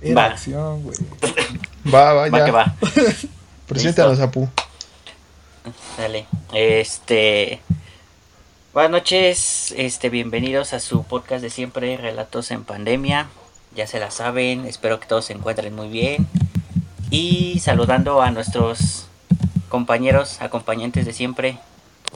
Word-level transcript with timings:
Era 0.00 0.14
Va. 0.14 0.24
acción, 0.26 0.82
güey. 0.82 0.96
Va, 1.92 2.12
va, 2.14 2.28
Va 2.28 2.30
que 2.30 2.46
ya. 2.46 2.52
va. 2.52 2.74
Preséntanos, 3.68 4.18
Apu. 4.20 4.48
Dale. 5.98 6.26
Este. 6.52 7.60
Buenas 8.72 8.90
noches, 8.90 9.72
este, 9.76 10.08
bienvenidos 10.08 10.72
a 10.72 10.80
su 10.80 11.04
podcast 11.04 11.42
de 11.42 11.50
siempre, 11.50 11.96
Relatos 11.96 12.50
en 12.50 12.64
Pandemia. 12.64 13.28
Ya 13.76 13.86
se 13.86 14.00
la 14.00 14.10
saben, 14.10 14.64
espero 14.66 14.98
que 14.98 15.06
todos 15.06 15.26
se 15.26 15.34
encuentren 15.34 15.74
muy 15.74 15.88
bien. 15.88 16.26
Y 17.10 17.60
saludando 17.60 18.22
a 18.22 18.30
nuestros 18.30 19.06
compañeros, 19.68 20.40
acompañantes 20.40 21.04
de 21.06 21.12
siempre. 21.12 21.58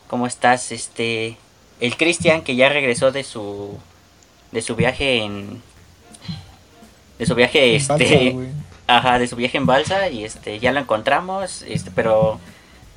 ¿Cómo 0.09 0.27
estás? 0.27 0.73
Este. 0.73 1.37
El 1.81 1.97
Cristian, 1.97 2.43
que 2.43 2.57
ya 2.57 2.69
regresó 2.71 3.13
de 3.13 3.23
su. 3.23 3.79
de 4.51 4.63
su 4.63 4.75
viaje 4.77 5.19
en. 5.23 5.63
De 7.19 7.27
su 7.27 7.35
viaje, 7.35 7.77
este. 7.77 8.33
Balsa. 8.35 8.53
Ajá, 8.87 9.19
de 9.19 9.27
su 9.29 9.37
viaje 9.37 9.59
en 9.59 9.67
balsa 9.67 10.09
y 10.09 10.25
este 10.25 10.59
ya 10.61 10.73
lo 10.73 10.81
encontramos, 10.81 11.63
este, 11.69 11.91
pero 11.95 12.41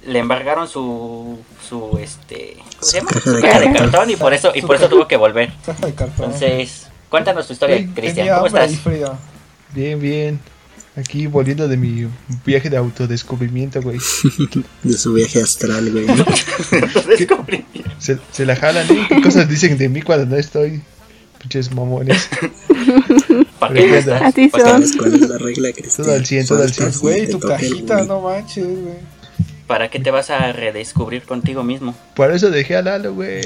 le 0.06 0.20
embargaron 0.20 0.68
su 0.68 1.38
su 1.68 2.00
este 2.02 2.56
¿cómo 2.80 2.82
se 2.84 2.98
llama? 2.98 3.12
caja 3.12 3.22
Su 3.22 3.34
de 3.36 3.42
caja 3.42 3.60
de 3.60 3.74
cartón. 3.74 4.10
y 4.10 4.16
por 4.16 4.34
eso 4.34 4.52
y 4.56 4.62
por 4.62 4.78
eso 4.78 4.88
tuvo 4.88 5.08
que 5.08 5.18
volver. 5.18 5.52
Caja 5.66 5.86
de 5.86 5.94
cartón. 5.94 6.26
Entonces, 6.26 6.88
cuéntanos 7.10 7.46
tu 7.46 7.54
historia, 7.54 7.86
Cristian, 7.94 8.30
¿cómo 8.36 8.48
estás? 8.48 8.72
Bien, 9.74 10.00
bien. 10.00 10.40
Aquí 10.96 11.28
volviendo 11.28 11.68
de 11.70 11.78
mi 11.78 12.08
viaje 12.46 12.70
de 12.70 12.76
autodescubrimiento, 12.78 13.82
güey. 13.82 13.98
De 14.84 14.94
su 14.98 15.14
viaje 15.14 15.42
astral, 15.42 15.90
güey. 15.92 16.06
Se, 18.00 18.18
se 18.32 18.46
la 18.46 18.56
jalan, 18.56 18.86
¿eh? 18.92 19.06
¿Qué 19.08 19.22
cosas 19.22 19.48
dicen 19.48 19.78
de 19.78 19.88
mí 19.88 20.02
cuando 20.02 20.26
no 20.26 20.36
estoy? 20.36 20.82
Pinches 21.40 21.72
mamones. 21.74 22.30
¿Para 23.60 23.74
qué 23.74 23.98
estás? 23.98 24.22
Así 24.22 24.48
¿Para 24.48 24.64
qué- 24.64 24.70
son. 24.70 24.82
¿Sabes 24.88 24.98
cuál 24.98 25.14
es 25.16 25.30
la 25.30 25.38
regla, 25.38 25.72
Cristian? 25.74 26.06
Todo 26.08 26.16
al 26.16 26.26
cien, 26.26 26.48
todo 26.48 26.62
al 26.64 26.70
Faltas 26.70 26.96
cien. 26.96 27.12
y 27.12 27.14
Güey, 27.16 27.26
te 27.28 27.32
tu 27.34 27.40
cajita, 27.40 28.04
no 28.04 28.22
manches, 28.22 28.66
güey. 28.66 28.96
¿Para 29.68 29.90
qué 29.90 30.00
te 30.00 30.12
vas 30.12 30.30
a 30.30 30.52
redescubrir 30.52 31.24
contigo 31.24 31.64
mismo? 31.64 31.96
Por 32.16 32.32
eso 32.32 32.50
dejé 32.50 32.76
a 32.76 32.82
Lalo, 32.82 33.14
güey. 33.14 33.42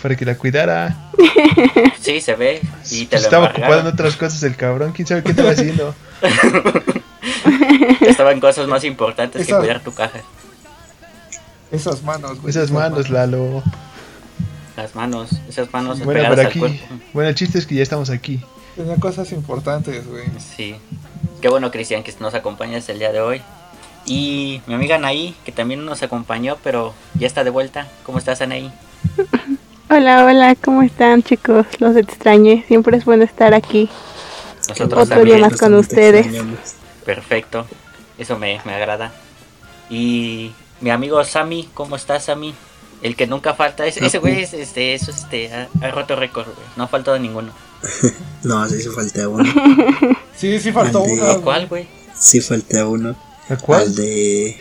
Para 0.00 0.16
que 0.16 0.24
la 0.24 0.36
cuidara. 0.36 1.10
Sí, 2.00 2.20
se 2.20 2.34
ve 2.34 2.60
y 2.90 3.06
te 3.06 3.16
Estaba 3.16 3.46
ocupado 3.48 3.80
en 3.80 3.86
otras 3.86 4.16
cosas 4.16 4.42
el 4.42 4.56
cabrón. 4.56 4.92
¿Quién 4.92 5.06
sabe 5.06 5.22
qué 5.22 5.30
estaba 5.30 5.50
haciendo? 5.50 5.94
Estaban 8.00 8.40
cosas 8.40 8.66
más 8.66 8.84
importantes 8.84 9.44
que 9.46 9.52
Esa- 9.52 9.60
cuidar 9.60 9.80
tu 9.82 9.92
caja. 9.92 10.20
Esas 11.70 12.02
manos, 12.02 12.40
güey. 12.40 12.50
Esas 12.50 12.70
manos, 12.70 13.08
Lalo. 13.10 13.62
Las 14.76 14.94
manos, 14.94 15.30
esas 15.48 15.72
manos 15.72 15.98
Bueno, 16.02 16.20
pegadas 16.20 16.30
pero 16.36 16.40
al 16.40 16.46
aquí. 16.50 16.58
cuerpo. 16.58 16.78
Bueno, 17.12 17.28
el 17.28 17.34
chiste 17.34 17.58
es 17.58 17.66
que 17.66 17.74
ya 17.76 17.82
estamos 17.82 18.10
aquí. 18.10 18.40
Tenía 18.76 18.96
cosas 18.96 19.32
importantes, 19.32 20.06
güey. 20.08 20.24
Sí. 20.38 20.76
Qué 21.40 21.48
bueno, 21.48 21.70
Cristian, 21.70 22.02
que 22.02 22.12
nos 22.20 22.34
acompañas 22.34 22.88
el 22.88 22.98
día 22.98 23.12
de 23.12 23.20
hoy. 23.20 23.42
Y 24.06 24.60
mi 24.66 24.74
amiga 24.74 24.96
Anaí, 24.96 25.34
que 25.44 25.52
también 25.52 25.84
nos 25.84 26.02
acompañó, 26.02 26.56
pero 26.64 26.94
ya 27.14 27.26
está 27.26 27.44
de 27.44 27.50
vuelta. 27.50 27.88
¿Cómo 28.04 28.18
estás, 28.18 28.40
Anaí? 28.40 28.72
Hola, 29.90 30.24
hola, 30.24 30.54
¿cómo 30.54 30.82
están 30.82 31.22
chicos? 31.22 31.66
Los 31.78 31.96
extrañé, 31.96 32.64
siempre 32.66 32.96
es 32.96 33.04
bueno 33.04 33.24
estar 33.24 33.52
aquí. 33.52 33.90
Nosotros 34.66 35.02
Otro 35.02 35.16
también. 35.16 35.36
día 35.36 35.46
más 35.46 35.58
con 35.58 35.74
ustedes. 35.74 36.26
Perfecto. 37.04 37.66
Eso 38.16 38.38
me, 38.38 38.58
me 38.64 38.74
agrada. 38.74 39.12
Y 39.90 40.52
mi 40.80 40.88
amigo 40.88 41.22
Sammy, 41.24 41.68
¿cómo 41.74 41.96
estás, 41.96 42.24
Sammy? 42.24 42.54
El 43.02 43.16
que 43.16 43.26
nunca 43.26 43.52
falta. 43.52 43.84
Ese, 43.84 44.02
ese 44.06 44.16
güey 44.16 44.40
es, 44.42 44.54
este, 44.54 44.94
eso, 44.94 45.10
este, 45.10 45.52
ha, 45.52 45.68
ha 45.82 45.90
roto 45.90 46.16
récord, 46.16 46.46
güey. 46.46 46.66
No 46.76 46.84
ha 46.84 46.88
faltado 46.88 47.18
ninguno. 47.18 47.52
No, 48.42 48.68
sí, 48.68 48.80
sí 48.82 48.88
falta 48.88 49.28
uno. 49.28 49.44
Sí, 50.36 50.58
sí 50.58 50.72
faltó 50.72 51.00
Al 51.02 51.06
de- 51.06 51.12
una. 51.12 51.22
¿A 51.24 51.32
güey. 51.34 51.42
cuál, 51.44 51.66
güey? 51.68 51.88
Sí 52.18 52.40
falta 52.40 52.86
uno. 52.86 53.14
¿A 53.48 53.56
cuál? 53.56 53.82
Al 53.82 53.94
de. 53.94 54.56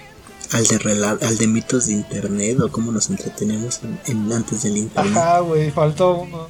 Al 0.52 0.67
de, 0.67 0.80
rela- 0.80 1.17
al 1.22 1.38
de 1.38 1.47
mitos 1.47 1.88
de 1.88 1.94
internet 1.94 2.59
o 2.59 2.70
cómo 2.71 2.92
nos 2.92 3.10
entretenemos 3.10 3.80
en, 3.83 3.99
en- 4.05 4.31
antes 4.33 4.64
del 4.64 4.77
internet. 4.77 5.17
Ajá, 5.17 5.39
güey, 5.39 5.71
faltó 5.71 6.15
uno. 6.15 6.48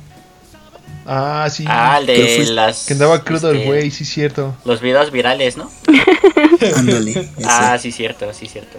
Ah, 1.05 1.47
sí. 1.51 1.63
Ah, 1.67 1.97
el 1.99 2.07
¿Qué 2.07 2.13
de 2.13 2.35
fue? 2.45 2.53
las... 2.53 2.85
que 2.85 2.93
andaba 2.93 3.23
crudo 3.23 3.51
el 3.51 3.57
este, 3.57 3.67
güey, 3.67 3.91
sí, 3.91 4.03
cierto. 4.05 4.55
Los 4.65 4.81
videos 4.81 5.11
virales, 5.11 5.55
¿no? 5.55 5.69
Ándale. 6.75 7.29
Ah, 7.45 7.77
sí, 7.79 7.91
cierto, 7.91 8.33
sí, 8.33 8.47
cierto. 8.47 8.77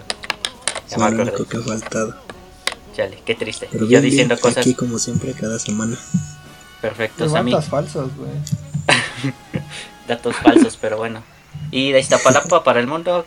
Ya 0.89 0.95
es 0.97 1.01
me 1.01 1.11
lo 1.11 1.23
único 1.23 1.45
que 1.45 1.57
ha 1.57 1.61
faltado. 1.61 2.15
Chale, 2.95 3.17
qué 3.25 3.33
triste. 3.35 3.67
Pero 3.71 3.85
Yo 3.85 3.89
bien, 3.89 4.03
diciendo 4.03 4.35
bien, 4.35 4.41
cosas 4.41 4.57
aquí 4.59 4.73
como 4.73 4.99
siempre 4.99 5.33
cada 5.33 5.57
semana. 5.57 5.97
Perfectas 6.83 7.33
a 7.33 7.41
mí. 7.41 7.51
Levantas 7.51 7.69
falsas, 7.71 8.07
güey. 8.17 8.29
Datos 10.07 10.35
falsos, 10.35 10.77
pero 10.79 10.97
bueno. 10.97 11.23
Y 11.71 11.91
de 11.91 11.99
Iztapalapa 11.99 12.63
para 12.63 12.79
el 12.79 12.87
mundo, 12.87 13.25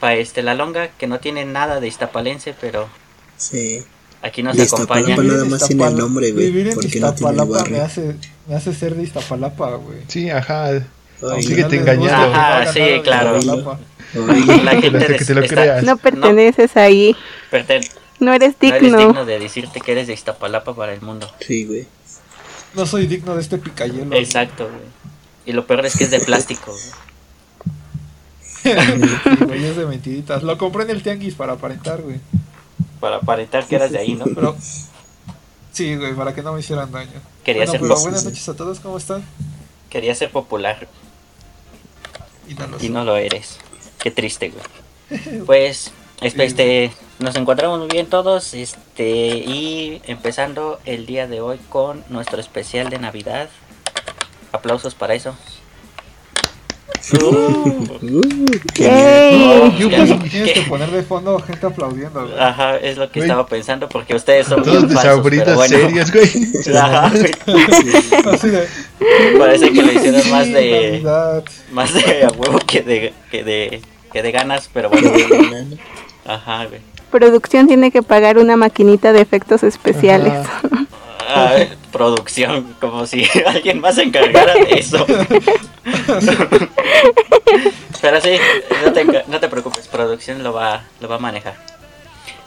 para 0.00 0.14
este, 0.16 0.42
la 0.42 0.54
longa, 0.54 0.88
que 0.88 1.06
no 1.06 1.20
tiene 1.20 1.44
nada 1.44 1.80
de 1.80 1.86
iztapalense, 1.88 2.54
pero 2.60 2.88
Sí. 3.36 3.84
aquí 4.22 4.42
nos 4.42 4.58
acompaña. 4.58 5.10
Iztapalapa 5.10 5.22
nada 5.22 5.44
más 5.44 5.66
tiene 5.68 5.86
el 5.86 5.96
nombre, 5.96 6.32
güey, 6.32 6.46
Vivir 6.46 6.68
en 6.68 6.74
porque 6.74 7.00
no 7.00 7.14
tiene 7.14 7.32
Iztapalapa 7.32 7.70
me 7.70 7.80
hace, 7.80 8.16
me 8.48 8.56
hace 8.56 8.74
ser 8.74 8.94
de 8.96 9.04
Iztapalapa, 9.04 9.76
güey. 9.76 9.98
Sí, 10.08 10.28
ajá. 10.28 10.66
Ay, 10.66 11.42
Síguete 11.42 11.62
No 11.62 11.68
les 11.70 11.80
engañando. 11.80 12.28
que 12.32 12.34
Ajá, 12.38 12.72
sí, 12.72 12.80
claro. 13.04 13.38
Iztapalapa. 13.38 13.78
La 14.64 14.70
gente 14.80 15.06
que 15.18 15.24
te 15.24 15.34
lo 15.34 15.42
está- 15.42 15.54
creas. 15.54 15.84
No 15.84 15.96
perteneces 15.98 16.76
ahí, 16.76 17.14
Perten- 17.52 17.88
no 18.20 18.32
eres 18.32 18.54
no 18.60 18.68
eres 18.68 18.80
digno. 18.82 18.98
digno 18.98 19.24
de 19.24 19.38
decirte 19.38 19.80
que 19.80 19.92
eres 19.92 20.06
de 20.08 20.14
Iztapalapa 20.14 20.74
para 20.74 20.92
el 20.94 21.00
mundo. 21.00 21.30
Sí, 21.40 21.64
güey. 21.64 21.86
No 22.74 22.86
soy 22.86 23.06
digno 23.06 23.34
de 23.34 23.40
este 23.42 23.58
picayelo. 23.58 24.14
Exacto, 24.16 24.64
güey. 24.64 24.82
Y 25.46 25.52
lo 25.52 25.66
peor 25.66 25.86
es 25.86 25.96
que 25.96 26.04
es 26.04 26.10
de 26.10 26.20
plástico. 26.20 26.72
güey. 29.44 29.64
Es 29.64 29.76
de 29.76 29.86
mentiritas. 29.86 30.42
Lo 30.42 30.58
compré 30.58 30.84
en 30.84 30.90
el 30.90 31.02
tianguis 31.02 31.34
para 31.34 31.54
aparentar, 31.54 32.02
güey. 32.02 32.20
Para 33.00 33.16
aparentar 33.16 33.66
que 33.66 33.76
eras 33.76 33.90
de 33.92 33.98
ahí, 33.98 34.14
¿no? 34.14 34.26
Pero. 34.34 34.56
Sí, 35.72 35.94
güey, 35.96 36.14
para 36.14 36.34
que 36.34 36.42
no 36.42 36.52
me 36.52 36.60
hicieran 36.60 36.90
daño. 36.90 37.10
Quería 37.44 37.64
Bueno, 37.64 37.72
ser 37.72 37.80
pero 37.80 38.00
buenas 38.00 38.24
noches 38.24 38.48
a 38.48 38.56
todos, 38.56 38.80
¿cómo 38.80 38.98
están? 38.98 39.22
Quería 39.90 40.14
ser 40.14 40.30
popular 40.30 40.86
Y 42.48 42.54
no 42.54 42.66
lo 42.66 42.76
y 42.76 42.80
sé. 42.80 42.88
no 42.90 43.04
lo 43.04 43.16
eres. 43.16 43.58
Qué 43.98 44.10
triste, 44.10 44.50
güey. 44.50 44.64
Pues, 45.46 45.92
este, 46.20 46.44
este, 46.44 46.92
nos 47.18 47.34
encontramos 47.36 47.78
muy 47.80 47.88
bien 47.88 48.06
todos, 48.06 48.54
este, 48.54 49.08
y 49.38 50.00
empezando 50.06 50.78
el 50.84 51.06
día 51.06 51.26
de 51.26 51.40
hoy 51.40 51.58
con 51.68 52.04
nuestro 52.08 52.40
especial 52.40 52.90
de 52.90 52.98
Navidad. 52.98 53.48
Aplausos 54.52 54.94
para 54.94 55.14
eso. 55.14 55.34
Uh, 57.20 57.86
qué 58.74 58.82
¡Yay! 58.84 59.38
No, 59.38 59.78
ya- 59.88 60.18
Tienes 60.28 60.52
que 60.52 60.62
poner 60.68 60.90
de 60.90 61.02
fondo 61.02 61.38
gente 61.40 61.66
aplaudiendo, 61.66 62.26
güey. 62.26 62.38
Ajá, 62.38 62.76
es 62.76 62.96
lo 62.98 63.10
que 63.10 63.20
Güey. 63.20 63.30
estaba 63.30 63.46
pensando 63.46 63.88
porque 63.88 64.14
ustedes 64.14 64.46
son 64.46 64.62
Todos 64.62 64.86
bien 64.86 64.90
falsos, 64.98 65.26
pero 65.30 65.54
bueno. 65.54 65.78
serios, 65.78 66.12
güey. 66.12 66.76
Ajá, 66.76 67.10
güey. 67.10 67.30
Así 68.34 68.48
de. 68.48 68.68
Parece 69.38 69.72
que 69.72 69.82
lo 69.82 69.92
hicieron 69.92 70.30
más 70.30 70.44
"Sí, 70.46 70.52
de 70.52 70.90
Navidad". 70.92 71.44
más 71.72 71.94
de 71.94 72.24
a 72.24 72.28
huevo 72.28 72.58
que 72.66 72.82
de 72.82 73.14
que 73.30 73.44
de 73.44 73.80
que 74.12 74.22
de 74.22 74.32
ganas, 74.32 74.68
pero 74.72 74.90
bueno. 74.90 75.10
bueno. 75.10 75.76
Ajá, 76.26 76.66
güey. 76.66 76.80
Producción 77.10 77.66
tiene 77.66 77.90
que 77.90 78.02
pagar 78.02 78.38
una 78.38 78.56
maquinita 78.56 79.12
de 79.12 79.20
efectos 79.20 79.62
especiales. 79.62 80.32
Ajá. 80.32 80.86
Ah, 81.30 81.58
producción, 81.92 82.74
como 82.80 83.06
si 83.06 83.22
alguien 83.46 83.82
más 83.82 83.96
se 83.96 84.02
encargara 84.04 84.54
de 84.54 84.78
eso. 84.78 85.04
Pero 88.00 88.20
sí, 88.22 88.38
no 88.82 88.92
te, 88.94 89.04
no 89.04 89.38
te 89.38 89.48
preocupes, 89.48 89.88
producción 89.88 90.42
lo 90.42 90.54
va, 90.54 90.84
lo 91.00 91.08
va 91.08 91.16
a 91.16 91.18
manejar. 91.18 91.56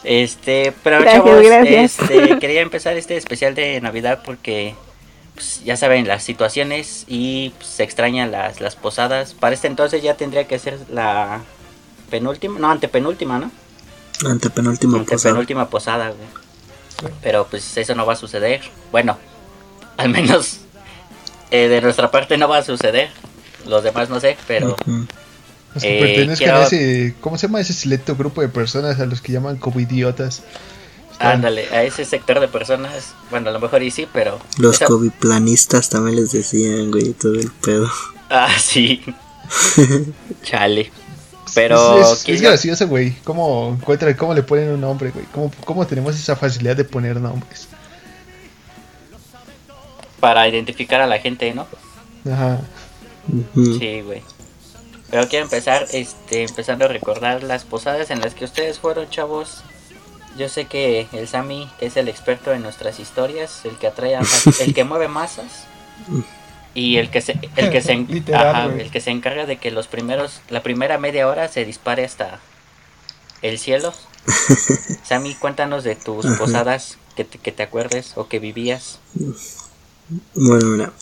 Este, 0.04 0.74
pero 0.84 1.00
Gracias, 1.00 1.24
chavos, 1.24 1.46
gracias. 1.46 2.00
este, 2.00 2.40
quería 2.40 2.62
empezar 2.62 2.98
este 2.98 3.18
especial 3.18 3.54
de 3.54 3.80
Navidad 3.82 4.24
porque 4.26 4.74
pues, 5.36 5.64
ya 5.64 5.78
saben 5.78 6.08
las 6.08 6.24
situaciones 6.24 7.06
y 7.08 7.54
pues, 7.58 7.70
se 7.70 7.84
extrañan 7.84 8.32
las, 8.32 8.62
las 8.62 8.76
posadas. 8.76 9.36
Para 9.36 9.54
este 9.54 9.68
entonces 9.68 10.02
ya 10.02 10.16
tendría 10.16 10.48
que 10.48 10.58
ser 10.58 10.80
la 10.90 11.42
penúltima, 12.10 12.58
no, 12.60 12.72
antepenúltima, 12.72 13.38
¿no? 13.38 13.52
Antepenúltima 14.26 14.98
posada. 15.00 15.14
Antepenúltima 15.16 15.70
posada, 15.70 16.08
güey. 16.10 17.12
Pero 17.24 17.48
pues 17.50 17.76
eso 17.78 17.96
no 17.96 18.06
va 18.06 18.14
a 18.14 18.16
suceder. 18.16 18.62
Bueno, 18.92 19.18
al 19.98 20.10
menos 20.10 20.58
eh, 21.50 21.68
de 21.68 21.82
nuestra 21.82 22.12
parte 22.12 22.38
no 22.38 22.48
va 22.48 22.58
a 22.60 22.64
suceder. 22.64 23.10
Los 23.68 23.84
demás 23.84 24.10
no 24.10 24.20
sé, 24.20 24.38
pero 24.48 24.76
Ujú. 24.86 25.06
Los 25.74 25.84
que 25.84 25.98
Eh, 25.98 26.02
pertenezcan 26.02 26.38
quiero- 26.38 26.58
a 26.60 26.66
ese. 26.66 27.16
¿Cómo 27.22 27.38
se 27.38 27.48
llama 27.48 27.62
ese 27.62 27.74
selecto 27.74 28.16
grupo 28.16 28.42
de 28.42 28.50
personas 28.50 29.00
a 29.00 29.06
los 29.06 29.22
que 29.22 29.32
llaman 29.32 29.56
como 29.58 29.80
idiotas? 29.80 30.44
Ándale, 31.20 31.68
a 31.72 31.84
ese 31.84 32.04
sector 32.04 32.40
de 32.40 32.48
personas, 32.48 33.14
bueno, 33.30 33.50
a 33.52 33.54
lo 33.54 33.60
mejor 33.60 33.84
y 33.84 33.92
sí, 33.92 34.08
pero... 34.12 34.40
Los 34.58 34.78
esa- 34.78 34.86
coviplanistas 34.88 35.88
también 35.88 36.16
les 36.16 36.32
decían, 36.32 36.90
güey, 36.90 37.14
todo 37.14 37.36
el 37.36 37.52
pedo. 37.52 37.88
Ah, 38.30 38.50
sí. 38.60 39.04
Chale. 40.44 40.92
Pero... 41.54 42.00
Es, 42.00 42.12
es- 42.12 42.24
¿quién 42.24 42.36
es 42.36 42.42
gracioso, 42.42 42.88
güey. 42.88 43.12
¿Cómo, 43.24 43.78
encuentra, 43.80 44.16
¿Cómo 44.16 44.34
le 44.34 44.44
ponen 44.44 44.70
un 44.72 44.82
nombre, 44.82 45.12
güey? 45.12 45.26
¿Cómo, 45.34 45.52
¿Cómo 45.66 45.86
tenemos 45.86 46.16
esa 46.16 46.36
facilidad 46.36 46.76
de 46.76 46.84
poner 46.84 47.20
nombres? 47.20 47.68
Para 50.20 50.48
identificar 50.48 51.02
a 51.02 51.08
la 51.08 51.20
gente, 51.20 51.54
¿no? 51.54 51.68
Ajá. 52.32 52.60
Sí, 53.56 54.02
güey. 54.02 54.22
Pero 55.10 55.28
quiero 55.28 55.46
empezar, 55.46 55.88
este, 55.92 56.44
empezando 56.44 56.86
a 56.86 56.88
recordar 56.88 57.44
las 57.44 57.64
posadas 57.66 58.12
en 58.12 58.22
las 58.22 58.34
que 58.34 58.46
ustedes 58.46 58.80
fueron, 58.80 59.10
chavos. 59.10 59.64
Yo 60.38 60.48
sé 60.48 60.66
que 60.66 61.08
el 61.12 61.28
Sammy, 61.28 61.70
que 61.80 61.88
es 61.88 61.98
el 61.98 62.08
experto 62.08 62.54
en 62.54 62.62
nuestras 62.62 63.00
historias, 63.00 63.66
el 63.66 63.76
que 63.78 63.88
atrae 63.88 64.16
a 64.16 64.22
el 64.62 64.74
que 64.74 64.84
mueve 64.86 65.08
masas 65.10 65.66
y 66.74 66.98
el 66.98 67.10
que 67.10 67.22
se 67.22 67.38
el 67.56 67.70
que 67.70 67.82
se 67.82 67.96
Literal, 68.10 68.56
ajá, 68.56 68.82
el 68.82 68.92
que 68.92 69.02
se 69.02 69.12
encarga 69.12 69.46
de 69.46 69.58
que 69.58 69.72
los 69.72 69.88
primeros 69.88 70.42
la 70.50 70.64
primera 70.64 70.98
media 70.98 71.28
hora 71.28 71.48
se 71.48 71.66
dispare 71.66 72.06
hasta 72.06 72.40
el 73.42 73.60
cielo. 73.60 73.94
Sammy, 75.04 75.34
cuéntanos 75.36 75.84
de 75.84 75.96
tus 75.96 76.26
Ajá. 76.26 76.38
posadas 76.38 76.98
que 77.16 77.26
te, 77.26 77.40
que 77.40 77.52
te 77.52 77.64
acuerdes 77.64 78.14
o 78.16 78.28
que 78.28 78.40
vivías. 78.40 79.00
Bueno, 80.36 80.68
mira, 80.68 80.94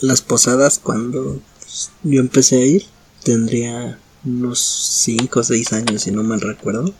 las 0.00 0.20
posadas 0.22 0.78
cuando 0.78 1.40
pues, 1.60 1.90
yo 2.02 2.20
empecé 2.20 2.56
a 2.56 2.66
ir 2.66 2.86
tendría 3.22 3.98
unos 4.24 4.60
5 4.60 5.40
o 5.40 5.42
6 5.44 5.72
años, 5.72 6.02
si 6.02 6.10
no 6.10 6.22
mal 6.22 6.40
recuerdo. 6.40 6.92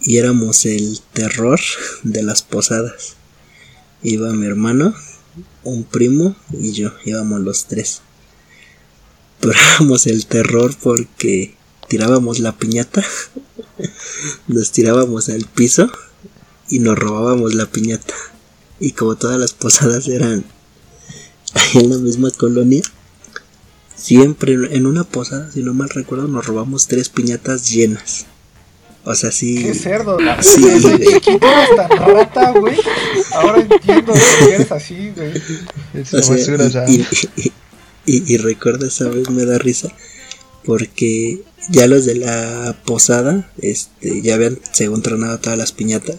Y 0.00 0.18
éramos 0.18 0.66
el 0.66 1.00
terror 1.12 1.60
de 2.02 2.22
las 2.22 2.42
posadas. 2.42 3.14
Iba 4.02 4.32
mi 4.32 4.46
hermano, 4.46 4.94
un 5.64 5.84
primo 5.84 6.36
y 6.52 6.72
yo, 6.72 6.92
íbamos 7.04 7.40
los 7.40 7.66
tres. 7.66 8.02
Pero 9.40 9.54
éramos 9.54 10.06
el 10.06 10.26
terror 10.26 10.74
porque 10.82 11.54
tirábamos 11.88 12.38
la 12.38 12.56
piñata, 12.56 13.04
nos 14.48 14.72
tirábamos 14.72 15.28
al 15.28 15.44
piso 15.44 15.90
y 16.68 16.78
nos 16.78 16.98
robábamos 16.98 17.54
la 17.54 17.66
piñata. 17.66 18.14
Y 18.80 18.92
como 18.92 19.16
todas 19.16 19.38
las 19.38 19.52
posadas 19.52 20.08
eran 20.08 20.44
en 21.74 21.90
la 21.90 21.98
misma 21.98 22.30
colonia, 22.30 22.82
siempre 23.94 24.54
en 24.76 24.86
una 24.86 25.04
posada, 25.04 25.50
si 25.52 25.62
no 25.62 25.74
mal 25.74 25.88
recuerdo, 25.90 26.28
nos 26.28 26.46
robamos 26.46 26.88
tres 26.88 27.08
piñatas 27.08 27.70
llenas. 27.70 28.26
O 29.04 29.14
sea, 29.14 29.32
sí. 29.32 29.62
Qué 29.62 29.74
cerdo. 29.74 30.16
Sí, 30.42 30.62
Desde 30.62 30.98
chiquito 31.20 31.46
rata, 32.06 32.52
güey. 32.52 32.76
Ahora 33.34 33.60
entiendo 33.60 34.12
por 34.12 34.20
qué 34.48 34.54
eres 34.54 34.70
así, 34.72 35.12
güey. 35.16 35.32
Es 35.94 36.14
O 36.14 36.16
la 36.18 36.22
sea, 36.22 36.36
basura, 36.36 36.66
y, 36.66 36.70
¿sabes? 36.70 37.28
y, 37.36 37.52
y- 38.06 38.34
y 38.34 38.36
recuerdo 38.36 38.86
esa 38.86 39.08
vez 39.08 39.28
me 39.30 39.44
da 39.44 39.58
risa 39.58 39.88
porque 40.64 41.42
ya 41.70 41.86
los 41.86 42.04
de 42.04 42.16
la 42.16 42.76
posada 42.84 43.50
este 43.58 44.22
ya 44.22 44.34
habían 44.34 44.58
según 44.72 45.02
tronado 45.02 45.38
todas 45.38 45.56
las 45.58 45.72
piñatas 45.72 46.16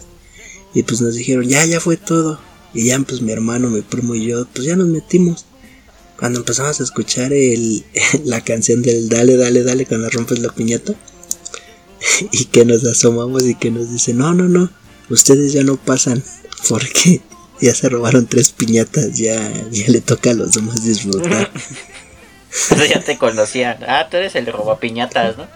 y 0.74 0.82
pues 0.82 1.00
nos 1.02 1.14
dijeron 1.14 1.46
ya 1.48 1.64
ya 1.66 1.80
fue 1.80 1.96
todo 1.98 2.40
y 2.72 2.86
ya 2.86 2.98
pues 3.00 3.20
mi 3.22 3.32
hermano 3.32 3.68
mi 3.70 3.82
primo 3.82 4.14
y 4.14 4.26
yo 4.26 4.46
pues 4.54 4.66
ya 4.66 4.76
nos 4.76 4.88
metimos 4.88 5.44
cuando 6.18 6.38
empezamos 6.40 6.80
a 6.80 6.84
escuchar 6.84 7.32
el, 7.34 7.84
la 8.24 8.42
canción 8.42 8.80
del 8.82 9.08
dale 9.10 9.36
dale 9.36 9.62
dale 9.62 9.84
cuando 9.86 10.08
rompes 10.10 10.38
la 10.38 10.52
piñata 10.52 10.94
y 12.32 12.44
que 12.46 12.64
nos 12.64 12.84
asomamos 12.84 13.44
y 13.44 13.54
que 13.54 13.70
nos 13.70 13.90
dice 13.90 14.14
no 14.14 14.34
no 14.34 14.48
no 14.48 14.70
ustedes 15.10 15.52
ya 15.52 15.62
no 15.62 15.76
pasan 15.76 16.22
porque 16.68 17.20
ya 17.60 17.74
se 17.74 17.88
robaron 17.88 18.26
tres 18.26 18.50
piñatas, 18.50 19.16
ya, 19.16 19.50
ya 19.70 19.88
le 19.88 20.00
toca 20.00 20.30
a 20.30 20.34
los 20.34 20.54
demás 20.54 20.84
disfrutar. 20.84 21.50
Entonces 22.70 22.90
ya 22.94 23.00
te 23.00 23.16
conocían. 23.18 23.78
Ah, 23.86 24.08
tú 24.10 24.16
eres 24.16 24.34
el 24.34 24.46
robapiñatas, 24.46 25.36
¿no? 25.36 25.46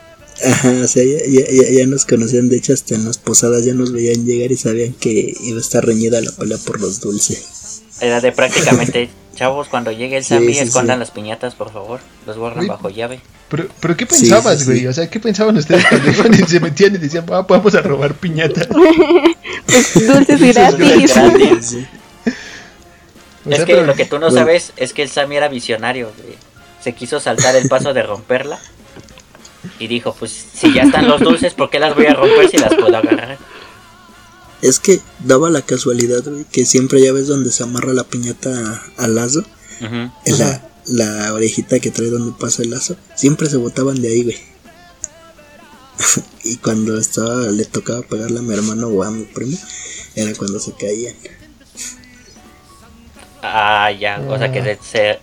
Ajá, 0.45 0.71
o 0.85 0.87
sea, 0.87 1.03
ya, 1.03 1.19
ya, 1.27 1.51
ya- 1.51 1.71
ya 1.81 1.87
nos 1.87 2.05
conocían, 2.05 2.49
de 2.49 2.59
hecho 2.59 2.73
hasta 2.73 2.95
en 2.95 3.05
las 3.05 3.19
posadas 3.19 3.65
ya 3.65 3.75
nos 3.75 3.91
veían 3.93 4.25
llegar 4.25 4.53
y 4.53 4.57
sabían 4.57 4.93
que 4.93 5.35
iba 5.43 5.59
a 5.59 5.61
estar 5.61 5.85
reñida 5.85 6.21
la 6.21 6.31
pelea 6.31 6.59
por 6.59 6.81
los 6.81 7.01
dulces. 7.01 7.83
Era 8.01 8.21
de 8.21 8.31
prácticamente, 8.31 9.09
chavos, 9.39 9.69
cuando 9.69 9.93
llegue 9.93 10.17
el 10.17 10.25
Sammy, 10.25 10.53
sí, 10.55 10.61
escondan 10.61 10.97
sí. 10.97 11.01
las 11.01 11.11
piñatas, 11.13 11.55
por 11.55 11.73
favor. 11.73 12.01
Los 12.27 12.37
guardan 12.37 12.65
Uy. 12.65 12.69
bajo 12.69 12.91
llave. 12.91 13.21
Pero, 13.49 13.69
pero 13.81 13.97
¿qué 13.97 14.05
pensabas, 14.05 14.59
sí, 14.61 14.65
güey? 14.67 14.79
sí. 14.81 14.87
O 14.89 14.93
sea, 14.93 15.09
¿qué 15.09 15.21
pensaban 15.21 15.57
ustedes 15.57 15.87
cuando 15.89 16.11
iban 16.13 16.35
y 16.35 16.39
se 16.39 16.61
metían 16.61 16.95
y 16.97 16.99
decían, 16.99 17.25
ah, 17.31 17.47
vamos 17.49 17.75
a 17.75 17.81
robar 17.83 18.15
piñata? 18.15 18.67
Pues 19.67 20.07
dulces 20.07 20.41
gratis. 20.55 21.15
gratis. 21.15 21.77
Es 23.49 23.61
que 23.61 23.67
pero- 23.75 23.87
lo 23.87 23.95
que 23.95 24.05
tú 24.05 24.19
no 24.19 24.27
bueno. 24.29 24.39
sabes 24.41 24.73
es 24.77 24.93
que 24.93 25.03
el 25.03 25.09
Sammy 25.09 25.37
era 25.37 25.49
visionario, 25.49 26.13
güey. 26.19 26.37
Se 26.83 26.93
quiso 26.95 27.19
saltar 27.21 27.55
el 27.57 27.69
paso 27.69 27.95
de 27.95 28.03
romperla. 28.03 28.59
Y 29.79 29.87
dijo, 29.87 30.15
pues 30.19 30.33
si 30.55 30.73
ya 30.73 30.83
están 30.83 31.09
los 31.09 31.21
dulces, 31.21 31.55
¿por 31.55 31.69
qué 31.71 31.79
las 31.79 31.95
voy 31.95 32.07
a 32.07 32.15
romper 32.15 32.49
si 32.49 32.59
las 32.59 32.75
puedo 32.75 32.97
agarrar? 32.97 33.39
Es 34.63 34.81
que 34.81 35.01
daba 35.25 35.51
la 35.51 35.63
casualidad, 35.63 36.23
güey, 36.25 36.45
que 36.45 36.65
siempre 36.67 37.01
ya 37.03 37.13
ves 37.13 37.27
donde 37.29 37.53
se 37.53 37.63
amarra 37.63 37.93
la 37.93 38.05
piñata 38.05 38.83
al 38.97 39.15
lazo, 39.15 39.41
Ujú. 39.81 40.11
en 40.25 40.39
la, 40.39 40.69
la 40.87 41.33
orejita 41.35 41.79
que 41.79 41.91
trae 41.93 42.11
donde 42.11 42.37
pasa 42.39 42.63
el 42.63 42.71
lazo, 42.71 42.97
siempre 43.15 43.49
se 43.49 43.57
botaban 43.57 44.01
de 44.03 44.09
ahí, 44.09 44.23
güey. 44.25 44.37
y 46.45 46.57
cuando 46.57 46.99
estaba, 46.99 47.47
le 47.47 47.65
tocaba 47.67 48.03
pegarle 48.03 48.41
a 48.41 48.43
mi 48.43 48.53
hermano 48.55 48.89
o 48.89 49.03
a 49.05 49.11
mi 49.11 49.25
primo, 49.25 49.57
era 50.17 50.35
cuando 50.35 50.59
se 50.59 50.73
caían. 50.73 51.15
Ah, 53.43 53.91
ya, 53.93 54.21
o 54.29 54.37
sea 54.37 54.51
que 54.51 54.63
de- 54.63 54.79
se... 54.83 55.21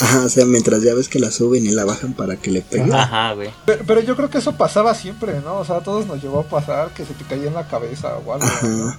Ajá, 0.00 0.24
o 0.24 0.28
sea, 0.28 0.44
mientras 0.46 0.82
ya 0.82 0.94
ves 0.94 1.08
que 1.08 1.18
la 1.18 1.30
suben 1.30 1.64
y 1.66 1.70
la 1.70 1.84
bajan 1.84 2.12
para 2.14 2.36
que 2.36 2.50
le 2.50 2.62
peguen. 2.62 2.92
Ajá, 2.94 3.34
güey. 3.34 3.50
Pero, 3.66 3.84
pero 3.86 4.00
yo 4.00 4.16
creo 4.16 4.30
que 4.30 4.38
eso 4.38 4.52
pasaba 4.56 4.94
siempre, 4.94 5.40
¿no? 5.44 5.56
O 5.58 5.64
sea, 5.64 5.76
a 5.76 5.80
todos 5.82 6.06
nos 6.06 6.22
llevó 6.22 6.40
a 6.40 6.44
pasar 6.44 6.90
que 6.94 7.04
se 7.04 7.12
te 7.14 7.24
caía 7.24 7.48
en 7.48 7.54
la 7.54 7.66
cabeza 7.68 8.16
o 8.24 8.32
algo. 8.32 8.44
Ajá. 8.46 8.98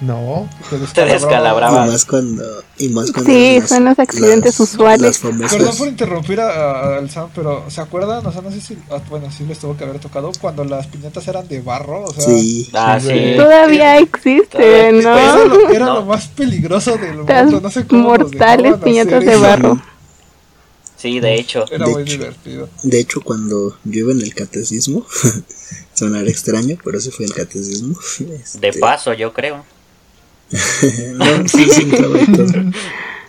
No, 0.00 0.48
Te 0.70 0.78
Te 0.78 1.02
Y 1.02 1.12
descalabraba. 1.12 1.84
más 1.84 2.06
cuando. 2.06 2.42
Y 2.78 2.88
más 2.88 3.12
cuando 3.12 3.30
Sí, 3.30 3.60
las- 3.60 3.68
son 3.68 3.84
los 3.84 3.98
accidentes 3.98 4.58
las- 4.58 4.60
usuales. 4.60 5.22
las 5.22 5.50
Perdón 5.52 5.76
por 5.76 5.88
interrumpir 5.88 6.40
a- 6.40 6.48
a- 6.94 6.96
al 6.96 7.10
Sam, 7.10 7.28
pero 7.34 7.64
¿se 7.68 7.82
acuerdan? 7.82 8.24
O 8.24 8.32
sea, 8.32 8.40
no 8.40 8.50
sé 8.50 8.62
si. 8.62 8.78
ah, 8.90 8.96
bueno, 9.10 9.26
sí 9.30 9.44
les 9.44 9.58
tuvo 9.58 9.76
que 9.76 9.84
haber 9.84 9.98
tocado 9.98 10.32
cuando 10.40 10.64
las 10.64 10.86
piñatas 10.86 11.28
eran 11.28 11.46
de 11.48 11.60
barro. 11.60 12.04
O 12.04 12.14
sea, 12.14 12.24
Sí. 12.24 12.70
Ah, 12.72 12.98
Sí. 12.98 13.34
Todavía 13.36 13.98
existe, 13.98 14.48
Todavía 14.56 14.88
Era, 14.88 15.34
¿no? 15.36 15.44
lo, 15.44 15.68
era 15.68 15.84
No. 15.86 15.94
lo 15.96 16.04
más 16.06 16.28
peligroso 16.28 16.92
del 16.96 17.26
Las 17.26 17.44
mundo. 17.44 17.60
No 17.60 17.70
sé 17.70 17.86
cómo 17.86 18.04
mortales 18.08 18.76
piñatas 18.82 19.22
de 19.22 19.36
barro. 19.36 19.82
Sí, 21.00 21.18
de 21.20 21.36
hecho. 21.38 21.64
Era 21.70 21.86
De 21.86 21.92
muy 21.92 22.02
hecho. 22.02 22.12
divertido. 22.12 22.68
De 22.82 23.00
hecho, 23.00 23.20
cuando 23.22 23.78
yo 23.84 24.00
iba 24.00 24.12
en 24.12 24.20
el 24.20 24.34
catecismo, 24.34 25.06
sonará 25.94 26.28
extraño, 26.28 26.76
pero 26.84 26.98
ese 26.98 27.10
fue 27.10 27.24
el 27.26 27.32
catecismo. 27.32 27.98
De 28.18 28.34
este, 28.36 28.72
paso, 28.74 29.12
yo 29.14 29.32
creo. 29.32 29.64
no, 31.14 31.48
sí, 31.48 31.66
sí, 31.70 31.84
todo. 31.86 32.16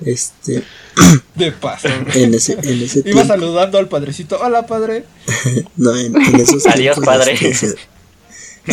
Este, 0.04 0.64
De 1.36 1.52
paso. 1.52 1.88
en 2.16 2.34
ese, 2.34 2.54
en 2.54 2.82
ese 2.82 3.00
Iba 3.00 3.04
tiempo, 3.04 3.26
saludando 3.26 3.78
al 3.78 3.88
padrecito. 3.88 4.40
Hola, 4.42 4.66
padre. 4.66 5.06
no, 5.78 5.96
en, 5.96 6.16
en 6.20 6.36
esos 6.40 6.66
Adiós, 6.66 6.98
padre. 7.06 7.38
se, 7.38 7.76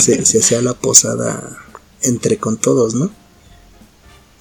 se- 0.01 0.25
se 0.25 0.39
hacía 0.39 0.63
la 0.63 0.75
posada 0.75 1.59
entre 2.03 2.39
con 2.39 2.57
todos, 2.57 2.95
¿no? 2.95 3.11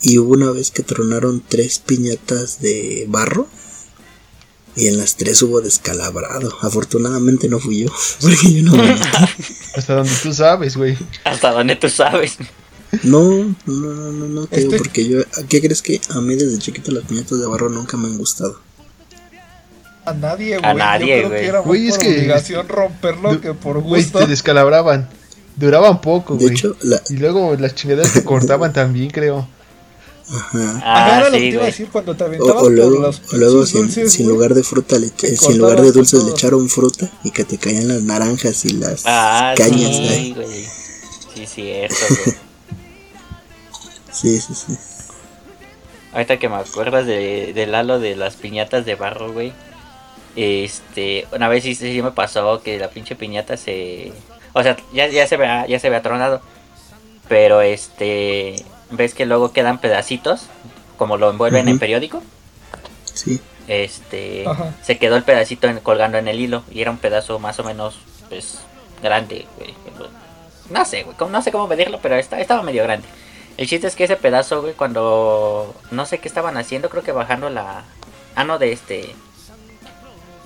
Y 0.02 0.18
hubo 0.20 0.34
una 0.34 0.52
vez 0.52 0.72
que 0.72 0.84
tronaron 0.84 1.44
tres 1.48 1.80
piñatas 1.80 2.62
de 2.62 3.06
barro. 3.10 3.48
Y 4.78 4.88
en 4.88 4.98
las 4.98 5.16
tres 5.16 5.42
hubo 5.42 5.60
descalabrado. 5.60 6.56
Afortunadamente 6.62 7.50
no 7.50 7.60
fui 7.60 7.80
yo. 7.86 7.90
Porque 8.22 8.54
yo 8.54 8.64
no 8.64 8.76
me 8.76 8.96
hasta 9.76 9.96
donde 9.96 10.12
tú 10.22 10.34
sabes, 10.34 10.78
güey. 10.78 10.98
Hasta 11.24 11.52
donde 11.52 11.76
tú 11.76 11.90
sabes. 11.90 12.38
No, 13.04 13.22
no, 13.24 13.54
no, 13.66 14.12
no, 14.14 14.28
no, 14.28 14.48
te 14.48 14.62
digo, 14.62 14.72
Este- 14.72 14.78
porque 14.84 15.08
yo, 15.10 15.20
¿qué 15.50 15.60
crees 15.60 15.82
que 15.82 16.00
a 16.10 16.22
mí 16.22 16.36
desde 16.36 16.58
chiquito 16.60 16.92
las 16.92 17.04
piñatas 17.04 17.38
de 17.40 17.46
barro 17.46 17.68
nunca 17.70 17.98
me 17.98 18.08
han 18.08 18.18
gustado? 18.18 18.62
A 20.06 20.14
nadie, 20.14 20.58
güey. 20.58 20.70
A 20.72 20.74
nadie, 20.74 21.22
Yo 21.22 21.28
creo 21.28 21.30
güey. 21.30 21.42
que 21.42 21.48
era 21.48 21.58
más 21.60 21.68
Güey, 21.68 21.88
es 21.90 21.98
que- 21.98 22.08
obligación 22.16 22.68
romperlo 22.70 23.42
que 23.42 23.54
por 23.54 23.82
Güey, 23.82 24.04
gusto. 24.04 24.20
te 24.20 24.28
descalabraban. 24.28 25.10
Duraban 25.58 26.00
poco, 26.00 26.36
De 26.36 26.46
güey. 26.46 26.54
hecho, 26.56 26.78
la, 26.84 27.02
Y 27.10 27.18
luego 27.18 27.56
las 27.58 27.76
chingaderas 27.76 28.14
te 28.14 28.24
cortaban 28.24 28.72
también, 28.72 29.10
creo. 29.10 29.50
Ajá. 30.30 30.82
Ajá, 30.82 30.82
Ah, 30.84 31.20
era 31.20 31.30
lo 31.30 31.38
que 31.38 31.40
sí, 31.40 31.50
te 31.50 31.56
iba 31.56 31.62
a 31.66 31.66
güey. 31.66 31.72
decir 31.72 31.90
cuando 31.92 32.16
te 32.16 32.24
O, 32.24 32.28
aventabas 32.28 32.66
o 32.66 32.72
por 32.72 32.72
luego, 32.72 33.00
los 33.00 33.22
o 33.34 33.38
luego 33.38 33.66
sin, 33.66 33.82
dulces, 33.84 34.12
sin 34.14 34.26
güey. 34.26 34.36
lugar 34.36 34.54
de 34.54 34.64
fruta, 34.64 34.98
le, 35.00 35.08
eh, 35.08 35.38
sin 35.38 35.58
lugar 35.58 35.82
de 35.82 35.92
dulces 35.92 36.24
le 36.24 36.32
echaron 36.32 36.70
fruta 36.70 37.10
y 37.24 37.32
que 37.32 37.44
te 37.46 37.58
caían 37.58 37.88
las 37.88 38.02
naranjas 38.04 38.66
y 38.66 38.72
las 38.74 39.04
Ah, 39.06 39.54
cañas. 39.58 39.96
sí, 39.96 40.34
güey. 40.36 40.66
Sí, 41.36 41.46
cierto, 41.48 41.96
güey. 42.26 42.38
Sí, 44.12 44.42
sí, 44.42 44.54
sí. 44.56 44.78
Ahorita 46.14 46.40
que 46.40 46.50
me 46.50 46.56
acuerdas 46.56 47.06
de, 47.06 47.52
del 47.54 47.76
halo 47.76 48.00
de 48.00 48.16
las 48.16 48.36
piñatas 48.36 48.86
de 48.86 48.96
barro, 48.96 49.32
güey. 49.32 49.54
Este, 50.36 51.28
una 51.36 51.48
vez 51.48 51.64
sí, 51.64 51.76
sí 51.76 52.02
me 52.02 52.12
pasó 52.12 52.62
que 52.64 52.80
la 52.80 52.90
pinche 52.90 53.16
piñata 53.16 53.58
se... 53.58 54.12
O 54.54 54.64
sea, 54.64 54.76
ya, 54.94 55.08
ya 55.08 55.28
se 55.28 55.38
vea, 55.38 55.68
ya 55.68 55.80
se 55.80 55.88
había 55.88 56.02
tronado. 56.02 56.42
Pero 57.28 57.62
este, 57.62 58.56
ves 58.91 59.13
que 59.13 59.25
luego 59.25 59.51
quedan 59.53 59.79
pedacitos, 59.79 60.48
como 60.98 61.17
lo 61.17 61.29
envuelven 61.29 61.67
en 61.67 61.79
periódico. 61.79 62.22
Sí, 63.13 63.41
Este, 63.67 64.48
Ajá. 64.48 64.74
se 64.82 64.98
quedó 64.98 65.17
el 65.17 65.24
pedacito 65.24 65.67
en- 65.67 65.79
colgando 65.82 66.17
en 66.17 66.27
el 66.29 66.39
hilo 66.39 66.63
y 66.72 66.82
era 66.82 66.89
un 66.91 66.98
pedazo 66.98 67.38
más 67.39 67.60
o 67.60 67.63
menos, 67.65 67.98
pues, 68.29 68.60
grande, 69.03 69.46
güey. 69.58 69.74
No 70.70 70.86
sé, 70.86 71.03
güey, 71.03 71.17
cómo- 71.17 71.32
no 71.32 71.41
sé 71.41 71.51
cómo 71.51 71.67
medirlo, 71.67 72.00
pero 72.01 72.15
está, 72.15 72.39
estaba 72.39 72.62
medio 72.63 72.84
grande. 72.84 73.06
El 73.58 73.67
chiste 73.67 73.88
es 73.88 73.96
que 73.96 74.06
ese 74.06 74.15
pedazo, 74.15 74.62
güey, 74.62 74.74
cuando 74.74 75.75
no 75.91 76.06
sé 76.06 76.20
qué 76.20 76.27
estaban 76.29 76.56
haciendo, 76.58 76.89
creo 76.89 77.03
que 77.03 77.12
bajando 77.12 77.50
la 77.50 77.84
Ah, 78.36 78.44
no, 78.44 78.58
de 78.60 78.72
este. 78.72 79.15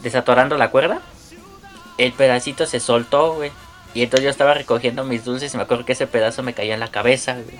Desatorando 0.01 0.57
la 0.57 0.71
cuerda. 0.71 1.01
El 1.97 2.13
pedacito 2.13 2.65
se 2.65 2.79
soltó, 2.79 3.35
güey. 3.35 3.51
Y 3.93 4.03
entonces 4.03 4.23
yo 4.23 4.29
estaba 4.29 4.53
recogiendo 4.53 5.03
mis 5.03 5.25
dulces 5.25 5.53
y 5.53 5.57
me 5.57 5.63
acuerdo 5.63 5.85
que 5.85 5.91
ese 5.91 6.07
pedazo 6.07 6.41
me 6.41 6.53
cayó 6.53 6.73
en 6.73 6.79
la 6.79 6.89
cabeza, 6.89 7.33
güey. 7.33 7.59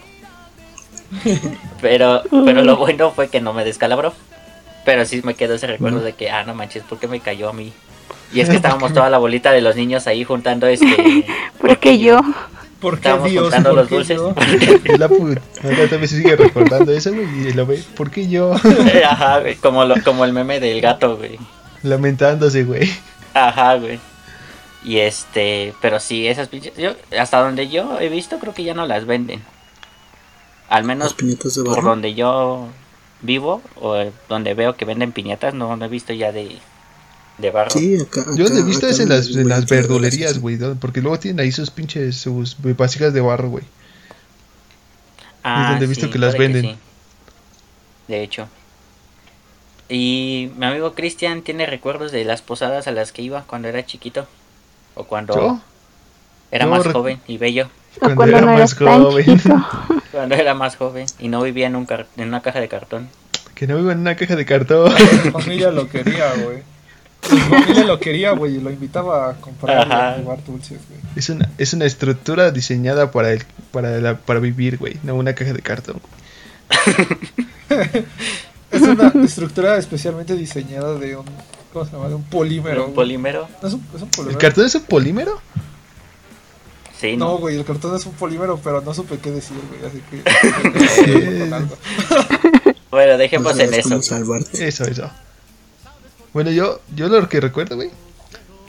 Pero, 1.81 2.23
pero 2.45 2.63
lo 2.63 2.77
bueno 2.77 3.11
fue 3.11 3.29
que 3.29 3.41
no 3.41 3.53
me 3.53 3.65
descalabró. 3.65 4.13
Pero 4.85 5.05
sí 5.05 5.21
me 5.23 5.35
quedó 5.35 5.55
ese 5.55 5.67
recuerdo 5.67 5.99
de 5.99 6.13
que, 6.13 6.31
ah, 6.31 6.43
no 6.43 6.55
manches, 6.55 6.83
¿por 6.83 6.99
qué 6.99 7.07
me 7.07 7.19
cayó 7.19 7.49
a 7.49 7.53
mí? 7.53 7.71
Y 8.33 8.39
es 8.39 8.49
que 8.49 8.55
estábamos 8.57 8.93
toda 8.93 9.09
la 9.09 9.17
bolita 9.19 9.51
de 9.51 9.61
los 9.61 9.75
niños 9.75 10.07
ahí 10.07 10.23
juntando 10.23 10.67
este. 10.67 11.25
¿Por 11.59 11.77
qué 11.77 11.99
yo? 11.99 12.21
¿Por 12.79 12.93
qué 12.95 13.09
Estábamos 13.09 13.29
Dios? 13.29 13.43
juntando 13.43 13.69
¿Por 13.69 13.77
los 13.79 13.87
qué 13.87 13.95
dulces. 13.95 14.17
yo? 14.17 14.33
Y 14.85 14.97
la 14.97 15.07
puta. 15.07 15.41
Ahora 15.63 15.87
también 15.87 16.07
se 16.07 16.17
sigue 16.17 16.35
recordando 16.35 16.91
eso, 16.91 17.11
güey. 17.13 17.49
Y 17.49 17.53
lo 17.53 17.67
ve. 17.67 17.83
¿Por 17.95 18.09
qué 18.09 18.27
yo? 18.27 18.53
Ajá, 19.05 19.39
güey, 19.41 19.55
como, 19.55 19.85
lo, 19.85 20.01
como 20.03 20.25
el 20.25 20.33
meme 20.33 20.59
del 20.59 20.81
gato, 20.81 21.17
güey. 21.17 21.37
Lamentándose, 21.83 22.63
güey. 22.63 22.89
Ajá, 23.35 23.75
güey. 23.75 23.99
Y 24.83 24.97
este, 24.97 25.75
pero 25.79 25.99
sí, 25.99 26.27
esas 26.27 26.47
pinches. 26.47 26.75
Yo, 26.75 26.93
hasta 27.19 27.39
donde 27.39 27.69
yo 27.69 27.99
he 27.99 28.09
visto, 28.09 28.39
creo 28.39 28.55
que 28.55 28.63
ya 28.63 28.73
no 28.73 28.87
las 28.87 29.05
venden. 29.05 29.41
Al 30.71 30.85
menos 30.85 31.13
piñatas 31.13 31.55
de 31.55 31.63
por 31.63 31.83
donde 31.83 32.13
yo 32.13 32.69
vivo 33.21 33.61
o 33.75 34.05
donde 34.29 34.53
veo 34.53 34.77
que 34.77 34.85
venden 34.85 35.11
piñatas, 35.11 35.53
no, 35.53 35.75
no 35.75 35.83
he 35.83 35.89
visto 35.89 36.13
ya 36.13 36.31
de, 36.31 36.57
de 37.37 37.51
barro. 37.51 37.71
Sí, 37.71 37.97
acá. 37.99 38.23
Yo 38.37 38.45
donde 38.45 38.61
he 38.61 38.63
visto 38.63 38.85
acá 38.85 38.93
es 38.95 39.01
en 39.01 39.09
las, 39.09 39.27
en 39.35 39.49
las 39.49 39.65
verdulerías, 39.67 40.39
güey. 40.39 40.55
¿no? 40.55 40.75
Porque 40.75 41.01
luego 41.01 41.19
tienen 41.19 41.41
ahí 41.41 41.51
sus 41.51 41.71
pinches, 41.71 42.15
sus 42.15 42.55
vasijas 42.61 43.13
de 43.13 43.19
barro, 43.19 43.49
güey. 43.49 43.65
Ah, 45.43 45.63
Es 45.63 45.69
donde 45.71 45.85
he 45.85 45.89
visto 45.89 46.09
que 46.09 46.19
las 46.19 46.37
venden. 46.37 46.63
sí. 46.63 46.77
De 48.07 48.23
hecho. 48.23 48.47
Y 49.89 50.51
mi 50.57 50.65
amigo 50.67 50.93
Cristian 50.93 51.41
tiene 51.41 51.65
recuerdos 51.65 52.13
de 52.13 52.23
las 52.23 52.41
posadas 52.41 52.87
a 52.87 52.91
las 52.91 53.11
que 53.11 53.23
iba 53.23 53.43
cuando 53.43 53.67
era 53.67 53.85
chiquito. 53.85 54.25
O 54.95 55.03
cuando 55.03 55.35
¿Yo? 55.35 55.59
era 56.49 56.63
No, 56.65 56.71
más 56.71 56.87
joven 56.87 57.19
y 57.27 57.37
bello. 57.37 57.69
O 57.99 58.15
cuando 58.15 58.39
no 58.39 58.53
eras 58.53 58.73
tan 58.77 59.05
chiquito. 59.17 59.67
Cuando 60.11 60.35
era 60.35 60.53
más 60.53 60.75
joven 60.75 61.05
y 61.19 61.27
no 61.29 61.41
vivía 61.41 61.67
en, 61.67 61.75
un 61.75 61.85
car- 61.85 62.07
en 62.17 62.27
una 62.27 62.41
caja 62.41 62.59
de 62.59 62.67
cartón. 62.67 63.07
Que 63.55 63.67
no 63.67 63.77
vivo 63.77 63.91
en 63.91 63.99
una 63.99 64.15
caja 64.15 64.35
de 64.35 64.45
cartón. 64.45 64.93
Mi 65.25 65.31
familia 65.31 65.71
lo 65.71 65.87
quería, 65.89 66.33
güey. 66.43 66.57
Mi 67.31 67.37
familia 67.39 67.83
lo 67.85 67.99
quería, 67.99 68.31
güey, 68.31 68.55
y 68.55 68.59
lo 68.61 68.71
invitaba 68.71 69.29
a 69.29 69.33
comprar 69.35 69.87
y 69.87 69.91
Ajá. 69.91 70.13
a 70.15 70.17
jugar 70.17 70.43
dulces, 70.43 70.79
güey. 70.89 70.99
Es 71.15 71.29
una, 71.29 71.49
es 71.59 71.73
una 71.73 71.85
estructura 71.85 72.49
diseñada 72.51 73.11
para 73.11 73.31
el, 73.31 73.43
para 73.71 73.99
la, 74.01 74.17
para 74.17 74.39
vivir, 74.39 74.77
güey. 74.77 74.97
No 75.03 75.13
una 75.15 75.33
caja 75.35 75.53
de 75.53 75.61
cartón. 75.61 76.01
Es 78.71 78.81
una 78.83 79.11
estructura 79.25 79.77
especialmente 79.77 80.33
diseñada 80.35 80.97
de 80.97 81.17
un, 81.17 81.25
¿cómo 81.73 81.83
se 81.85 81.91
llama? 81.91 82.07
De 82.07 82.15
un 82.15 82.23
polímero. 82.23 82.85
un 82.87 82.93
polímero. 82.93 83.49
¿No 83.61 83.67
es 83.67 83.73
un, 83.73 83.85
es 83.93 84.01
un 84.01 84.07
¿El 84.07 84.15
polímero? 84.15 84.39
cartón 84.39 84.65
es 84.65 84.75
un 84.75 84.83
polímero? 84.83 85.41
Sí, 87.01 87.17
No, 87.17 87.25
no. 87.29 87.37
güey, 87.39 87.57
el 87.57 87.65
cartón 87.65 87.95
es 87.95 88.05
un 88.05 88.13
polímero, 88.13 88.59
pero 88.63 88.79
no 88.81 88.93
supe 88.93 89.17
qué 89.17 89.31
decir, 89.31 89.57
güey, 89.69 89.81
así 89.85 90.01
que... 90.09 90.21
Bueno, 92.91 93.13
No 93.13 93.17
dejemos 93.17 93.57
en 93.57 93.73
eso. 93.73 94.01
salvarte. 94.01 94.67
Eso, 94.67 94.83
eso. 94.85 95.09
Bueno, 96.33 96.51
yo, 96.51 96.79
yo 96.95 97.07
lo 97.07 97.27
que 97.27 97.39
recuerdo, 97.41 97.75
güey. 97.77 97.89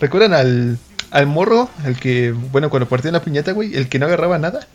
¿Recuerdan 0.01 0.33
al, 0.33 0.79
al 1.11 1.27
morro? 1.27 1.69
El 1.85 1.99
que, 1.99 2.33
bueno, 2.33 2.71
cuando 2.71 2.89
partían 2.89 3.15
la 3.15 3.23
piñata, 3.23 3.53
güey, 3.53 3.77
el 3.77 3.89
que 3.89 3.99
no 3.99 4.07
agarraba 4.07 4.39
nada. 4.39 4.67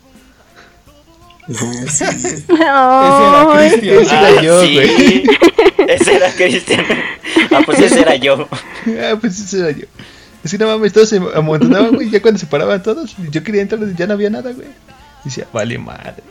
Ah, 1.48 1.86
sí. 1.88 2.04
Ese 2.04 2.44
era 2.52 3.48
Cristian. 3.54 3.98
Ese 4.02 4.14
era 4.14 4.42
yo, 4.42 4.62
sí. 4.62 4.74
güey. 4.74 5.24
Ese 5.88 6.14
era 6.16 6.32
Cristian. 6.32 6.84
Ah, 7.50 7.62
pues 7.64 7.80
ese 7.80 8.00
era 8.00 8.16
yo. 8.16 8.46
Ah, 9.02 9.16
pues 9.20 9.38
ese 9.40 9.60
era 9.60 9.70
yo. 9.70 9.86
Que 10.48 10.56
no 10.58 10.66
mames, 10.66 10.92
todos 10.92 11.08
se 11.08 11.16
amontonaban, 11.34 11.94
güey. 11.94 12.10
Ya 12.10 12.22
cuando 12.22 12.38
se 12.40 12.46
paraban 12.46 12.82
todos, 12.82 13.14
yo 13.30 13.42
quería 13.42 13.62
entrar, 13.62 13.80
ya 13.96 14.06
no 14.06 14.14
había 14.14 14.30
nada, 14.30 14.52
güey. 14.52 14.68
Decía, 15.24 15.46
vale 15.52 15.78
madre. 15.78 16.22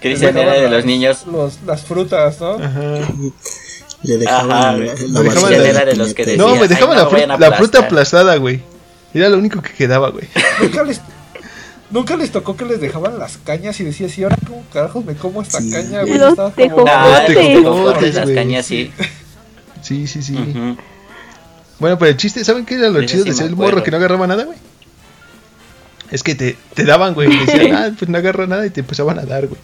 Cristian 0.00 0.34
Bueno, 0.34 0.50
era 0.50 0.60
de 0.62 0.68
los 0.70 0.84
niños. 0.84 1.26
los- 1.26 1.58
las 1.64 1.82
frutas, 1.82 2.40
¿no? 2.40 2.54
Ajá. 2.54 2.80
Le 4.02 4.18
dejaban 4.18 4.50
Ajá, 4.52 4.72
la, 4.76 5.20
dejaban 5.22 5.50
de 5.52 5.58
la- 5.58 5.62
la 5.64 5.68
era 5.68 5.84
de 5.84 5.94
los 5.96 6.12
que. 6.14 6.36
No, 6.36 6.56
me 6.56 6.66
dejaban 6.66 6.96
"Ay, 6.98 6.98
la, 6.98 7.04
no 7.04 7.10
vayan 7.10 7.30
fru- 7.30 7.34
a 7.34 7.38
la 7.38 7.46
fruta 7.56 7.78
aplastar". 7.78 7.84
aplastada, 7.84 8.36
güey. 8.36 8.62
Era 9.14 9.28
lo 9.28 9.38
único 9.38 9.62
que 9.62 9.72
quedaba, 9.74 10.10
güey. 10.10 10.26
Nunca 10.60 10.82
les, 10.82 11.00
nunca 11.90 12.16
les 12.16 12.32
tocó 12.32 12.56
que 12.56 12.64
les 12.64 12.80
dejaban 12.80 13.16
las 13.18 13.36
cañas 13.36 13.78
y 13.78 13.84
decías, 13.84 14.16
¿y 14.18 14.24
ahora 14.24 14.36
cómo 14.44 14.64
carajos 14.72 15.04
me 15.04 15.14
como 15.14 15.40
esta 15.42 15.60
Sí. 15.60 15.70
caña, 15.70 16.00
güey? 16.02 16.18
Los 16.18 16.30
Estaba 16.30 16.50
como- 16.50 16.64
tejocotes. 16.64 16.94
Ah, 16.96 17.24
Te 17.28 17.34
con 17.34 17.44
jocotes, 17.44 17.62
tejocotes, 17.62 18.14
las 18.16 18.30
cañas, 18.30 18.66
sí. 18.66 18.92
Sí, 19.82 20.06
sí, 20.06 20.22
sí. 20.22 20.34
Bueno, 21.78 21.98
pero 21.98 22.10
el 22.10 22.16
chiste, 22.16 22.44
¿saben 22.44 22.64
qué 22.64 22.74
era 22.76 22.88
lo 22.90 23.02
chido 23.04 23.24
sí 23.24 23.30
de 23.30 23.34
ser 23.36 23.46
el 23.46 23.56
morro 23.56 23.82
que 23.82 23.90
no 23.90 23.96
agarraba 23.98 24.26
nada, 24.26 24.44
güey? 24.44 24.58
Es 26.10 26.22
que 26.22 26.34
te, 26.34 26.56
te 26.74 26.84
daban, 26.84 27.14
güey. 27.14 27.28
Decían, 27.46 27.74
ah, 27.74 27.90
pues 27.98 28.08
no 28.08 28.18
agarro 28.18 28.46
nada 28.46 28.64
y 28.66 28.70
te 28.70 28.80
empezaban 28.80 29.18
a 29.18 29.22
dar, 29.22 29.46
güey. 29.46 29.60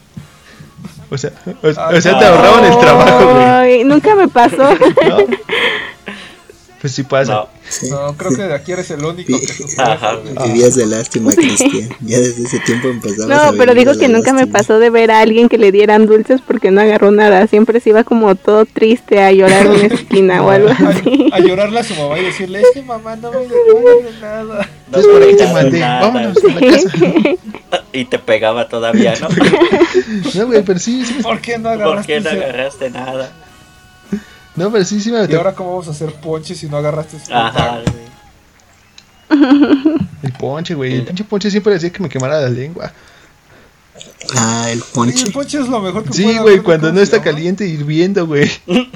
O 1.11 1.17
sea, 1.17 1.33
o, 1.63 1.69
o 1.69 1.73
sea, 2.01 2.19
te 2.19 2.25
Ah. 2.25 2.29
ahorraban 2.29 2.65
el 2.65 2.79
trabajo, 2.79 3.33
güey. 3.33 3.45
Ay, 3.45 3.85
nunca 3.85 4.15
me 4.15 4.29
pasó. 4.29 4.57
¿No? 5.09 5.19
Pues 6.81 6.95
sí 6.95 7.03
pasa. 7.03 7.33
No. 7.33 7.49
Sí. 7.69 7.91
No, 7.91 8.17
creo 8.17 8.31
que 8.31 8.43
de 8.45 8.55
aquí 8.55 8.73
eres 8.73 8.91
el 8.93 9.05
único 9.05 9.39
que 9.39 9.47
sufrió 9.49 9.85
Ajá. 9.85 10.17
Vivías 10.47 10.75
de 10.77 10.87
lástima, 10.87 11.33
Cristian. 11.33 11.89
Ya 12.01 12.19
desde 12.19 12.45
ese 12.45 12.61
tiempo 12.61 12.89
empezabas 12.89 13.31
a 13.39 13.51
No, 13.51 13.59
pero 13.59 13.75
digo 13.75 13.99
que 13.99 14.09
nunca 14.09 14.33
me 14.33 14.47
pasó 14.47 14.79
de 14.79 14.89
ver 14.89 15.11
a 15.11 15.21
alguien 15.21 15.49
que 15.49 15.59
le 15.59 15.73
dieran 15.73 16.07
dulces 16.07 16.41
porque 16.41 16.71
no 16.71 16.81
agarró 16.81 17.11
nada. 17.11 17.47
Siempre 17.49 17.81
se 17.81 17.91
iba 17.91 18.05
como 18.05 18.35
todo 18.37 18.65
triste 18.65 19.21
a 19.21 19.33
llorar 19.33 19.67
en 19.67 19.73
una 19.73 19.87
esquina 19.87 20.43
o 20.43 20.51
algo 20.51 20.69
así. 20.71 21.29
A, 21.33 21.37
a 21.37 21.41
llorarle 21.41 21.81
a 21.81 21.83
su 21.85 21.95
mamá 21.97 22.19
y 22.21 22.25
decirle, 22.25 22.61
es 22.61 22.69
que 22.73 22.83
mamá 22.83 23.17
no 23.17 23.33
me 23.33 23.39
de 23.41 24.21
nada. 24.21 24.69
No 24.91 24.99
por 25.03 25.23
ahí 25.23 25.37
te 25.37 25.43
agarraste 25.43 25.53
mandé. 25.65 25.81
nada, 25.81 26.01
Vámonos 26.01 26.37
a 26.45 26.47
la 26.49 26.61
casa. 26.61 26.91
Y 27.93 28.05
te 28.05 28.19
pegaba 28.19 28.69
todavía, 28.69 29.15
¿no? 29.21 29.29
No, 30.35 30.47
güey, 30.47 30.63
pero 30.63 30.79
sí, 30.79 31.05
sí 31.05 31.15
¿Por 31.23 31.41
qué 31.41 31.59
no 31.59 31.65
¿Por 31.71 31.73
agarraste 31.83 32.13
qué 32.15 32.21
no 32.21 32.31
agarraste 32.31 32.91
nada? 32.91 33.33
No, 34.59 34.71
pero 34.73 34.85
sí, 34.85 35.01
sí 35.01 35.11
me 35.13 35.25
Y 35.25 35.35
ahora 35.35 35.55
cómo 35.55 35.71
vamos 35.71 35.89
a 35.89 35.93
hacer 35.93 36.13
ponche 36.15 36.55
si 36.55 36.67
no 36.69 36.77
agarraste 36.77 37.17
ese 37.17 37.33
Ajá, 37.33 37.81
fruta? 37.83 37.93
güey. 37.93 38.09
El 40.23 40.33
ponche, 40.33 40.75
güey. 40.75 40.95
El 40.95 41.05
pinche 41.05 41.25
ponche 41.25 41.51
siempre 41.51 41.75
decía 41.75 41.91
que 41.91 42.03
me 42.03 42.09
quemara 42.09 42.41
la 42.41 42.49
lengua. 42.49 42.93
Ah, 44.37 44.69
el 44.71 44.81
Sí, 44.81 44.87
ponche. 44.95 45.25
el 45.25 45.33
ponche 45.33 45.59
es 45.61 45.69
lo 45.69 45.81
mejor 45.81 46.05
que 46.05 46.13
Sí, 46.13 46.23
puede 46.25 46.41
güey, 46.41 46.59
cuando 46.61 46.89
¿cómo 46.89 46.99
no 46.99 47.03
está 47.03 47.23
caliente 47.23 47.67
hirviendo, 47.67 48.27
güey. 48.27 48.51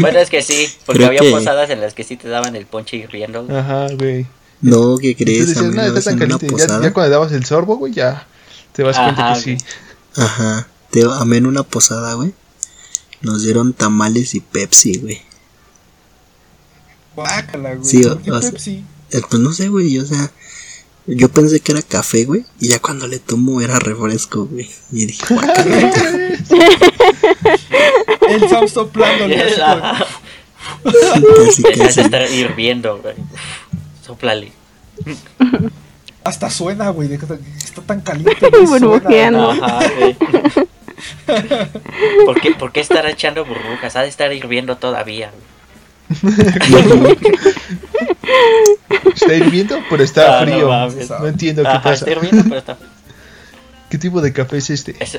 Bueno, 0.00 0.18
es 0.18 0.30
que 0.30 0.42
sí, 0.42 0.68
porque 0.84 0.98
Creo 0.98 1.08
había 1.08 1.20
que- 1.20 1.30
posadas 1.30 1.70
en 1.70 1.80
las 1.80 1.94
que 1.94 2.02
sí 2.02 2.16
te 2.16 2.28
daban 2.28 2.56
el 2.56 2.66
ponche 2.66 2.96
hirviendo. 2.96 3.44
güey. 3.44 3.56
Ajá, 3.56 3.86
güey. 3.96 4.26
No, 4.60 4.96
¿qué 4.98 5.10
Entonces 5.16 5.54
crees? 5.54 5.56
Mí 5.62 5.66
no, 5.66 5.72
una 5.72 5.86
está 5.86 6.02
tan 6.10 6.18
caliente. 6.18 6.48
Ya, 6.58 6.80
ya 6.82 6.92
cuando 6.92 7.10
dabas 7.10 7.30
el 7.30 7.44
sorbo, 7.44 7.76
güey, 7.76 7.92
ya 7.92 8.26
te 8.72 8.82
cuenta 8.82 9.08
Ajá, 9.10 9.34
que 9.34 9.40
sí. 9.40 9.56
Ajá. 10.16 10.66
Te, 10.90 11.04
a 11.04 11.24
mí 11.24 11.36
en 11.36 11.46
una 11.46 11.62
posada, 11.62 12.14
güey. 12.14 12.34
Nos 13.22 13.42
dieron 13.42 13.72
tamales 13.72 14.34
y 14.34 14.40
Pepsi, 14.40 14.98
güey. 14.98 15.20
Guácala, 17.14 17.74
güey. 17.74 17.84
Sí, 17.88 18.02
¿por 18.02 18.20
qué 18.22 18.30
o 18.30 18.40
sea- 18.40 18.50
Pepsi? 18.50 18.84
Eh, 19.12 19.20
Pues 19.28 19.40
no 19.42 19.52
sé, 19.52 19.68
güey. 19.68 19.98
O 19.98 20.04
sea, 20.06 20.30
yo 21.06 21.28
pensé 21.30 21.60
que 21.60 21.72
era 21.72 21.82
café, 21.82 22.24
güey. 22.24 22.44
Y 22.60 22.68
ya 22.68 22.78
cuando 22.80 23.06
le 23.06 23.18
tomo 23.18 23.60
era 23.60 23.78
refresco, 23.78 24.46
güey. 24.46 24.70
Y 24.92 25.06
dije, 25.06 25.24
guácala. 25.34 25.78
El 28.28 28.48
Sam 28.48 28.68
soplándole 28.68 29.36
casi, 30.84 31.62
casi. 31.62 32.00
estar 32.00 32.30
hirviendo, 32.30 32.98
güey. 33.00 33.14
Sóplale. 34.04 34.52
Hasta 36.24 36.50
suena, 36.50 36.90
güey. 36.90 37.12
Está 37.12 37.82
tan 37.86 38.00
caliente. 38.00 38.48
Burbujeando. 38.66 39.50
Ajá, 39.52 39.80
güey. 39.98 40.16
¿Por 42.24 42.40
qué, 42.40 42.52
¿Por 42.52 42.72
qué 42.72 42.80
estar 42.80 43.04
echando 43.06 43.44
burbujas? 43.44 43.96
Ha 43.96 44.02
de 44.02 44.08
estar 44.08 44.32
hirviendo 44.32 44.76
todavía. 44.76 45.30
Está 49.14 49.34
hirviendo, 49.34 49.78
pero 49.90 50.02
está 50.02 50.38
Ah, 50.40 50.42
frío. 50.42 50.68
No, 51.20 51.26
entiendo 51.26 51.62
qué 51.62 51.68
pasa. 51.68 51.92
está 51.94 52.10
hirviendo, 52.12 52.42
pero 52.44 52.58
está. 52.58 52.78
¿Qué 53.90 53.98
tipo 53.98 54.20
de 54.20 54.32
café 54.32 54.58
es 54.58 54.70
este? 54.70 54.96
Es... 55.00 55.18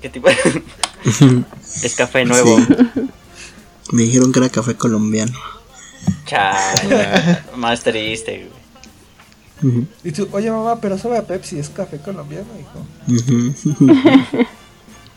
¿Qué 0.00 0.08
tipo? 0.08 0.28
es 1.82 1.94
café 1.96 2.24
nuevo. 2.24 2.56
Sí. 2.58 3.08
Me 3.92 4.02
dijeron 4.02 4.32
que 4.32 4.38
era 4.38 4.48
café 4.48 4.74
colombiano. 4.74 5.32
Chale. 6.26 7.38
Más 7.56 7.82
triste, 7.82 8.46
güey. 8.48 8.58
Ujú, 9.60 9.86
Y 10.04 10.12
tú, 10.12 10.28
oye 10.30 10.52
mamá, 10.52 10.80
pero 10.80 10.96
sabe 10.98 11.18
a 11.18 11.22
Pepsi, 11.26 11.58
es 11.58 11.68
café 11.68 11.98
colombiano, 11.98 12.46
hijo. 12.60 12.86
ujú. 13.12 14.46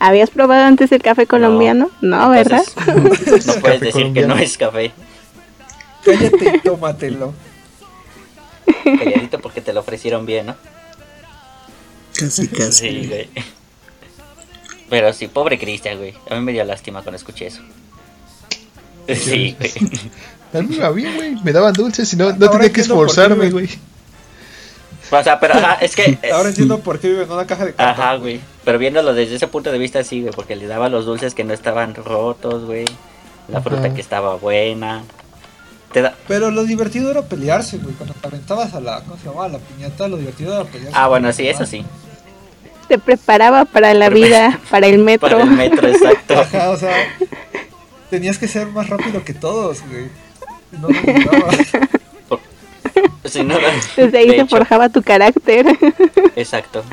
¿Habías 0.03 0.31
probado 0.31 0.63
antes 0.65 0.91
el 0.91 1.03
café 1.03 1.27
colombiano? 1.27 1.91
No, 2.01 2.31
¿verdad? 2.31 2.63
Entonces, 2.87 3.45
no 3.45 3.53
puedes 3.61 3.81
decir 3.81 4.01
colombiano. 4.01 4.33
que 4.33 4.39
no 4.39 4.43
es 4.43 4.57
café. 4.57 4.91
Cállate 6.03 6.55
y 6.55 6.59
tómatelo. 6.61 7.33
Calladito 8.83 9.39
porque 9.39 9.61
te 9.61 9.73
lo 9.73 9.81
ofrecieron 9.81 10.25
bien, 10.25 10.47
¿no? 10.47 10.55
Casi, 12.17 12.47
casi. 12.47 12.89
Sí, 12.89 13.07
güey. 13.07 13.29
Pero 14.89 15.13
sí, 15.13 15.27
pobre 15.27 15.59
Cristian, 15.59 15.99
güey. 15.99 16.15
A 16.31 16.33
mí 16.33 16.41
me 16.41 16.51
dio 16.51 16.63
lástima 16.63 17.03
cuando 17.03 17.17
escuché 17.17 17.45
eso. 17.45 17.61
Sí, 19.07 19.55
güey. 19.59 19.71
A 20.51 20.61
mí 20.63 20.67
me 20.69 20.75
iba 20.77 20.89
bien, 20.89 21.15
güey. 21.15 21.35
Me 21.43 21.51
daban 21.51 21.73
dulces 21.73 22.11
y 22.11 22.15
no, 22.15 22.33
no 22.33 22.49
tenía 22.49 22.73
que 22.73 22.81
esforzarme, 22.81 23.51
güey. 23.51 23.69
O 25.11 25.23
sea, 25.23 25.39
pero 25.39 25.55
ajá, 25.55 25.77
es 25.81 25.95
que. 25.95 26.17
Ahora 26.33 26.49
entiendo 26.49 26.79
por 26.79 26.99
qué 26.99 27.09
vive 27.09 27.23
en 27.23 27.31
una 27.31 27.45
caja 27.45 27.65
de 27.65 27.73
cartón. 27.73 28.03
Ajá, 28.03 28.15
güey. 28.15 28.39
Pero 28.63 28.77
viéndolo 28.77 29.13
desde 29.13 29.35
ese 29.35 29.47
punto 29.47 29.71
de 29.71 29.77
vista, 29.77 30.03
sí, 30.03 30.21
güey. 30.21 30.33
Porque 30.33 30.55
le 30.55 30.67
daba 30.67 30.89
los 30.89 31.05
dulces 31.05 31.33
que 31.35 31.43
no 31.43 31.53
estaban 31.53 31.95
rotos, 31.95 32.65
güey. 32.65 32.85
La 33.47 33.61
fruta 33.61 33.93
que 33.93 34.01
estaba 34.01 34.35
buena. 34.35 35.03
Te 35.91 36.01
da... 36.01 36.15
Pero 36.27 36.51
lo 36.51 36.63
divertido 36.63 37.11
era 37.11 37.23
pelearse, 37.23 37.77
güey. 37.77 37.93
Cuando 37.95 38.13
te 38.13 38.27
aventabas 38.27 38.73
a 38.73 38.79
la, 38.79 39.01
¿cómo 39.01 39.17
se 39.17 39.25
llamaba? 39.25 39.45
A 39.45 39.49
la 39.49 39.59
piñata, 39.59 40.07
lo 40.07 40.17
divertido 40.17 40.53
era 40.53 40.63
pelearse. 40.63 40.97
Ah, 40.97 41.07
bueno, 41.07 41.33
sí, 41.33 41.47
eso 41.47 41.65
sí. 41.65 41.85
Te 42.87 42.97
preparaba 42.97 43.65
para 43.65 43.93
la 43.93 44.09
vida, 44.09 44.59
para 44.69 44.87
el 44.87 44.99
metro. 44.99 45.29
Para 45.29 45.43
el 45.43 45.49
metro, 45.49 45.87
exacto. 45.87 46.33
Ajá, 46.39 46.69
o 46.69 46.77
sea, 46.77 46.95
tenías 48.09 48.37
que 48.37 48.47
ser 48.47 48.67
más 48.67 48.89
rápido 48.89 49.23
que 49.25 49.33
todos, 49.33 49.81
güey. 49.89 50.09
No 50.79 50.87
me 50.87 51.01
no, 53.43 53.55
Desde 53.95 54.17
ahí 54.17 54.27
de 54.27 54.35
se 54.35 54.41
hecho, 54.41 54.47
forjaba 54.57 54.89
tu 54.89 55.01
carácter. 55.01 55.65
Exacto. 56.35 56.83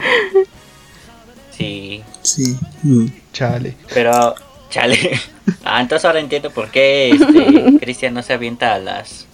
Sí, 1.57 2.03
Sí. 2.23 2.57
mm. 2.83 3.07
Chale. 3.33 3.77
pero. 3.93 4.35
Chale. 4.71 5.19
Ah, 5.65 5.81
entonces 5.81 6.05
ahora 6.05 6.21
entiendo 6.21 6.51
por 6.51 6.71
qué 6.71 7.11
este, 7.11 7.79
Cristian 7.81 8.13
no 8.15 8.23
se 8.23 8.35
avienta 8.35 8.75
a 8.75 8.79
las. 8.79 9.27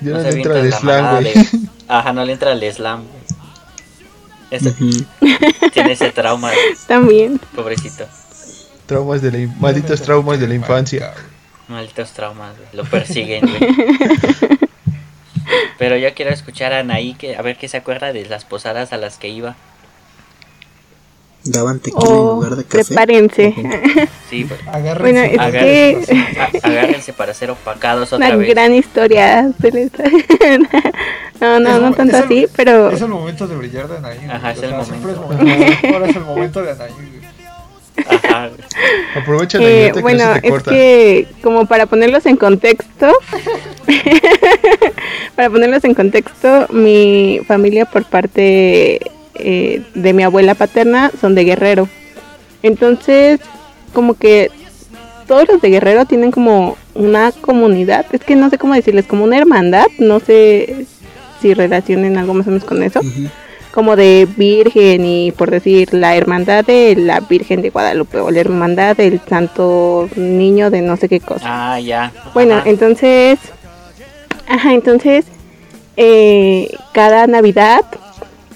Yo 0.00 0.12
no, 0.14 0.22
se 0.22 0.30
le 0.30 0.36
entro 0.36 0.56
avienta 0.56 0.60
al 0.60 0.70
la 0.70 0.78
slam, 0.78 1.10
güey. 1.22 1.34
de- 1.34 1.68
Ajá, 1.88 2.12
no 2.12 2.24
le 2.24 2.32
entra 2.32 2.52
al 2.52 2.72
slam. 2.72 3.02
Tiene 5.72 5.92
ese 5.92 6.12
trauma, 6.12 6.52
También. 6.86 7.40
pobrecito. 7.54 8.06
Traumas 8.86 9.20
de 9.22 9.32
la 9.32 9.38
in- 9.38 9.54
malditos 9.60 10.00
traumas 10.02 10.38
de 10.38 10.46
la 10.46 10.54
infancia. 10.54 11.12
Malditos 11.66 12.12
traumas, 12.12 12.54
Lo 12.72 12.84
persiguen, 12.84 13.40
güey. 13.44 13.74
Pero 15.78 15.96
yo 15.96 16.12
quiero 16.14 16.30
escuchar 16.32 16.72
a 16.72 16.80
Anaí, 16.80 17.14
que, 17.14 17.36
a 17.36 17.42
ver 17.42 17.56
qué 17.56 17.68
se 17.68 17.76
acuerda 17.76 18.12
de 18.12 18.24
las 18.26 18.44
posadas 18.44 18.92
a 18.92 18.96
las 18.96 19.18
que 19.18 19.28
iba. 19.28 19.54
Daban 21.44 21.78
tequila 21.78 22.04
en 22.06 22.12
Oh, 22.12 22.34
lugar 22.34 22.56
de 22.56 22.64
café. 22.64 22.84
prepárense. 22.86 23.54
Sí, 24.28 24.44
pues, 24.46 24.58
Agárrense. 24.66 25.00
Bueno, 25.00 25.20
es 25.22 25.38
agárrense, 25.38 26.12
que 26.12 26.40
a- 26.40 26.68
agárrense 26.68 27.12
para 27.12 27.34
ser 27.34 27.52
opacados 27.52 28.12
otra 28.12 28.26
una 28.26 28.36
vez. 28.36 28.48
gran 28.48 28.74
historia. 28.74 29.52
se 29.60 29.70
les- 29.70 29.92
no, 31.40 31.60
no, 31.60 31.70
Es 31.76 31.80
no 31.80 31.88
el- 31.88 31.94
tanto 31.94 32.16
el- 32.16 32.24
así, 32.24 32.46
pero 32.56 32.90
Es 32.90 33.00
el 33.00 33.08
momento 33.08 33.46
de 33.46 33.54
brillar 33.56 33.86
de 33.86 33.96
Anaí. 33.98 34.18
Ajá, 34.28 34.50
es 34.50 34.62
el 34.62 34.70
sea, 34.70 34.84
siempre 34.84 35.12
es 35.12 35.18
momento. 35.18 35.44
momento- 35.44 35.86
Ahora 35.92 36.06
es 36.08 36.16
el 36.16 36.24
momento 36.24 36.62
de 36.64 36.70
Anaí. 36.72 36.90
Ajá. 38.10 38.50
Aprovecha 39.16 39.58
la 39.58 39.64
Eh, 39.64 39.80
idiota 39.82 39.94
que 39.94 40.02
bueno, 40.02 40.24
no 40.26 40.34
se 40.34 40.40
te 40.40 40.46
es 40.48 40.52
corta. 40.52 40.70
que 40.72 41.28
como 41.42 41.66
para 41.66 41.86
ponerlos 41.86 42.26
en 42.26 42.36
contexto, 42.36 43.12
para 45.36 45.50
ponerlos 45.50 45.84
en 45.84 45.94
contexto, 45.94 46.66
mi 46.70 47.40
familia 47.46 47.84
por 47.84 48.04
parte 48.04 49.00
eh, 49.34 49.82
de 49.94 50.12
mi 50.12 50.22
abuela 50.22 50.54
paterna 50.54 51.10
son 51.20 51.34
de 51.34 51.44
Guerrero. 51.44 51.88
Entonces, 52.62 53.40
como 53.92 54.14
que 54.14 54.50
todos 55.26 55.48
los 55.48 55.60
de 55.60 55.70
Guerrero 55.70 56.04
tienen 56.04 56.30
como 56.30 56.76
una 56.94 57.32
comunidad, 57.32 58.06
es 58.12 58.22
que 58.22 58.36
no 58.36 58.50
sé 58.50 58.58
cómo 58.58 58.74
decirles, 58.74 59.06
como 59.06 59.24
una 59.24 59.38
hermandad, 59.38 59.86
no 59.98 60.20
sé 60.20 60.86
si 61.40 61.54
relacionen 61.54 62.16
algo 62.16 62.34
más 62.34 62.46
o 62.46 62.50
menos 62.50 62.64
con 62.64 62.82
eso 62.82 63.00
como 63.76 63.94
de 63.94 64.26
virgen 64.38 65.04
y 65.04 65.32
por 65.32 65.50
decir 65.50 65.92
la 65.92 66.16
hermandad 66.16 66.64
de 66.64 66.96
la 66.96 67.20
Virgen 67.20 67.60
de 67.60 67.68
Guadalupe 67.68 68.20
o 68.20 68.30
la 68.30 68.40
hermandad 68.40 68.96
del 68.96 69.20
Santo 69.28 70.08
Niño 70.16 70.70
de 70.70 70.80
no 70.80 70.96
sé 70.96 71.10
qué 71.10 71.20
cosa. 71.20 71.74
Ah, 71.74 71.78
ya. 71.78 72.10
bueno, 72.32 72.54
Ajá. 72.54 72.70
entonces, 72.70 73.38
ajá, 74.48 74.72
entonces 74.72 75.26
eh, 75.96 76.70
cada 76.92 77.26
Navidad 77.26 77.82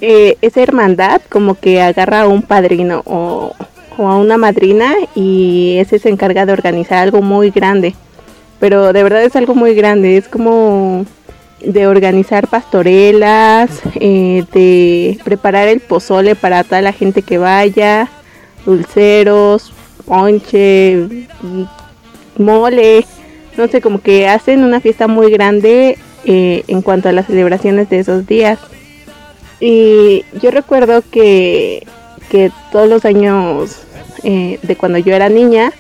eh, 0.01 0.37
esa 0.41 0.63
hermandad 0.63 1.21
como 1.29 1.57
que 1.57 1.83
agarra 1.83 2.23
a 2.23 2.29
un 2.29 2.43
padrino 2.43 3.03
o, 3.05 3.55
a 3.99 4.17
una 4.17 4.39
madrina 4.39 4.95
y 5.15 5.77
ese 5.79 5.99
se 5.99 6.09
encarga 6.09 6.47
de 6.47 6.53
organizar 6.53 6.99
algo 6.99 7.21
muy 7.21 7.51
grande. 7.51 7.95
Pero 8.59 8.93
de 8.93 9.03
verdad 9.03 9.23
es 9.23 9.37
algo 9.37 9.55
muy 9.55 9.75
grande, 9.75 10.17
es 10.17 10.29
como 10.29 11.05
de 11.61 11.87
organizar 11.87 12.49
pastorelas, 12.49 13.83
eh, 13.97 14.45
de 14.53 15.19
preparar 15.25 15.69
el 15.69 15.81
pozole 15.81 16.35
para 16.35 16.65
toda 16.65 16.81
la 16.81 16.93
gente 16.93 17.23
que 17.23 17.39
vaya, 17.39 18.09
dulceros, 18.65 19.73
ponche, 20.07 21.27
mole, 22.39 23.05
no 23.57 23.69
sé, 23.69 23.81
como 23.81 24.01
que 24.01 24.29
hacen 24.29 24.65
una 24.65 24.81
fiesta 24.81 25.09
muy 25.09 25.31
grande 25.31 25.99
eh, 26.25 26.65
en 26.69 26.83
cuanto 26.83 27.09
a 27.09 27.13
las 27.13 27.27
celebraciones 27.27 27.89
de 27.91 28.01
esos 28.01 28.27
días. 28.27 28.59
Y 29.61 30.25
yo 30.41 30.51
recuerdo 30.51 31.03
que, 31.11 31.87
que 32.31 32.51
todos 32.73 32.89
los 32.89 33.05
años 33.05 33.83
eh, 34.23 34.59
de 34.63 34.77
cuando 34.77 34.99
yo 34.99 35.15
era 35.15 35.29
niña, 35.29 35.73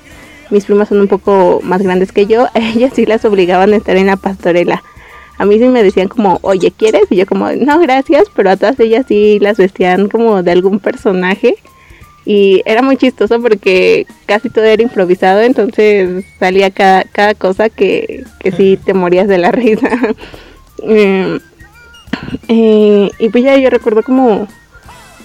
mis 0.50 0.64
primas 0.64 0.88
son 0.88 1.00
un 1.00 1.09
poco 1.09 1.61
más 1.62 1.83
grandes 1.83 2.12
que 2.12 2.26
yo, 2.26 2.46
ellas 2.54 2.92
sí 2.94 3.06
las 3.06 3.24
obligaban 3.24 3.72
a 3.72 3.76
estar 3.76 3.96
en 3.96 4.06
la 4.06 4.16
pastorela. 4.16 4.83
A 5.38 5.46
mí 5.46 5.59
sí 5.59 5.68
me 5.68 5.83
decían 5.83 6.09
como, 6.09 6.38
oye, 6.42 6.70
¿quieres? 6.70 7.04
Y 7.09 7.16
yo 7.16 7.24
como, 7.24 7.50
no, 7.52 7.78
gracias, 7.78 8.24
pero 8.37 8.50
a 8.50 8.56
todas 8.56 8.78
ellas 8.78 9.06
sí 9.09 9.38
las 9.40 9.56
vestían 9.56 10.11
como 10.11 10.42
de 10.42 10.50
algún 10.50 10.80
personaje. 10.80 11.56
Y 12.33 12.62
era 12.64 12.81
muy 12.81 12.97
chistoso 12.97 13.43
porque 13.43 14.07
casi 14.27 14.51
todo 14.51 14.64
era 14.64 14.81
improvisado, 14.81 15.40
entonces 15.40 16.25
salía 16.38 16.71
cada, 16.71 17.03
cada 17.03 17.35
cosa 17.35 17.69
que, 17.71 18.23
que 18.38 18.53
sí 18.53 18.79
te 18.85 18.95
morías 18.95 19.27
de 19.27 19.38
la 19.38 19.51
risa. 19.61 19.90
Eh, 20.85 21.40
eh, 22.47 23.11
y 23.19 23.29
pues 23.31 23.43
ya 23.43 23.57
yo 23.57 23.69
recuerdo 23.69 24.05
como 24.05 24.47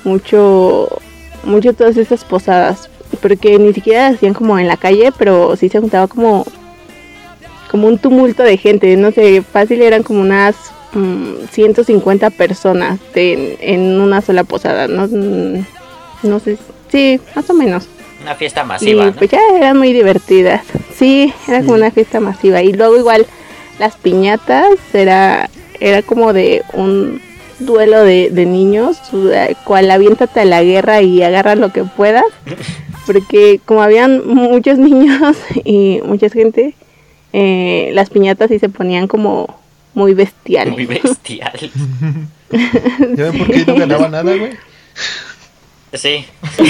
mucho, 0.04 0.89
mucho 1.44 1.74
todas 1.74 1.96
esas 1.98 2.24
posadas, 2.24 2.89
porque 3.22 3.60
ni 3.60 3.72
siquiera 3.72 4.08
hacían 4.08 4.34
como 4.34 4.58
en 4.58 4.68
la 4.68 4.78
calle, 4.78 5.12
pero 5.15 5.56
sí 5.58 5.70
se 5.70 5.80
juntaba 5.80 6.08
como, 6.08 6.44
como 7.70 7.88
un 7.88 8.00
tumulto 8.00 8.41
de 8.41 8.58
gente, 8.58 8.98
no 8.98 9.12
sé, 9.12 9.44
fácil 9.44 9.84
eran 9.84 10.02
como 10.02 10.22
unas 10.22 10.56
mm, 10.94 11.46
150 11.52 12.32
personas 12.32 13.00
de- 13.13 13.60
en 13.62 14.02
una 14.02 14.22
sola 14.22 14.44
posada, 14.44 14.88
no, 14.88 15.08
mm, 15.08 15.65
no 16.24 16.39
sé, 16.39 16.58
sí, 16.89 17.19
más 17.36 17.50
o 17.50 17.54
menos. 17.54 17.88
Una 18.21 18.36
fiesta 18.36 18.62
Y 18.63 18.65
masiva, 18.65 19.06
¿no? 19.06 19.13
pues 19.13 19.30
ya 19.30 19.39
eran 19.56 19.78
muy 19.78 19.93
divertidas. 19.93 20.63
Sí, 20.95 21.34
era 21.48 21.60
como 21.60 21.74
una 21.74 21.91
fiesta 21.91 22.19
masiva. 22.19 22.62
Y 22.62 22.74
luego 22.74 22.98
igual 22.98 23.26
las 23.78 23.95
piñatas 23.98 24.69
era, 24.93 25.50
era 25.80 26.02
como 26.02 26.34
de 26.34 26.63
un 26.74 27.21
duelo 27.60 28.04
de, 28.04 28.30
de 28.32 28.45
niños, 28.45 28.98
cual 29.63 29.91
aviéntate 29.91 30.39
a 30.41 30.45
la 30.45 30.63
guerra 30.63 31.02
y 31.02 31.21
agarra 31.21 31.56
lo 31.56 31.71
que 31.71 31.84
puedas. 31.84 32.26
Porque 33.06 33.60
como 33.65 33.84
habían 33.84 34.26
muchos 34.28 34.80
niños 34.80 35.38
y 35.63 36.00
mucha 36.06 36.30
gente, 36.30 36.74
eh, 37.34 37.91
las 37.93 38.10
piñatas 38.10 38.50
sí 38.50 38.60
se 38.60 38.69
ponían 38.69 39.08
como 39.08 39.60
muy 39.93 40.13
bestiales. 40.13 40.74
Muy 40.74 40.86
bestial. 40.86 41.52
¿Ya 42.52 43.30
ven 43.30 43.38
por 43.38 43.52
qué 43.52 43.65
no 43.65 43.76
ganaba 43.76 44.10
nada, 44.10 44.36
güey? 44.36 44.52
Sí. 45.97 46.25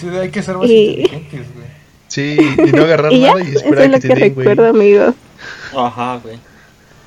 Sí, 0.00 0.08
hay 0.08 0.30
que 0.30 0.42
ser 0.42 0.56
más 0.56 0.68
Y- 0.68 1.00
inteligentes, 1.00 1.46
güey. 1.54 1.66
Sí, 2.08 2.36
y 2.58 2.72
no 2.72 2.82
agarrar 2.84 3.12
y 3.12 3.20
nada 3.20 3.42
y 3.42 3.48
eso 3.48 3.58
esperar 3.58 3.84
es 3.84 3.90
lo 3.90 3.96
que 4.00 4.08
que 4.08 4.14
te 4.14 4.20
den, 4.20 4.34
güey. 4.34 4.46
recuerdo, 4.46 4.70
amigos. 4.70 5.14
Ajá, 5.76 6.20
güey. 6.22 6.38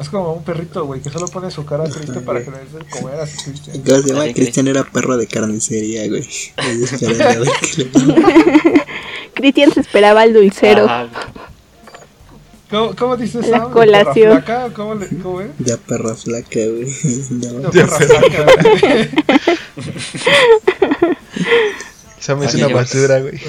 Es 0.00 0.08
como 0.08 0.32
un 0.32 0.42
perrito, 0.42 0.86
güey, 0.86 1.00
que 1.02 1.10
solo 1.10 1.28
pone 1.28 1.50
su 1.50 1.64
cara 1.66 1.84
triste 1.84 2.18
para 2.20 2.42
que 2.42 2.50
le 2.50 2.58
des 2.58 2.72
de 2.72 2.78
comer 2.86 3.20
así 3.20 3.36
triste. 3.44 3.70
¿Cómo 3.86 4.00
se 4.02 4.08
llama? 4.08 4.22
Así 4.22 4.28
que- 4.34 4.40
Cristian 4.40 4.66
era 4.68 4.82
perro 4.82 5.16
de 5.18 5.26
carnicería, 5.26 6.08
güey. 6.08 6.26
A 6.56 6.62
Cristian 9.34 9.70
se 9.72 9.80
esperaba 9.80 10.22
al 10.22 10.32
dulcero. 10.32 10.86
Ajá, 10.86 11.04
güey. 11.04 11.33
¿Cómo, 12.70 12.94
cómo 12.96 13.16
dices 13.16 13.46
La 13.48 13.58
Sam? 13.58 13.68
¿De 13.68 13.72
colación. 13.72 14.14
perra 14.14 14.42
flaca? 14.42 14.74
¿Cómo, 14.74 14.94
le, 14.94 15.08
¿Cómo 15.22 15.40
es? 15.40 15.50
Ya 15.58 15.76
perra 15.76 16.14
flaca, 16.14 16.48
güey. 16.54 16.86
Ya 17.40 17.52
va. 17.52 17.60
De 17.60 17.68
perra 17.70 17.98
flaca, 17.98 18.42
güey. 18.62 19.08
Sam 22.20 22.42
es 22.42 22.54
una 22.54 22.68
basura, 22.68 23.20
güey. 23.20 23.40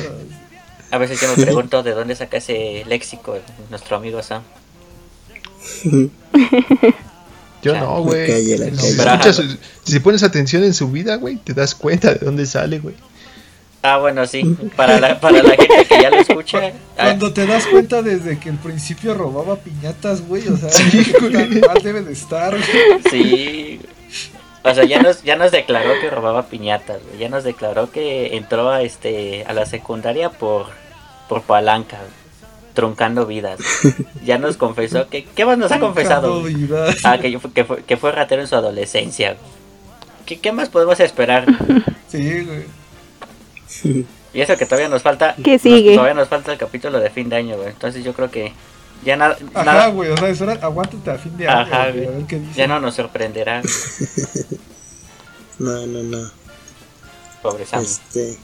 A 0.91 0.97
veces 0.97 1.19
yo 1.19 1.27
me 1.35 1.43
pregunto 1.43 1.81
de 1.83 1.91
dónde 1.91 2.15
saca 2.15 2.37
ese 2.37 2.83
léxico 2.87 3.37
nuestro 3.69 3.97
amigo 3.97 4.21
Sam. 4.21 4.43
Yo 7.63 7.75
no, 7.75 8.03
güey. 8.03 8.55
Si 9.83 9.99
pones 9.99 10.21
atención 10.23 10.63
en 10.63 10.73
su 10.73 10.89
vida, 10.91 11.15
güey, 11.15 11.37
te 11.37 11.53
das 11.53 11.73
cuenta 11.73 12.13
de 12.13 12.23
dónde 12.23 12.45
sale, 12.45 12.79
güey. 12.79 12.95
Ah, 13.87 13.97
bueno, 13.97 14.25
sí. 14.25 14.41
Para 14.75 14.99
la, 14.99 15.19
para 15.19 15.43
la 15.43 15.49
gente 15.55 15.85
que 15.87 16.01
ya 16.01 16.09
lo 16.09 16.17
escucha. 16.17 16.59
ah, 16.67 16.71
Cuando 16.95 17.31
te 17.33 17.45
das 17.45 17.67
cuenta 17.67 18.01
desde 18.01 18.39
que 18.39 18.49
el 18.49 18.57
principio 18.57 19.13
robaba 19.13 19.57
piñatas, 19.57 20.21
güey, 20.27 20.47
o 20.47 20.57
sea, 20.57 20.69
Sí, 20.69 21.13
tan 21.31 21.59
mal 21.61 21.81
debe 21.83 22.01
de 22.01 22.13
estar, 22.13 22.51
güey. 22.51 23.01
sí. 23.11 23.79
O 24.63 24.73
sea, 24.73 24.83
ya 24.85 24.99
nos, 24.99 25.21
ya 25.21 25.35
nos 25.35 25.51
declaró 25.51 25.91
que 26.01 26.09
robaba 26.09 26.47
piñatas, 26.47 26.97
güey. 27.05 27.19
Ya 27.19 27.29
nos 27.29 27.43
declaró 27.43 27.91
que 27.91 28.35
entró 28.37 28.71
a 28.71 28.81
este 28.81 29.43
a 29.47 29.53
la 29.53 29.67
secundaria 29.67 30.31
por, 30.31 30.65
por 31.29 31.43
palanca, 31.43 31.99
truncando 32.73 33.25
vidas. 33.27 33.59
Ya 34.25 34.39
nos 34.39 34.57
confesó 34.57 35.07
que. 35.07 35.23
¿Qué 35.23 35.45
más 35.45 35.59
nos 35.59 35.71
ha 35.71 35.79
confesado? 35.79 36.41
Ah, 37.03 37.19
que, 37.19 37.39
que, 37.53 37.63
fue, 37.63 37.83
que 37.83 37.95
fue 37.97 38.11
ratero 38.11 38.41
en 38.41 38.47
su 38.47 38.55
adolescencia. 38.55 39.37
¿Qué, 40.25 40.39
qué 40.39 40.51
más 40.51 40.69
podemos 40.69 40.99
esperar? 40.99 41.45
Sí, 42.07 42.41
güey. 42.41 42.63
Y 44.33 44.41
eso 44.41 44.57
que 44.57 44.65
todavía 44.65 44.89
nos 44.89 45.01
falta. 45.01 45.35
¿Qué 45.43 45.53
nos- 45.53 45.61
sigue? 45.61 45.93
todavía 45.95 46.13
nos 46.13 46.27
falta 46.27 46.51
el 46.51 46.57
capítulo 46.57 46.99
de 46.99 47.09
fin 47.09 47.29
de 47.29 47.35
año, 47.37 47.55
güey. 47.57 47.69
Entonces 47.69 48.03
yo 48.03 48.13
creo 48.13 48.29
que 48.31 48.51
ya 49.03 49.15
nada. 49.15 49.37
Ajá, 49.53 49.63
nada 49.63 49.87
güey, 49.87 50.09
o 50.11 50.17
sea, 50.17 50.29
eso 50.29 50.43
era, 50.49 50.53
aguántate 50.65 51.09
a 51.11 51.17
fin 51.17 51.37
de 51.37 51.47
año, 51.47 51.61
Ajá, 51.61 51.89
güey, 51.91 52.03
a 52.05 52.07
güey. 52.09 52.17
ver 52.17 52.27
qué 52.27 52.39
dice. 52.39 52.53
ya 52.55 52.67
no 52.67 52.79
nos 52.79 52.95
sorprenderá. 52.95 53.61
No, 55.57 55.85
no, 55.85 56.03
no. 56.03 56.31
pobre 57.41 57.65
Sam. 57.65 57.81
Este. 57.81 58.37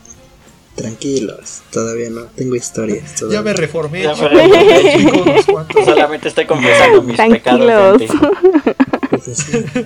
Tranquilos, 0.75 1.62
todavía 1.69 2.10
no 2.10 2.21
tengo 2.27 2.55
historias. 2.55 3.12
Ya 3.12 3.17
todavía. 3.17 3.41
me 3.41 3.53
reformé, 3.53 4.03
Ya 4.03 4.15
me 4.15 4.27
reformé. 4.29 5.21
unos. 5.21 5.86
Solamente 5.86 6.29
estoy 6.29 6.45
confesando 6.45 7.01
mis 7.03 7.17
pecados. 7.17 7.97
Tranquilos. 7.97 7.99
gente. 7.99 9.31
Así. 9.31 9.86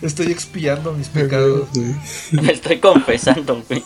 Estoy 0.02 0.30
expiando 0.30 0.92
mis 0.92 1.08
pecados. 1.08 1.68
Me 2.30 2.52
estoy 2.52 2.78
confesando, 2.78 3.60
güey. 3.68 3.82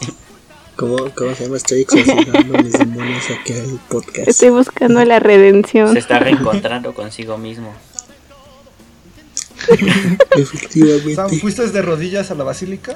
¿Cómo, 0.77 0.97
¿Cómo 1.15 1.35
se 1.35 1.45
llama? 1.45 1.57
Estoy 1.57 1.83
exorcizando 1.83 2.59
mis 2.63 2.73
demonios 2.73 3.25
aquí 3.31 3.53
al 3.53 3.79
podcast. 3.89 4.29
Estoy 4.29 4.49
buscando 4.51 5.05
la 5.05 5.21
redención. 5.21 5.93
Se 5.93 6.01
está 6.01 6.19
reencontrando 6.19 6.95
consigo 6.95 7.39
mismo. 7.39 7.73
Sam, 9.67 10.19
Efectivamente. 10.37 11.39
¿fuiste 11.41 11.67
de 11.69 11.81
rodillas 11.83 12.31
a 12.31 12.35
la 12.35 12.45
basílica? 12.45 12.95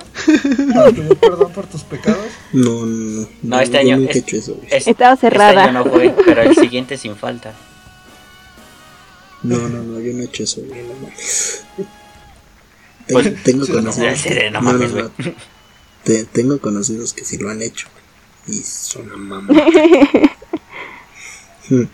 Para 0.74 0.90
pedir 0.90 1.16
perdón 1.16 1.52
por 1.52 1.66
tus 1.66 1.82
pecados. 1.84 2.26
No, 2.52 2.84
no, 2.84 3.22
no. 3.22 3.28
No, 3.42 3.60
este 3.60 3.78
año. 3.78 3.96
nunca 3.96 4.12
he 4.12 4.18
es- 4.18 4.22
hecho 4.24 4.36
eso. 4.36 4.54
güey. 4.54 4.68
es- 4.70 4.86
Estaba 4.86 5.14
Este 5.14 5.28
cerrada. 5.30 5.64
año 5.64 5.72
no 5.72 5.84
fue, 5.90 6.14
pero 6.24 6.42
el 6.42 6.54
siguiente 6.56 6.96
sin 6.98 7.16
falta. 7.16 7.54
No, 9.44 9.56
no, 9.68 9.82
no, 9.82 10.00
yo 10.00 10.12
no 10.14 10.22
he 10.22 10.24
hecho 10.26 10.42
eso, 10.42 10.60
güey, 10.66 10.82
no 10.82 10.94
mames. 10.94 11.62
Pues, 13.08 13.42
Tengo, 13.44 13.64
tengo 13.64 13.64
sí, 13.64 13.72
no 13.72 13.82
mames, 13.92 14.52
no 14.52 14.60
mames, 14.60 14.92
güey. 14.92 15.04
Te- 16.08 16.24
tengo 16.24 16.58
conocidos 16.58 17.12
que 17.12 17.22
sí 17.24 17.36
lo 17.36 17.50
han 17.50 17.60
hecho. 17.60 17.86
Y 18.46 18.54
son 18.54 19.10
una 19.12 19.16
mamá. 19.16 19.48
Hmm. 21.68 21.84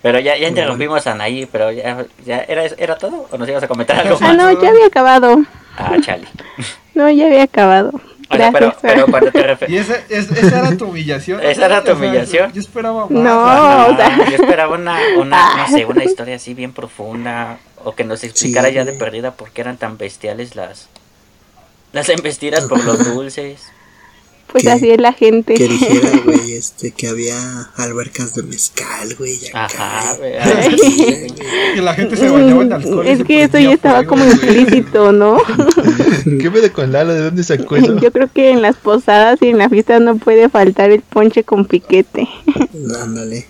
Pero 0.00 0.18
ya, 0.18 0.36
ya 0.38 0.48
interrumpimos 0.48 1.06
a 1.06 1.12
Anaí, 1.12 1.44
pero 1.44 1.70
ya, 1.70 2.06
ya 2.24 2.38
era, 2.38 2.64
¿era 2.64 2.96
todo? 2.96 3.28
¿O 3.30 3.36
nos 3.36 3.46
ibas 3.46 3.62
a 3.62 3.68
comentar 3.68 3.98
algo 4.00 4.16
Ah, 4.20 4.28
más? 4.28 4.36
no, 4.38 4.62
ya 4.62 4.70
había 4.70 4.86
acabado. 4.86 5.42
Ah, 5.76 5.96
chale. 6.00 6.26
No, 6.94 7.10
ya 7.10 7.26
había 7.26 7.42
acabado. 7.44 7.90
O 8.30 8.36
sea, 8.36 8.50
pero, 8.52 9.06
cuando 9.10 9.30
te 9.30 9.38
Y 9.40 9.42
refieres... 9.42 9.88
esa, 9.90 9.96
es- 10.08 10.30
esa 10.30 10.58
era 10.60 10.76
tu 10.76 10.86
humillación. 10.86 11.40
¿Esa 11.42 11.66
era 11.66 11.84
tu 11.84 11.92
humillación? 11.92 12.50
Yo 12.52 12.60
esperaba 12.60 13.02
más. 13.02 13.10
No. 13.10 13.86
o 13.92 13.96
sea- 13.96 14.16
yo 14.30 14.36
esperaba 14.36 14.74
una, 14.74 14.98
una, 15.18 15.56
no 15.56 15.68
sé, 15.68 15.84
una 15.86 16.02
historia 16.04 16.36
así 16.36 16.52
bien 16.54 16.72
profunda, 16.72 17.58
o 17.84 17.94
que 17.94 18.04
nos 18.04 18.24
explicara 18.24 18.68
Sí. 18.68 18.74
ya 18.74 18.84
de 18.86 18.92
perdida 18.94 19.32
por 19.32 19.50
qué 19.50 19.60
eran 19.62 19.76
tan 19.76 19.96
bestiales 19.98 20.54
las, 20.56 20.88
las 21.92 22.08
embestidas 22.08 22.64
por 22.64 22.82
los 22.84 23.04
dulces. 23.14 23.60
Pues 24.50 24.66
así 24.66 24.90
es 24.90 25.00
la 25.00 25.14
gente. 25.14 25.54
Que 25.54 25.66
dijera, 25.66 26.10
güey, 26.26 26.52
este, 26.52 26.90
que 26.90 27.08
había 27.08 27.70
albercas 27.76 28.34
de 28.34 28.42
mezcal, 28.42 29.14
güey. 29.16 29.38
y 29.42 29.46
acá, 29.48 29.64
Ajá, 29.64 30.14
güey. 30.18 30.32
Que 31.74 31.80
la 31.80 31.94
gente 31.94 32.16
se 32.18 32.28
bañaba 32.28 32.62
en 32.62 32.72
alcohol. 32.74 33.06
y 33.06 33.10
Es 33.10 33.24
que 33.24 33.44
eso 33.44 33.58
ya 33.58 33.72
estaba 33.72 34.04
como 34.04 34.24
implícito, 34.26 35.10
¿no? 35.12 35.38
¿Qué 36.40 36.50
pedo 36.50 36.70
con 36.72 36.92
Lalo? 36.92 37.14
¿De 37.14 37.20
dónde 37.22 37.42
sacó 37.44 37.76
eso? 37.76 37.98
Yo 37.98 38.12
creo 38.12 38.28
que 38.30 38.50
en 38.50 38.60
las 38.60 38.76
posadas 38.76 39.40
y 39.40 39.48
en 39.48 39.56
la 39.56 39.70
fiesta 39.70 39.98
no 40.00 40.16
puede 40.18 40.50
faltar 40.50 40.90
el 40.90 41.00
ponche 41.00 41.44
con 41.44 41.64
piquete. 41.64 42.28
Ándale. 43.02 43.46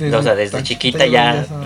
O 0.00 0.22
sea, 0.22 0.34
desde 0.34 0.62
chiquita 0.62 1.06
ya-. 1.06 1.46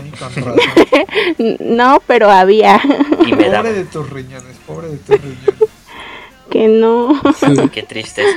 No, 1.61 2.03
pero 2.07 2.31
había 2.31 2.81
Y 3.27 3.33
me 3.33 3.45
daba. 3.49 3.63
Pobre 3.65 3.73
de 3.75 3.85
tus 3.85 4.11
riñones, 4.11 4.57
pobre 4.67 4.89
de 4.89 4.97
tus 4.99 5.21
riñones. 5.21 5.55
que 6.51 6.69
no. 6.69 7.21
Qué 7.73 7.83
tristeza. 7.83 8.37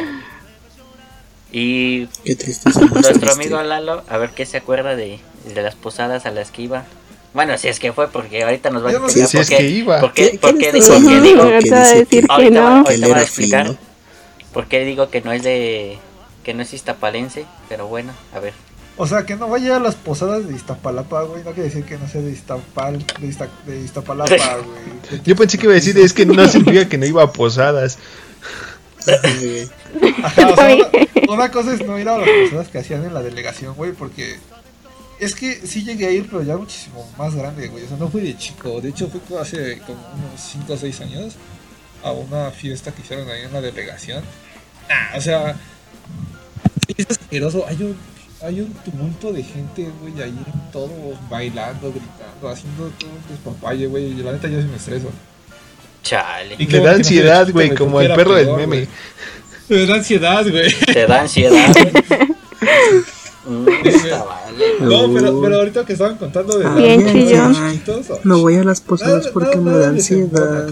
Y 1.51 2.05
Qué 2.23 2.35
tristeza. 2.35 2.79
nuestro 2.81 3.13
triste. 3.13 3.29
amigo 3.31 3.61
Lalo, 3.63 4.03
a 4.07 4.17
ver 4.17 4.29
qué 4.31 4.45
se 4.45 4.57
acuerda 4.57 4.95
de, 4.95 5.19
de 5.53 5.61
las 5.63 5.73
posadas 5.75 6.25
a 6.27 6.31
las 6.31 6.51
que 6.51 6.61
iba. 6.63 6.85
Bueno, 7.33 7.57
si 7.57 7.67
es 7.67 7.79
que 7.79 7.91
fue, 7.91 8.07
porque 8.07 8.43
ahorita 8.43 8.69
nos 8.69 8.83
va 8.85 8.89
a 8.89 8.93
explicar 8.93 9.27
si 9.29 9.37
por 9.37 9.41
es 9.43 9.49
qué. 9.49 9.57
que 9.57 9.67
iba. 9.69 9.99
por 9.99 10.13
qué- 10.13 10.31
¿Qué- 10.31 10.37
por 10.39 10.57
qué 10.57 10.71
digo 10.71 10.87
que 11.07 11.19
digo. 11.21 11.45
Decir 11.45 12.25
no. 12.27 12.33
ahorita 12.33 12.93
Él 12.93 13.03
va 13.03 13.07
a 13.07 13.09
era 13.11 13.21
explicar 13.21 13.65
fino. 13.67 13.77
por 14.53 14.67
qué 14.67 14.85
digo 14.85 15.09
que 15.09 15.21
no 15.21 15.31
es 15.31 15.41
de. 15.43 15.97
que 16.43 16.53
no 16.53 16.61
es 16.61 16.73
iztapalense, 16.73 17.45
pero 17.67 17.87
bueno, 17.87 18.13
a 18.35 18.39
ver. 18.39 18.53
O 19.01 19.07
sea, 19.07 19.25
que 19.25 19.35
no 19.37 19.47
vaya 19.47 19.77
a 19.77 19.79
las 19.79 19.95
posadas 19.95 20.45
de 20.47 20.53
Iztapalapa, 20.53 21.23
güey. 21.23 21.41
No 21.43 21.51
quiere 21.53 21.69
decir 21.69 21.85
que 21.85 21.97
no 21.97 22.05
sea 22.09 22.19
de 22.21 22.31
Iztapal, 22.31 22.99
de, 23.21 23.27
Izta- 23.27 23.47
de 23.65 23.79
Iztapalapa, 23.81 24.35
güey. 25.09 25.21
Yo 25.23 25.35
pensé 25.37 25.57
que 25.57 25.63
iba 25.67 25.71
a 25.71 25.75
decir, 25.75 25.97
es 25.97 26.11
que 26.13 26.25
no 26.25 26.45
significa 26.49 26.87
que 26.89 26.97
no 26.97 27.05
iba 27.05 27.23
a 27.23 27.31
posadas. 27.31 27.97
Ajá, 30.23 30.49
o 30.49 30.55
sea, 30.55 30.75
una, 30.75 31.33
una 31.33 31.51
cosa 31.51 31.73
es 31.73 31.85
no 31.85 31.97
ir 31.97 32.09
a 32.09 32.17
las 32.17 32.27
posadas 32.43 32.67
que 32.67 32.77
hacían 32.79 33.05
en 33.05 33.13
la 33.13 33.21
delegación, 33.23 33.73
güey, 33.75 33.93
porque 33.93 34.37
es 35.19 35.35
que 35.35 35.65
sí 35.65 35.83
llegué 35.83 36.07
a 36.07 36.11
ir, 36.11 36.27
pero 36.29 36.43
ya 36.43 36.57
muchísimo 36.57 37.09
más 37.17 37.33
grande, 37.35 37.67
güey. 37.69 37.85
O 37.85 37.87
sea, 37.87 37.97
no 37.97 38.09
fui 38.09 38.21
de 38.21 38.37
chico. 38.37 38.81
De 38.81 38.89
hecho, 38.89 39.07
fui 39.09 39.19
como 39.21 39.39
hace 39.39 39.79
como 39.79 39.97
unos 40.13 40.41
5 40.41 40.73
o 40.73 40.77
6 40.77 41.01
años 41.01 41.35
a 42.03 42.11
una 42.11 42.51
fiesta 42.51 42.91
que 42.91 43.01
hicieron 43.01 43.29
ahí 43.29 43.43
en 43.43 43.53
la 43.53 43.61
delegación. 43.61 44.23
Nah, 44.89 45.17
o 45.17 45.21
sea, 45.21 45.55
es 46.97 47.05
asqueroso. 47.09 47.65
Hay 47.67 47.81
un, 47.81 47.97
hay 48.41 48.61
un 48.61 48.73
tumulto 48.73 49.33
de 49.33 49.43
gente, 49.43 49.89
güey, 50.01 50.21
ahí 50.23 50.33
todos 50.71 50.89
bailando, 51.29 51.89
gritando, 51.91 52.49
haciendo 52.49 52.87
todo 52.97 53.09
un 53.09 53.29
despapalle, 53.29 53.87
güey. 53.87 54.05
Y 54.05 54.23
la 54.23 54.31
neta 54.33 54.47
yo 54.47 54.61
sí 54.61 54.67
me 54.67 54.77
estreso. 54.77 55.09
Chale. 56.03 56.55
Y 56.57 56.65
Le 56.67 56.79
da 56.79 56.91
no 56.91 56.95
ansiedad, 56.97 57.49
güey, 57.51 57.67
güey, 57.67 57.77
como 57.77 57.99
el 58.01 58.13
perro 58.13 58.35
del 58.35 58.47
meme. 58.53 58.65
güey. 58.65 58.87
Me 59.69 59.85
da 59.85 59.95
ansiedad, 59.95 60.45
güey. 60.49 60.73
Te 60.93 61.05
da 61.05 61.21
ansiedad. 61.21 61.75
Mm, 63.47 63.67
está 63.85 64.23
vale. 64.25 64.65
No, 64.81 65.11
pero, 65.13 65.41
pero 65.41 65.55
ahorita 65.55 65.85
que 65.85 65.93
estaban 65.93 66.17
contando 66.17 66.59
de 66.59 66.69
Bien 66.75 67.03
de 67.03 67.11
chillón. 67.13 67.53
chiquitos, 67.55 68.09
oh, 68.11 68.19
No 68.23 68.39
voy 68.39 68.55
a 68.57 68.63
las 68.63 68.81
posadas 68.81 69.19
nada- 69.23 69.33
porque 69.33 69.55
nada- 69.57 69.71
me 69.71 69.77
da 69.81 69.87
ansiedad. 69.89 70.67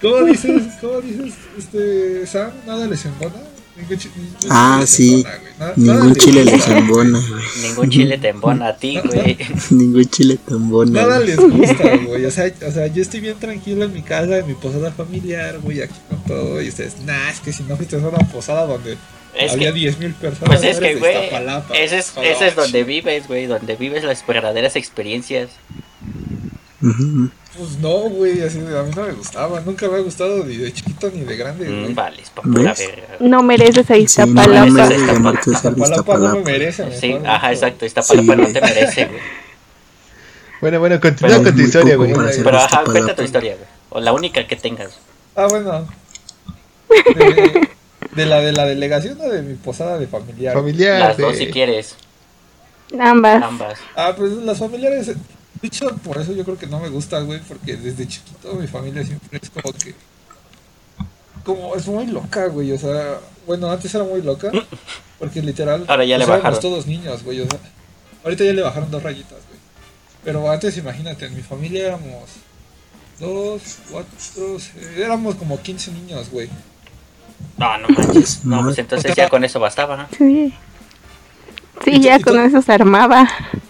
¿Cómo, 0.00 0.14
cómo 0.14 0.26
dices, 0.26 0.62
cómo 0.80 1.00
dices, 1.00 1.34
este, 1.58 2.26
Sam? 2.26 2.52
¿Nada 2.66 2.86
les 2.86 3.04
embona? 3.04 3.34
Ningún 3.76 3.98
chi- 3.98 4.10
ningún 4.14 4.36
Ah, 4.50 4.78
les 4.80 4.90
sí. 4.90 5.24
embona, 5.24 5.72
Ningún 5.76 6.14
chile 6.16 6.44
les 6.44 6.54
gusta, 6.54 6.78
embona. 6.78 7.20
Ningún 7.62 7.90
chile 7.90 8.18
te 8.18 8.28
embona 8.28 8.68
a 8.68 8.76
ti, 8.76 9.00
güey. 9.02 9.38
Ningún 9.70 10.04
chile 10.06 10.38
tan 10.46 10.68
bueno. 10.68 10.92
Nada 10.92 11.18
les 11.20 11.36
gusta, 11.38 11.96
güey. 11.96 12.24
O 12.26 12.30
sea, 12.30 12.52
o 12.68 12.70
sea, 12.70 12.86
yo 12.88 13.00
estoy 13.02 13.20
bien 13.20 13.38
tranquilo 13.38 13.84
en 13.84 13.92
mi 13.94 14.02
casa, 14.02 14.38
en 14.38 14.46
mi 14.46 14.54
posada 14.54 14.92
familiar, 14.92 15.58
güey, 15.60 15.80
aquí 15.82 15.94
con 16.08 16.22
todo. 16.24 16.60
Y 16.60 16.68
ustedes, 16.68 16.96
nah, 17.06 17.30
es 17.30 17.40
que 17.40 17.52
si 17.52 17.62
no 17.62 17.76
fuiste 17.76 17.96
a 17.96 18.00
una 18.00 18.18
posada 18.18 18.66
donde 18.66 18.96
Es 19.34 19.52
había 19.52 19.72
que, 19.72 19.80
10.000 19.90 20.14
personas. 20.14 20.48
pues 20.60 20.62
es 20.64 20.78
que, 20.78 20.94
güey, 20.96 21.14
ese 21.74 21.98
es, 21.98 22.12
ese 22.22 22.48
es 22.48 22.54
donde 22.54 22.84
vives, 22.84 23.26
güey, 23.26 23.46
donde 23.46 23.76
vives 23.76 24.04
las 24.04 24.26
verdaderas 24.26 24.76
experiencias. 24.76 25.48
Ujú. 26.82 27.30
Pues 27.56 27.76
no, 27.80 27.90
güey, 28.08 28.40
así 28.42 28.58
de, 28.60 28.78
a 28.78 28.82
mí 28.82 28.90
no 28.96 29.02
me 29.02 29.12
gustaba. 29.12 29.60
Nunca 29.60 29.86
me 29.88 29.96
ha 29.96 30.00
gustado 30.00 30.42
ni 30.44 30.56
de 30.56 30.72
chiquito 30.72 31.10
ni 31.12 31.20
de 31.24 31.36
grande. 31.36 31.68
Mm, 31.68 31.94
vale, 31.94 32.22
es. 32.22 32.32
No 33.20 33.42
mereces 33.42 33.90
a 33.90 33.94
Sí, 33.94 34.00
no 34.00 34.04
Iztapalapa. 34.04 34.60
me 34.64 34.68
Iztapalapa. 34.68 34.88
de 34.88 35.12
llamarte 35.12 35.50
a 35.50 35.52
Iztapalapa 35.52 36.18
no 36.18 36.34
me 36.36 36.40
merece. 36.44 36.98
Sí, 36.98 37.12
mejor, 37.12 37.28
ajá, 37.28 37.52
exacto, 37.52 37.84
Iztapalapa 37.84 38.34
Sí, 38.34 38.40
no 38.40 38.46
te 38.52 38.60
merece, 38.62 39.04
güey. 39.06 39.20
Bueno, 40.62 40.78
bueno, 40.80 41.00
continúa 41.00 41.30
Pero- 41.32 41.42
con 41.44 41.56
tu 41.56 41.62
historia, 41.62 41.96
güey. 41.96 42.12
Pero 42.42 42.58
ajá, 42.58 42.84
cuenta 42.84 43.14
tu 43.14 43.22
historia, 43.22 43.54
güey. 43.56 43.66
O 43.90 44.00
la 44.00 44.12
única 44.14 44.46
que 44.46 44.56
tengas. 44.56 44.92
Ah, 45.36 45.46
bueno. 45.50 45.86
De, 47.14 47.68
de 48.12 48.26
la 48.26 48.40
de 48.40 48.52
la 48.52 48.64
delegación 48.66 49.18
o 49.20 49.28
de 49.28 49.42
mi 49.42 49.54
posada 49.56 49.98
de 49.98 50.06
familiar. 50.06 50.54
Familiar, 50.54 50.98
Las 51.00 51.16
dos 51.18 51.36
si 51.36 51.48
quieres, 51.48 51.96
Ambas. 52.98 53.42
ambas. 53.42 53.78
Ah, 53.96 54.14
pues 54.16 54.32
las 54.32 54.58
familiares. 54.58 55.12
De 55.62 55.68
hecho, 55.68 55.96
por 55.98 56.18
eso 56.18 56.32
yo 56.32 56.44
creo 56.44 56.58
que 56.58 56.66
no 56.66 56.80
me 56.80 56.88
gusta, 56.88 57.20
güey, 57.20 57.40
porque 57.40 57.76
desde 57.76 58.06
chiquito 58.08 58.54
mi 58.54 58.66
familia 58.66 59.04
siempre 59.04 59.38
es 59.40 59.48
como 59.48 59.72
que. 59.72 59.94
Como 61.44 61.76
es 61.76 61.86
muy 61.86 62.06
loca, 62.06 62.46
güey, 62.48 62.72
o 62.72 62.78
sea. 62.78 63.20
Bueno, 63.46 63.70
antes 63.70 63.94
era 63.94 64.02
muy 64.02 64.22
loca, 64.22 64.50
porque 65.20 65.40
literal. 65.40 65.84
Ahora 65.86 66.04
ya 66.04 66.18
le 66.18 66.24
pues, 66.24 66.34
éramos 66.36 66.42
bajaron. 66.42 66.60
todos 66.60 66.86
niños, 66.86 67.22
güey, 67.22 67.40
o 67.40 67.46
sea. 67.48 67.60
Ahorita 68.24 68.44
ya 68.44 68.52
le 68.52 68.62
bajaron 68.62 68.90
dos 68.90 69.02
rayitas, 69.02 69.30
güey. 69.30 69.60
Pero 70.24 70.50
antes, 70.50 70.76
imagínate, 70.76 71.26
en 71.26 71.36
mi 71.36 71.42
familia 71.42 71.86
éramos. 71.86 72.30
Dos, 73.20 73.78
cuatro, 73.88 74.10
seis, 74.58 74.72
éramos 74.96 75.36
como 75.36 75.60
15 75.60 75.92
niños, 75.92 76.28
güey. 76.28 76.48
No, 77.56 77.78
no 77.78 77.88
manches. 77.88 78.44
No, 78.44 78.62
pues 78.62 78.78
entonces 78.78 79.14
ya 79.14 79.28
con 79.28 79.44
eso 79.44 79.60
bastaba. 79.60 79.96
¿no? 79.96 80.08
Sí. 80.16 80.52
Sí, 81.84 82.00
ya 82.00 82.18
con 82.20 82.40
eso 82.40 82.62
se 82.62 82.72
armaba. 82.72 83.28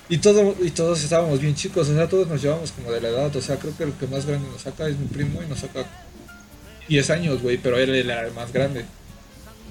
Y, 0.08 0.18
todo, 0.18 0.54
y 0.60 0.70
todos 0.70 1.02
estábamos 1.02 1.40
bien 1.40 1.54
chicos, 1.54 1.88
o 1.88 1.94
sea, 1.94 2.08
todos 2.08 2.28
nos 2.28 2.42
llevamos 2.42 2.72
como 2.72 2.90
de 2.90 3.00
la 3.00 3.08
edad. 3.08 3.34
O 3.34 3.40
sea, 3.40 3.56
creo 3.56 3.76
que 3.76 3.84
el 3.84 3.92
que 3.92 4.06
más 4.06 4.26
grande 4.26 4.48
nos 4.48 4.62
saca 4.62 4.86
es 4.88 4.98
mi 4.98 5.06
primo 5.06 5.42
y 5.42 5.46
nos 5.46 5.60
saca 5.60 5.86
10 6.88 7.10
años, 7.10 7.42
güey, 7.42 7.56
pero 7.58 7.78
él 7.78 7.94
era 7.94 8.26
el 8.26 8.32
más 8.32 8.52
grande. 8.52 8.84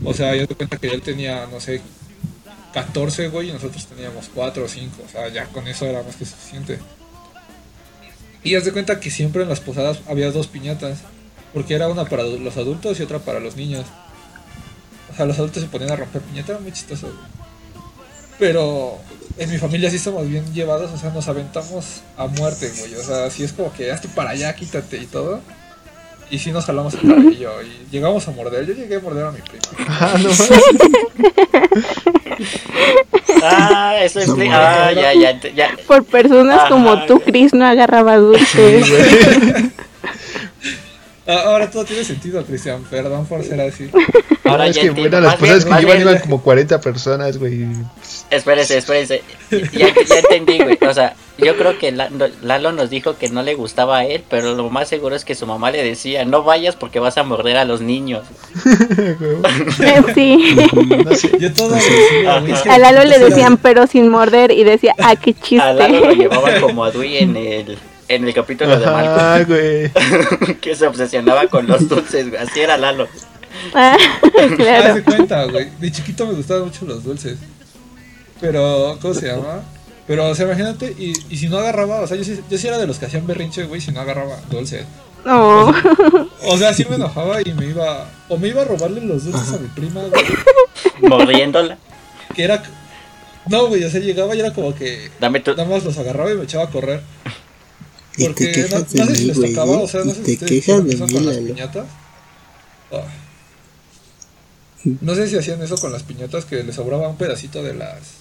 O 0.04 0.14
sea, 0.14 0.36
yo 0.36 0.48
te 0.48 0.56
cuenta 0.56 0.78
que 0.78 0.88
él 0.88 1.02
tenía, 1.02 1.46
no 1.46 1.60
sé, 1.60 1.82
14, 2.74 3.28
güey, 3.28 3.50
y 3.50 3.54
nosotros 3.54 3.86
teníamos 3.86 4.30
4 4.34 4.64
o 4.64 4.68
5. 4.68 5.04
O 5.06 5.10
sea, 5.10 5.28
ya 5.30 5.46
con 5.48 5.68
eso 5.68 5.86
era 5.86 6.02
más 6.04 6.16
que 6.16 6.26
suficiente. 6.26 6.80
Y 8.44 8.56
haz 8.56 8.66
de 8.66 8.72
cuenta 8.72 9.00
que 9.00 9.12
siempre 9.12 9.44
en 9.44 9.50
las 9.50 9.60
posadas 9.60 10.00
había 10.08 10.32
dos 10.32 10.48
piñatas. 10.48 11.00
Porque 11.54 11.74
era 11.74 11.90
una 11.90 12.06
para 12.06 12.24
los 12.24 12.56
adultos 12.56 13.00
y 13.00 13.04
otra 13.04 13.20
para 13.20 13.42
los 13.42 13.58
niños. 13.58 13.86
O 15.12 15.16
sea, 15.16 15.26
los 15.26 15.38
adultos 15.38 15.62
se 15.62 15.70
ponían 15.70 15.92
a 15.92 15.98
romper 15.98 16.22
piñata, 16.22 16.54
era 16.54 16.62
muy 16.62 16.72
chistoso, 16.72 17.08
güey. 17.08 17.20
Pero 18.40 19.00
en 19.38 19.50
mi 19.50 19.58
familia 19.58 19.90
sí 19.90 19.96
estamos 19.98 20.28
bien 20.28 20.44
llevados, 20.54 20.92
o 20.92 20.98
sea, 20.98 21.10
nos 21.12 21.28
aventamos 21.28 22.02
a 22.18 22.28
muerte, 22.28 22.72
güey. 22.80 22.96
O 22.96 23.04
sea, 23.04 23.30
sí 23.30 23.44
es 23.44 23.54
como 23.54 23.72
que 23.74 23.92
hazte 23.92 24.08
para 24.10 24.32
allá, 24.32 24.54
quítate 24.56 24.98
y 24.98 25.06
todo. 25.06 25.42
Y 26.30 26.40
sí 26.40 26.52
nos 26.52 26.66
jalamos 26.66 26.94
el 26.94 27.02
cabello 27.02 27.62
y 27.62 27.88
llegamos 27.92 28.26
a 28.28 28.32
morder. 28.32 28.66
Yo 28.66 28.74
llegué 28.74 28.96
a 28.96 29.00
morder 29.02 29.26
a 29.26 29.32
mi 29.32 29.42
primo. 29.42 29.64
Ah, 29.90 30.16
no 30.22 30.30
Ah, 33.44 33.96
eso 34.02 34.20
explica. 34.20 34.88
Ah, 34.88 34.92
ya, 34.94 35.14
ya, 35.14 35.40
ya. 35.54 35.70
Por 35.88 36.04
personas 36.06 36.60
Ajá, 36.62 36.70
como 36.70 37.06
tú. 37.06 37.20
Chris 37.20 37.54
no 37.54 37.66
agarraba 37.66 38.18
dulces. 38.18 38.86
Ah, 41.28 41.44
Ahora 41.46 41.70
todo 41.70 41.86
tiene 41.86 42.04
sentido, 42.04 42.44
Cristian. 42.44 42.84
Perdón 42.90 43.26
por 43.28 43.44
ser 43.44 43.62
así. 43.62 43.90
Ahora 44.44 44.68
es 44.68 44.76
ya 44.76 44.82
que 44.82 44.90
bueno, 44.90 45.22
las 45.22 45.36
cosas 45.36 45.64
que 45.66 45.86
bien- 45.86 46.02
iban 46.02 46.18
como 46.20 46.42
40 46.42 46.82
personas, 46.82 47.38
güey. 47.38 47.68
Espérese, 48.32 48.78
espérese. 48.78 49.22
Ya, 49.74 49.94
ya 49.94 50.20
entendí, 50.20 50.60
güey. 50.60 50.78
O 50.88 50.94
sea, 50.94 51.16
yo 51.38 51.58
creo 51.58 51.78
que 51.78 51.92
Lalo 51.92 52.72
nos 52.72 52.90
dijo 52.90 53.18
que 53.18 53.28
no 53.30 53.44
le 53.44 53.56
gustaba 53.56 54.00
a 54.00 54.06
él, 54.06 54.24
pero 54.30 54.56
lo 54.56 54.70
más 54.70 54.88
seguro 54.88 55.16
es 55.16 55.26
que 55.26 55.36
su 55.36 55.46
mamá 55.46 55.70
le 55.72 55.84
decía, 55.84 56.24
no 56.24 56.42
vayas 56.44 56.76
porque 56.78 57.00
vas 57.00 57.18
a 57.18 57.24
morder 57.24 57.58
a 57.58 57.66
los 57.66 57.82
niños. 57.82 58.24
sí. 60.16 60.56
No 61.06 61.16
sé. 61.16 61.32
Yo 61.40 61.54
todo 61.54 61.76
es 61.76 61.86
que 62.62 62.70
A 62.70 62.78
Lalo 62.78 63.04
le 63.04 63.20
decían 63.20 63.58
pero 63.58 63.86
sin 63.88 64.08
morder 64.10 64.52
y 64.52 64.64
decía, 64.64 64.96
ah, 65.00 65.16
qué 65.16 65.36
A 65.60 65.74
Lalo 65.74 66.00
lo 66.00 66.10
chiste. 66.12 66.16
llevaban 66.24 66.62
como 66.62 66.86
a 66.86 66.92
Dui 66.92 67.18
en 67.18 67.36
el, 67.36 67.78
en 68.08 68.28
el 68.28 68.34
capítulo 68.34 68.80
de 68.80 68.86
Malcolm, 68.86 69.46
güey. 69.48 70.56
que 70.62 70.76
se 70.76 70.88
obsesionaba 70.88 71.48
con 71.48 71.68
los 71.68 71.88
dulces, 71.90 72.30
güey. 72.30 72.42
Así 72.42 72.62
era 72.62 72.78
Lalo. 72.78 73.08
Ah, 73.74 73.98
Haz 74.24 74.50
de 74.50 74.56
claro. 74.56 75.04
cuenta, 75.04 75.44
güey. 75.46 75.70
De 75.80 75.92
chiquito 75.92 76.26
me 76.28 76.34
gustaban 76.34 76.66
mucho 76.66 76.86
los 76.86 77.04
dulces. 77.04 77.38
Pero, 78.42 78.98
¿cómo 79.02 79.14
se 79.14 79.28
llama? 79.28 79.62
Pero, 80.08 80.28
o 80.30 80.36
sea, 80.36 80.46
imagínate, 80.48 80.94
y, 80.98 81.14
y 81.30 81.38
si 81.38 81.48
no 81.48 81.58
agarraba, 81.60 82.02
o 82.02 82.08
sea, 82.08 82.18
yo 82.18 82.24
sí, 82.24 82.40
yo 82.50 82.58
sí 82.58 82.68
era 82.68 82.78
de 82.80 82.88
los 82.88 82.98
que 83.00 83.06
hacían 83.06 83.28
berrinche, 83.28 83.64
güey, 83.66 83.80
si 83.80 83.92
no 83.92 84.02
agarraba 84.02 84.42
dulces. 84.50 84.86
No. 85.24 85.72
O 86.44 86.58
sea, 86.58 86.74
sí 86.74 86.84
me 86.90 86.96
enojaba 86.96 87.42
y 87.42 87.54
me 87.54 87.68
iba, 87.68 88.10
o 88.28 88.38
me 88.38 88.48
iba 88.50 88.64
a 88.64 88.66
robarle 88.66 89.02
los 89.02 89.24
dulces 89.26 89.54
a 89.54 89.58
mi 89.60 89.68
prima, 89.68 90.02
güey, 90.02 90.24
Mordiéndola. 91.02 91.78
que 92.36 92.44
era, 92.44 92.64
no, 93.48 93.68
güey, 93.68 93.84
o 93.84 93.90
sea, 93.92 94.00
llegaba 94.02 94.36
y 94.36 94.40
era 94.40 94.52
como 94.54 94.74
que 94.74 95.12
Dame 95.20 95.40
tu. 95.42 95.52
nada 95.56 95.70
más 95.70 95.84
los 95.84 95.98
agarraba 95.98 96.32
y 96.32 96.36
me 96.36 96.44
echaba 96.46 96.66
a 96.66 96.70
correr. 96.72 97.02
Y 98.18 98.26
Porque 98.26 98.48
te 98.48 98.68
no, 98.70 98.86
quejas 98.86 98.96
no 98.96 99.06
de 99.06 99.16
sé 99.16 99.16
si 99.16 99.26
les 99.26 99.38
güey. 99.38 99.54
tocaba, 99.54 99.78
o 99.80 99.88
sea, 99.88 100.04
no 100.04 100.12
Y 100.12 100.16
sé 100.16 100.26
si 100.26 100.38
te 100.38 100.46
quejas 100.46 100.82
hacían 100.82 100.88
de 100.88 100.94
eso 100.96 101.08
mí, 101.08 101.14
con 101.14 101.26
las 101.26 101.38
piñatas. 101.38 101.86
Ah. 102.92 103.04
No 104.84 105.14
sé 105.16 105.28
si 105.28 105.38
hacían 105.38 105.62
eso 105.62 105.78
con 105.78 105.92
las 105.92 106.04
piñatas 106.04 106.46
que 106.46 106.64
les 106.64 106.76
sobraba 106.76 107.08
un 107.08 107.18
pedacito 107.18 107.62
de 107.64 107.76
las 107.76 108.21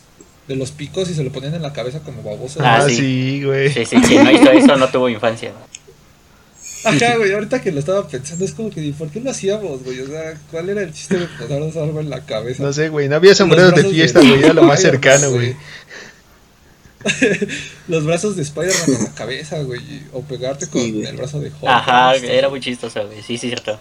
de 0.51 0.57
los 0.57 0.73
picos 0.73 1.09
y 1.09 1.15
se 1.15 1.23
lo 1.23 1.31
ponían 1.31 1.55
en 1.55 1.63
la 1.63 1.73
cabeza 1.73 2.01
como 2.01 2.23
baboso. 2.25 2.59
Ah, 2.61 2.81
Ah, 2.83 2.89
sí. 2.91 3.41
güey. 3.45 3.73
Sí, 3.73 3.87
sí, 3.87 3.97
sí, 4.05 4.17
no 4.19 4.31
hizo 4.33 4.51
eso, 4.51 4.77
no 4.77 4.89
tuvo 4.89 5.09
infancia. 5.09 5.53
Ajá, 6.83 7.17
güey, 7.19 7.33
ahorita 7.33 7.61
que 7.63 7.71
lo 7.71 7.79
estaba 7.79 8.09
pensando 8.09 8.45
es 8.45 8.53
como 8.53 8.71
que, 8.71 8.81
¿y 8.83 8.91
¿por 8.93 9.09
qué 9.11 9.21
lo 9.21 9.31
hacíamos, 9.31 9.85
güey? 9.85 10.01
O 10.01 10.07
sea, 10.09 10.35
¿cuál 10.51 10.71
era 10.71 10.83
el 10.83 10.93
chiste 10.93 11.19
de 11.19 11.27
ponernos 11.39 11.77
algo 11.77 12.01
en 12.01 12.11
la 12.11 12.21
cabeza? 12.23 12.63
No 12.63 12.73
sé, 12.73 12.89
güey. 12.89 13.09
No 13.09 13.17
había 13.17 13.35
sombreros 13.35 13.75
de 13.75 13.85
fiesta, 13.85 14.19
güey. 14.21 14.43
Era 14.43 14.55
lo 14.55 14.63
más 14.65 14.81
cercano, 14.83 15.31
güey. 15.31 15.55
Los 17.89 18.05
brazos 18.05 18.37
de 18.37 18.43
Spider-Man 18.43 18.99
en 18.99 19.05
la 19.05 19.15
cabeza, 19.15 19.63
güey, 19.63 19.81
o 20.13 20.23
pegarte 20.23 20.67
con 20.67 20.83
Sí, 20.83 21.03
el 21.07 21.17
brazo 21.17 21.41
de 21.41 21.49
Hulk. 21.49 21.65
Ajá, 21.69 22.13
¿no? 22.19 22.25
era 22.29 22.49
muy 22.49 22.61
chistoso, 22.61 23.07
güey. 23.07 23.23
Sí, 23.23 23.39
sí, 23.39 23.47
cierto. 23.49 23.79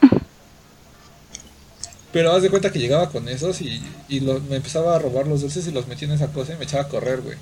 Pero 2.12 2.32
haz 2.32 2.42
de 2.42 2.50
cuenta 2.50 2.72
que 2.72 2.80
llegaba 2.80 3.10
con 3.10 3.28
esos 3.30 3.62
y, 3.62 3.82
y 4.08 4.20
lo- 4.22 4.40
me 4.42 4.56
empezaba 4.56 4.96
a 4.96 5.00
robar 5.00 5.28
los 5.28 5.42
dulces 5.42 5.68
y 5.68 5.72
los 5.72 5.88
metía 5.88 6.08
en 6.08 6.16
esa 6.16 6.28
cosa 6.28 6.54
y 6.54 6.58
me 6.58 6.64
echaba 6.66 6.84
a 6.84 6.88
correr, 6.88 7.22
güey. 7.22 7.38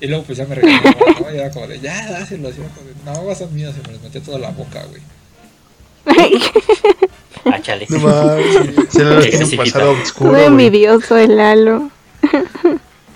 Y 0.00 0.06
luego 0.06 0.24
pues 0.24 0.38
ya 0.38 0.46
me 0.46 0.54
regañaba, 0.54 0.94
¿no? 1.20 1.32
Y 1.32 1.36
era 1.38 1.50
como 1.50 1.66
de, 1.68 1.78
ya, 1.80 2.10
dáselos. 2.10 2.54
Y 2.56 2.60
era 2.60 2.70
como 2.70 2.88
de, 2.88 3.28
no, 3.28 3.34
son 3.34 3.54
míos 3.54 3.74
y 3.78 3.86
me 3.86 3.92
los 3.94 4.02
metía 4.02 4.20
toda 4.22 4.38
la 4.38 4.50
boca, 4.50 4.82
güey. 4.84 5.02
Ah, 7.44 7.58
chale. 7.62 7.86
No 7.88 7.98
mames. 8.00 8.46
Se 8.90 9.02
lo 9.02 9.20
Qué 9.22 9.28
tiene 9.30 9.44
un 9.46 9.56
pasado 9.56 9.90
oscuro, 9.92 10.36
envidioso 10.38 11.16
el 11.16 11.36
Lalo. 11.36 11.90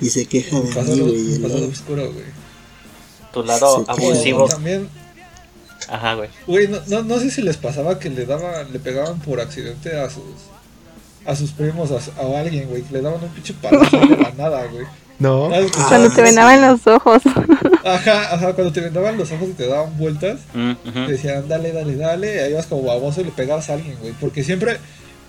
Y 0.01 0.09
se 0.09 0.25
queja 0.27 0.57
de 0.61 0.69
pasado, 0.75 0.97
mí, 0.97 1.03
güey. 1.13 1.39
pasado 1.41 1.69
oscuro, 1.69 2.13
güey. 2.13 2.25
Tu 3.33 3.45
lado 3.45 3.85
abusivo. 3.87 4.47
También, 4.47 4.89
Ajá, 5.89 6.15
güey. 6.15 6.31
güey, 6.47 6.69
no, 6.69 6.79
no, 6.87 7.03
no 7.03 7.19
sé 7.19 7.31
si 7.31 7.43
les 7.43 7.59
pasaba 7.59 7.99
que 7.99 8.09
le 8.09 8.25
daban, 8.25 8.73
le 8.73 8.79
pegaban 8.79 9.21
por 9.21 9.41
accidente 9.41 9.95
a 9.95 10.09
sus 10.09 10.23
a 11.27 11.35
sus 11.37 11.53
primos 11.53 11.91
a, 11.91 11.97
a 12.23 12.41
alguien, 12.41 12.69
güey, 12.69 12.83
que 12.83 12.93
le 12.95 13.01
daban 13.03 13.23
un 13.23 13.29
pinche 13.31 13.55
palazo 13.55 13.99
de 13.99 14.17
la 14.17 14.31
nada, 14.37 14.65
güey. 14.67 14.85
No. 15.19 15.49
Cuando 15.89 16.11
te 16.11 16.23
vendaban 16.23 16.61
los 16.61 16.87
ojos. 16.87 17.23
Ajá, 17.85 18.35
ajá, 18.35 18.53
cuando 18.55 18.73
te 18.73 18.81
vendaban 18.81 19.17
los 19.19 19.31
ojos 19.31 19.49
y 19.51 19.53
te 19.53 19.67
daban 19.69 19.97
vueltas, 19.99 20.41
Mm, 20.55 20.73
te 21.07 21.13
decían, 21.13 21.47
dale, 21.49 21.71
dale, 21.73 21.97
dale, 21.97 22.35
y 22.35 22.39
ahí 22.39 22.53
vas 22.55 22.67
como 22.67 22.83
baboso 22.83 23.21
y 23.21 23.25
le 23.25 23.31
pegabas 23.31 23.69
a 23.71 23.75
alguien, 23.75 23.97
güey. 24.01 24.13
Porque 24.19 24.43
siempre, 24.43 24.79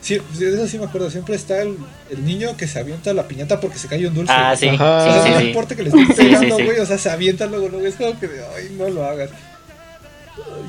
sí, 0.02 0.20
de 0.40 0.54
eso 0.56 0.68
sí 0.68 0.80
me 0.80 0.86
acuerdo, 0.86 1.10
siempre 1.12 1.36
está 1.36 1.62
el, 1.62 1.78
el 2.10 2.26
niño 2.26 2.56
que 2.58 2.66
se 2.68 2.80
avienta 2.80 3.14
la 3.14 3.28
piñata 3.28 3.60
porque 3.60 3.78
se 3.78 3.88
cae 3.90 4.08
un 4.08 4.14
dulce. 4.16 4.32
Ah, 4.34 4.56
sí, 4.58 4.70
Ajá. 4.70 4.98
O 4.98 5.04
sea, 5.04 5.24
sí, 5.24 5.30
no 5.30 5.36
sí, 5.38 5.42
sí. 5.42 5.48
importa 5.50 5.76
que 5.76 5.84
le 5.84 5.90
estés 5.90 6.08
Sí, 6.08 6.14
sí, 6.16 6.22
pegando, 6.30 6.58
sí. 6.58 6.64
güey, 6.64 6.80
o 6.80 6.86
sea, 6.86 6.98
se 6.98 7.10
avienta 7.10 7.46
luego, 7.46 7.68
luego, 7.70 7.86
es 7.86 7.96
como 7.96 8.18
que, 8.20 8.28
ay, 8.58 8.76
no 8.78 8.90
lo 8.90 9.06
hagas. 9.06 9.30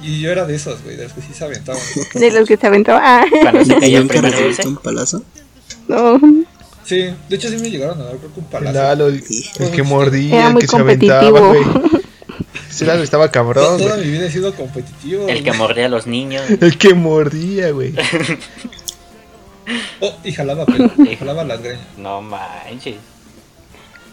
Y 0.03 0.21
yo 0.21 0.31
era 0.31 0.45
de 0.47 0.55
esos, 0.55 0.83
güey, 0.85 0.97
de 0.97 1.05
los 1.05 1.13
que 1.13 1.21
sí 1.23 1.29
se 1.35 1.45
aventaban. 1.45 1.81
De 2.15 2.31
los 2.31 2.47
que 2.49 2.57
se 2.57 2.67
aventaban. 2.67 3.03
Ah, 3.05 3.25
Cuando 3.43 3.65
se 3.65 3.73
¿Y 3.73 3.81
caía 3.81 3.97
el 3.99 4.03
nunca 4.05 4.13
primer 4.15 4.33
recibiste 4.33 4.63
dulce. 4.63 4.77
un 4.79 4.83
palazo? 4.83 5.23
no. 5.89 6.21
Sí, 6.85 6.99
de 7.29 7.35
hecho 7.37 7.49
sí 7.49 7.57
me 7.59 7.69
llegaron 7.69 8.01
a 8.01 8.05
dar, 8.05 8.17
creo 8.17 8.33
que 8.33 8.39
un 8.41 8.47
palazo. 8.47 8.73
Lalo, 8.79 9.09
el, 9.09 9.25
el 9.59 9.71
que 9.73 9.83
mordía, 9.83 10.37
Era 10.37 10.47
el 10.47 10.53
muy 10.53 10.63
que 10.63 10.69
se 10.69 10.77
aventaba, 10.77 11.41
güey. 11.41 11.63
Lalo 12.81 13.03
estaba 13.03 13.31
cabrón, 13.33 13.79
toda 13.79 13.95
güey. 13.97 14.07
mi 14.07 14.13
vida 14.13 14.27
he 14.27 14.31
sido 14.31 14.55
competitivo. 14.55 15.27
El 15.29 15.43
que 15.43 15.53
mordía 15.53 15.87
a 15.87 15.89
los 15.89 16.07
niños. 16.07 16.45
El 16.49 16.79
que 16.79 16.95
mordía, 16.95 17.71
güey. 17.73 17.93
Oh, 20.01 20.15
y 20.23 20.31
jalaba 20.31 20.65
pelo, 20.65 20.89
jalaba 21.19 21.43
las 21.43 21.61
greñas. 21.61 21.83
No 21.97 22.23
manches. 22.23 22.97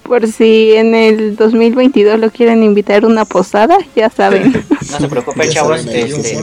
Por 0.03 0.27
si 0.27 0.73
en 0.73 0.93
el 0.95 1.35
2022 1.35 2.19
lo 2.19 2.29
quieren 2.29 2.61
invitar 2.61 3.03
a 3.03 3.07
una 3.07 3.25
posada, 3.25 3.77
ya 3.95 4.09
saben. 4.09 4.65
No 4.91 4.99
se 4.99 5.07
preocupen, 5.07 5.49
chavos. 5.51 5.85
Este, 5.85 6.39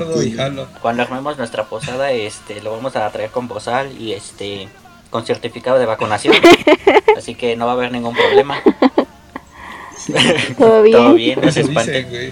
cuando 0.80 1.02
armemos 1.02 1.36
nuestra 1.36 1.64
posada, 1.64 2.10
este, 2.10 2.62
lo 2.62 2.72
vamos 2.72 2.96
a 2.96 3.08
traer 3.10 3.30
con 3.30 3.48
bozal 3.48 3.92
y 4.00 4.12
este, 4.12 4.68
con 5.10 5.26
certificado 5.26 5.78
de 5.78 5.86
vacunación. 5.86 6.34
Así 7.16 7.34
que 7.34 7.54
no 7.56 7.66
va 7.66 7.72
a 7.72 7.74
haber 7.74 7.92
ningún 7.92 8.14
problema. 8.14 8.56
¿Todo 10.58 10.82
bien? 10.82 10.96
Todo 10.96 11.14
bien, 11.14 11.40
no 11.42 11.52
se 11.52 11.60
espanten. 11.60 12.30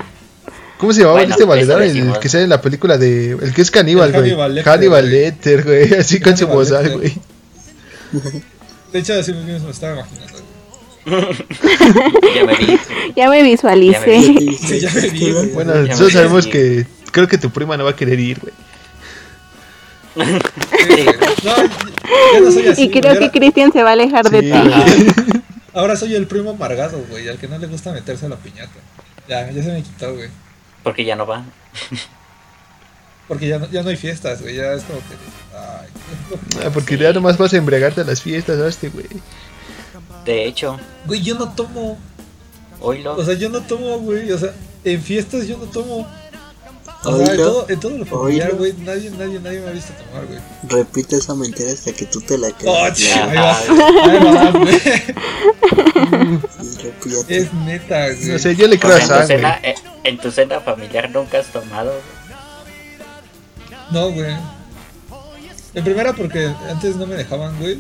¿Cómo 0.79 0.93
se 0.93 1.01
llamaba 1.01 1.19
Bueno, 1.19 1.35
este 1.35 1.45
valedor? 1.45 1.83
eso 1.83 2.14
El 2.14 2.21
que 2.21 2.29
sale 2.29 2.45
en 2.45 2.51
la 2.51 2.61
película 2.61 2.97
de. 2.97 3.33
El 3.33 3.53
que 3.53 3.62
es 3.62 3.71
caníbal, 3.71 4.12
güey. 4.12 4.62
Hannibal 4.62 5.11
Lecter, 5.11 5.64
güey. 5.64 5.93
Así 5.95 6.21
con 6.21 6.37
su 6.37 6.47
bozal, 6.47 6.97
güey. 6.97 7.14
De 8.93 9.01
hecho, 9.01 9.14
así 9.14 9.33
mismo 9.33 9.67
me 9.67 9.71
estaba 9.71 9.95
imaginando. 9.95 10.38
Ya 12.35 12.44
me 12.44 12.55
vi. 12.57 12.79
Ya 13.16 13.29
me 13.31 13.42
visualicé. 13.42 14.21
Ya 14.23 14.31
¿Ya 14.31 14.44
te 14.51 14.57
Sí, 14.57 14.81
ya 14.81 14.92
me 14.92 15.09
vi. 15.11 15.33
Bueno, 15.55 15.75
Ya 15.75 15.81
me 15.83 15.88
nosotros 15.88 16.12
sabemos 16.12 16.44
vi. 16.47 16.51
que. 16.53 16.87
Creo 17.12 17.27
que 17.29 17.38
tu 17.38 17.51
prima 17.51 17.77
no 17.77 17.85
va 17.85 17.90
a 17.90 17.97
querer 17.97 18.21
ir, 18.21 18.38
güey. 18.40 18.53
Sí. 20.16 21.07
No, 21.44 21.57
ya 22.33 22.40
no 22.40 22.51
soy 22.53 22.66
así. 22.68 22.83
Y 22.85 22.90
creo 22.90 23.18
que 23.18 23.31
Cristian 23.31 23.73
se 23.73 23.83
va 23.83 23.90
a 23.90 23.92
alejar 23.92 24.29
de 24.31 24.40
Sí, 24.40 24.51
ti. 24.51 25.33
ahora 25.75 25.97
soy 25.97 26.14
el 26.14 26.27
primo 26.27 26.51
amargado, 26.51 27.03
güey, 27.09 27.29
al 27.29 27.38
que 27.38 27.47
no 27.49 27.59
le 27.59 27.66
gusta 27.66 27.92
meterse 27.92 28.27
a 28.27 28.29
la 28.29 28.37
piñata. 28.37 28.73
Ya, 29.29 29.51
ya 29.51 29.62
se 29.62 29.73
me 29.73 29.83
quitó, 29.83 30.14
güey. 30.14 30.29
Porque 30.83 31.05
ya 31.05 31.14
no 31.16 31.27
va. 31.27 31.44
Porque 33.29 33.47
ya 33.49 33.59
no, 33.59 33.71
ya 33.71 33.83
no 33.83 33.90
hay 33.90 33.97
fiestas, 33.97 34.40
güey. 34.42 34.57
Ya 34.57 34.73
es 34.73 34.83
como 34.85 34.99
que. 35.01 35.14
Ay, 35.55 35.88
Ah, 36.64 36.71
Porque 36.73 36.97
ya 36.97 37.12
nomás 37.12 37.37
vas 37.38 37.53
a 37.53 37.57
embriagarte 37.59 38.01
a 38.01 38.05
las 38.05 38.23
fiestas, 38.23 38.57
¿sabes, 38.59 38.92
güey? 38.92 39.07
De 40.29 40.45
hecho, 40.45 40.79
güey, 41.07 41.23
yo 41.23 41.37
no 41.37 41.49
tomo. 41.55 41.97
oílo. 42.81 43.17
O 43.17 43.25
sea, 43.25 43.33
yo 43.33 43.49
no 43.49 43.62
tomo, 43.62 43.99
güey. 44.01 44.31
O 44.31 44.37
sea, 44.37 44.53
en 44.85 45.03
fiestas 45.03 45.47
yo 45.47 45.57
no 45.57 45.64
tomo. 45.64 46.07
O 47.03 47.17
sea, 47.17 47.31
en 47.33 47.37
todo, 47.38 47.67
en 47.67 47.81
todo 47.81 47.97
lo 47.97 48.05
familiar, 48.05 48.55
güey, 48.55 48.75
nadie, 48.85 49.09
nadie, 49.12 49.41
nadie 49.41 49.61
me 49.61 49.69
ha 49.69 49.73
visto 49.73 49.95
tomar, 49.95 50.27
güey. 50.27 50.38
Repite 50.69 51.17
esa 51.17 51.35
mentira 51.35 51.73
hasta 51.73 51.95
que 51.95 52.05
tú 52.05 52.21
te 52.21 52.37
la 52.37 52.49
Oh, 52.49 52.53
creas. 52.95 53.69
repite. 56.83 57.37
Es 57.38 57.55
neta, 57.55 58.09
güey. 58.09 58.25
No 58.27 58.38
sé, 58.38 58.55
yo 58.55 58.69
le 58.69 58.77
O 58.77 58.81
creo 58.81 58.97
a 58.97 59.01
sea, 59.01 59.17
en, 59.17 59.23
tu 59.23 59.27
cena, 59.29 59.61
eh, 59.62 59.75
en 60.05 60.19
tu 60.19 60.31
cena 60.31 60.61
familiar 60.61 61.11
nunca 61.11 61.38
has 61.38 61.47
tomado. 61.47 61.91
güey? 61.91 62.03
No, 63.93 64.11
güey. 64.12 64.37
En 65.73 65.85
primera 65.85 66.12
porque 66.12 66.53
antes 66.69 66.97
no 66.97 67.07
me 67.07 67.17
dejaban, 67.17 67.59
güey. 67.59 67.79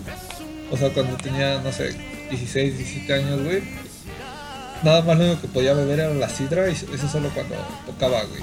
O 0.70 0.78
sea, 0.78 0.88
cuando 0.94 1.14
tenía, 1.18 1.60
no 1.60 1.70
sé, 1.72 1.94
16, 2.30 2.76
17 2.78 3.14
años, 3.14 3.42
güey. 3.42 3.62
Nada 4.82 5.02
más 5.02 5.18
lo 5.18 5.24
único 5.24 5.40
que 5.40 5.48
podía 5.48 5.74
beber 5.74 5.98
era 6.00 6.14
la 6.14 6.28
sidra 6.28 6.68
y 6.68 6.72
eso 6.72 7.08
solo 7.10 7.30
cuando 7.34 7.56
tocaba, 7.86 8.22
güey. 8.24 8.42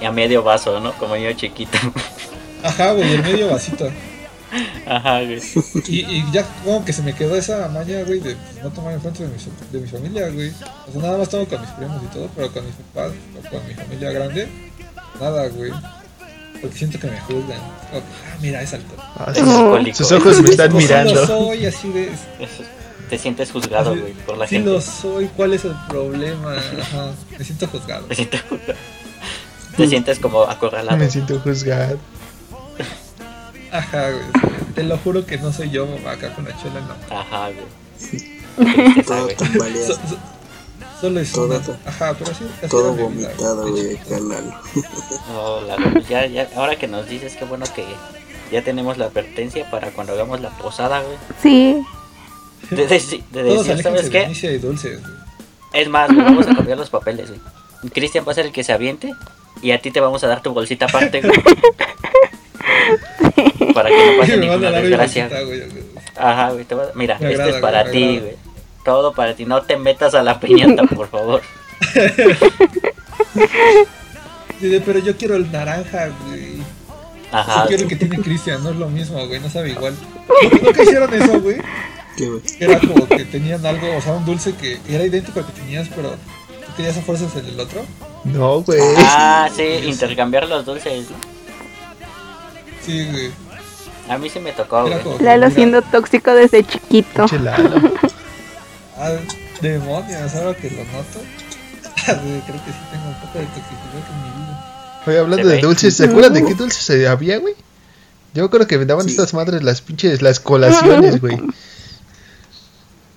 Y 0.00 0.04
a 0.04 0.10
medio 0.12 0.42
vaso, 0.42 0.80
¿no? 0.80 0.92
Como 0.94 1.16
yo 1.16 1.32
chiquito. 1.34 1.78
Ajá, 2.62 2.92
güey, 2.92 3.12
el 3.14 3.22
medio 3.22 3.48
vasito. 3.50 3.90
Ajá, 4.86 5.20
güey. 5.22 5.40
Y, 5.86 6.00
y 6.00 6.24
ya 6.32 6.44
como 6.64 6.84
que 6.84 6.92
se 6.92 7.02
me 7.02 7.14
quedó 7.14 7.36
esa 7.36 7.68
maña, 7.68 8.02
güey, 8.02 8.20
de 8.20 8.36
no 8.62 8.70
tomar 8.70 8.94
en 8.94 9.00
frente 9.00 9.22
de 9.22 9.28
mi, 9.28 9.36
de 9.72 9.78
mi 9.78 9.88
familia, 9.88 10.28
güey. 10.30 10.50
O 10.88 10.92
sea, 10.92 11.02
nada 11.02 11.18
más 11.18 11.28
tomo 11.28 11.46
con 11.46 11.60
mis 11.60 11.70
primos 11.70 12.02
y 12.02 12.06
todo, 12.06 12.28
pero 12.34 12.52
con 12.52 12.66
mis 12.66 12.74
papás 12.74 13.12
o 13.38 13.50
con 13.50 13.66
mi 13.68 13.74
familia 13.74 14.10
grande, 14.10 14.48
nada, 15.20 15.48
güey. 15.48 15.72
Porque 16.60 16.76
siento 16.76 16.98
que 16.98 17.08
me 17.08 17.20
juzgan. 17.20 17.58
Ah, 17.92 18.00
mira, 18.40 18.62
es 18.62 18.72
alcohol. 18.72 18.98
Ah, 19.16 19.32
Es 19.34 19.96
sus, 19.96 20.12
ojos 20.12 20.40
me 20.42 20.50
están 20.50 20.70
sí 20.70 20.76
mirando. 20.76 21.26
soy, 21.26 21.66
así 21.66 21.88
de... 21.90 22.08
Te 23.12 23.18
sientes 23.18 23.52
juzgado, 23.52 23.90
güey, 23.94 24.14
por 24.14 24.38
la 24.38 24.46
sí 24.46 24.54
gente. 24.54 24.70
lo 24.70 24.80
soy, 24.80 25.26
¿cuál 25.36 25.52
es 25.52 25.66
el 25.66 25.74
problema? 25.86 26.54
Ajá, 26.56 27.10
me 27.38 27.44
siento 27.44 27.66
juzgado. 27.66 28.06
Te 28.06 28.14
sientes 28.14 28.40
juzgado. 28.48 28.78
Te 29.76 29.86
sientes 29.86 30.18
como 30.18 30.44
acorralado. 30.44 30.96
Me 30.96 31.10
siento 31.10 31.38
juzgado. 31.40 31.98
Ajá, 33.70 34.10
güey. 34.12 34.24
Te 34.74 34.82
lo 34.82 34.96
juro 34.96 35.26
que 35.26 35.36
no 35.36 35.52
soy 35.52 35.68
yo, 35.68 35.84
mamá, 35.86 36.12
acá 36.12 36.34
con 36.34 36.46
la 36.46 36.56
chela 36.56 36.80
mano. 36.80 36.94
Ajá, 37.10 37.50
güey. 37.50 39.04
Todo 39.04 39.24
güey. 39.24 39.36
tambaleado. 39.36 39.86
So- 39.88 40.00
so- 40.08 40.18
solo 40.98 41.20
es 41.20 41.32
Todo- 41.32 41.44
una... 41.46 41.56
Ajá, 41.84 42.14
pero 42.18 42.30
así... 42.30 42.44
así 42.60 42.68
Todo 42.70 42.94
vomitado, 42.94 43.70
güey. 43.72 43.98
No, 45.28 46.00
ya, 46.08 46.24
ya, 46.26 46.48
ahora 46.56 46.76
que 46.76 46.88
nos 46.88 47.06
dices, 47.10 47.36
qué 47.36 47.44
bueno 47.44 47.66
que 47.74 47.84
ya 48.50 48.62
tenemos 48.62 48.96
la 48.96 49.04
advertencia 49.04 49.70
para 49.70 49.90
cuando 49.90 50.14
hagamos 50.14 50.40
la 50.40 50.48
posada, 50.56 51.02
güey. 51.02 51.16
Sí. 51.42 51.82
De, 52.70 52.86
de 52.86 52.86
Todos 53.44 53.66
decir, 53.66 53.82
¿sabes 53.82 54.10
de 54.10 54.10
qué? 54.10 54.30
Y 54.54 54.58
dulces. 54.58 55.00
Es 55.72 55.88
más, 55.88 56.10
güey, 56.12 56.22
vamos 56.24 56.46
a 56.46 56.54
cambiar 56.54 56.78
los 56.78 56.90
papeles, 56.90 57.28
güey. 57.28 57.40
Cristian 57.92 58.24
va 58.26 58.32
a 58.32 58.34
ser 58.34 58.46
el 58.46 58.52
que 58.52 58.62
se 58.64 58.72
aviente 58.72 59.12
y 59.62 59.72
a 59.72 59.80
ti 59.80 59.90
te 59.90 60.00
vamos 60.00 60.22
a 60.24 60.28
dar 60.28 60.40
tu 60.42 60.52
bolsita 60.54 60.86
aparte, 60.86 61.20
güey. 61.20 61.32
Para 63.74 63.88
que 63.88 64.06
no 64.12 64.18
pase 64.20 64.36
ninguna 64.38 64.70
desgracia. 64.70 65.28
bolsita, 65.28 65.42
güey. 65.44 65.62
Ajá, 66.16 66.50
güey, 66.52 66.64
te 66.64 66.74
va- 66.74 66.90
mira, 66.94 67.18
Me 67.18 67.30
esto 67.30 67.42
agrada, 67.42 67.56
es 67.56 67.62
para 67.62 67.90
ti, 67.90 68.04
agrada. 68.04 68.20
güey. 68.22 68.36
Todo 68.84 69.12
para 69.14 69.34
ti, 69.34 69.44
no 69.44 69.62
te 69.62 69.76
metas 69.76 70.14
a 70.14 70.22
la 70.22 70.38
piñata, 70.40 70.82
por 70.84 71.08
favor. 71.08 71.40
Pero 74.60 74.98
yo 75.00 75.16
quiero 75.16 75.36
el 75.36 75.50
naranja, 75.50 76.08
güey. 76.28 76.56
Ajá, 77.32 77.62
yo 77.62 77.68
quiero 77.68 77.82
el 77.84 77.88
que 77.88 77.96
tiene 77.96 78.18
Cristian, 78.18 78.62
no 78.62 78.70
es 78.70 78.76
lo 78.76 78.88
mismo, 78.88 79.26
güey, 79.26 79.40
no 79.40 79.48
sabe 79.50 79.70
igual. 79.70 79.94
¿Nunca- 80.42 80.58
¿Nunca 80.66 80.82
hicieron 80.82 81.14
eso, 81.14 81.40
güey? 81.40 81.56
¿Qué, 82.16 82.28
güey? 82.28 82.42
Era 82.60 82.78
como 82.80 83.06
que 83.06 83.24
tenían 83.24 83.64
algo, 83.64 83.86
o 83.96 84.00
sea, 84.00 84.12
un 84.12 84.24
dulce 84.24 84.54
que 84.54 84.78
era 84.88 85.04
idéntico 85.04 85.40
al 85.40 85.46
que 85.46 85.52
tenías, 85.52 85.88
pero 85.94 86.10
tú 86.10 86.72
querías 86.76 86.96
a 86.96 87.02
fuerzas 87.02 87.34
el 87.36 87.46
del 87.46 87.60
otro. 87.60 87.84
No, 88.24 88.62
güey. 88.62 88.80
Ah, 88.98 89.48
sí, 89.54 89.62
intercambiar 89.84 90.46
los 90.48 90.64
dulces. 90.64 91.10
¿no? 91.10 91.16
Sí, 92.84 93.06
güey. 93.10 93.30
A 94.08 94.18
mí 94.18 94.28
sí 94.28 94.40
me 94.40 94.52
tocó, 94.52 94.86
Era 94.86 94.98
güey. 94.98 95.18
Lalo 95.20 95.46
mira, 95.46 95.54
siendo 95.54 95.82
tóxico 95.82 96.32
desde 96.34 96.64
chiquito. 96.64 97.26
Pinche 97.26 97.38
Lalo. 97.38 97.80
Ah, 98.98 99.12
demonios, 99.60 100.34
ahora 100.34 100.54
que 100.56 100.70
lo 100.70 100.78
noto. 100.84 101.20
Ah, 102.04 102.14
Creo 102.20 102.42
que 102.64 102.72
sí 102.72 102.78
tengo 102.90 103.06
un 103.08 103.14
poco 103.14 103.38
de 103.38 103.44
toxicidad 103.44 104.02
en 104.10 104.22
mi 104.22 104.44
vida. 104.44 105.02
Oye, 105.06 105.18
hablando 105.18 105.48
Se 105.48 105.54
de 105.54 105.60
dulces, 105.62 105.96
¿se 105.96 106.04
acuerdan 106.06 106.34
de 106.34 106.44
qué 106.44 106.54
dulces 106.54 107.06
había, 107.08 107.38
güey? 107.38 107.54
Yo 108.34 108.50
creo 108.50 108.66
que 108.66 108.76
vendaban 108.76 109.04
Sí. 109.04 109.10
estas 109.12 109.34
madres 109.34 109.62
las 109.62 109.82
pinches, 109.82 110.20
las 110.20 110.40
colaciones, 110.40 111.20
güey. 111.20 111.40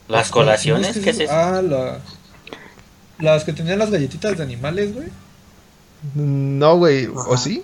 Las 0.07 0.29
colaciones, 0.29 0.91
¿Cómo 0.93 1.03
¿qué 1.03 1.09
es 1.09 1.19
eso? 1.21 1.33
Ah, 1.33 1.61
la... 1.63 1.99
las 3.19 3.43
que 3.43 3.53
tenían 3.53 3.79
las 3.79 3.89
galletitas 3.91 4.37
de 4.37 4.43
animales, 4.43 4.93
güey. 4.93 5.07
No, 6.13 6.77
güey, 6.77 7.07
¿o 7.07 7.35
sí? 7.37 7.63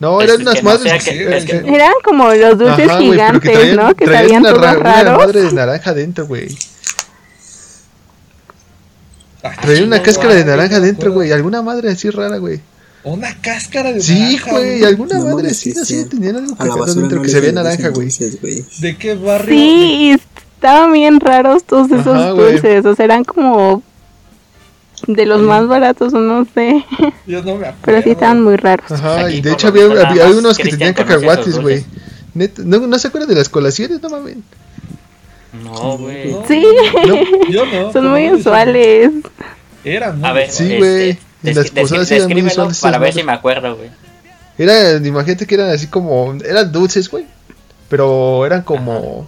No, 0.00 0.20
Es 0.20 0.24
eran 0.28 0.36
que 0.38 0.42
unas 0.42 0.62
madres 0.62 1.02
sé, 1.04 1.10
que... 1.10 1.18
que- 1.18 1.36
es 1.36 1.44
que- 1.44 1.56
Eran 1.58 1.92
como 2.04 2.32
los 2.32 2.58
dulces 2.58 2.88
Ajá, 2.88 2.98
gigantes, 2.98 3.52
traían- 3.52 3.76
¿no? 3.76 3.94
Que 3.94 4.04
traían 4.06 4.28
sabían 4.28 4.42
una, 4.42 4.50
todos 5.04 5.18
madre 5.18 5.42
de 5.42 5.52
naranja 5.52 5.94
dentro, 5.94 6.26
güey. 6.26 6.48
Ah, 9.44 9.52
Traía 9.60 9.84
una 9.84 10.02
cáscara 10.02 10.34
de 10.34 10.44
naranja 10.44 10.78
no 10.78 10.84
dentro, 10.86 11.12
güey. 11.12 11.32
Alguna 11.32 11.62
madre 11.62 11.90
así 11.90 12.10
rara, 12.10 12.36
güey. 12.38 12.60
Una 13.04 13.36
cáscara 13.40 13.92
de 13.92 14.00
Sí, 14.00 14.18
naranja, 14.18 14.50
güey, 14.52 14.84
alguna 14.84 15.18
No 15.18 15.24
madre 15.26 15.50
así, 15.50 15.72
así, 15.72 16.04
tenían 16.04 16.36
algo 16.36 16.56
que 16.56 16.62
dentro 16.94 17.16
no 17.18 17.22
que 17.22 17.28
se 17.28 17.40
veía 17.40 17.52
naranja, 17.52 17.88
güey. 17.88 18.08
¿De 18.80 18.96
qué 18.96 19.14
barrio? 19.14 19.54
Sí, 19.56 20.20
estaban 20.62 20.92
bien 20.92 21.18
raros 21.18 21.64
todos 21.64 21.90
esos 21.90 22.06
Ajá, 22.16 22.28
dulces. 22.28 22.86
O 22.86 22.94
sea, 22.94 23.04
eran 23.04 23.24
como 23.24 23.82
de 25.08 25.26
los 25.26 25.40
más 25.42 25.66
baratos, 25.66 26.14
o 26.14 26.20
no 26.20 26.46
sé. 26.54 26.84
Yo 27.26 27.42
no 27.42 27.56
me 27.56 27.66
acuerdo. 27.66 27.78
Pero 27.84 28.02
sí 28.02 28.10
estaban 28.10 28.42
muy 28.42 28.54
raros. 28.56 28.90
Ajá, 28.92 29.26
Aquí, 29.26 29.36
y 29.36 29.40
de 29.40 29.52
hecho 29.52 29.68
había, 29.68 29.86
había 30.08 30.26
unos 30.28 30.56
que 30.56 30.68
tenían 30.68 30.94
cacahuates, 30.94 31.58
güey. 31.58 31.84
¿no, 32.34 32.78
¿No 32.86 32.98
se 32.98 33.08
acuerdan 33.08 33.28
de 33.28 33.34
las 33.34 33.48
colaciones? 33.48 34.00
No 34.00 34.08
mames. 34.08 34.36
No, 35.64 35.98
güey. 35.98 36.30
No, 36.32 36.44
Sí, 36.46 36.64
No, 37.06 37.16
Yo 37.50 37.66
no. 37.66 37.92
son 37.92 38.08
muy 38.08 38.30
usuales. 38.30 39.10
Eran 39.84 40.20
muy 40.20 40.28
A 40.28 40.32
ver, 40.32 40.50
Sí, 40.50 40.62
este, 40.64 40.78
güey, 40.78 41.18
en 41.42 41.54
las 41.56 41.70
posadas 41.72 42.10
eran 42.12 42.28
muy 42.30 42.46
usuales 42.46 42.80
para 42.80 42.98
ver 42.98 43.12
si 43.12 43.24
me 43.24 43.32
acuerdo, 43.32 43.76
güey. 43.76 43.90
Era, 44.56 44.96
imagínate 45.04 45.44
que 45.46 45.56
eran 45.56 45.70
así 45.70 45.88
como, 45.88 46.34
eran 46.44 46.70
dulces, 46.70 47.10
güey. 47.10 47.26
Pero 47.88 48.46
eran 48.46 48.62
como, 48.62 49.26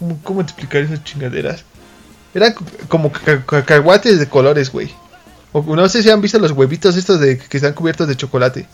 ¿cómo, 0.00 0.18
cómo 0.24 0.40
te 0.44 0.50
explicar 0.50 0.82
esas 0.82 1.04
chingaderas? 1.04 1.62
Eran 2.34 2.52
co- 2.54 2.64
como 2.88 3.12
caca- 3.12 3.44
cacahuates 3.46 4.18
de 4.18 4.28
colores, 4.28 4.72
güey. 4.72 4.90
O 5.52 5.62
no 5.76 5.88
sé 5.88 6.02
si 6.02 6.10
han 6.10 6.20
visto 6.20 6.38
los 6.40 6.50
huevitos 6.52 6.96
estos 6.96 7.20
de 7.20 7.38
que 7.38 7.56
están 7.58 7.72
cubiertos 7.74 8.08
de 8.08 8.16
chocolate. 8.16 8.66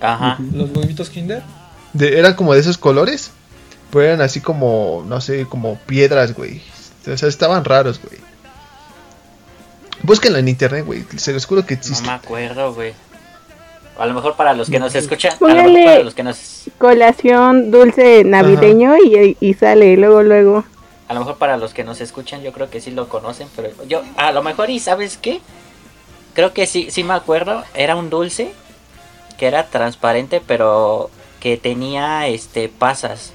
Ajá. 0.00 0.36
Los 0.52 0.70
huevitos 0.76 1.08
Kinder. 1.10 1.42
De, 1.94 2.18
eran 2.18 2.34
como 2.34 2.52
de 2.54 2.60
esos 2.60 2.76
colores. 2.78 3.30
Pero 3.90 4.02
eran 4.04 4.20
así 4.20 4.40
como, 4.40 5.04
no 5.06 5.20
sé, 5.20 5.46
como 5.46 5.78
piedras, 5.86 6.34
güey. 6.34 6.60
O 7.10 7.16
sea, 7.16 7.28
estaban 7.28 7.64
raros, 7.64 8.00
güey. 8.02 8.18
Búsquenlo 10.02 10.38
en 10.38 10.48
internet, 10.48 10.84
güey. 10.84 11.04
Se 11.16 11.32
los 11.32 11.46
juro 11.46 11.64
que 11.64 11.74
No 11.74 11.80
existe. 11.80 12.04
me 12.06 12.12
acuerdo, 12.12 12.74
güey. 12.74 12.94
A 13.98 14.06
lo 14.06 14.12
mejor 14.14 14.36
para 14.36 14.52
los 14.52 14.68
que 14.68 14.78
nos 14.78 14.94
escuchan, 14.94 15.32
a 15.40 15.54
lo 15.54 15.54
mejor 15.54 15.84
para 15.84 16.02
los 16.02 16.14
que 16.14 16.22
nos, 16.22 16.64
Colación 16.78 17.70
dulce 17.70 18.24
navideño 18.24 18.96
y, 18.98 19.36
y 19.40 19.54
sale 19.54 19.96
luego, 19.96 20.22
luego. 20.22 20.64
a 21.08 21.14
lo 21.14 21.20
mejor 21.20 21.36
para 21.38 21.56
los 21.56 21.72
que 21.72 21.82
nos 21.84 22.00
escuchan, 22.00 22.42
yo 22.42 22.52
creo 22.52 22.68
que 22.68 22.80
sí 22.80 22.90
lo 22.90 23.08
conocen, 23.08 23.48
pero 23.56 23.70
yo, 23.88 24.02
a 24.16 24.32
lo 24.32 24.42
mejor 24.42 24.68
y 24.70 24.80
sabes 24.80 25.16
qué, 25.16 25.40
creo 26.34 26.52
que 26.52 26.66
sí, 26.66 26.88
sí 26.90 27.04
me 27.04 27.14
acuerdo, 27.14 27.64
era 27.74 27.96
un 27.96 28.10
dulce 28.10 28.52
que 29.38 29.46
era 29.46 29.66
transparente, 29.66 30.42
pero 30.46 31.10
que 31.40 31.56
tenía, 31.56 32.26
este, 32.28 32.68
pasas. 32.68 33.32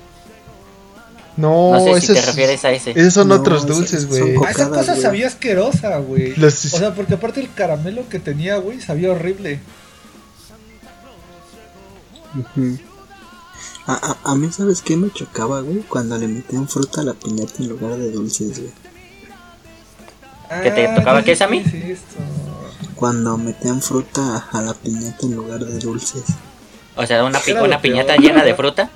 No, 1.37 1.71
No 1.71 1.79
sé 1.95 2.01
si 2.01 2.13
te 2.13 2.21
refieres 2.21 2.65
a 2.65 2.71
ese. 2.71 2.91
esos 2.91 3.13
son 3.13 3.29
No, 3.29 3.35
otros 3.35 3.65
dulces, 3.65 4.07
güey. 4.07 4.35
Ah, 4.45 4.51
esa 4.51 4.69
cosa 4.69 4.95
sabía 4.95 5.27
asquerosa, 5.27 5.97
güey. 5.97 6.35
Los- 6.35 6.73
O 6.73 6.77
sea, 6.77 6.93
porque 6.93 7.13
aparte 7.13 7.39
el 7.39 7.51
caramelo 7.53 8.07
que 8.09 8.19
tenía, 8.19 8.57
güey, 8.57 8.81
sabía 8.81 9.11
horrible. 9.11 9.59
Ujú. 12.35 12.77
A, 13.87 13.93
a, 14.23 14.31
a 14.31 14.35
mí, 14.35 14.51
¿sabes 14.51 14.81
qué 14.81 14.95
me 14.97 15.11
chocaba, 15.11 15.61
güey? 15.61 15.79
Cuando 15.79 16.17
le 16.17 16.27
metían 16.27 16.67
fruta 16.67 17.01
a 17.01 17.03
la 17.03 17.13
piñata 17.13 17.53
en 17.59 17.69
lugar 17.69 17.97
de 17.97 18.11
dulces, 18.11 18.59
güey. 18.59 18.71
¿Que 20.63 20.71
te 20.71 20.87
Ah, 20.87 20.95
tocaba 20.95 21.23
qué, 21.23 21.31
es 21.31 21.41
esto. 21.41 22.15
Cuando 22.95 23.37
metían 23.37 23.81
fruta 23.81 24.47
a 24.51 24.61
la 24.61 24.73
piñata 24.73 25.25
en 25.25 25.35
lugar 25.35 25.59
de 25.65 25.79
dulces. 25.79 26.23
O 26.95 27.05
sea, 27.05 27.23
una, 27.23 27.39
pi- 27.39 27.53
una 27.53 27.81
piñata 27.81 28.17
llena 28.17 28.43
de 28.43 28.53
fruta. 28.53 28.89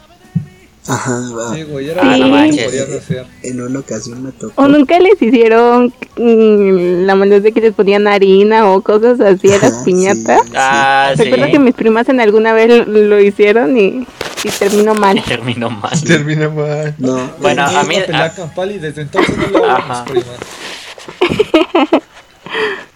Ajá, 0.87 1.19
va. 1.35 1.55
Sí, 1.55 1.63
güey, 1.63 1.89
era 1.89 2.01
Ah, 2.03 2.15
lo 2.17 2.27
no 2.27 2.55
que 2.55 2.63
hacer. 2.97 3.25
En 3.41 3.59
una 3.61 3.79
ocasión 3.79 4.21
me 4.23 4.31
tocó. 4.31 4.61
¿O 4.61 4.67
nunca 4.67 4.99
les 4.99 5.19
hicieron 5.19 5.91
mm, 6.15 7.05
la 7.05 7.15
maldad 7.15 7.41
de 7.41 7.51
que 7.51 7.59
les 7.61 7.73
ponían 7.73 8.07
harina 8.07 8.69
o 8.71 8.81
cosas 8.81 9.19
así 9.19 9.51
a 9.51 9.57
las 9.57 9.83
piñatas? 9.83 10.41
sí, 10.43 10.47
sí. 10.49 10.53
Ah, 10.55 11.11
sí. 11.17 11.23
Recuerdo 11.23 11.51
que 11.51 11.59
mis 11.59 11.73
primas 11.73 12.07
en 12.09 12.19
alguna 12.19 12.53
vez 12.53 12.87
lo- 12.87 13.19
hicieron 13.19 13.75
y, 13.77 14.05
y 14.43 14.49
terminó 14.59 14.93
mal. 14.93 15.23
terminó 15.27 15.71
mal. 15.71 15.99
Termina 16.05 16.49
mal. 16.49 16.93
No, 16.99 17.31
Bueno, 17.39 17.63
a 17.65 17.83
mí- 17.83 17.95
pelea 18.05 18.25
a- 18.25 18.33
campal 18.35 18.71
y 18.71 18.77
desde 18.77 19.01
entonces 19.01 19.35
no 19.37 19.47
lo 19.47 19.65
hago 19.65 19.87
mis 19.89 19.97
primas. 20.11 20.37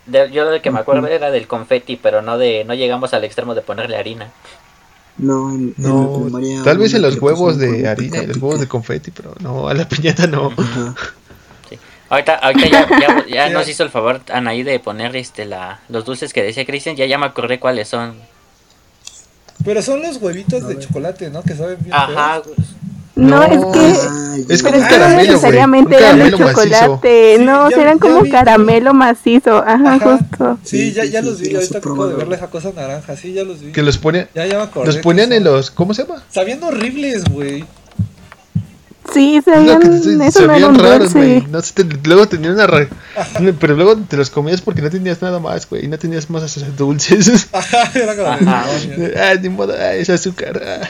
de- 0.05 0.31
yo 0.31 0.43
lo 0.45 0.51
de 0.51 0.61
que 0.61 0.71
me 0.71 0.79
acuerdo 0.79 1.07
era 1.07 1.31
del 1.31 1.47
confeti, 1.47 1.95
pero 1.95 2.21
no 2.21 2.37
de 2.37 2.63
no 2.65 2.73
llegamos 2.75 3.13
al 3.13 3.23
extremo 3.23 3.55
de 3.55 3.61
ponerle 3.61 3.97
harina. 3.97 4.29
No, 5.19 5.49
en, 5.51 5.73
en 5.77 5.83
la 5.83 5.89
No, 5.89 6.13
primaria 6.13 6.63
tal 6.63 6.77
vez 6.77 6.93
en 6.93 7.01
los 7.01 7.21
huevos 7.21 7.57
de 7.57 7.87
harina 7.87 8.23
los 8.23 8.37
huevos 8.37 8.59
de 8.59 8.67
confeti, 8.67 9.11
pero 9.11 9.33
no, 9.41 9.67
a 9.67 9.73
la 9.73 9.87
piñata 9.89 10.27
no. 10.27 10.51
Ahorita, 12.09 12.35
ahorita 12.35 12.67
ya, 12.99 13.25
ya, 13.29 13.49
nos 13.49 13.67
hizo 13.67 13.83
el 13.83 13.89
favor 13.91 14.21
Anaí 14.31 14.63
de 14.63 14.79
poner 14.79 15.15
este 15.15 15.45
la 15.45 15.79
los 15.89 16.05
dulces 16.05 16.33
que 16.33 16.41
decía 16.41 16.65
Cristian, 16.65 16.95
ya 16.95 17.05
ya 17.05 17.17
me 17.17 17.25
acordé 17.27 17.59
cuáles 17.59 17.87
son. 17.87 18.15
Pero 19.63 19.81
son 19.81 20.01
los 20.01 20.17
huevitos 20.17 20.63
A 20.63 20.67
de 20.67 20.75
ver. 20.75 20.85
chocolate, 20.85 21.29
¿no? 21.29 21.43
Que 21.43 21.53
saben 21.53 21.77
bien 21.81 21.93
Ajá, 21.93 22.41
feos. 22.41 22.57
No, 23.15 23.43
es 23.43 23.59
que 23.73 24.53
Es 24.53 24.63
como 24.63 24.71
Pero 24.71 24.77
un 24.77 24.83
no 24.83 24.89
caramelo, 24.89 25.15
güey. 25.15 25.27
necesariamente 25.27 25.95
Un 25.97 26.01
eran 26.03 26.19
de 26.19 26.31
chocolate, 26.31 27.35
Sí, 27.37 27.43
no, 27.43 27.69
ya- 27.69 27.75
eran 27.81 27.95
ya 27.95 27.99
como 27.99 28.21
vi. 28.21 28.29
caramelo 28.29 28.93
macizo, 28.93 29.57
ajá, 29.57 29.95
Ajá. 29.95 30.17
justo. 30.17 30.57
Sí, 30.63 30.77
Sí, 30.89 30.93
ya, 30.93 31.03
sí, 31.03 31.09
ya 31.11 31.19
sí, 31.21 31.25
los 31.27 31.39
vi. 31.41 31.55
Ahorita 31.55 31.77
acabo 31.79 32.05
de 32.05 32.13
probado. 32.13 32.29
ver 32.29 32.39
la 32.39 32.47
cosa 32.49 32.71
naranja. 32.73 33.17
Sí, 33.17 33.33
ya 33.33 33.43
los 33.43 33.59
vi. 33.61 33.71
Que 33.73 33.81
los 33.83 33.97
ponían, 33.97 34.29
Ya, 34.33 34.45
ya 34.45 34.57
me 34.57 34.63
acordé. 34.63 34.87
los 34.87 34.97
ponían 34.97 35.33
en 35.33 35.43
los, 35.43 35.69
¿cómo 35.71 35.93
se 35.93 36.03
llama? 36.05 36.23
Sabían 36.29 36.63
horribles, 36.63 37.25
güey. 37.25 37.65
Sí, 39.13 39.41
sabían, 39.43 39.81
eso 40.21 40.45
no 40.45 40.67
un 40.69 40.75
raros, 40.75 41.13
güey. 41.13 41.35
dulce. 41.41 41.47
No 41.49 41.61
sé, 41.61 41.73
te- 41.73 42.07
luego 42.07 42.27
tenían 42.27 42.53
una 42.53 42.67
ra- 42.67 42.87
pero 43.59 43.75
luego 43.75 43.97
te 43.97 44.15
los 44.17 44.29
comías 44.29 44.61
porque 44.61 44.81
no 44.83 44.89
tenías 44.91 45.21
nada 45.21 45.39
más, 45.39 45.67
güey, 45.67 45.87
no 45.87 45.97
tenías 45.97 46.29
más 46.29 46.63
dulces. 46.77 47.47
Ajá, 47.51 47.91
era 47.95 48.15
como 48.15 48.27
Ajá. 48.29 48.65
ah, 49.17 49.33
ni 49.41 49.49
modo, 49.49 49.73
ah, 49.77 49.95
es 49.95 50.09
azúcar. 50.11 50.61
ah. 50.63 50.87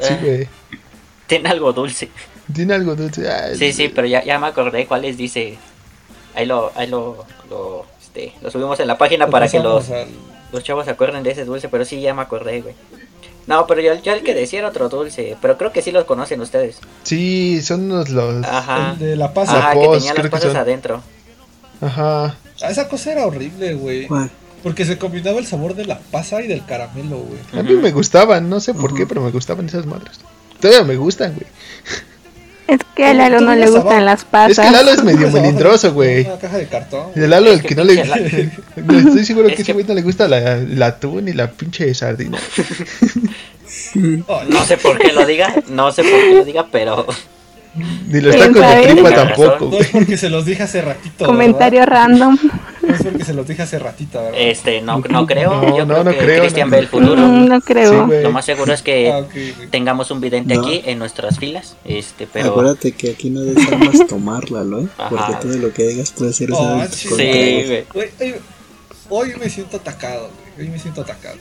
Sí, 0.00 0.14
Eh. 0.14 0.18
güey. 0.22 0.48
Tiene 1.28 1.48
algo 1.50 1.72
dulce. 1.72 2.08
Tiene 2.52 2.74
algo 2.74 2.96
dulce. 2.96 3.30
ah, 3.30 3.54
Sí, 3.54 3.72
sí, 3.72 3.88
pero 3.88 4.06
ya, 4.08 4.24
ya 4.24 4.38
me 4.40 4.48
acordé 4.48 4.86
cuáles 4.86 5.16
dice. 5.16 5.56
Ahí 6.34 6.46
lo, 6.46 6.72
ahí 6.74 6.88
lo, 6.88 7.24
lo, 7.50 7.84
este, 8.00 8.32
lo 8.42 8.50
subimos 8.50 8.80
en 8.80 8.88
la 8.88 8.98
página 8.98 9.26
Lo 9.26 9.30
para 9.30 9.48
que 9.48 9.60
los, 9.60 9.88
al- 9.90 10.08
los 10.52 10.64
chavos 10.64 10.84
se 10.86 10.90
acuerden 10.90 11.22
de 11.22 11.30
ese 11.32 11.44
dulce, 11.44 11.68
pero 11.68 11.84
sí 11.84 12.00
ya 12.00 12.14
me 12.14 12.22
acordé, 12.22 12.62
güey. 12.62 12.74
No, 13.46 13.66
pero 13.66 13.80
yo, 13.80 13.94
yo 14.02 14.12
el 14.12 14.22
que 14.22 14.34
decía 14.34 14.58
era 14.58 14.68
otro 14.68 14.88
dulce, 14.90 15.36
pero 15.40 15.56
creo 15.56 15.72
que 15.72 15.80
sí 15.82 15.90
los 15.90 16.04
conocen 16.04 16.40
ustedes. 16.40 16.80
Sí, 17.02 17.62
son 17.62 17.90
unos 17.90 18.10
los. 18.10 18.44
Ajá. 18.44 18.92
el 18.92 18.98
de 18.98 19.16
la 19.16 19.32
pasa. 19.32 19.58
Ajá, 19.58 19.72
que 19.72 19.84
Pos, 19.86 19.98
tenía 19.98 20.12
las 20.14 20.22
que 20.22 20.30
pasas 20.30 20.52
son. 20.52 20.60
adentro. 20.60 21.02
Ajá. 21.80 22.36
Ah, 22.62 22.70
Esa 22.70 22.88
cosa 22.88 23.12
era 23.12 23.26
horrible, 23.26 23.74
güey. 23.74 24.08
Porque 24.62 24.84
se 24.84 24.98
combinaba 24.98 25.38
el 25.38 25.46
sabor 25.46 25.74
de 25.74 25.84
la 25.86 25.98
pasa 25.98 26.42
y 26.42 26.48
del 26.48 26.64
caramelo, 26.64 27.18
güey. 27.18 27.38
A 27.58 27.62
mí 27.62 27.74
me 27.74 27.92
gustaban, 27.92 28.48
no 28.50 28.58
sé 28.60 28.74
por 28.74 28.94
qué, 28.94 29.06
pero 29.06 29.20
me 29.22 29.30
gustaban 29.30 29.66
esas 29.66 29.86
madres. 29.86 30.18
Todavía 30.60 30.84
me 30.84 30.96
gustan, 30.96 31.34
güey. 31.34 31.46
Es 32.66 32.80
que 32.94 33.06
a 33.06 33.14
Lalo 33.14 33.40
no 33.40 33.54
le 33.54 33.66
gustan 33.70 34.04
las 34.04 34.20
Es 34.20 34.24
pasas. 34.26 34.66
que 34.66 34.70
Lalo 34.72 34.90
es 34.90 35.02
medio 35.02 35.30
melindroso, 35.32 35.94
güey. 35.94 36.26
Una 36.26 36.38
caja 36.38 36.58
de 36.58 36.66
cartón. 36.66 37.06
Y 37.16 37.20
de 37.20 37.28
Lalo, 37.28 37.50
Es 37.50 37.56
el 37.56 37.62
que 37.62 37.68
que 37.68 37.74
no 37.76 37.84
le. 37.84 37.94
pinche 37.96 38.50
Estoy 38.98 39.24
seguro 39.24 39.46
que 39.48 39.54
Es 39.54 39.60
ese 39.60 39.66
que- 39.68 39.72
güey 39.72 39.86
no 39.86 39.94
le 39.94 40.02
gusta 40.02 40.28
la, 40.28 40.54
el 40.54 40.82
atún 40.82 41.28
y 41.28 41.32
la 41.32 41.50
pinche 41.50 41.94
sardina. 41.94 42.38
Oh, 44.26 44.42
No 44.48 44.64
sé 44.64 44.76
por 44.76 44.98
qué 44.98 45.12
lo 45.12 45.24
diga, 45.26 45.54
no 45.68 45.92
sé 45.92 46.02
por 46.02 46.12
qué 46.12 46.34
lo 46.34 46.44
diga, 46.44 46.66
pero 46.70 47.06
Ni 48.08 48.20
los 48.20 48.34
¿Quién 48.34 48.52
tacos 48.52 48.70
de 48.70 48.86
tripa 48.92 49.14
tampoco. 49.14 49.68
No 49.72 49.78
es 49.78 49.88
porque 49.88 50.16
se 50.18 50.28
los 50.30 50.44
dije 50.44 50.62
hace 50.62 50.82
ratito. 50.82 51.24
Comentario 51.26 51.86
random. 51.86 52.36
Es 52.82 53.02
porque 53.02 53.24
se 53.24 53.34
los 53.34 53.46
dije 53.46 53.62
hace 53.62 53.78
ratito, 53.78 54.18
¿verdad? 54.22 54.38
este, 54.40 54.80
no, 54.80 54.98
no 55.08 55.26
creo. 55.26 55.54
No, 55.62 55.76
Yo 55.76 55.84
no, 55.86 55.94
creo 55.94 56.04
no 56.04 56.10
que 56.12 56.18
creo, 56.18 56.40
Cristian 56.42 56.68
no. 56.68 56.72
ve 56.72 56.78
el 56.80 56.88
futuro. 56.88 57.16
Mm, 57.16 57.46
no 57.48 57.56
Sí, 57.56 57.62
creo. 57.66 58.06
güey. 58.06 58.22
Lo 58.22 58.32
más 58.32 58.44
seguro 58.44 58.72
es 58.72 58.82
que 58.82 59.10
Ah, 59.12 59.18
ok, 59.18 59.30
güey. 59.32 59.68
tengamos 59.70 60.10
un 60.10 60.20
vidente 60.20 60.54
No. 60.54 60.60
aquí 60.62 60.82
en 60.84 60.98
nuestras 60.98 61.38
filas, 61.38 61.76
este, 61.84 62.26
pero 62.32 62.50
Acuérdate 62.50 62.92
que 62.92 63.10
aquí 63.10 63.30
no 63.30 63.40
deseamos 63.40 64.06
tomarla, 64.08 64.60
¿eh? 64.80 64.88
Ajá. 64.98 65.08
Porque 65.08 65.34
todo 65.48 65.56
lo 65.58 65.72
que 65.72 65.82
digas 65.88 66.12
puede 66.12 66.32
ser 66.32 66.50
Oh, 66.52 66.82
en 66.82 66.88
sí, 66.92 67.08
sí, 67.08 67.64
güey. 67.66 67.84
Hoy, 67.94 68.34
hoy 69.10 69.34
me 69.40 69.48
siento 69.50 69.76
atacado, 69.78 70.28
güey. 70.28 70.48
Hoy 70.66 70.72
me 70.72 70.78
siento 70.78 71.02
atacado. 71.02 71.36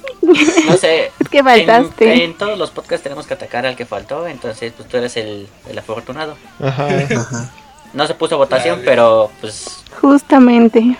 No 0.68 0.78
sé. 0.78 1.12
Es 1.20 1.30
que 1.30 1.40
En, 1.40 1.46
faltaste. 1.46 2.24
en 2.24 2.38
todos 2.38 2.58
los 2.58 2.70
podcasts 2.70 3.02
tenemos 3.04 3.26
que 3.26 3.34
atacar 3.34 3.66
al 3.66 3.76
que 3.76 3.86
faltó, 3.86 4.28
entonces 4.28 4.74
pues 4.78 4.88
tú 4.88 4.98
eres 4.98 5.18
el, 5.18 5.48
el 5.70 5.78
afortunado. 5.80 6.36
Ajá. 6.60 6.88
Ajá. 6.88 7.52
No 7.94 8.06
se 8.08 8.14
puso 8.16 8.38
votación, 8.38 8.76
Dale. 8.80 8.86
pero 8.86 9.32
pues 9.42 9.84
Justamente. 10.02 10.98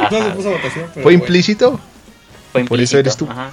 ajá, 0.00 0.10
No 0.10 0.24
se 0.24 0.30
puso 0.30 0.48
a 0.48 0.52
votación, 0.52 0.84
pero. 0.92 0.92
¿Fue 0.94 1.02
bueno. 1.02 1.18
implícito? 1.18 1.80
fue 2.52 2.64
por 2.64 2.80
eso 2.80 2.96
implícito, 2.96 2.98
eres 3.00 3.16
tú. 3.16 3.28
ajá. 3.30 3.50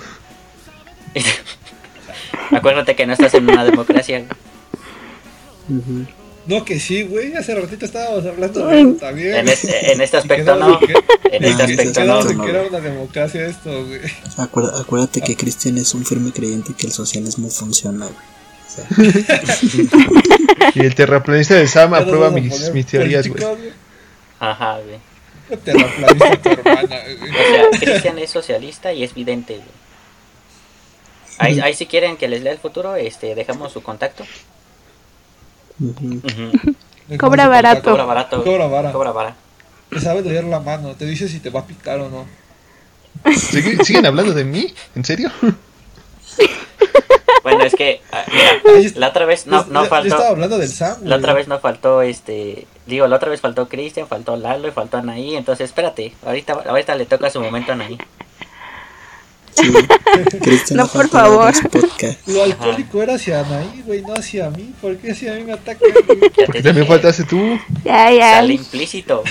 Acuérdate 2.51 2.95
que 2.95 3.06
no 3.06 3.14
estás 3.14 3.34
en 3.34 3.49
una 3.49 3.64
democracia. 3.66 4.26
No, 6.45 6.66
que 6.66 6.80
sí, 6.80 7.04
güey. 7.04 7.34
Hace 7.36 7.56
ratito 7.56 7.86
estábamos 7.86 8.26
hablando 8.26 8.68
de 8.68 8.82
eso 8.82 8.93
también. 8.99 9.34
En 9.36 9.47
este, 9.49 9.93
en 9.93 10.01
este 10.01 10.18
aspecto 10.18 10.56
no. 10.56 10.80
en 10.82 10.88
que- 10.88 10.93
En 11.38 11.43
este 11.45 11.64
Ah, 11.64 11.66
aspecto 11.66 12.04
no. 12.04 12.43
Que 12.43 12.49
era 12.49 12.64
una 12.68 12.80
democracia 12.82 13.45
esto, 13.47 13.86
güey. 13.86 14.01
Acuérdate, 14.38 14.82
acuérdate 14.82 15.22
que 15.22 15.36
Cristian 15.36 15.78
es 15.78 15.93
un 15.93 16.06
firme 16.06 16.32
creyente 16.32 16.74
que 16.78 16.86
el 16.88 16.91
socialismo 16.91 17.49
funciona, 17.49 18.06
güey. 18.06 18.32
Sea, 18.74 18.86
Y 20.76 20.80
el 20.86 20.95
terraplanista 20.95 21.55
de 21.55 21.67
Sam 21.67 21.93
aprueba 21.93 22.30
mis, 22.32 22.71
teorías, 22.88 23.28
güey. 23.28 23.43
Ajá, 24.39 24.80
güey. 24.80 24.99
Terraplanista 25.63 26.41
tu 26.41 26.49
hermana, 26.49 26.82
güey. 26.88 27.32
O 27.32 27.71
sea, 27.71 27.80
Cristian 27.80 28.17
es 28.19 28.30
socialista 28.32 28.91
y 28.93 29.03
es 29.03 29.13
vidente, 29.13 29.55
güey. 29.55 29.67
Ahí, 31.39 31.59
ahí 31.59 31.74
si 31.74 31.86
quieren 31.88 32.15
que 32.17 32.28
les 32.28 32.41
lea 32.43 32.53
el 32.53 32.59
futuro, 32.59 32.95
este, 32.95 33.36
dejamos 33.36 33.71
su 33.74 33.82
contacto. 33.84 34.24
Cobra 37.17 37.47
barato. 37.47 37.91
Cobra 37.91 38.05
barato. 38.05 38.43
Cobra 38.43 38.67
vara. 38.67 38.91
Cobra 38.91 39.11
vara. 39.11 39.36
Te 39.89 39.99
sabes 39.99 40.26
leer 40.26 40.43
la 40.45 40.59
mano. 40.59 40.95
Te 40.95 41.05
dice 41.05 41.28
si 41.28 41.39
te 41.39 41.49
va 41.49 41.61
a 41.61 41.67
picar 41.67 41.99
o 41.99 42.09
no. 42.09 42.26
¿Sigue- 43.36 43.84
¿Siguen 43.84 44.05
hablando 44.05 44.34
de 44.34 44.43
mí? 44.43 44.74
¿En 44.95 45.03
serio? 45.05 45.32
Bueno, 47.43 47.65
es 47.65 47.75
que, 47.75 48.01
ah, 48.13 48.23
mira, 48.31 48.91
la 48.95 49.09
otra 49.09 49.25
vez 49.25 49.47
no, 49.47 49.65
no 49.65 49.65
yo- 49.65 49.71
Yo 49.73 49.84
estaba 49.84 50.01
faltó. 50.01 50.23
hablando 50.23 50.57
del 50.57 50.69
Sam, 50.69 50.99
La 51.03 51.17
otra 51.17 51.34
vez 51.34 51.49
no 51.49 51.59
faltó 51.59 52.01
este. 52.01 52.65
Digo, 52.86 53.05
la 53.07 53.17
otra 53.17 53.29
vez 53.29 53.41
faltó 53.41 53.67
Cristian, 53.67 54.07
faltó 54.07 54.38
Lalo 54.38 54.69
y 54.69 54.71
faltó 54.71 54.95
Anaí. 54.97 55.36
Entonces, 55.36 55.65
espérate. 55.65 56.13
Ahorita, 56.25 56.53
ahorita 56.65 56.95
le 56.95 57.05
toca 57.05 57.29
su 57.29 57.41
momento 57.41 57.73
a 57.73 57.75
Anaí. 57.75 57.97
Sí. 59.55 59.73
Cristian 60.39 60.77
No, 60.77 60.88
por 60.88 61.09
favor. 61.09 61.53
Lo 62.27 62.43
alcohólico 62.43 63.03
era 63.03 63.15
hacia 63.15 63.41
Anaí, 63.41 63.84
güey, 63.86 64.01
no 64.03 64.13
hacia 64.13 64.49
mí. 64.49 64.73
¿Por 64.81 64.95
qué 64.95 65.11
hacia 65.11 65.34
mí 65.34 65.43
me? 65.43 65.51
Ya 65.57 66.45
Porque 66.45 66.61
te 66.61 66.63
también 66.63 66.88
faltaste 66.88 67.25
tú. 67.25 67.59
Ya, 67.84 68.09
ya. 68.09 68.36
Sale 68.36 68.53
implícito. 68.53 69.21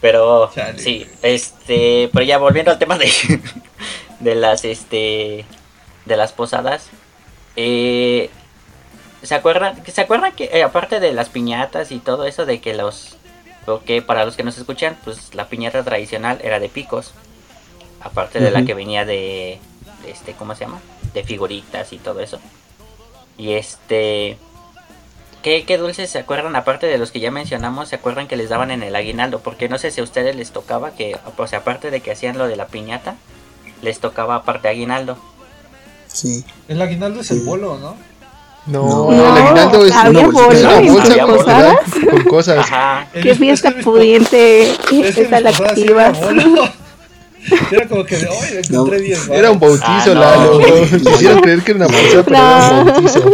Pero, 0.00 0.50
Chale. 0.54 0.78
sí, 0.78 1.06
este. 1.22 2.08
Pero 2.12 2.24
ya 2.24 2.38
volviendo 2.38 2.70
al 2.70 2.78
tema 2.78 2.96
de. 2.98 3.10
De 4.20 4.34
las, 4.34 4.64
este. 4.64 5.44
De 6.04 6.16
las 6.16 6.32
posadas. 6.32 6.88
Eh. 7.56 8.30
¿Se 9.22 9.34
acuerdan, 9.34 9.82
¿Se 9.86 10.00
acuerdan 10.00 10.32
que 10.32 10.44
eh, 10.52 10.62
aparte 10.62 11.00
de 11.00 11.12
las 11.12 11.30
piñatas 11.30 11.90
y 11.90 11.98
todo 11.98 12.26
eso 12.26 12.46
de 12.46 12.60
que 12.60 12.74
los... 12.74 13.16
Porque 13.64 14.00
para 14.00 14.24
los 14.24 14.36
que 14.36 14.44
nos 14.44 14.56
escuchan, 14.56 14.96
pues 15.04 15.34
la 15.34 15.48
piñata 15.48 15.82
tradicional 15.82 16.38
era 16.44 16.60
de 16.60 16.68
picos. 16.68 17.12
Aparte 18.00 18.38
de 18.38 18.52
la 18.52 18.64
que 18.64 18.74
venía 18.74 19.04
de, 19.04 19.58
de 20.04 20.10
este, 20.10 20.34
¿cómo 20.34 20.54
se 20.54 20.64
llama? 20.64 20.80
De 21.12 21.24
figuritas 21.24 21.92
y 21.92 21.98
todo 21.98 22.20
eso. 22.20 22.38
Y 23.36 23.54
este... 23.54 24.38
¿Qué, 25.42 25.64
¿Qué 25.64 25.78
dulces 25.78 26.10
se 26.10 26.18
acuerdan? 26.18 26.54
Aparte 26.54 26.86
de 26.86 26.98
los 26.98 27.10
que 27.10 27.20
ya 27.20 27.30
mencionamos, 27.30 27.88
¿se 27.88 27.96
acuerdan 27.96 28.28
que 28.28 28.36
les 28.36 28.48
daban 28.48 28.70
en 28.70 28.82
el 28.82 28.94
aguinaldo? 28.94 29.40
Porque 29.40 29.68
no 29.68 29.78
sé 29.78 29.90
si 29.90 30.00
a 30.00 30.04
ustedes 30.04 30.36
les 30.36 30.52
tocaba 30.52 30.92
que, 30.92 31.18
sea, 31.48 31.58
aparte 31.60 31.90
de 31.90 32.00
que 32.00 32.12
hacían 32.12 32.38
lo 32.38 32.46
de 32.46 32.56
la 32.56 32.66
piñata, 32.68 33.16
les 33.82 33.98
tocaba 33.98 34.36
aparte 34.36 34.68
aguinaldo. 34.68 35.16
Sí. 36.08 36.44
El 36.68 36.80
aguinaldo 36.80 37.20
es 37.20 37.30
el 37.30 37.40
bolo, 37.40 37.78
¿no? 37.78 37.96
No, 38.66 39.10
No, 39.10 39.12
el 39.12 39.42
aguinaldo 39.42 39.86
es 39.86 39.92
había 39.92 40.26
una 40.26 40.40
bolsita, 40.42 40.80
bolo 40.80 40.92
una 40.92 40.92
bolsa 40.92 41.18
con, 41.26 41.36
posadas. 41.36 41.78
con 42.10 42.22
cosas. 42.24 42.58
Ajá. 42.58 43.08
Qué 43.12 43.34
fiesta 43.34 43.68
es 43.68 43.84
pudiente 43.84 44.70
es 44.70 44.78
que 44.78 44.96
mis 44.96 45.16
esta 45.18 45.40
la 45.40 45.52
sí 45.52 45.62
activas. 45.62 46.18
era 47.70 47.86
como 47.86 48.04
que 48.04 48.16
de 48.16 48.26
hoy 48.26 48.36
le 48.50 48.58
encontré 48.60 48.98
No. 48.98 49.04
10 49.04 49.28
Era 49.28 49.50
un 49.52 49.60
bautizo, 49.60 49.86
Ah, 49.86 50.04
no. 50.06 50.14
Lalo. 50.14 50.58
Te 51.04 51.10
hicieron 51.10 51.40
creer 51.42 51.62
que 51.62 51.70
era 51.72 51.86
una 51.86 51.86
bolsa, 51.86 52.22
pero 52.24 52.36
era 52.36 52.80
un 52.80 52.86
bautizo. 52.86 53.30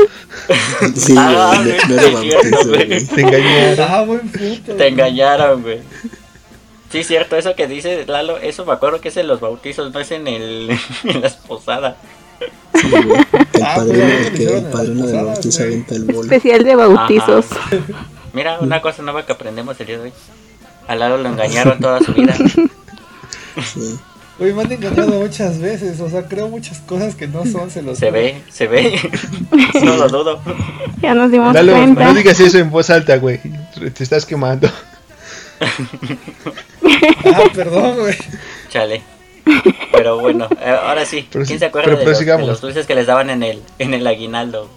Sí, 0.96 1.14
Ah, 1.16 1.62
no, 1.64 1.70
era 1.70 1.80
sí 1.86 1.92
es 1.94 2.12
bautizo. 2.12 3.14
Te 3.14 3.20
engañaron. 3.22 3.86
Ah, 3.90 4.02
buen 4.02 4.28
punto. 4.28 4.72
Te 4.74 4.88
engañaron, 4.88 5.62
güey. 5.62 5.78
Sí, 6.92 7.02
cierto, 7.04 7.36
eso 7.36 7.54
que 7.56 7.66
dice 7.66 8.04
Lalo, 8.06 8.38
eso 8.38 8.64
me 8.66 8.72
acuerdo 8.72 9.00
que 9.00 9.08
es 9.08 9.16
en 9.16 9.26
los 9.26 9.40
bautizos, 9.40 9.92
no 9.92 9.98
es 10.00 10.10
en 10.10 10.28
el 10.28 10.70
en 11.04 11.20
las 11.22 11.34
posadas. 11.36 11.96
Sí, 12.74 12.90
güey. 12.90 13.20
El 13.54 13.62
Ah, 13.62 13.74
padrino, 13.76 14.04
pues, 14.04 14.26
el, 14.26 14.32
que, 14.34 14.56
el 14.58 14.64
padrino 14.66 15.02
posadas, 15.04 15.24
bautizo 15.26 15.62
avienta 15.62 15.94
el 15.94 16.04
bolo. 16.04 16.22
Especial 16.22 16.64
de 16.64 16.74
bautizos. 16.76 17.46
Ajá. 17.52 17.76
Mira, 18.34 18.58
una 18.60 18.80
cosa 18.82 19.02
nueva 19.02 19.24
que 19.26 19.32
aprendemos 19.32 19.78
el 19.80 19.86
día 19.86 19.98
de 19.98 20.04
hoy. 20.04 20.12
A 20.88 20.94
Lalo 20.96 21.18
lo 21.18 21.28
engañaron 21.28 21.78
toda 21.80 22.00
su 22.00 22.12
vida. 22.12 22.34
Sí. 23.74 23.98
Güey, 24.38 24.54
me 24.54 24.62
han 24.62 24.72
engañado 24.72 25.08
muchas 25.08 25.58
veces. 25.58 26.00
O 26.00 26.08
sea, 26.08 26.26
creo 26.26 26.48
muchas 26.48 26.78
cosas 26.80 27.14
que 27.14 27.28
no 27.28 27.44
son, 27.44 27.70
se 27.70 27.82
los 27.82 27.98
Se 27.98 28.10
ve, 28.10 28.42
se 28.50 28.66
ve. 28.66 28.98
No 29.84 29.96
lo 29.96 30.08
dudo. 30.08 30.40
Ya 31.02 31.12
nos 31.14 31.30
dimos 31.30 31.52
Lalo, 31.54 31.72
cuenta. 31.74 32.04
no 32.04 32.14
digas 32.14 32.40
eso 32.40 32.58
en 32.58 32.70
voz 32.70 32.88
alta, 32.88 33.18
güey. 33.18 33.40
Te 33.94 34.02
estás 34.02 34.24
quemando. 34.24 34.70
Ah, 37.24 37.42
perdón, 37.54 37.98
güey. 38.00 38.14
Chale. 38.68 39.02
Pero 39.92 40.18
bueno, 40.20 40.48
eh, 40.60 40.76
ahora 40.84 41.04
sí. 41.04 41.26
Pero 41.30 41.44
¿Quién 41.44 41.56
sí, 41.56 41.60
se 41.60 41.66
acuerda 41.66 41.86
pero 41.96 41.98
de, 42.00 42.06
los, 42.06 42.18
de 42.18 42.46
los 42.46 42.60
dulces 42.60 42.86
que 42.86 42.94
les 42.94 43.06
daban 43.06 43.30
en 43.30 43.42
el, 43.42 43.62
en 43.78 43.94
el 43.94 44.06
aguinaldo? 44.06 44.68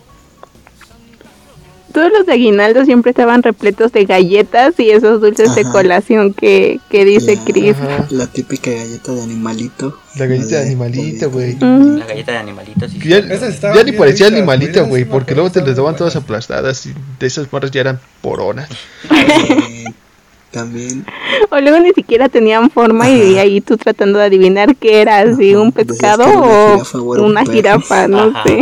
Todos 1.93 2.11
los 2.11 2.25
de 2.25 2.33
aguinaldo 2.33 2.83
siempre 2.83 3.11
estaban 3.11 3.41
repletos 3.41 3.93
de 3.93 4.03
galletas 4.05 4.77
y 4.79 4.89
esos 4.89 5.21
dulces 5.21 5.55
de 5.55 5.63
colación 5.63 6.33
que, 6.33 6.79
que 6.89 7.05
dice 7.05 7.35
La- 7.37 7.45
Chris. 7.45 7.75
Ajá. 7.77 8.07
La 8.09 8.27
típica 8.27 8.69
galleta 8.71 9.13
de 9.13 9.21
animalito. 9.23 9.97
La 10.17 10.25
galleta 10.25 10.47
de 10.57 10.61
de 10.61 10.67
animalito, 10.67 11.31
güey. 11.31 11.53
Ujú. 11.55 11.97
La 11.99 12.05
galleta 12.05 12.31
de 12.33 12.37
animalitos. 12.39 12.91
sí, 12.91 12.99
Ya, 12.99 13.21
ni 13.21 13.91
parecía 13.93 14.25
ricas, 14.27 14.39
animalita, 14.39 14.81
güey, 14.81 15.05
porque 15.05 15.35
luego 15.35 15.51
te 15.51 15.61
les 15.61 15.77
daban 15.77 15.95
todas 15.95 16.15
aplastadas 16.17 16.85
y 16.85 16.93
de 17.19 17.27
esas 17.27 17.51
morras 17.53 17.71
ya 17.71 17.81
eran 17.81 17.99
poronas. 18.21 18.67
También 20.55 21.05
O 21.51 21.59
luego 21.59 21.79
ni 21.79 21.91
siquiera 21.91 22.29
tenían 22.29 22.69
forma 22.69 23.09
y 23.09 23.37
ahí 23.37 23.59
tú 23.59 23.75
tratando 23.75 24.19
de 24.19 24.25
adivinar 24.25 24.73
qué 24.77 25.01
era, 25.01 25.19
Ajá. 25.19 25.35
un 25.59 25.73
pescado 25.73 26.23
era 26.23 26.37
una 26.37 26.45
o 26.47 26.85
jirafa 26.85 26.97
o 27.01 27.15
era 27.15 27.23
un 27.23 27.31
una 27.31 27.45
jirafa, 27.45 28.07
no 28.07 28.19
Ajá. 28.19 28.43
sé. 28.43 28.59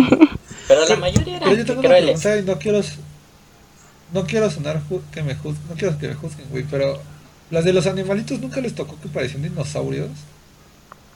Pero 0.68 0.88
la 0.90 0.96
mayoría 0.96 1.40
Pero 1.40 1.56
yo 1.56 1.66
tengo 1.66 1.80
una 1.82 1.90
pregunta 1.90 2.42
no 2.42 2.58
quiero 2.58 2.82
no 4.12 4.24
quiero 4.26 4.50
sonar 4.50 4.82
que 5.14 5.22
me 5.22 5.36
juzguen, 5.36 5.62
no 5.70 5.76
quiero 5.76 6.00
que 6.00 6.08
me 6.08 6.16
juzguen, 6.16 6.48
güey, 6.50 6.64
pero 6.64 7.00
las 7.52 7.64
de 7.64 7.74
los 7.74 7.86
animalitos 7.86 8.40
nunca 8.40 8.60
les 8.60 8.74
tocó 8.74 8.98
que 9.00 9.08
parecían 9.08 9.44
dinosaurios. 9.44 10.10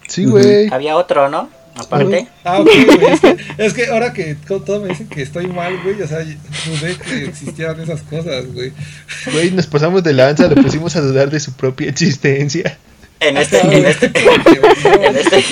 Sí, 0.07 0.25
güey. 0.25 0.71
Había 0.71 0.95
otro, 0.95 1.27
¿no? 1.27 1.49
Aparte. 1.77 2.27
Ah, 2.43 2.59
ok, 2.59 2.69
güey, 2.85 3.11
es 3.11 3.19
que, 3.19 3.37
es 3.57 3.73
que 3.73 3.87
ahora 3.87 4.13
que 4.13 4.35
todos 4.47 4.81
me 4.81 4.89
dicen 4.89 5.07
que 5.07 5.21
estoy 5.21 5.47
mal, 5.47 5.77
güey, 5.83 6.01
o 6.01 6.07
sea, 6.07 6.19
dudé 6.19 6.95
que 6.97 7.25
existieran 7.25 7.79
esas 7.79 8.01
cosas, 8.01 8.51
güey. 8.53 8.71
Güey, 9.31 9.51
nos 9.51 9.67
pasamos 9.67 10.03
de 10.03 10.13
lanza, 10.13 10.47
le 10.47 10.61
pusimos 10.61 10.95
a 10.95 11.01
dudar 11.01 11.29
de 11.29 11.39
su 11.39 11.53
propia 11.53 11.89
existencia. 11.89 12.77
En 13.19 13.35
este, 13.37 13.57
Ajá, 13.57 13.73
en 13.73 13.85
este, 13.85 14.05
en 15.01 15.15
este, 15.17 15.43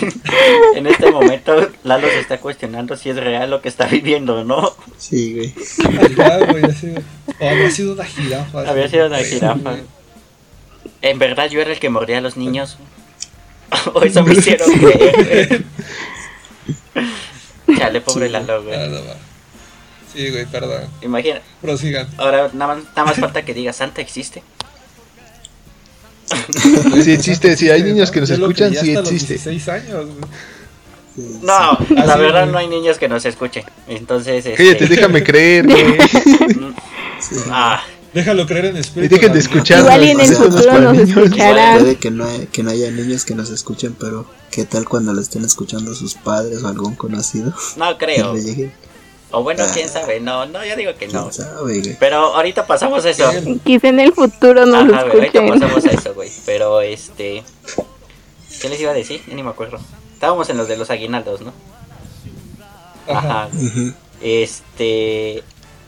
en 0.75 0.87
este 0.87 1.11
momento, 1.11 1.71
Lalo 1.83 2.07
se 2.07 2.19
está 2.19 2.37
cuestionando 2.37 2.95
si 2.95 3.09
es 3.09 3.17
real 3.17 3.49
lo 3.49 3.61
que 3.61 3.69
está 3.69 3.85
viviendo, 3.87 4.43
¿no? 4.43 4.75
Sí, 4.97 5.33
güey. 5.33 5.53
O 7.39 7.49
habría 7.49 7.71
sido 7.71 7.93
una 7.93 8.05
jirafa. 8.05 8.69
Había 8.69 8.87
sido 8.87 9.07
una 9.07 9.17
jirafa. 9.19 9.77
En 11.01 11.19
verdad 11.19 11.49
yo 11.49 11.59
era 11.59 11.71
el 11.71 11.79
que 11.79 11.89
mordía 11.89 12.19
a 12.19 12.21
los 12.21 12.37
niños. 12.37 12.77
O 13.93 14.01
eso 14.01 14.23
me 14.23 14.33
hicieron 14.33 14.71
creer. 14.71 15.47
güey. 15.47 15.65
Chale, 17.77 18.01
pobre 18.01 18.27
Sí. 18.27 18.31
Lalo, 18.33 18.63
güey. 18.63 18.77
Nada 18.77 19.01
más. 19.01 19.17
Sí, 20.13 20.29
güey, 20.29 20.45
perdón. 20.45 20.83
Imagina, 21.01 21.41
Prosigan. 21.61 22.07
ahora 22.17 22.49
nada 22.53 22.75
más, 22.75 22.83
nada 22.95 23.05
más 23.05 23.17
falta 23.17 23.43
que 23.43 23.53
diga 23.53 23.73
Santa 23.73 24.01
existe. 24.01 24.43
Sí 27.03 27.11
existe, 27.11 27.55
si 27.55 27.69
hay 27.69 27.83
niños 27.83 28.09
que 28.11 28.19
nos 28.19 28.29
Yo 28.29 28.35
escuchan, 28.35 28.73
sí 28.73 28.93
los 28.93 29.11
existe. 29.11 29.33
16 29.35 29.69
años, 29.69 30.05
güey. 30.05 30.17
Sí, 31.15 31.39
No, 31.43 31.77
la 31.89 32.13
Así, 32.13 32.21
verdad 32.21 32.41
güey. 32.41 32.51
no 32.51 32.57
hay 32.57 32.67
niños 32.67 32.97
que 32.97 33.07
nos 33.07 33.25
escuchen. 33.25 33.63
Entonces, 33.87 34.43
Cállate, 34.43 34.83
este, 34.83 34.87
déjame 34.87 35.23
creer, 35.23 35.65
güey. 35.67 35.97
sí. 37.19 37.35
ah, 37.51 37.83
Déjalo 38.15 38.47
creer 38.47 38.65
en 38.65 38.77
Y 38.77 38.79
espíritu. 38.79 39.13
dejen 39.15 39.33
de 39.33 39.39
escuchar. 39.39 39.79
Igual 39.81 40.03
y 40.05 40.09
en 40.09 40.19
el 40.21 40.35
futuro 40.35 40.79
nos 40.79 40.97
escucharán. 40.97 41.79
Puede 41.79 41.95
que 41.97 42.09
no, 42.11 42.25
hay- 42.25 42.47
que 42.47 42.63
no 42.63 42.71
haya 42.71 42.89
niños 42.89 43.25
que 43.25 43.35
nos 43.35 43.49
escuchen, 43.51 43.93
pero 43.99 44.25
¿qué 44.51 44.65
tal 44.65 44.87
cuando 44.89 45.13
lo 45.13 45.21
estén 45.21 45.43
escuchando 45.45 45.93
sus 45.93 46.15
padres 46.15 46.63
o 46.63 46.67
algún 46.67 46.95
conocido? 46.95 47.53
no 47.77 47.97
Que 47.99 48.05
creo. 48.05 48.33
O 49.31 49.43
bueno, 49.43 49.63
quién 49.73 49.89
sabe. 49.89 50.19
No, 50.21 50.45
no, 50.45 50.63
yo 50.65 50.75
digo 50.77 50.93
que 50.97 51.07
no. 51.09 51.23
quién 51.29 51.33
sabe, 51.33 51.61
güey. 51.61 51.97
Pero 51.99 52.17
ahorita 52.35 52.65
pasamos 52.65 53.03
a 53.05 53.09
eso. 53.09 53.29
Quizá 53.65 53.89
en 53.89 53.99
el 53.99 54.13
futuro 54.13 54.65
nos 54.65 54.83
Ajá, 54.93 55.03
güey, 55.03 55.15
ahorita 55.17 55.39
escuchen. 55.43 55.59
pasamos 55.59 55.85
a 55.85 55.89
eso, 55.91 56.13
güey. 56.13 56.31
Pero 56.45 56.79
este. 56.81 57.43
¿Qué 58.61 58.69
les 58.69 58.79
iba 58.79 58.91
a 58.91 58.93
decir? 58.93 59.21
Ya 59.27 59.35
ni 59.35 59.43
me 59.43 59.49
acuerdo. 59.49 59.77
Estábamos 60.13 60.49
en 60.49 60.55
los 60.57 60.69
de 60.69 60.77
los 60.77 60.89
aguinaldos, 60.89 61.41
¿no? 61.41 61.51
Ajá. 63.09 63.19
Ajá. 63.43 63.49
Ujú. 63.53 63.93
Este. 64.21 65.43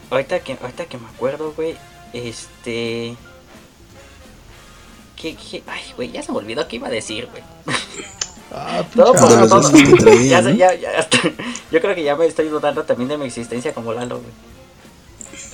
Ahorita 0.09 0.39
que, 0.39 0.57
ahorita 0.61 0.85
que 0.85 0.97
me 0.97 1.07
acuerdo, 1.07 1.53
güey. 1.55 1.75
Este. 2.25 3.15
¿Qué, 5.15 5.35
qué? 5.35 5.63
Ay, 5.67 5.81
güey, 5.95 6.11
ya 6.11 6.21
se 6.21 6.31
me 6.31 6.37
olvidó 6.37 6.67
qué 6.67 6.75
iba 6.77 6.87
a 6.87 6.91
decir, 6.91 7.27
güey. 7.31 7.43
Ah, 8.53 8.83
Todo 8.95 9.13
por 9.13 9.31
los 9.31 9.49
todo. 9.49 9.71
traía, 9.97 10.23
Ya, 10.29 10.41
¿no? 10.41 10.49
ya, 10.51 10.73
ya, 10.75 10.99
hasta- 10.99 11.17
yo 11.71 11.81
creo 11.81 11.95
que 11.95 12.03
ya 12.03 12.15
me 12.15 12.25
estoy 12.27 12.47
dudando 12.49 12.83
también 12.83 13.09
de 13.09 13.17
mi 13.17 13.25
existencia 13.25 13.73
como 13.73 13.93
Lalo, 13.93 14.21
güey. 14.21 14.31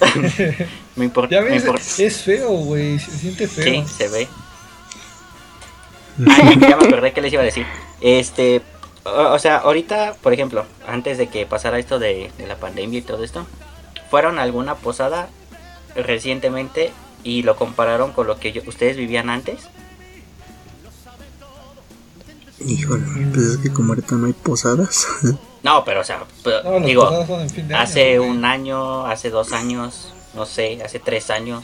me 0.95 1.05
importa. 1.05 1.35
Ya 1.35 1.41
me 1.41 1.49
ves, 1.51 1.63
importa. 1.63 1.81
es 1.97 2.21
feo, 2.21 2.49
güey. 2.49 2.99
Se 2.99 3.11
siente 3.11 3.47
feo. 3.47 3.63
Sí, 3.63 3.83
se 3.97 4.07
ve. 4.09 4.27
Ay, 6.29 6.59
ya 6.59 6.75
me 6.77 6.85
acordé 6.87 7.13
que 7.13 7.21
les 7.21 7.33
iba 7.33 7.41
a 7.41 7.45
decir. 7.45 7.65
Este, 8.01 8.61
o, 9.05 9.09
o 9.33 9.39
sea, 9.39 9.57
ahorita, 9.57 10.15
por 10.21 10.33
ejemplo, 10.33 10.65
antes 10.87 11.17
de 11.17 11.27
que 11.27 11.45
pasara 11.45 11.79
esto 11.79 11.99
de, 11.99 12.31
de 12.37 12.47
la 12.47 12.57
pandemia 12.57 12.99
y 12.99 13.01
todo 13.01 13.23
esto, 13.23 13.47
fueron 14.11 14.37
a 14.39 14.43
alguna 14.43 14.75
posada 14.75 15.29
recientemente 15.95 16.91
y 17.23 17.43
lo 17.43 17.55
compararon 17.55 18.11
con 18.13 18.27
lo 18.27 18.39
que 18.39 18.51
yo- 18.51 18.61
ustedes 18.67 18.97
vivían 18.97 19.29
antes. 19.29 19.67
Híjole, 22.65 23.03
pues 23.33 23.45
es 23.45 23.57
que 23.57 23.71
como 23.73 23.89
ahorita 23.93 24.15
no 24.15 24.27
hay 24.27 24.33
posadas. 24.33 25.07
No, 25.63 25.85
pero 25.85 26.01
o 26.01 26.03
sea, 26.03 26.21
pero, 26.43 26.61
No, 26.61 26.71
las 26.79 26.85
digo, 26.85 27.07
año, 27.07 27.77
hace 27.77 28.19
un 28.19 28.43
año, 28.43 29.05
hace 29.05 29.29
dos 29.29 29.53
años, 29.53 30.11
no 30.35 30.45
sé, 30.45 30.83
hace 30.83 30.99
tres 30.99 31.29
años, 31.29 31.63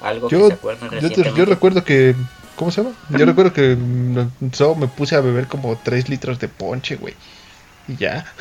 algo 0.00 0.28
que 0.28 0.36
Yo, 0.38 0.46
se 0.46 0.52
acuerden 0.52 0.84
yo, 0.84 0.90
te- 0.90 0.94
recientemente. 1.00 1.38
yo 1.40 1.44
recuerdo 1.46 1.82
que. 1.82 2.14
¿Cómo 2.54 2.70
se 2.70 2.84
llama? 2.84 2.94
Yo 3.10 3.26
recuerdo 3.26 3.52
que 3.52 3.76
solo 4.52 4.76
me 4.76 4.86
puse 4.86 5.16
a 5.16 5.20
beber 5.20 5.48
como 5.48 5.76
3 5.76 6.08
litros 6.08 6.38
de 6.38 6.46
ponche, 6.46 6.94
güey. 6.94 7.14
Y 7.88 7.96
ya. 7.96 8.32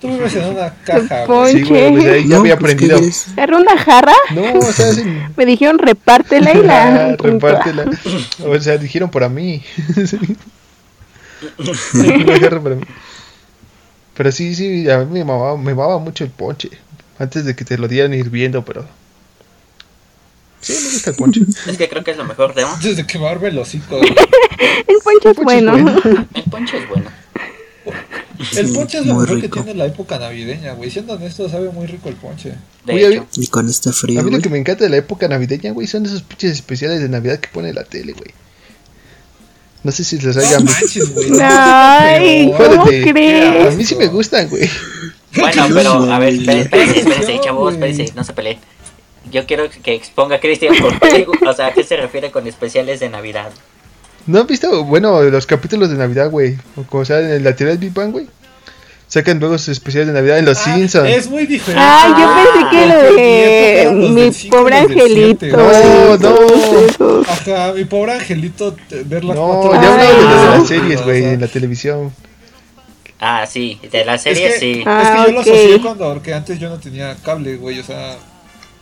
Tú 0.00 0.08
vives 0.08 0.34
en 0.36 0.44
una 0.54 0.74
caja, 0.84 1.24
Pon- 1.26 1.38
güey. 1.38 1.52
Sí, 1.54 1.62
güey, 1.62 1.92
pues 1.92 2.06
ahí 2.06 2.22
ya 2.28 2.34
No, 2.34 2.40
había 2.40 2.58
pues, 2.58 2.74
¿qué 2.74 2.84
aprendido. 2.84 3.08
es? 3.10 3.28
Agarra 3.32 3.56
una 3.56 3.78
jarra, 3.78 4.12
No, 4.34 4.58
o 4.58 4.72
sea, 4.72 4.92
sí, 4.92 5.02
me 5.36 5.46
dijeron 5.46 5.78
repártela 5.78 6.52
y 6.52 6.62
la... 6.62 6.86
Ah, 7.12 7.16
repártela. 7.18 7.84
O 8.44 8.60
sea, 8.60 8.76
dijeron 8.76 9.10
para 9.10 9.28
mí. 9.28 9.62
Sí. 10.06 10.18
Una 11.98 12.38
jarra 12.40 12.60
para 12.60 12.74
mí. 12.76 12.82
Pero 14.14 14.32
sí, 14.32 14.54
sí, 14.54 14.88
a 14.90 14.98
mí 14.98 15.06
me 15.12 15.24
mamaba, 15.24 15.56
me 15.56 15.74
mamaba 15.74 15.98
mucho 15.98 16.24
el 16.24 16.30
ponche. 16.30 16.70
Antes 17.18 17.44
de 17.44 17.54
que 17.56 17.64
te 17.64 17.76
lo 17.78 17.88
dieran 17.88 18.14
hirviendo, 18.14 18.64
pero. 18.64 18.86
Sí, 20.60 20.72
me 20.82 20.90
gusta 20.92 21.10
el 21.10 21.16
ponche. 21.16 21.40
Es 21.66 21.76
que 21.76 21.88
creo 21.88 22.02
que 22.04 22.10
es 22.12 22.16
lo 22.16 22.24
mejor 22.24 22.54
de 22.54 22.62
Antes 22.64 22.96
de 22.96 23.06
quemarme 23.06 23.48
el 23.48 23.58
hocico. 23.58 23.98
El 24.00 24.14
ponche 24.14 24.86
es 24.86 25.02
ponche 25.04 25.30
es 25.30 25.36
bueno. 25.44 25.72
bueno. 25.72 26.26
El 26.34 26.42
ponche 26.44 26.78
es 26.78 26.88
bueno. 26.88 27.10
El 28.56 28.66
Sí, 28.68 28.74
ponche 28.74 28.98
es 28.98 29.06
lo 29.06 29.14
muy 29.14 29.22
mejor 29.22 29.36
que 29.40 29.46
rico. 29.46 29.62
tiene 29.62 29.78
la 29.78 29.86
época 29.86 30.18
navideña, 30.18 30.72
güey. 30.72 30.90
Siendo 30.90 31.14
honesto, 31.14 31.48
sabe 31.48 31.70
muy 31.70 31.86
rico 31.86 32.08
el 32.08 32.16
ponche. 32.16 32.52
De 32.84 32.92
Oye, 32.94 33.08
hecho. 33.16 33.26
Y 33.36 33.46
con 33.48 33.68
este 33.68 33.92
frío, 33.92 34.20
A 34.20 34.22
mí 34.22 34.30
lo 34.30 34.40
que 34.40 34.48
me 34.48 34.58
encanta 34.58 34.84
de 34.84 34.90
la 34.90 34.96
época 34.98 35.28
navideña, 35.28 35.72
güey, 35.72 35.86
son 35.86 36.04
esos 36.06 36.22
pinches 36.22 36.52
especiales 36.52 37.00
de 37.00 37.08
Navidad 37.08 37.38
que 37.40 37.48
pone 37.48 37.72
la 37.72 37.84
tele, 37.84 38.12
güey. 38.12 38.30
No 39.82 39.92
sé 39.92 40.02
si 40.04 40.18
les 40.18 40.34
No 40.36 40.42
hayan 40.42 40.64
visto. 40.64 41.00
güey. 41.14 41.28
Ay, 41.42 42.52
¿cómo. 42.56 42.82
A 42.82 42.86
crees? 42.86 43.76
mí 43.76 43.84
sí 43.84 43.94
me 43.94 44.06
gustan, 44.08 44.48
güey. 44.48 44.68
Bueno, 45.38 45.68
no 45.68 45.74
pero 45.74 45.92
a 46.12 46.18
ver, 46.18 46.34
espérense, 46.34 46.98
espérense, 47.00 47.34
No, 47.36 47.40
chavos, 47.42 47.72
espérense, 47.74 48.12
no 48.16 48.24
se 48.24 48.32
peleen. 48.32 48.58
Yo 49.30 49.44
quiero 49.46 49.68
que 49.70 49.94
exponga 49.94 50.36
a 50.36 50.40
Cristian 50.40 50.74
por 50.80 50.98
qué, 51.00 51.26
o 51.46 51.52
sea, 51.52 51.66
¿a 51.68 51.72
qué 51.72 51.82
se 51.84 51.96
refiere 51.96 52.30
con 52.30 52.46
especiales 52.46 53.00
de 53.00 53.08
Navidad? 53.10 53.50
¿No 54.26 54.40
han 54.40 54.46
visto, 54.46 54.84
bueno, 54.84 55.22
los 55.22 55.46
capítulos 55.46 55.88
de 55.90 55.96
Navidad, 55.96 56.30
güey? 56.30 56.56
O 56.76 56.82
Como 56.82 57.04
sea, 57.04 57.20
en 57.20 57.44
la 57.44 57.54
teoría 57.54 57.72
del 57.76 57.78
Big 57.78 57.92
Bang, 57.94 58.10
güey. 58.12 58.26
Sacan 59.08 59.38
luego 59.38 59.56
sus 59.56 59.68
especiales 59.68 60.08
de 60.08 60.14
Navidad 60.14 60.38
en 60.40 60.46
Los 60.46 60.58
Ah, 60.58 60.74
Simpsons. 60.74 61.08
Es 61.08 61.30
muy 61.30 61.46
diferente. 61.46 61.80
Ay, 61.80 62.10
yo 62.10 62.26
Ah, 62.28 62.44
pensé 62.52 62.70
que 62.70 62.86
lo 62.88 63.14
de 63.14 63.84
los 63.92 64.10
mi 64.44 64.50
pobre 64.50 64.80
los 64.82 64.90
angelito. 64.90 65.46
No, 65.46 66.16
no. 66.18 67.22
Ajá, 67.22 67.72
mi 67.72 67.84
pobre 67.84 68.12
angelito, 68.14 68.74
te- 68.88 69.04
ver 69.04 69.22
las 69.24 69.36
No, 69.36 69.46
cuatro 69.46 69.72
ya 69.80 69.92
hablaba 69.92 70.10
de 70.10 70.22
los 70.22 70.58
las 70.58 70.66
series, 70.68 71.02
güey, 71.04 71.24
en 71.24 71.40
la 71.40 71.46
televisión. 71.46 72.12
Ah, 73.20 73.46
sí, 73.48 73.78
de 73.92 74.04
la 74.04 74.16
Es 74.16 74.22
serie 74.22 74.48
que, 74.48 74.58
sí. 74.58 74.70
es 74.78 74.84
que 74.84 74.90
Ah, 74.90 75.24
yo 75.28 75.32
lo 75.34 75.40
ok. 75.40 75.46
asocié 75.46 75.80
cuando, 75.80 76.12
porque 76.12 76.34
antes 76.34 76.58
yo 76.58 76.68
no 76.68 76.78
tenía 76.80 77.16
cable, 77.24 77.56
güey, 77.56 77.78
o 77.78 77.84
sea, 77.84 78.16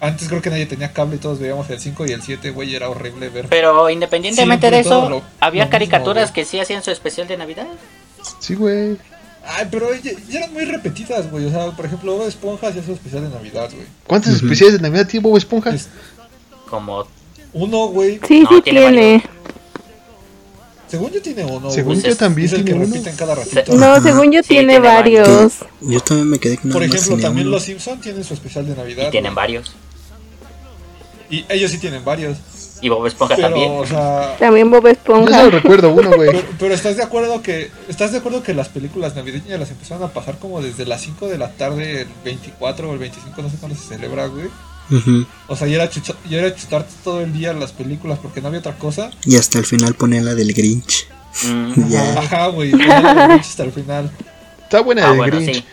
antes 0.00 0.28
creo 0.28 0.42
que 0.42 0.50
nadie 0.50 0.66
tenía 0.66 0.92
cable 0.92 1.16
y 1.16 1.18
todos 1.18 1.38
veíamos 1.38 1.68
el 1.70 1.80
5 1.80 2.06
y 2.06 2.12
el 2.12 2.22
7, 2.22 2.50
güey, 2.50 2.70
y 2.70 2.74
era 2.76 2.88
horrible 2.90 3.28
ver. 3.30 3.46
Pero 3.48 3.88
independientemente 3.90 4.68
Siempre 4.68 4.82
de 4.82 4.88
eso, 4.88 5.08
lo- 5.08 5.22
había 5.40 5.64
lo 5.64 5.70
caricaturas 5.70 6.24
mismo, 6.24 6.34
que 6.34 6.44
sí 6.44 6.60
hacían 6.60 6.82
su 6.82 6.90
especial 6.90 7.26
de 7.28 7.36
Navidad. 7.36 7.66
Sí, 8.40 8.54
güey. 8.54 8.96
Ay, 9.46 9.68
pero 9.70 9.94
ya, 9.94 10.12
ya 10.28 10.38
eran 10.38 10.52
muy 10.54 10.64
repetidas, 10.64 11.30
güey, 11.30 11.44
o 11.46 11.50
sea, 11.50 11.70
por 11.72 11.84
ejemplo, 11.86 12.16
Bob 12.16 12.26
Esponja 12.28 12.68
hacía 12.68 12.82
su 12.82 12.92
especial 12.92 13.22
de 13.24 13.28
Navidad, 13.28 13.68
güey. 13.74 13.86
¿Cuántos 14.06 14.32
especiales 14.34 14.74
de 14.76 14.80
Navidad 14.88 15.06
tiene 15.06 15.22
Bob 15.28 15.36
Esponja? 15.36 15.70
Es- 15.74 15.88
Como, 16.68 17.06
Uno, 17.52 17.86
güey, 17.88 18.18
Sí, 18.26 18.40
No, 18.40 18.48
sí 18.48 18.62
tiene 18.62 18.80
tiene. 18.80 19.24
según 20.88 21.10
yo 21.12 21.22
tiene 21.22 21.44
uno, 21.44 21.70
Según 21.70 21.94
pues 21.94 22.04
yo 22.04 22.16
también 22.16 22.46
es 22.46 22.52
el 22.52 22.58
que 22.60 22.64
tiene 22.72 22.84
uno. 22.84 22.92
repiten 22.94 23.16
cada 23.16 23.34
ratito. 23.34 23.74
No, 23.74 24.00
según 24.02 24.32
yo 24.32 24.42
Sí, 24.42 24.48
tiene 24.48 24.74
tiene 24.74 24.78
varios. 24.80 25.28
varios. 25.28 25.52
Yo 25.80 26.00
también 26.00 26.30
me 26.30 26.38
quedé 26.38 26.56
con 26.58 26.70
Por 26.72 26.82
ejemplo, 26.82 27.16
también 27.18 27.46
uno. 27.48 27.56
los 27.56 27.62
Simpsons 27.64 28.00
tienen 28.00 28.22
su 28.24 28.34
especial 28.34 28.66
de 28.66 28.76
Navidad. 28.76 29.08
y 29.08 29.10
tienen 29.10 29.34
varios. 29.34 29.74
Y 31.30 31.44
ellos 31.48 31.70
sí 31.70 31.78
tienen 31.78 32.04
varios. 32.04 32.38
Y 32.80 32.88
Bob 32.90 33.06
Esponja 33.06 33.36
Pero, 33.36 33.48
también. 33.48 33.72
o 33.72 33.86
sea, 33.86 34.36
También 34.38 34.70
Bob 34.70 34.82
Yo 34.84 34.88
Esponja. 34.90 35.38
solo 35.38 35.50
recuerdo 35.50 35.90
uno, 35.94 36.10
güey. 36.16 36.30
pero, 36.32 36.42
pero 36.58 36.74
estás 36.74 36.96
de 36.96 37.02
acuerdo 37.02 37.40
que 37.40 37.70
estás 37.88 38.12
de 38.12 38.18
acuerdo 38.18 38.42
que 38.42 38.52
las 38.52 38.68
películas 38.68 39.14
navideñas 39.16 39.58
las 39.58 39.70
empezaron 39.70 40.02
a 40.04 40.12
pasar 40.12 40.38
como 40.38 40.60
desde 40.60 40.84
las 40.84 41.00
5 41.00 41.28
de 41.28 41.38
la 41.38 41.50
tarde, 41.52 42.02
el 42.02 42.08
24 42.24 42.90
o 42.90 42.92
el 42.92 42.98
25, 42.98 43.40
no 43.42 43.48
sé 43.48 43.56
cuándo 43.56 43.78
se 43.78 43.86
celebra, 43.88 44.26
güey. 44.26 44.48
O 45.48 45.56
sea, 45.56 45.66
ya 45.66 45.76
era, 45.76 45.88
chucha- 45.90 46.14
ya 46.28 46.38
era 46.40 46.54
chutarte 46.54 46.92
todo 47.02 47.22
el 47.22 47.32
día 47.32 47.54
las 47.54 47.72
películas 47.72 48.18
porque 48.20 48.42
no 48.42 48.48
había 48.48 48.60
otra 48.60 48.76
cosa. 48.76 49.10
Y 49.24 49.36
hasta 49.36 49.58
el 49.58 49.64
final 49.64 49.94
ponían 49.94 50.26
la 50.26 50.34
del 50.34 50.52
Grinch. 50.52 51.06
Mm. 51.42 51.88
Ya. 51.88 52.18
Ajá, 52.18 52.46
güey, 52.48 52.72
hasta 52.74 53.62
el 53.64 53.72
final. 53.72 54.10
Está 54.62 54.82
buena 54.82 55.06
Ah, 55.08 55.12
de 55.12 55.16
bueno, 55.16 55.36
Grinch. 55.38 55.54
sí. 55.56 55.64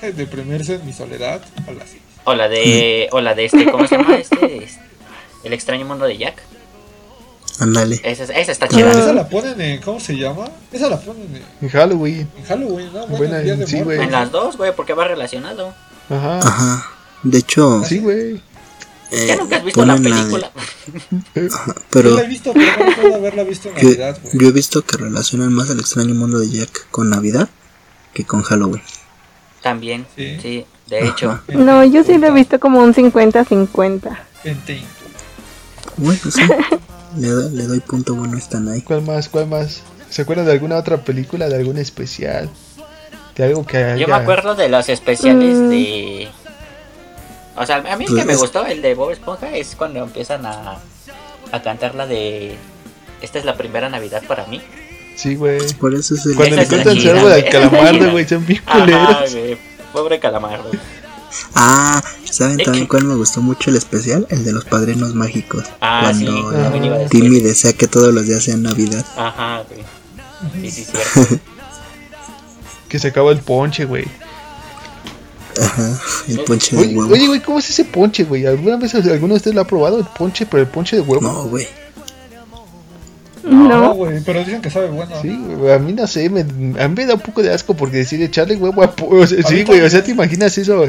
¿Qué? 0.00 0.12
Deprimirse 0.12 0.76
en 0.76 0.86
mi 0.86 0.92
soledad 0.94 1.42
a 1.68 1.72
las 1.72 1.90
6. 1.90 2.00
O 2.24 2.34
la 2.34 2.48
de, 2.48 3.08
o 3.12 3.20
la 3.20 3.34
de 3.34 3.46
este, 3.46 3.70
¿cómo 3.70 3.86
se 3.86 3.96
llama? 3.96 4.16
Este, 4.16 4.64
este, 4.64 4.80
El 5.44 5.52
extraño 5.52 5.84
mundo 5.86 6.04
de 6.04 6.16
Jack. 6.18 6.42
Ándale. 7.58 8.00
Esa, 8.02 8.24
esa 8.24 8.52
está 8.52 8.66
Ah. 8.66 8.68
chida. 8.68 8.90
Esa 8.90 9.12
la 9.12 9.28
ponen 9.28 9.60
en, 9.60 9.80
¿cómo 9.82 10.00
se 10.00 10.16
llama? 10.16 10.46
Esa 10.72 10.88
la 10.88 11.00
ponen 11.00 11.36
en, 11.36 11.42
En 11.60 11.68
Halloween. 11.68 12.28
en 12.38 12.44
Halloween, 12.44 12.86
¿no? 12.92 13.00
Bueno, 13.06 13.16
Buena, 13.18 13.40
en 13.40 13.58
de 13.60 13.66
sí. 13.66 13.76
En 13.76 14.10
las 14.10 14.30
dos, 14.30 14.56
güey, 14.56 14.74
porque 14.74 14.94
va 14.94 15.06
relacionado. 15.06 15.74
Ajá. 16.08 16.38
Ajá. 16.38 16.86
De 17.22 17.38
hecho, 17.38 17.84
Sí, 17.84 17.98
güey. 17.98 18.40
eh, 19.12 19.26
¿Ya 19.28 19.36
nunca 19.36 19.56
has 19.56 19.64
visto 19.64 19.84
la 19.84 19.94
ponen 19.96 20.10
la 20.10 20.16
de- 20.16 20.22
película? 20.22 20.50
Yo 21.34 21.42
pero 21.90 22.10
la 22.16 22.22
he 22.22 22.26
visto, 22.28 22.52
pero 22.52 22.66
no 22.78 22.84
recuerdo 22.90 23.14
haberla 23.16 23.42
visto 23.44 23.68
en 23.68 23.74
yo, 23.76 23.82
Navidad, 23.82 24.18
güey. 24.22 24.38
yo 24.38 24.48
he 24.48 24.52
visto 24.52 24.82
que 24.82 24.96
relacionan 24.96 25.52
más 25.52 25.70
el 25.70 25.78
extraño 25.80 26.14
mundo 26.14 26.38
de 26.40 26.48
Jack 26.50 26.88
con 26.90 27.10
Navidad 27.10 27.48
que 28.14 28.24
con 28.24 28.42
Halloween. 28.42 28.82
También, 29.62 30.06
Sí. 30.16 30.38
sí, 30.42 30.66
de 31.00 31.08
hecho. 31.08 31.30
Ajá. 31.30 31.42
No, 31.54 31.84
yo 31.84 32.04
sí 32.04 32.18
lo 32.18 32.28
he 32.28 32.30
visto 32.30 32.58
como 32.60 32.80
un 32.80 32.94
50-50. 32.94 34.18
Vente. 34.44 34.82
Bueno, 35.96 36.20
sí. 36.30 36.40
le, 37.18 37.28
do- 37.28 37.50
le 37.50 37.64
doy 37.64 37.80
punto 37.80 38.14
bueno 38.14 38.36
a 38.36 38.40
Stanai. 38.40 38.80
¿Cuál 38.82 39.02
más? 39.02 39.28
¿Cuál 39.28 39.46
más? 39.48 39.82
¿Se 40.10 40.22
acuerdan 40.22 40.46
de 40.46 40.52
alguna 40.52 40.76
otra 40.76 40.98
película? 40.98 41.48
¿De 41.48 41.56
algún 41.56 41.78
especial? 41.78 42.48
¿De 43.36 43.44
algo 43.44 43.64
que 43.66 43.78
haya... 43.78 43.96
Yo 43.96 44.08
me 44.08 44.14
acuerdo 44.14 44.54
de 44.54 44.68
los 44.68 44.88
especiales 44.88 45.56
Mm. 45.56 45.68
de... 45.70 46.28
O 47.56 47.66
sea, 47.66 47.76
a 47.76 47.96
mí 47.96 48.04
el 48.04 48.10
que 48.10 48.14
Pues 48.16 48.26
me 48.26 48.36
gustó, 48.36 48.64
el 48.66 48.80
de 48.82 48.94
Bob 48.94 49.10
Esponja, 49.10 49.54
es 49.56 49.74
cuando 49.76 50.02
empiezan 50.02 50.44
a, 50.46 50.78
a 51.52 51.62
cantar 51.62 51.94
la 51.94 52.06
de... 52.06 52.56
Esta 53.20 53.38
es 53.38 53.44
la 53.44 53.54
primera 53.56 53.88
Navidad 53.88 54.22
para 54.26 54.46
mí. 54.46 54.60
Sí, 55.16 55.34
güey. 55.36 55.60
Por 55.74 55.94
eso 55.94 56.14
es 56.14 56.24
el. 56.26 56.34
Cuando 56.34 56.56
le 56.56 56.64
güey, 56.64 56.80
esa 56.80 56.92
está 56.92 57.50
calamardo, 57.50 58.10
güey, 58.12 58.26
son 58.26 58.44
bien 58.46 58.62
Ajá, 58.66 58.80
culeros. 58.80 59.34
güey. 59.34 59.58
Pobre 59.92 60.18
calamardo. 60.18 60.70
Ah, 61.54 62.02
¿saben 62.30 62.58
también 62.58 62.86
cuál 62.86 63.04
me 63.04 63.14
gustó 63.14 63.40
mucho 63.40 63.70
el 63.70 63.76
especial? 63.76 64.26
El 64.30 64.44
de 64.44 64.52
los 64.52 64.64
padrinos 64.64 65.14
mágicos. 65.14 65.64
Ah, 65.80 66.12
sí, 66.14 66.24
Cuando 66.24 66.52
también 66.52 66.84
iba 66.84 66.96
a. 66.96 67.06
Timmy 67.06 67.40
desea 67.40 67.72
que 67.72 67.86
todos 67.88 68.12
los 68.12 68.26
días 68.26 68.42
sean 68.44 68.62
Navidad. 68.62 69.04
Ajá, 69.16 69.62
güey. 69.68 69.82
Sí, 70.62 70.70
sí, 70.70 70.84
cierto. 70.84 71.40
Que 72.88 72.98
se 72.98 73.08
acaba 73.08 73.32
el 73.32 73.38
ponche, 73.38 73.86
güey. 73.86 74.04
Ajá, 75.58 75.98
el 76.28 76.40
ponche 76.40 76.76
de 76.76 76.82
Oye, 76.82 76.94
huevo. 76.94 77.12
oye, 77.12 77.26
güey, 77.26 77.40
¿cómo 77.40 77.58
es 77.58 77.70
ese 77.70 77.86
ponche, 77.86 78.24
güey? 78.24 78.44
¿Alguna 78.46 78.76
vez 78.76 78.94
alguno 78.94 79.32
de 79.32 79.38
ustedes 79.38 79.54
lo 79.54 79.62
ha 79.62 79.66
probado? 79.66 79.98
El 79.98 80.04
ponche, 80.04 80.44
pero 80.44 80.62
el 80.62 80.68
ponche 80.68 80.96
de 80.96 81.02
huevo. 81.02 81.22
No, 81.22 81.44
güey. 81.44 81.66
No, 83.42 83.68
No. 83.68 83.94
güey, 83.94 84.20
pero 84.24 84.40
dicen 84.40 84.62
que 84.62 84.70
sabe 84.70 84.88
bueno. 84.88 85.14
Sí, 85.20 85.36
güey, 85.58 85.72
a 85.72 85.78
mí 85.78 85.92
no 85.92 86.06
sé, 86.06 86.28
me, 86.30 86.40
a 86.40 86.88
mí 86.88 86.94
me 86.96 87.06
da 87.06 87.14
un 87.14 87.20
poco 87.20 87.42
de 87.42 87.52
asco 87.52 87.74
porque 87.74 87.98
decir 87.98 88.22
echarle 88.22 88.56
huevo 88.56 88.82
a 88.82 88.90
po- 88.90 89.08
o 89.08 89.26
sea, 89.26 89.40
A 89.44 89.48
Sí, 89.48 89.64
güey, 89.64 89.80
o 89.80 89.90
sea, 89.90 90.02
¿te 90.02 90.12
imaginas 90.12 90.56
eso? 90.58 90.84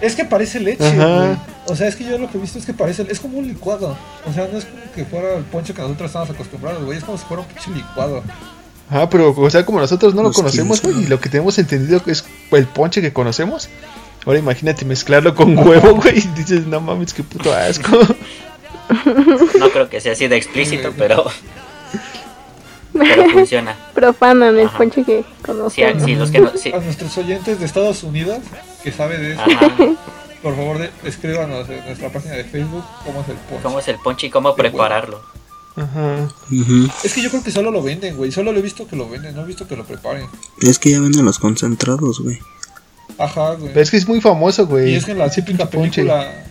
Es 0.00 0.14
que 0.16 0.24
parece 0.24 0.58
leche, 0.60 0.96
güey. 0.96 1.36
O 1.66 1.76
sea, 1.76 1.86
es 1.88 1.94
que 1.96 2.04
yo 2.04 2.18
lo 2.18 2.28
que 2.30 2.36
he 2.38 2.40
visto 2.40 2.58
es 2.58 2.66
que 2.66 2.72
parece. 2.74 3.06
Es 3.08 3.20
como 3.20 3.38
un 3.38 3.46
licuado. 3.46 3.96
O 4.28 4.32
sea, 4.32 4.48
no 4.52 4.58
es 4.58 4.64
como 4.64 4.82
que 4.94 5.04
fuera 5.04 5.36
el 5.36 5.44
ponche 5.44 5.72
que 5.74 5.80
nosotros 5.80 6.08
estamos 6.10 6.30
acostumbrados, 6.30 6.84
güey. 6.84 6.98
Es 6.98 7.04
como 7.04 7.16
si 7.18 7.24
fuera 7.24 7.42
un 7.42 7.48
pinche 7.48 7.70
licuado. 7.70 8.22
Ajá, 8.90 9.08
pero, 9.08 9.30
o 9.36 9.50
sea, 9.50 9.64
como 9.64 9.78
nosotros 9.78 10.12
no 10.14 10.22
lo 10.22 10.32
conocemos, 10.32 10.82
güey, 10.82 11.04
y 11.04 11.06
lo 11.06 11.20
que 11.20 11.28
tenemos 11.28 11.56
entendido 11.58 12.02
que 12.02 12.10
es 12.10 12.24
el 12.50 12.66
ponche 12.66 13.00
que 13.00 13.12
conocemos. 13.12 13.68
Ahora 14.26 14.38
imagínate 14.40 14.84
mezclarlo 14.84 15.34
con 15.34 15.56
huevo, 15.66 15.94
güey, 15.94 16.18
y 16.18 16.28
dices, 16.36 16.66
no 16.66 16.80
mames, 16.80 17.14
qué 17.14 17.22
puto 17.22 17.52
asco. 17.52 17.98
No 19.58 19.70
creo 19.70 19.88
que 19.88 20.00
sea 20.00 20.12
así 20.12 20.28
de 20.28 20.36
explícito, 20.36 20.92
pero... 20.98 21.24
Pero 22.92 23.30
funciona. 23.32 23.76
Profanan 23.94 24.58
el 24.58 24.66
Ajá. 24.66 24.78
ponche 24.78 25.04
que 25.04 25.22
Sí, 25.22 25.26
conocemos. 25.44 26.02
sí, 26.04 26.14
los 26.14 26.30
que 26.30 26.40
no... 26.40 26.50
Sí. 26.56 26.72
A 26.72 26.78
nuestros 26.78 27.16
oyentes 27.18 27.58
de 27.58 27.64
Estados 27.66 28.02
Unidos 28.02 28.38
que 28.82 28.92
sabe 28.92 29.18
de 29.18 29.32
eso, 29.32 29.42
Ajá. 29.42 29.70
por 30.42 30.56
favor, 30.56 30.78
de- 30.78 30.90
escríbanos 31.04 31.68
en 31.68 31.84
nuestra 31.86 32.10
página 32.10 32.34
de 32.34 32.44
Facebook 32.44 32.84
cómo 33.04 33.20
es 33.22 33.28
el 33.28 33.36
ponche. 33.36 33.62
¿Cómo 33.62 33.78
es 33.78 33.88
el 33.88 33.96
ponche 33.98 34.26
y 34.26 34.30
cómo 34.30 34.54
prepararlo? 34.54 35.22
Ajá. 35.76 36.28
Es 37.02 37.14
que 37.14 37.22
yo 37.22 37.30
creo 37.30 37.42
que 37.42 37.50
solo 37.50 37.70
lo 37.70 37.82
venden, 37.82 38.16
güey. 38.16 38.30
Solo 38.30 38.52
lo 38.52 38.58
he 38.58 38.62
visto 38.62 38.86
que 38.86 38.94
lo 38.96 39.08
venden, 39.08 39.34
no 39.34 39.42
he 39.42 39.46
visto 39.46 39.66
que 39.66 39.74
lo 39.76 39.84
preparen. 39.84 40.26
Es 40.60 40.78
que 40.78 40.90
ya 40.90 41.00
venden 41.00 41.24
los 41.24 41.38
concentrados, 41.38 42.20
güey. 42.20 42.38
Ajá, 43.18 43.54
güey. 43.54 43.68
Pero 43.68 43.80
es 43.80 43.90
que 43.90 43.96
es 43.96 44.06
muy 44.06 44.20
famoso, 44.20 44.66
güey. 44.66 44.92
Y 44.92 44.94
es 44.96 45.04
que 45.06 45.12
en 45.12 45.18
la 45.18 45.30
típica 45.30 45.64
ponche. 45.70 46.02
película. 46.02 46.44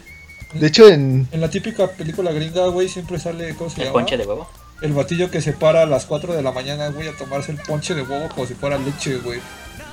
De 0.54 0.68
hecho, 0.68 0.88
en. 0.88 1.28
En 1.32 1.40
la 1.42 1.50
típica 1.50 1.88
película 1.88 2.32
gringa, 2.32 2.66
güey, 2.68 2.90
siempre 2.90 3.20
sale, 3.20 3.54
¿cómo 3.56 3.70
se 3.70 3.78
¿El 3.82 3.88
llama? 3.88 3.94
ponche 3.94 4.18
de 4.18 4.26
huevo? 4.26 4.50
El 4.82 4.94
batillo 4.94 5.30
que 5.30 5.42
se 5.42 5.54
para 5.54 5.84
a 5.84 5.86
las 5.86 6.06
4 6.06 6.34
de 6.34 6.42
la 6.42 6.52
mañana, 6.52 6.90
güey, 6.90 7.08
a 7.08 7.16
tomarse 7.16 7.52
el 7.52 7.60
ponche 7.60 7.94
de 7.94 8.02
huevo 8.02 8.28
como 8.30 8.48
si 8.48 8.56
fuera 8.56 8.78
leche, 8.80 9.18
güey. 9.18 9.40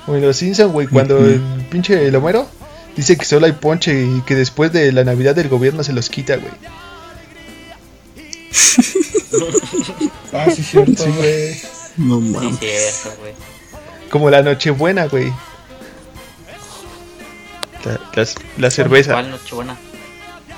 O 0.07 0.15
en 0.15 0.21
los 0.23 0.37
Simpsons, 0.37 0.71
güey, 0.71 0.87
cuando 0.87 1.19
el 1.19 1.39
pinche 1.69 2.07
el 2.07 2.15
Homero 2.15 2.47
dice 2.95 3.15
que 3.17 3.25
solo 3.25 3.45
hay 3.45 3.51
ponche 3.51 3.93
y 4.03 4.21
que 4.21 4.33
después 4.35 4.73
de 4.73 4.91
la 4.91 5.03
Navidad 5.03 5.35
del 5.35 5.47
gobierno 5.49 5.83
se 5.83 5.93
los 5.93 6.09
quita, 6.09 6.37
güey. 6.37 6.51
Ah, 10.33 10.47
sí, 10.55 10.63
cierto. 10.63 11.03
Sí, 11.03 11.09
güey. 11.09 11.55
No 11.97 12.19
Sí, 12.19 12.29
mames. 12.29 12.59
cierto, 12.59 13.19
güey. 13.19 13.33
Como 14.11 14.29
la 14.29 14.41
Nochebuena, 14.43 15.05
güey. 15.07 15.31
La, 17.85 17.99
las- 18.15 18.35
la 18.57 18.69
cerveza. 18.71 19.13
¿Cuál 19.13 19.31
Nochebuena? 19.31 19.77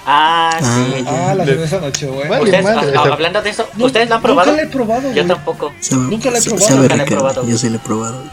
Ah, 0.06 0.58
sí. 0.60 1.06
Ah, 1.08 1.36
la 1.36 1.45
cerveza 1.45 1.80
Nochebuena. 1.80 2.30
Vale, 2.30 2.43
¿Ustedes, 2.43 2.64
madre, 2.64 2.80
ah, 2.80 2.86
está- 2.95 3.14
hablando 3.14 3.41
de 3.41 3.49
eso, 3.52 3.68
No, 3.76 3.86
¿ustedes 3.86 4.10
la 4.10 4.16
han 4.16 4.22
probado? 4.22 4.52
Nunca 4.52 4.64
la 4.64 4.68
he 4.68 4.72
probado, 4.72 5.02
Yo 5.10 5.14
güey. 5.14 5.28
tampoco. 5.28 5.74
Sabe, 5.80 6.02
Nunca 6.04 6.32
la 6.32 6.39
he 6.39 6.41
probado, 6.41 6.68
sabe 6.68 6.82
nunca 6.82 6.95
la 6.95 7.04
he 7.04 7.06
probado. 7.08 7.47
Yo 7.47 7.58
sí 7.58 7.70
la 7.70 7.76
he 7.76 7.80
probado. 7.80 8.24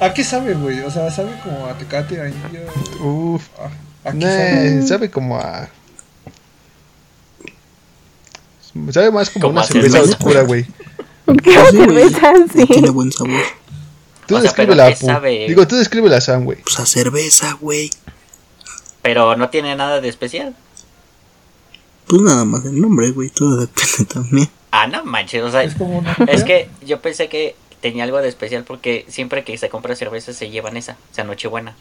¿A 0.00 0.14
qué 0.14 0.24
sabe, 0.24 0.54
güey? 0.54 0.80
O 0.80 0.90
sea, 0.90 1.10
sabe 1.10 1.30
como 1.44 1.66
a 1.66 1.74
tecate, 1.74 2.20
a 2.20 2.28
indio. 2.28 2.60
Uf. 3.00 3.42
¿A, 4.04 4.08
a 4.08 4.12
qué 4.12 4.20
sabe? 4.20 4.86
sabe 4.86 5.10
como 5.10 5.38
a. 5.38 5.68
Sabe 8.90 9.10
más 9.10 9.28
como, 9.30 9.42
Como 9.42 9.52
una 9.52 9.60
a 9.60 9.64
cerveza 9.64 9.98
cerveza. 9.98 10.16
oscura, 10.18 10.42
güey. 10.42 10.66
¿Qué 11.44 11.52
cerveza? 11.70 12.32
Sí. 12.54 12.66
Tiene 12.66 12.90
buen 12.90 13.12
sabor. 13.12 13.42
Tú 14.26 14.36
O 14.36 14.38
sea, 14.38 14.44
descríbela, 14.44 14.88
¿qué 14.88 14.96
Pu. 14.96 15.06
sabe? 15.06 15.46
Digo, 15.46 15.66
tú 15.68 15.76
descríbela, 15.76 16.20
Sam, 16.20 16.44
güey. 16.44 16.58
Pues 16.62 16.78
a 16.80 16.86
cerveza, 16.86 17.58
güey. 17.60 17.90
Pero 19.02 19.36
no 19.36 19.50
tiene 19.50 19.76
nada 19.76 20.00
de 20.00 20.08
especial. 20.08 20.54
Pues 22.12 22.22
nada 22.22 22.44
más 22.44 22.62
el 22.66 22.78
nombre, 22.78 23.10
güey. 23.10 23.30
Todo 23.30 23.56
depende 23.56 24.04
también. 24.12 24.50
Ah, 24.70 24.86
no 24.86 25.02
manches, 25.04 25.42
o 25.42 25.50
sea, 25.50 25.62
Es 25.64 25.74
como 25.74 25.98
una. 25.98 26.12
es 26.28 26.44
que 26.44 26.68
yo 26.86 27.00
pensé 27.00 27.30
que 27.30 27.56
tenía 27.80 28.04
algo 28.04 28.18
de 28.18 28.28
especial 28.28 28.64
porque 28.64 29.06
siempre 29.08 29.44
que 29.44 29.56
se 29.56 29.70
compra 29.70 29.96
cerveza 29.96 30.34
se 30.34 30.50
llevan 30.50 30.76
esa, 30.76 30.98
o 31.10 31.14
sea, 31.14 31.24
Nochebuena. 31.24 31.74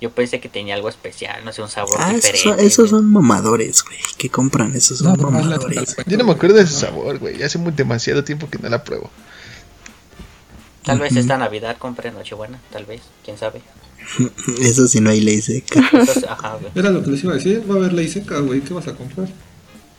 Yo 0.00 0.10
pensé 0.10 0.38
que 0.38 0.48
tenía 0.48 0.76
algo 0.76 0.88
especial, 0.88 1.44
no 1.44 1.52
sé, 1.52 1.60
un 1.62 1.68
sabor 1.70 1.96
Ah, 1.98 2.10
esos 2.10 2.14
diferente. 2.22 2.42
son, 2.42 2.60
esos 2.60 2.90
son 2.90 3.12
mamadores, 3.12 3.82
güey. 3.84 3.98
¿Qué 4.16 4.28
compran? 4.30 4.76
Esos 4.76 4.98
son 4.98 5.16
No, 5.16 5.30
mamadores. 5.30 5.96
Yo 6.06 6.18
no 6.18 6.24
me 6.24 6.32
acuerdo 6.32 6.56
de 6.56 6.62
ese 6.62 6.74
sabor, 6.74 7.18
güey. 7.18 7.42
Hace 7.42 7.58
muy 7.58 7.72
demasiado 7.72 8.22
tiempo 8.22 8.48
que 8.48 8.58
no 8.58 8.68
la 8.68 8.84
pruebo. 8.84 9.10
Tal 10.84 11.00
vez 11.00 11.16
esta 11.16 11.36
Navidad 11.36 11.78
compre 11.78 12.12
Nochebuena, 12.12 12.60
tal 12.70 12.84
vez, 12.84 13.00
quién 13.24 13.38
sabe. 13.38 13.62
Eso 14.60 14.86
sí 14.86 15.00
no 15.00 15.10
hay 15.10 15.20
ley 15.20 15.40
seca. 15.40 15.80
Entonces, 15.92 16.24
ajá, 16.28 16.58
güey. 16.60 16.72
Era 16.74 16.90
lo 16.90 17.02
que 17.02 17.10
les 17.10 17.24
iba 17.24 17.32
a 17.32 17.36
decir. 17.36 17.64
Va 17.68 17.74
a 17.74 17.78
haber 17.78 17.92
ley 17.94 18.08
seca, 18.08 18.38
güey. 18.40 18.60
¿Qué 18.60 18.74
vas 18.74 18.86
a 18.88 18.94
comprar? 18.94 19.28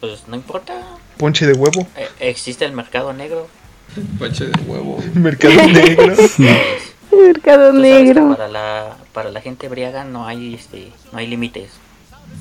Pues 0.05 0.27
no 0.27 0.35
importa, 0.35 0.79
Ponche 1.17 1.47
de 1.47 1.53
huevo. 1.53 1.87
eh, 1.97 2.07
existe 2.19 2.63
el 2.63 2.73
mercado 2.73 3.11
negro. 3.11 3.47
Ponche 4.19 4.45
de 4.45 4.61
huevo. 4.67 4.99
Mercado 5.15 5.55
negro. 5.67 6.15
Mercado 7.11 7.73
negro. 7.73 8.29
para 8.29 8.47
la 8.47 8.97
para 9.13 9.31
la 9.31 9.41
gente 9.41 9.67
briaga 9.67 10.03
no 10.03 10.27
hay 10.27 10.53
este 10.53 10.91
no 11.11 11.17
hay 11.17 11.25
límites. 11.25 11.71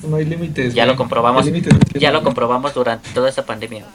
No 0.02 0.16
hay 0.16 0.26
límites. 0.26 0.74
Ya 0.74 0.84
güey. 0.84 0.92
lo 0.92 0.98
comprobamos. 0.98 1.46
Ya 1.94 2.10
lo 2.10 2.22
comprobamos 2.22 2.74
durante 2.74 3.08
toda 3.14 3.30
esta 3.30 3.46
pandemia. 3.46 3.86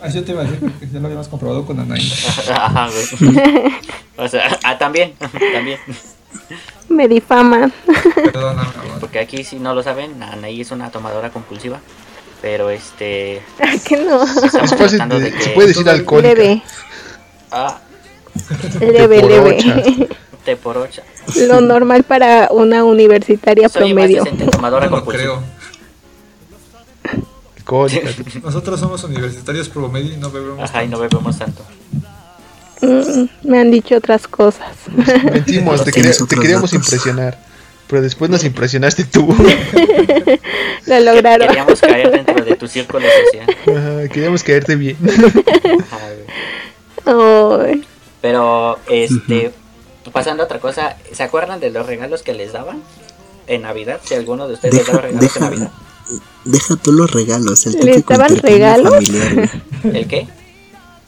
Así 0.00 0.14
yo 0.16 0.24
te 0.24 0.32
iba 0.32 0.40
a 0.40 0.44
decir 0.44 0.72
que 0.80 0.88
ya 0.88 1.00
lo 1.00 1.06
habíamos 1.06 1.28
comprobado 1.28 1.66
con 1.66 1.80
Anaí. 1.80 2.10
Ajá, 2.50 2.88
güey. 2.88 3.74
O 4.16 4.26
sea, 4.26 4.58
ah, 4.64 4.78
también, 4.78 5.12
también. 5.52 5.78
Me 6.90 7.08
difaman. 7.08 7.72
Perdóname. 8.14 8.68
Porque 9.00 9.18
aquí 9.20 9.42
si 9.44 9.58
no 9.58 9.74
lo 9.74 9.82
saben, 9.82 10.22
Anaí 10.22 10.60
es 10.60 10.70
una 10.70 10.90
tomadora 10.90 11.30
compulsiva. 11.30 11.80
Pero 12.42 12.68
este 12.70 13.42
¿A 13.58 13.78
qué 13.86 13.96
no? 13.98 14.26
fácil 14.26 14.76
tratando 14.76 15.18
de- 15.18 15.30
de 15.30 15.40
se 15.40 15.48
que 15.50 15.54
puede 15.54 15.68
decir 15.68 15.88
alcohólica. 15.88 16.34
Leve, 16.34 16.62
ah, 17.50 17.78
leve, 18.80 19.22
leve. 19.22 19.56
ocha. 19.58 19.82
7 20.44 20.56
por 20.56 20.78
8. 20.78 21.02
Lo 21.48 21.60
normal 21.60 22.02
para 22.04 22.48
una 22.50 22.82
universitaria 22.84 23.68
Soy 23.68 23.92
promedio. 23.92 24.24
tomadora 24.50 24.86
No 24.86 24.90
lo 24.96 24.96
compulsiva. 25.04 25.42
creo. 25.42 27.20
Alcohólica. 27.58 28.08
Nosotros 28.42 28.80
somos 28.80 29.04
universitarios 29.04 29.68
promedio 29.68 30.14
y 30.14 30.16
no 30.16 30.30
bebemos. 30.30 30.68
Ajá, 30.68 30.82
y 30.82 30.88
no 30.88 30.98
bebemos 30.98 31.38
tanto. 31.38 31.62
Mm, 32.82 33.28
me 33.48 33.58
han 33.60 33.70
dicho 33.70 33.96
otras 33.96 34.26
cosas. 34.26 34.68
Mentimos, 35.24 35.84
te, 35.84 35.92
quería- 35.92 36.12
queríamos 36.28 36.70
datos. 36.70 36.72
impresionar. 36.74 37.38
Pero 37.86 38.02
después 38.02 38.30
nos 38.30 38.44
impresionaste 38.44 39.02
tú. 39.04 39.26
Lo 40.86 41.00
lograron. 41.00 41.48
Queríamos 41.48 41.80
caer 41.80 42.10
dentro 42.10 42.44
de 42.44 42.54
tu 42.56 42.68
círculo 42.68 43.04
social. 43.26 43.56
Ajá, 43.76 44.08
queríamos 44.08 44.42
caerte 44.44 44.76
bien. 44.76 44.96
Pero, 48.20 48.78
este, 48.88 49.50
pasando 50.12 50.42
a 50.42 50.46
otra 50.46 50.58
cosa, 50.60 50.96
¿se 51.12 51.22
acuerdan 51.22 51.60
de 51.60 51.70
los 51.70 51.86
regalos 51.86 52.22
que 52.22 52.32
les 52.34 52.52
daban 52.52 52.82
en 53.46 53.62
Navidad? 53.62 54.00
Si 54.04 54.14
alguno 54.14 54.46
de 54.46 54.54
ustedes 54.54 54.74
les 54.74 54.86
daba 54.86 55.00
regalos 55.00 55.36
en 55.36 55.42
Navidad. 55.42 55.70
deja 56.44 56.76
tú 56.76 56.92
los 56.92 57.10
regalos, 57.10 57.66
el 57.66 57.72
¿Les 57.84 58.04
daban 58.06 58.36
regalos? 58.38 58.92
familiar. 59.08 59.50
¿El 59.84 60.06
qué? 60.06 60.28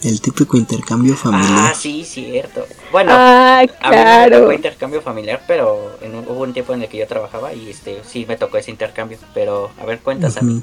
El 0.03 0.21
típico 0.21 0.57
intercambio 0.57 1.17
familiar. 1.17 1.71
Ah, 1.71 1.75
sí, 1.79 2.05
cierto. 2.05 2.67
Bueno, 2.91 3.13
ah, 3.15 3.61
a 3.61 3.63
mí 3.63 3.69
no 3.83 3.89
me 3.91 3.93
claro. 4.03 4.39
tocó 4.41 4.53
intercambio 4.53 5.01
familiar, 5.01 5.43
pero 5.47 5.97
en 6.01 6.17
un- 6.17 6.27
hubo 6.27 6.41
un 6.43 6.53
tiempo 6.53 6.75
en 6.75 6.83
el 6.83 6.89
que 6.89 6.99
yo 6.99 7.07
trabajaba 7.07 7.55
y 7.55 7.71
este 7.71 8.03
sí 8.11 8.27
me 8.27 8.37
tocó 8.37 8.57
ese 8.59 8.73
intercambio. 8.73 9.19
Pero, 9.33 9.71
a 9.81 9.85
ver, 9.85 10.01
cuentas 10.01 10.37
a 10.39 10.43
mí. 10.43 10.61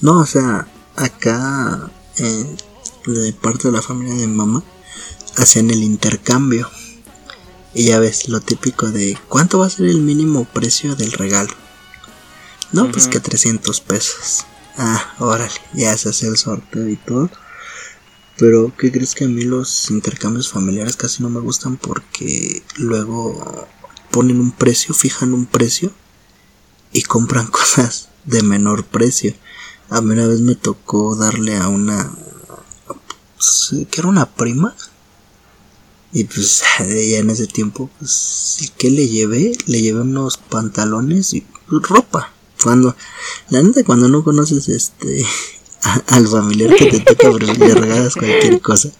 No, 0.00 0.20
o 0.20 0.26
sea, 0.26 0.66
acá 0.96 1.90
eh, 2.16 2.56
de 3.06 3.32
parte 3.34 3.68
de 3.68 3.72
la 3.72 3.82
familia 3.82 4.14
de 4.14 4.26
mi 4.26 4.34
mamá 4.34 4.62
hacían 5.36 5.68
el 5.70 5.82
intercambio. 5.82 6.70
Y 7.74 7.84
ya 7.84 7.98
ves, 7.98 8.28
lo 8.30 8.40
típico 8.40 8.90
de 8.90 9.18
¿cuánto 9.28 9.58
va 9.58 9.66
a 9.66 9.70
ser 9.70 9.86
el 9.86 10.00
mínimo 10.00 10.46
precio 10.46 10.96
del 10.96 11.12
regalo? 11.12 11.52
No, 12.72 12.90
pues 12.90 13.08
que 13.08 13.20
300 13.20 13.80
pesos. 13.82 14.46
Ah, 14.78 15.14
órale, 15.18 15.52
ya 15.74 15.96
se 15.98 16.08
hace 16.08 16.28
el 16.28 16.38
sorteo 16.38 16.88
y 16.88 16.96
todo. 16.96 17.28
Pero, 18.38 18.72
¿qué 18.78 18.92
crees 18.92 19.16
que 19.16 19.24
a 19.24 19.28
mí 19.28 19.42
los 19.42 19.90
intercambios 19.90 20.48
familiares 20.48 20.96
casi 20.96 21.24
no 21.24 21.28
me 21.28 21.40
gustan? 21.40 21.76
Porque 21.76 22.62
luego 22.76 23.66
ponen 24.12 24.40
un 24.40 24.52
precio, 24.52 24.94
fijan 24.94 25.34
un 25.34 25.46
precio 25.46 25.92
y 26.92 27.02
compran 27.02 27.46
cosas 27.50 28.10
de 28.24 28.42
menor 28.42 28.84
precio. 28.84 29.34
A 29.90 30.00
mí 30.00 30.12
una 30.12 30.28
vez 30.28 30.40
me 30.40 30.54
tocó 30.54 31.16
darle 31.16 31.56
a 31.56 31.68
una 31.68 32.12
que 33.90 34.00
era 34.00 34.08
una 34.08 34.26
prima 34.26 34.74
y 36.12 36.24
pues 36.24 36.62
ella 36.80 37.18
en 37.18 37.30
ese 37.30 37.46
tiempo 37.46 37.90
pues 37.98 38.72
¿qué 38.78 38.90
le 38.90 39.08
llevé? 39.08 39.56
Le 39.66 39.80
llevé 39.80 40.00
unos 40.00 40.36
pantalones 40.36 41.34
y 41.34 41.44
ropa. 41.68 42.32
Cuando 42.62 42.96
la 43.50 43.62
neta 43.62 43.84
cuando 43.84 44.08
no 44.08 44.22
conoces 44.22 44.68
este 44.68 45.24
al 46.08 46.26
familiar 46.28 46.74
que 46.74 46.86
te 46.86 47.00
toca 47.00 47.30
pues, 47.30 47.58
le 47.58 47.74
regalas 47.74 48.14
cualquier 48.14 48.60
cosa. 48.60 48.90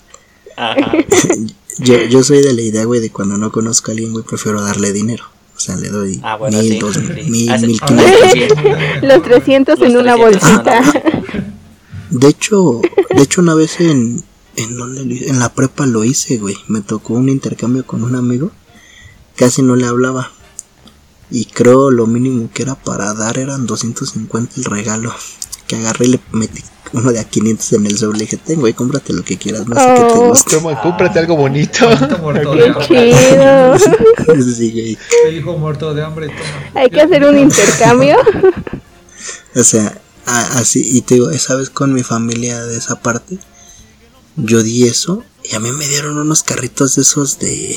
Ajá. 0.56 0.92
Yo, 1.80 1.96
yo 2.06 2.24
soy 2.24 2.42
de 2.42 2.52
la 2.54 2.60
idea, 2.62 2.84
güey, 2.86 3.00
de 3.00 3.10
cuando 3.10 3.38
no 3.38 3.52
conozco 3.52 3.90
a 3.90 3.94
alguien, 3.94 4.10
güey, 4.12 4.24
prefiero 4.24 4.60
darle 4.60 4.92
dinero. 4.92 5.22
O 5.56 5.60
sea, 5.60 5.76
le 5.76 5.90
doy 5.90 6.18
Ah, 6.24 6.34
bueno, 6.34 6.58
mil, 6.58 6.72
sí, 6.72 6.78
dos 6.80 6.94
sí. 6.96 7.00
mil, 7.30 7.50
Hace- 7.50 7.66
mil 7.68 7.80
quinientos. 7.86 8.58
Los 9.02 9.22
300 9.22 9.80
en 9.82 9.92
Los 9.94 10.02
una 10.02 10.14
300 10.16 10.16
en 10.16 10.16
una 10.16 10.16
bolsita. 10.16 10.82
De 12.10 12.26
hecho, 12.28 12.80
de 13.14 13.22
hecho 13.22 13.40
una 13.42 13.54
vez 13.54 13.78
en 13.78 14.24
en 14.56 14.76
donde 14.76 15.28
en 15.28 15.38
la 15.38 15.54
prepa 15.54 15.86
lo 15.86 16.02
hice, 16.02 16.38
güey. 16.38 16.56
Me 16.66 16.80
tocó 16.80 17.14
un 17.14 17.28
intercambio 17.28 17.86
con 17.86 18.02
un 18.02 18.16
amigo. 18.16 18.50
Casi 19.36 19.62
no 19.62 19.76
le 19.76 19.86
hablaba. 19.86 20.32
Y 21.30 21.44
creo 21.44 21.92
lo 21.92 22.08
mínimo 22.08 22.50
que 22.52 22.62
era 22.64 22.74
para 22.74 23.14
dar 23.14 23.38
eran 23.38 23.66
250 23.66 24.54
el 24.56 24.64
regalo. 24.64 25.14
Que 25.68 25.76
agarré 25.76 26.06
y 26.06 26.08
le 26.12 26.20
metí 26.32 26.62
uno 26.94 27.12
de 27.12 27.20
a 27.20 27.24
500 27.24 27.72
en 27.74 27.86
el 27.86 27.98
sobre. 27.98 28.18
Le 28.18 28.24
dije, 28.24 28.38
ten, 28.38 28.58
güey, 28.60 28.72
cómprate 28.72 29.12
lo 29.12 29.22
que 29.22 29.36
quieras. 29.36 29.66
No 29.68 29.74
sé 29.76 29.80
qué 29.86 30.00
te 30.00 30.18
Oh. 30.18 30.28
gusta. 30.30 30.50
Toma, 30.50 30.80
cómprate 30.80 31.18
algo 31.20 31.36
bonito. 31.36 31.86
Muerto 32.22 32.54
de 32.54 32.62
Qué 32.88 32.98
hambre. 32.98 33.14
chido. 34.26 34.44
Sí, 34.56 34.70
güey. 34.72 34.98
El 35.28 35.36
hijo 35.38 35.56
muerto 35.58 35.94
de 35.94 36.02
hambre. 36.02 36.28
toma. 36.28 36.80
Hay 36.82 36.88
que 36.90 37.00
hacer 37.02 37.24
un 37.24 37.38
intercambio. 37.38 38.16
O 39.54 39.62
sea, 39.64 39.98
a- 40.26 40.58
así, 40.58 40.82
y 40.96 41.00
te 41.02 41.14
digo, 41.14 41.30
esa 41.30 41.54
vez 41.56 41.70
con 41.70 41.92
mi 41.92 42.02
familia 42.02 42.64
de 42.64 42.76
esa 42.78 43.00
parte, 43.00 43.38
yo 44.36 44.62
di 44.62 44.84
eso 44.84 45.24
y 45.42 45.54
a 45.56 45.60
mí 45.60 45.72
me 45.72 45.88
dieron 45.88 46.16
unos 46.18 46.42
carritos 46.42 46.94
de 46.94 47.02
esos 47.02 47.38
de... 47.38 47.76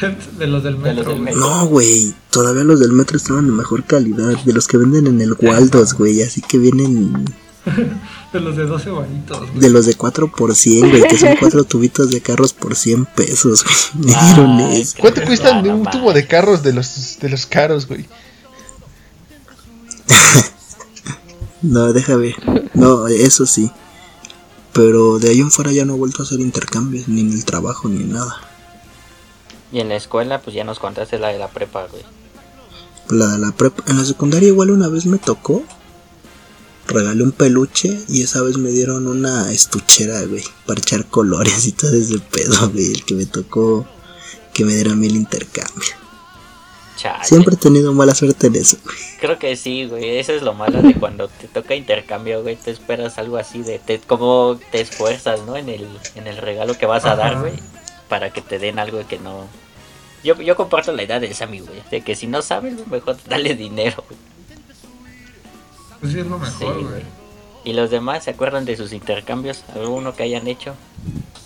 De 0.38 0.46
los 0.46 0.62
del 0.62 0.80
De 0.82 0.94
los 0.94 0.96
metro. 0.96 1.12
del 1.12 1.20
güey. 1.22 1.34
metro. 1.34 1.40
No, 1.40 1.66
güey, 1.66 2.14
todavía 2.30 2.64
los 2.64 2.80
del 2.80 2.92
metro 2.92 3.16
estaban 3.16 3.46
de 3.46 3.52
mejor 3.52 3.84
calidad, 3.84 4.36
de 4.44 4.52
los 4.52 4.66
que 4.68 4.76
venden 4.76 5.06
en 5.06 5.20
el 5.20 5.34
Waldos, 5.40 5.94
güey, 5.94 6.22
así 6.22 6.40
que 6.40 6.58
vienen 6.58 7.24
De 8.32 8.40
los 8.40 8.56
de 8.56 8.64
12 8.66 8.90
varitos. 8.90 9.38
güey. 9.40 9.60
de 9.60 9.70
los 9.70 9.86
de 9.86 9.94
4 9.94 10.30
por 10.32 10.54
100, 10.54 10.88
güey, 10.90 11.02
que 11.08 11.18
son 11.18 11.36
cuatro 11.40 11.64
tubitos 11.64 12.10
de 12.10 12.20
carros 12.20 12.52
por 12.52 12.74
100 12.76 13.06
pesos, 13.06 13.64
güey. 13.64 14.06
Me 14.14 14.22
dieron 14.24 14.60
eso. 14.60 14.96
¿Cuánto 15.00 15.22
cuestan 15.24 15.62
de 15.62 15.70
un 15.72 15.84
tubo 15.84 16.12
de 16.12 16.26
carros 16.26 16.62
de 16.62 16.72
los 16.72 17.18
de 17.20 17.28
los 17.30 17.46
caros, 17.46 17.86
güey? 17.86 18.06
No, 21.62 21.92
deja 21.92 22.16
ver. 22.16 22.34
No, 22.74 23.08
eso 23.08 23.44
sí. 23.46 23.70
Pero 24.72 25.18
de 25.18 25.30
ahí 25.30 25.40
en 25.40 25.50
fuera 25.50 25.72
ya 25.72 25.84
no 25.84 25.94
he 25.94 25.98
vuelto 25.98 26.22
a 26.22 26.24
hacer 26.26 26.40
intercambios, 26.40 27.08
ni 27.08 27.22
en 27.22 27.32
el 27.32 27.44
trabajo, 27.44 27.88
ni 27.88 28.02
en 28.02 28.12
nada. 28.12 28.36
Y 29.72 29.80
en 29.80 29.88
la 29.88 29.96
escuela, 29.96 30.40
pues 30.40 30.54
ya 30.54 30.64
nos 30.64 30.78
contaste 30.78 31.18
la 31.18 31.28
de 31.28 31.38
la 31.38 31.48
prepa, 31.48 31.86
güey. 31.86 32.02
La 33.10 33.26
de 33.28 33.38
la 33.38 33.52
prepa. 33.52 33.82
En 33.86 33.98
la 33.98 34.04
secundaria 34.04 34.48
igual 34.48 34.70
una 34.70 34.88
vez 34.88 35.06
me 35.06 35.18
tocó. 35.18 35.62
Regalé 36.86 37.22
un 37.22 37.32
peluche 37.32 38.00
y 38.08 38.22
esa 38.22 38.40
vez 38.42 38.56
me 38.56 38.70
dieron 38.70 39.06
una 39.06 39.52
estuchera, 39.52 40.22
güey. 40.22 40.42
Para 40.66 40.80
echar 40.80 41.04
colores 41.06 41.66
y 41.66 41.72
todo 41.72 41.94
ese 41.94 42.18
pedo, 42.18 42.70
güey. 42.70 42.92
El 42.92 43.04
que 43.04 43.14
me 43.14 43.26
tocó 43.26 43.86
que 44.54 44.64
me 44.64 44.74
dieran 44.74 44.98
mil 44.98 45.14
intercambio. 45.14 45.90
Chale. 46.96 47.24
Siempre 47.24 47.54
he 47.54 47.58
tenido 47.58 47.92
mala 47.92 48.14
suerte 48.14 48.48
en 48.48 48.56
eso, 48.56 48.78
güey. 48.82 48.96
Creo 49.20 49.38
que 49.38 49.54
sí, 49.56 49.86
güey. 49.86 50.18
Eso 50.18 50.32
es 50.32 50.42
lo 50.42 50.54
malo 50.54 50.82
de 50.82 50.94
cuando 50.94 51.28
te 51.28 51.46
toca 51.46 51.74
intercambio, 51.74 52.42
güey. 52.42 52.56
Te 52.56 52.70
esperas 52.70 53.18
algo 53.18 53.36
así 53.36 53.62
de 53.62 53.78
te, 53.78 54.00
como 54.00 54.58
te 54.72 54.80
esfuerzas, 54.80 55.42
¿no? 55.46 55.56
En 55.56 55.68
el, 55.68 55.86
en 56.14 56.26
el 56.26 56.38
regalo 56.38 56.76
que 56.76 56.86
vas 56.86 57.04
a 57.04 57.14
dar, 57.14 57.38
güey. 57.38 57.52
Para 58.08 58.30
que 58.30 58.40
te 58.40 58.58
den 58.58 58.78
algo 58.78 59.06
que 59.06 59.18
no. 59.18 59.46
Yo, 60.24 60.34
yo 60.40 60.56
comparto 60.56 60.92
la 60.92 61.02
idea 61.02 61.20
de 61.20 61.32
Sammy, 61.34 61.60
güey. 61.60 61.82
De 61.90 62.00
que 62.02 62.16
si 62.16 62.26
no 62.26 62.42
sabes, 62.42 62.74
mejor 62.88 63.16
dale 63.28 63.54
dinero, 63.54 64.02
güey. 64.08 64.18
Pues 66.00 66.12
sí, 66.12 66.20
es 66.20 66.26
lo 66.26 66.36
Sí, 66.38 66.42
mejor, 66.58 66.74
güey. 66.74 66.84
güey. 66.86 67.02
¿Y 67.64 67.72
los 67.72 67.90
demás 67.90 68.24
se 68.24 68.30
acuerdan 68.30 68.64
de 68.64 68.76
sus 68.76 68.92
intercambios? 68.92 69.64
¿Alguno 69.74 70.14
que 70.14 70.22
hayan 70.22 70.46
hecho? 70.46 70.74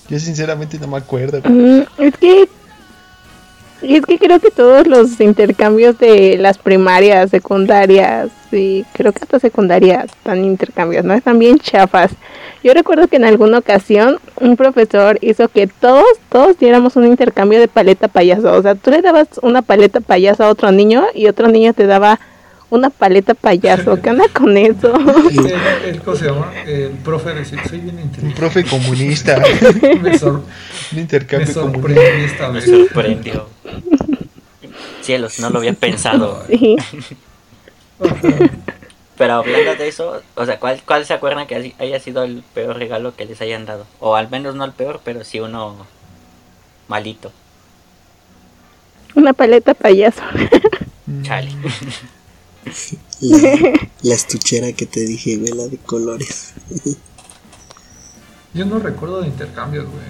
Yo 0.09 0.19
sinceramente 0.21 0.79
no 0.79 0.87
me 0.87 0.99
acuerdo. 0.99 1.41
güey. 1.43 1.53
Mm, 1.55 1.87
es 1.99 2.17
que 2.19 2.49
es 3.83 4.07
que 4.07 4.19
creo 4.19 4.39
que 4.41 4.51
todos 4.51 4.87
los 4.87 5.21
intercambios 5.21 5.99
de 5.99 6.39
las 6.39 6.59
primarias, 6.59 7.31
secundarias 7.31 8.31
y 8.53 8.85
creo 8.93 9.13
que 9.13 9.21
hasta 9.23 9.39
secundaria 9.39 10.03
están 10.03 10.45
intercambios, 10.45 11.05
¿no? 11.05 11.15
Están 11.15 11.39
bien 11.39 11.59
chafas. 11.59 12.13
Yo 12.63 12.75
recuerdo 12.75 13.09
que 13.09 13.17
en 13.17 13.25
alguna 13.25 13.59
ocasión 13.59 14.19
un 14.41 14.57
profesor 14.57 15.19
hizo 15.21 15.49
que 15.49 15.67
todos, 15.67 16.05
todos 16.29 16.59
diéramos 16.59 16.97
un 16.97 17.07
intercambio 17.07 17.59
de 17.59 17.69
paleta 17.69 18.09
payaso. 18.09 18.53
O 18.53 18.63
sea, 18.63 18.75
tú 18.75 18.91
le 18.91 19.03
dabas 19.03 19.29
una 19.43 19.63
paleta 19.63 20.01
payaso 20.01 20.45
a 20.45 20.51
otro 20.51 20.71
niño 20.71 21.05
y 21.15 21.27
otro 21.27 21.49
niño 21.49 21.73
te 21.73 21.87
daba 21.87 22.21
una 22.73 22.89
paleta 22.89 23.35
payaso. 23.35 24.01
¿Qué 24.01 24.09
onda 24.11 24.25
con 24.33 24.57
eso? 24.57 24.95
El, 25.31 25.91
el- 25.91 26.01
¿Cómo 26.03 26.17
se 26.17 26.25
llama? 26.27 26.53
El 26.67 26.89
profe 27.05 27.35
decía, 27.35 27.63
soy 27.69 27.81
bien 27.81 28.11
Un 28.23 28.33
profe 28.33 28.65
comunista. 28.65 29.41
Me, 30.01 30.19
sor- 30.19 30.37
Un 30.37 30.45
me 30.93 31.01
intercambio 31.03 31.53
comunista. 31.53 31.83
sorprendí 31.93 32.25
esta 32.25 32.49
Me 32.49 32.61
sorprendió. 32.63 33.47
Cielos, 35.03 35.39
no 35.41 35.51
lo 35.51 35.59
había 35.59 35.75
pensado. 35.75 36.43
Sí. 36.49 36.77
Pero 39.19 39.35
hablando 39.35 39.75
de 39.77 39.87
eso, 39.89 40.23
o 40.35 40.47
sea, 40.47 40.59
¿cuál, 40.59 40.81
¿cuál 40.85 41.05
se 41.05 41.13
acuerdan 41.13 41.47
que 41.47 41.75
haya 41.79 42.01
sido 42.01 42.25
el 42.25 42.43
peor 42.55 42.77
regalo 42.79 43.15
que 43.15 43.27
les 43.27 43.41
hayan 43.43 43.67
dado? 43.67 43.87
O 44.01 44.17
al 44.17 44.31
menos 44.31 44.55
no 44.57 44.65
el 44.65 44.73
peor, 44.73 45.01
pero 45.05 45.23
sí 45.23 45.39
uno 45.39 45.87
malito. 46.89 47.31
Una 49.15 49.35
paleta 49.35 49.75
payaso. 49.75 50.23
Chale. 51.23 51.51
La, 53.21 53.39
la 54.03 54.15
estuchera 54.15 54.73
que 54.73 54.87
te 54.87 55.01
dije, 55.01 55.37
güey, 55.37 55.53
la 55.53 55.67
de 55.67 55.79
colores. 55.79 56.55
Yo 58.55 58.67
no 58.67 58.79
recuerdo 58.79 59.23
de 59.23 59.29
intercambios, 59.29 59.87
güey. 59.87 60.05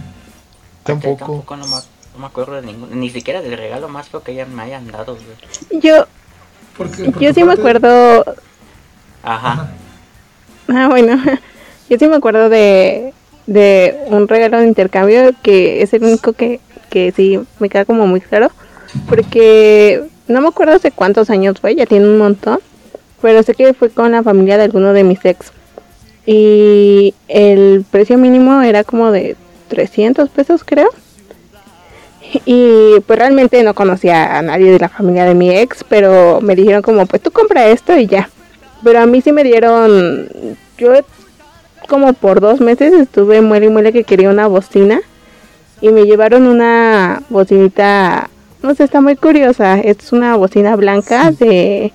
Tampoco. 0.85 1.27
Tampoco 1.27 1.57
no 1.57 1.67
me, 1.67 1.77
no 1.77 2.19
me 2.19 2.27
acuerdo 2.27 2.55
de 2.55 2.63
ninguno. 2.63 2.95
Ni 2.95 3.11
siquiera 3.11 3.41
del 3.41 3.57
regalo 3.57 3.89
más 3.89 4.09
feo 4.09 4.23
que 4.23 4.35
ya 4.35 4.47
me 4.47 4.63
hayan 4.63 4.91
dado, 4.91 5.17
güey. 5.17 5.81
Yo, 5.81 6.07
yo 7.21 7.33
sí 7.33 7.45
me 7.45 7.53
acuerdo 7.53 8.25
Ajá. 9.23 9.71
Ah, 10.69 10.89
bueno, 10.89 11.17
yo 11.91 11.99
sí 11.99 12.07
me 12.07 12.17
acuerdo 12.17 12.49
de, 12.49 13.13
de 13.47 13.97
un 14.07 14.29
regalo 14.29 14.59
de 14.59 14.67
intercambio 14.67 15.33
que 15.43 15.83
es 15.83 15.93
el 15.93 16.05
único 16.05 16.33
que, 16.33 16.61
que 16.91 17.13
sí 17.13 17.41
me 17.59 17.69
queda 17.69 17.85
como 17.85 18.07
muy 18.07 18.21
claro. 18.21 18.51
Porque 19.09 20.03
no 20.29 20.41
me 20.41 20.49
acuerdo 20.49 20.75
hace 20.75 20.91
cuántos 20.91 21.31
años 21.31 21.61
fue, 21.61 21.75
ya 21.75 21.87
tiene 21.87 22.07
un 22.07 22.19
montón. 22.19 22.59
Pero 23.21 23.43
sé 23.43 23.55
que 23.55 23.73
fue 23.73 23.91
con 23.91 24.13
la 24.13 24.23
familia 24.23 24.57
de 24.57 24.65
alguno 24.65 24.93
de 24.93 25.05
mis 25.05 25.25
ex. 25.25 25.53
Y 26.27 27.15
el 27.29 27.85
precio 27.91 28.19
mínimo 28.19 28.63
era 28.63 28.85
como 28.85 29.13
de 29.13 29.37
300 29.69 30.29
pesos, 30.29 30.63
creo. 30.65 30.91
Y 32.45 33.01
pues 33.07 33.19
realmente 33.19 33.63
no 33.63 33.75
conocía 33.75 34.39
a 34.39 34.43
nadie 34.43 34.73
de 34.73 34.79
la 34.79 34.89
familia 34.89 35.25
de 35.25 35.35
mi 35.35 35.51
ex, 35.51 35.85
pero 35.89 36.41
me 36.41 36.57
dijeron 36.57 36.83
como, 36.83 37.07
pues 37.07 37.23
tú 37.23 37.31
compra 37.31 37.69
esto 37.69 37.97
y 37.97 38.07
ya. 38.07 38.29
Pero 38.83 39.01
a 39.01 39.07
mí 39.07 39.21
sí 39.21 39.33
me 39.33 39.45
dieron, 39.45 40.29
yo 40.79 40.93
como 41.89 42.13
por 42.15 42.41
dos 42.41 42.61
meses 42.61 42.93
estuve 42.93 43.41
muere 43.41 43.67
y 43.67 43.69
muere 43.69 43.93
que 43.93 44.05
quería 44.05 44.31
una 44.31 44.47
bocina 44.47 45.01
y 45.81 45.91
me 45.91 46.05
llevaron 46.05 46.47
una 46.47 47.23
bocinita, 47.29 48.31
no 48.63 48.75
sé, 48.75 48.85
está 48.85 49.01
muy 49.01 49.17
curiosa, 49.17 49.79
es 49.81 50.13
una 50.13 50.37
bocina 50.37 50.77
blanca 50.77 51.31
de 51.33 51.93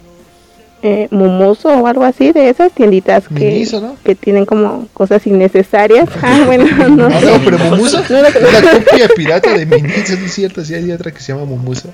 eh, 0.84 1.08
Mumuso 1.12 1.70
o 1.70 1.88
algo 1.88 2.04
así, 2.04 2.32
de 2.32 2.50
esas 2.50 2.72
tienditas 2.72 3.28
que, 3.28 3.34
Miniso, 3.34 3.82
¿no? 3.82 3.96
que 4.04 4.16
tienen 4.16 4.46
como 4.46 4.88
cosas 4.94 5.26
innecesarias. 5.28 6.08
Ah, 6.22 6.44
bueno, 6.46 6.66
no 6.90 7.08
Ah, 7.08 7.20
sé. 7.20 7.26
no, 7.26 7.40
pero 7.44 7.58
Mumuso 7.58 8.04
No 8.10 8.18
es 8.18 8.24
la 8.24 8.32
copia 8.32 9.08
pirata 9.16 9.54
de 9.58 9.66
Miniso, 9.66 10.16
¿no 10.18 10.26
es 10.26 10.34
cierto? 10.34 10.64
Sí, 10.64 10.76
hay 10.76 10.92
otra 10.92 11.12
que 11.12 11.20
se 11.20 11.34
llama 11.34 11.46
Mumuso. 11.46 11.90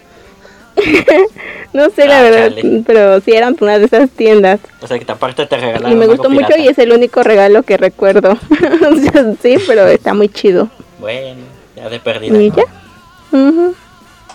No 1.74 1.90
sé 1.90 2.06
la 2.08 2.20
Ah, 2.20 2.24
verdad, 2.24 2.50
chale. 2.56 2.84
pero 2.86 3.20
sí 3.22 3.32
eran 3.32 3.56
una 3.60 3.80
de 3.80 3.86
esas 3.86 4.08
tiendas. 4.12 4.60
O 4.80 4.86
sea 4.88 5.00
que 5.00 5.12
aparte 5.12 5.44
te 5.48 5.58
regalaron 5.58 5.92
Y 5.92 5.96
me 5.96 6.06
gustó 6.06 6.30
mucho 6.30 6.46
pirata. 6.48 6.64
y 6.64 6.68
es 6.68 6.78
el 6.78 6.92
único 6.92 7.24
regalo 7.24 7.64
que 7.64 7.78
recuerdo. 7.78 8.38
Sí, 9.42 9.56
pero 9.66 9.88
está 9.88 10.14
muy 10.14 10.30
chido. 10.30 10.70
Bueno, 11.00 11.42
ya 11.76 11.90
de 11.90 12.00
perdida. 12.00 12.40
¿Y 12.40 12.50
¿no? 12.50 12.56
ya? 12.56 12.64
Ujú. 13.32 13.74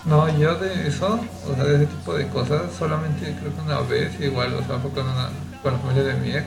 No, 0.05 0.37
yo 0.37 0.55
de 0.55 0.87
eso, 0.87 1.19
o 1.49 1.55
sea, 1.55 1.63
de 1.65 1.75
ese 1.75 1.85
tipo 1.87 2.13
de 2.13 2.27
cosas, 2.29 2.61
solamente 2.77 3.35
creo 3.39 3.53
que 3.53 3.61
una 3.61 3.79
vez, 3.81 4.19
igual, 4.21 4.53
o 4.53 4.63
sea, 4.65 4.79
fue 4.79 4.91
con, 4.91 5.03
una, 5.07 5.29
con 5.61 5.73
la 5.73 5.79
familia 5.79 6.03
de 6.03 6.13
mi 6.15 6.31
ex. 6.31 6.45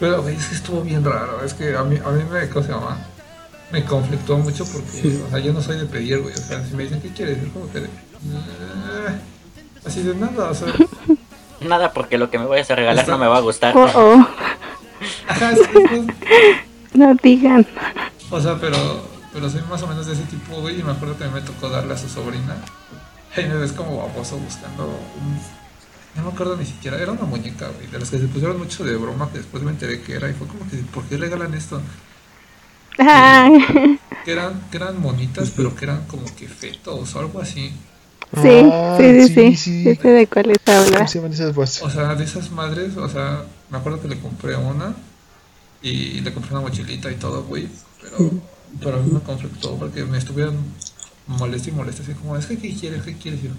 Pero, 0.00 0.22
güey, 0.22 0.36
es 0.36 0.46
que 0.46 0.54
estuvo 0.56 0.80
bien 0.82 1.04
raro, 1.04 1.42
es 1.44 1.54
que 1.54 1.76
a 1.76 1.82
mí, 1.82 1.98
a 2.04 2.10
mí 2.10 2.22
me, 2.30 2.48
¿cómo 2.48 2.66
se 2.66 2.72
llama? 2.72 2.98
Me 3.72 3.84
conflictó 3.84 4.36
mucho 4.38 4.64
porque, 4.66 5.20
o 5.26 5.30
sea, 5.30 5.38
yo 5.38 5.52
no 5.52 5.60
soy 5.60 5.78
de 5.78 5.86
pedir, 5.86 6.20
güey, 6.20 6.34
o 6.34 6.38
sea, 6.38 6.64
si 6.64 6.74
me 6.74 6.84
dicen, 6.84 7.00
¿qué 7.00 7.08
quieres? 7.10 7.38
Es 7.42 7.52
como 7.52 7.70
que, 7.72 7.80
de, 7.80 7.86
"Eh", 7.86 9.18
así 9.86 10.02
de 10.02 10.14
nada, 10.14 10.50
o 10.50 10.54
sea, 10.54 10.68
Nada, 11.60 11.92
porque 11.92 12.18
lo 12.18 12.30
que 12.30 12.38
me 12.38 12.44
vayas 12.46 12.70
a 12.70 12.74
regalar 12.74 13.00
Está- 13.04 13.12
no 13.12 13.18
me 13.18 13.26
va 13.26 13.38
a 13.38 13.40
gustar. 13.40 13.74
Oh, 13.76 13.88
oh. 13.94 14.26
ajá, 15.28 15.52
es, 15.52 15.58
es- 15.60 16.06
No 16.94 17.14
digan. 17.22 17.66
o 18.30 18.40
sea, 18.40 18.56
pero, 18.60 18.76
pero 19.36 19.50
soy 19.50 19.60
más 19.68 19.82
o 19.82 19.86
menos 19.86 20.06
de 20.06 20.14
ese 20.14 20.22
tipo, 20.22 20.58
güey, 20.62 20.80
y 20.80 20.82
me 20.82 20.92
acuerdo 20.92 21.18
que 21.18 21.28
me 21.28 21.42
tocó 21.42 21.68
darle 21.68 21.92
a 21.92 21.98
su 21.98 22.08
sobrina. 22.08 22.56
Y 23.36 23.42
me 23.42 23.54
ves 23.56 23.72
como 23.72 23.98
baboso 23.98 24.38
buscando 24.38 24.84
un... 24.86 25.38
No 26.16 26.22
me 26.22 26.32
acuerdo 26.32 26.56
ni 26.56 26.64
siquiera, 26.64 26.96
era 26.98 27.12
una 27.12 27.24
muñeca, 27.24 27.68
güey, 27.68 27.86
de 27.88 27.98
las 27.98 28.08
que 28.08 28.18
se 28.18 28.28
pusieron 28.28 28.56
mucho 28.56 28.82
de 28.82 28.96
broma, 28.96 29.30
que 29.30 29.36
después 29.38 29.62
me 29.62 29.72
enteré 29.72 30.00
que 30.00 30.14
era, 30.14 30.30
y 30.30 30.32
fue 30.32 30.46
como 30.46 30.66
que, 30.70 30.76
¿por 30.78 31.04
qué 31.04 31.18
regalan 31.18 31.52
esto? 31.52 31.82
Ay, 32.96 33.98
Que 34.24 34.32
eran, 34.32 34.62
que 34.70 34.78
eran 34.78 34.98
monitas, 35.00 35.52
pero 35.54 35.76
que 35.76 35.84
eran 35.84 36.06
como 36.06 36.24
que 36.34 36.48
fetos 36.48 37.14
o 37.14 37.20
algo 37.20 37.40
así. 37.42 37.70
sí, 38.42 38.70
Ah, 38.72 38.96
sí, 38.98 39.28
sí, 39.28 39.28
sí, 39.28 39.56
sí. 39.56 39.94
sí. 39.94 40.08
de 40.08 40.26
cuáles 40.26 40.56
¿Cómo 40.64 40.78
hablas. 40.78 41.10
se 41.10 41.18
llaman 41.18 41.34
esas 41.34 41.54
voces? 41.54 41.82
O 41.82 41.90
sea, 41.90 42.14
de 42.14 42.24
esas 42.24 42.50
madres, 42.50 42.96
o 42.96 43.08
sea, 43.10 43.44
me 43.70 43.76
acuerdo 43.76 44.00
que 44.00 44.08
le 44.08 44.18
compré 44.18 44.56
una 44.56 44.94
y 45.82 46.20
le 46.22 46.32
compré 46.32 46.52
una 46.52 46.62
mochilita 46.62 47.10
y 47.10 47.16
todo, 47.16 47.44
güey, 47.44 47.68
pero, 48.00 48.30
pero 48.82 48.96
a 48.96 49.00
mí 49.00 49.10
me 49.12 49.20
conflictó 49.20 49.76
porque 49.76 50.04
me 50.04 50.18
estuvieron 50.18 50.56
molesta 51.26 51.70
y 51.70 51.72
molesta, 51.72 52.02
así 52.02 52.12
como, 52.12 52.36
es 52.36 52.46
que, 52.46 52.58
¿qué 52.58 52.74
quieres? 52.74 53.02
¿Qué 53.02 53.14
quieres? 53.16 53.40
Y 53.42 53.48
yo, 53.48 53.54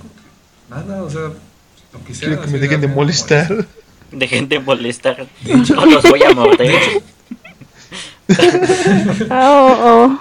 nada, 0.70 1.03
o 1.03 1.10
sea, 1.10 1.22
lo 1.22 2.03
que 2.05 2.14
sea. 2.14 2.28
Quiero 2.30 2.41
que 2.41 2.47
así 2.47 2.53
me 2.53 2.60
dejen 2.60 2.82
de 2.82 2.88
molestar. 2.88 3.68
Dejen 4.12 4.47
de 4.47 4.60
molestar. 4.60 5.28
No 5.76 5.86
los 5.86 6.03
voy 6.03 6.24
a 6.24 6.34
morder. 6.34 7.01
Oh, 9.32 9.78
oh. 9.84 10.20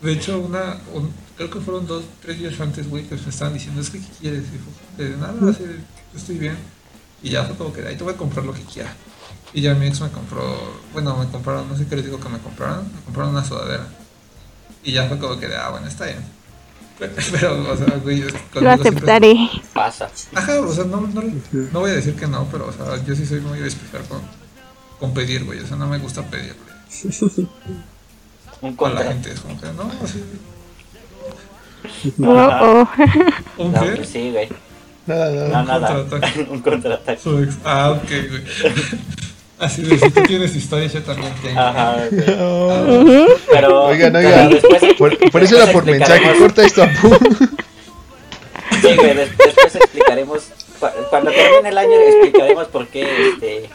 De 0.00 0.12
hecho, 0.12 0.38
una, 0.40 0.78
un- 0.92 1.12
creo 1.36 1.50
que 1.50 1.60
fueron 1.60 1.86
dos, 1.86 2.04
tres 2.22 2.38
días 2.38 2.60
antes, 2.60 2.88
güey, 2.88 3.04
que 3.04 3.14
me 3.16 3.28
estaban 3.28 3.54
diciendo, 3.54 3.80
es 3.80 3.90
que, 3.90 3.98
¿qué 4.00 4.08
quieres? 4.20 4.42
Y 4.44 4.58
fue, 4.96 5.04
de 5.08 5.16
nada, 5.16 5.34
así, 5.50 5.64
de, 5.64 5.78
estoy 6.14 6.38
bien. 6.38 6.56
Y 7.22 7.30
ya 7.30 7.44
fue 7.44 7.56
como 7.56 7.72
que, 7.72 7.86
ahí 7.86 7.96
te 7.96 8.04
voy 8.04 8.12
a 8.12 8.16
comprar 8.16 8.44
lo 8.44 8.52
que 8.52 8.62
quiera. 8.62 8.94
Y 9.52 9.62
ya 9.62 9.74
mi 9.74 9.86
ex 9.86 10.00
me 10.00 10.10
compró, 10.10 10.42
bueno, 10.92 11.16
me 11.16 11.26
compraron, 11.28 11.68
no 11.68 11.76
sé 11.76 11.86
qué 11.86 11.96
les 11.96 12.04
digo 12.04 12.20
que 12.20 12.28
me 12.28 12.38
compraron, 12.38 12.84
me 12.92 13.00
compraron 13.04 13.32
una 13.32 13.44
sudadera. 13.44 13.86
Y 14.84 14.92
ya 14.92 15.06
fue 15.08 15.18
como 15.18 15.38
que, 15.38 15.48
de, 15.48 15.56
ah, 15.56 15.70
bueno, 15.70 15.86
está 15.88 16.04
bien. 16.06 16.18
Pero, 17.32 17.70
o 17.72 17.76
sea, 17.76 17.86
güey, 18.02 18.20
Lo 18.20 18.28
conmigo 18.52 18.82
siempre- 18.82 18.88
aceptaré. 18.90 19.50
Pasa. 19.72 20.08
Ajá, 20.34 20.60
o 20.60 20.72
sea, 20.72 20.84
no, 20.84 21.00
no, 21.00 21.22
no 21.72 21.80
voy 21.80 21.90
a 21.90 21.94
decir 21.94 22.14
que 22.14 22.26
no, 22.28 22.46
pero, 22.52 22.68
o 22.68 22.72
sea, 22.72 23.02
yo 23.04 23.16
sí 23.16 23.26
soy 23.26 23.40
muy 23.40 23.58
especial 23.60 24.02
con, 24.08 24.20
con 25.00 25.12
pedir, 25.12 25.44
güey. 25.44 25.58
O 25.60 25.66
sea, 25.66 25.76
no 25.76 25.88
me 25.88 25.98
gusta 25.98 26.22
pedir, 26.22 26.54
güey. 26.54 27.34
Un 28.60 28.76
Con 28.76 28.94
la 28.94 29.02
gente, 29.04 29.32
es 29.32 29.40
como 29.40 29.60
que, 29.60 29.66
no, 29.72 29.90
así. 30.04 30.22
Oh, 32.22 32.28
oh. 32.28 32.88
¿Un 33.62 33.72
No, 33.72 33.80
qué? 33.82 33.90
pues 33.96 34.08
sí, 34.08 34.30
güey. 34.30 34.48
Nada, 35.06 35.30
No, 35.30 35.48
nada. 35.48 35.64
nada. 35.80 35.94
contraataque. 35.96 36.46
Un 36.50 36.60
contraataque. 36.62 37.20
Su 37.22 37.38
ex- 37.42 37.58
Ah, 37.64 37.90
ok, 37.90 38.08
güey. 38.08 38.44
Así 39.58 39.82
de, 39.82 39.98
si 39.98 40.10
tú 40.10 40.22
tienes 40.22 40.54
historia, 40.56 40.86
yo 40.88 41.02
también 41.02 41.32
tengo. 41.42 41.60
Ajá. 41.60 41.96
Oh. 42.40 43.26
Pero. 43.50 43.84
Oigan, 43.86 44.12
pero 44.12 44.26
oigan. 44.28 44.50
después- 44.50 44.94
Por, 44.98 45.30
por 45.30 45.42
eso 45.42 45.56
era 45.62 45.72
por 45.72 45.84
mensaje. 45.84 46.38
Corta 46.38 46.64
esto 46.64 46.82
a 46.82 46.88
pu- 46.88 47.48
Sí, 48.82 48.96
güey, 48.96 49.14
des- 49.14 49.36
después 49.38 49.76
explicaremos. 49.76 50.42
cu- 50.80 50.88
Cuando 51.08 51.30
termine 51.30 51.68
el 51.68 51.78
año 51.78 51.92
explicaremos 51.92 52.66
por 52.68 52.88
qué 52.88 53.28
este, 53.30 53.70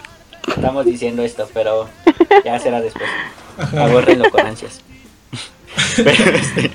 estamos 0.47 0.85
diciendo 0.85 1.23
esto, 1.23 1.49
pero 1.53 1.89
ya 2.43 2.59
será 2.59 2.81
después. 2.81 3.09
Abórrenlo 3.77 4.29
con 4.29 4.45
ansias. 4.45 4.81
Pero, 5.95 6.11
este, 6.35 6.71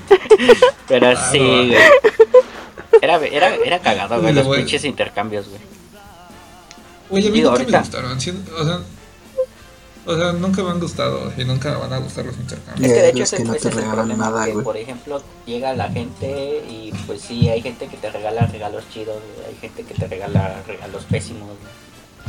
pero 0.87 1.07
Ah, 1.09 1.29
sí, 1.31 1.39
no. 1.39 1.67
güey. 1.67 1.75
Era, 3.01 3.17
era, 3.25 3.55
era 3.55 3.79
cagado, 3.79 4.21
güey, 4.21 4.33
Lo 4.33 4.43
los 4.43 4.55
pinches 4.57 4.83
intercambios, 4.85 5.47
güey. 5.49 5.61
Oye, 7.11 7.27
a 7.27 7.31
mí 7.31 7.37
Digo, 7.37 7.49
nunca 7.51 7.61
ahorita- 7.63 7.77
me 7.77 7.83
gustaron. 7.83 8.17
o, 8.17 8.19
sea, 8.65 8.79
o 10.05 10.15
sea, 10.15 10.31
nunca 10.33 10.63
me 10.63 10.69
han 10.71 10.79
gustado 10.79 11.31
y 11.37 11.43
nunca 11.45 11.71
me 11.71 11.77
van 11.77 11.93
a 11.93 11.97
gustar 11.99 12.25
los 12.25 12.37
intercambios. 12.37 12.91
Es 12.91 12.93
que 12.93 13.01
de 13.01 13.09
hecho 13.09 13.23
Es 13.23 13.33
que 13.33 13.41
ese, 13.41 13.43
no 13.43 13.53
ese 13.53 13.69
te 13.69 13.69
es 13.69 13.77
el 13.77 13.85
problema, 13.89 14.29
nada, 14.29 14.45
que 14.45 14.51
güey. 14.53 14.63
por 14.63 14.77
ejemplo 14.77 15.21
llega 15.45 15.73
la 15.73 15.89
gente 15.89 16.63
y 16.69 16.91
pues 17.07 17.21
sí, 17.21 17.49
hay 17.49 17.61
gente 17.61 17.87
que 17.87 17.97
te 17.97 18.09
regala 18.11 18.45
regalos 18.47 18.83
chidos, 18.89 19.17
hay 19.47 19.55
gente 19.57 19.83
que 19.83 19.93
te 19.93 20.07
regala 20.07 20.61
regalos 20.67 21.03
pésimos. 21.05 21.49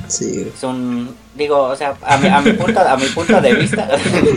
Sí, 0.08 0.52
Es 0.54 0.62
un, 0.62 1.16
digo, 1.34 1.62
o 1.62 1.74
sea, 1.76 1.96
a 2.02 2.16
mi, 2.18 2.28
a 2.28 2.40
mi, 2.40 2.52
punto, 2.52 2.80
a 2.80 2.96
mi 2.96 3.06
punto 3.06 3.40
de 3.40 3.54
vista, 3.54 3.88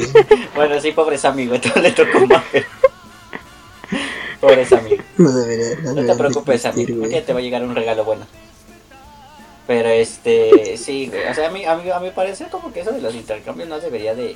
bueno, 0.56 0.80
sí, 0.82 0.92
pobre 0.94 1.18
Sammy, 1.18 1.48
todo 1.60 1.82
le 1.82 1.92
tocó 1.92 2.26
mal. 2.26 2.42
Pobre 4.40 4.66
Sammy. 4.66 4.92
no 5.18 5.32
debería. 5.32 5.76
No, 5.84 5.94
No 5.94 6.06
te 6.06 6.16
preocupes, 6.16 6.62
Sammy, 6.62 6.86
un 6.92 7.10
día 7.10 7.26
te 7.26 7.34
va 7.34 7.40
a 7.40 7.42
llegar 7.42 7.64
un 7.64 7.76
regalo 7.76 8.06
bueno. 8.06 8.26
Pero 9.70 9.88
este, 9.90 10.78
sí, 10.78 11.10
güey, 11.10 11.28
o 11.28 11.34
sea, 11.36 11.48
a 11.48 11.52
mí, 11.52 11.64
a 11.64 11.76
mí, 11.76 11.92
a 11.92 12.00
mi 12.00 12.10
parecer 12.10 12.50
como 12.50 12.74
que 12.74 12.80
eso 12.80 12.92
de 12.92 13.02
los 13.02 13.14
intercambios 13.14 13.70
no 13.70 13.80
debería 13.80 14.16
de... 14.16 14.36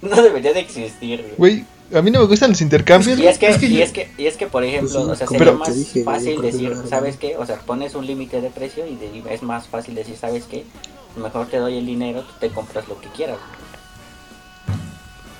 No 0.00 0.22
debería 0.22 0.52
de 0.52 0.60
existir, 0.60 1.20
güey. 1.36 1.64
Güey, 1.90 1.98
a 1.98 2.00
mí 2.00 2.12
no 2.12 2.20
me 2.20 2.26
gustan 2.26 2.50
los 2.50 2.60
intercambios. 2.60 3.18
Y 3.18 3.26
es 3.26 3.38
que, 3.38 3.48
Es 3.48 3.58
que 3.58 3.66
y 3.66 3.76
yo- 3.78 3.82
es 3.82 3.90
que, 3.90 4.08
y 4.16 4.26
es 4.26 4.36
que 4.36 4.46
por 4.46 4.62
ejemplo, 4.62 5.00
Pues 5.04 5.10
o 5.10 5.16
sea, 5.16 5.26
sería 5.26 5.52
más 5.52 5.74
dije, 5.74 6.04
fácil 6.04 6.40
decir, 6.40 6.76
¿sabes 6.88 7.16
qué? 7.16 7.36
O 7.38 7.44
sea, 7.44 7.56
pones 7.56 7.96
un 7.96 8.06
límite 8.06 8.40
de 8.40 8.50
precio 8.50 8.86
y 8.86 8.94
de- 8.94 9.34
es 9.34 9.42
más 9.42 9.66
fácil 9.66 9.96
decir, 9.96 10.16
¿sabes 10.16 10.44
qué? 10.44 10.64
Mejor 11.16 11.48
te 11.48 11.56
doy 11.56 11.76
el 11.76 11.86
dinero, 11.86 12.22
tú 12.22 12.32
te 12.38 12.50
compras 12.50 12.86
lo 12.86 13.00
que 13.00 13.08
quieras. 13.08 13.38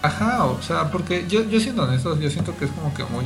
Ajá, 0.02 0.46
o 0.46 0.60
sea, 0.62 0.90
porque 0.90 1.26
yo, 1.28 1.44
yo 1.44 1.60
siendo 1.60 1.84
honesto, 1.84 2.18
yo 2.18 2.28
siento 2.28 2.56
que 2.58 2.64
es 2.64 2.72
como 2.72 2.92
que 2.92 3.04
muy... 3.04 3.24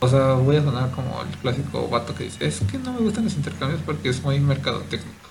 O 0.00 0.08
sea, 0.08 0.34
voy 0.34 0.56
a 0.56 0.62
sonar 0.62 0.90
como 0.90 1.22
el 1.22 1.28
clásico 1.38 1.88
vato 1.88 2.14
que 2.14 2.24
dice, 2.24 2.46
es 2.46 2.60
que 2.70 2.78
no 2.78 2.92
me 2.92 3.00
gustan 3.00 3.24
los 3.24 3.34
intercambios 3.34 3.80
porque 3.84 4.10
es 4.10 4.22
muy 4.22 4.38
mercadotécnico. 4.40 5.28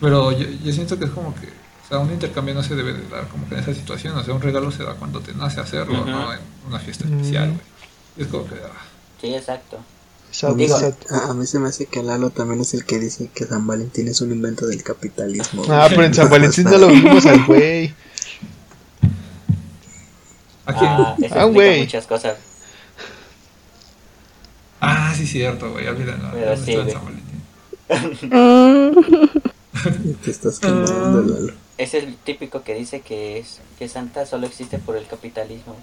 Pero 0.00 0.32
yo, 0.32 0.46
yo 0.64 0.72
siento 0.72 0.98
que 0.98 1.04
es 1.04 1.10
como 1.12 1.34
que, 1.36 1.46
o 1.46 1.88
sea, 1.88 1.98
un 2.00 2.10
intercambio 2.10 2.52
no 2.54 2.62
se 2.64 2.74
debe 2.74 2.92
de 2.92 3.08
dar 3.08 3.28
como 3.28 3.48
que 3.48 3.54
en 3.54 3.60
esa 3.60 3.72
situación, 3.74 4.16
o 4.18 4.24
sea, 4.24 4.34
un 4.34 4.42
regalo 4.42 4.70
se 4.72 4.82
da 4.82 4.94
cuando 4.94 5.20
te 5.20 5.32
nace 5.34 5.60
hacerlo, 5.60 6.04
no 6.04 6.32
en 6.32 6.40
una 6.66 6.78
fiesta 6.80 7.04
Mm. 7.06 7.12
especial, 7.14 7.48
güey. 7.50 7.60
Y 8.18 8.22
es 8.22 8.28
como 8.28 8.44
que, 8.46 8.54
ah, 8.56 8.82
Sí, 9.20 9.34
exacto. 9.34 9.78
Exacto, 10.28 10.56
Digo- 10.56 10.74
exacto. 10.76 11.14
A, 11.14 11.30
a 11.30 11.34
mí 11.34 11.46
se 11.46 11.58
me 11.60 11.68
hace 11.68 11.86
que 11.86 12.02
Lalo 12.02 12.30
también 12.30 12.60
es 12.60 12.74
el 12.74 12.84
que 12.84 12.98
dice 12.98 13.30
que 13.32 13.44
San 13.44 13.66
Valentín 13.66 14.08
es 14.08 14.20
un 14.20 14.32
invento 14.32 14.66
del 14.66 14.82
capitalismo. 14.82 15.62
Ah, 15.70 15.86
pero 15.88 16.04
en 16.04 16.12
San 16.12 16.28
Valentín 16.28 16.64
no 16.64 16.76
lo 16.76 16.88
vimos 16.88 17.24
al 17.24 17.44
güey. 17.46 17.94
¿a 20.66 20.72
quién? 20.74 20.90
Ah, 20.90 21.16
eso 21.22 21.34
Ah, 21.38 21.44
güey. 21.44 21.80
muchas 21.80 22.06
cosas. 22.06 22.36
Sí, 25.14 25.26
cierto, 25.26 25.72
güey, 25.72 25.86
olvídalo. 25.86 26.30
Pero 26.32 26.56
sí, 26.56 26.72
en. 26.74 26.90
Te 30.24 30.30
estás 30.30 30.58
quemando, 30.58 31.22
Lalo. 31.22 31.52
Es 31.78 31.94
el 31.94 32.16
típico 32.16 32.62
que 32.62 32.74
dice 32.74 33.00
que 33.00 33.38
es 33.38 33.60
que 33.78 33.88
Santa 33.88 34.24
solo 34.24 34.46
existe 34.46 34.78
por 34.78 34.96
el 34.96 35.06
capitalismo. 35.06 35.76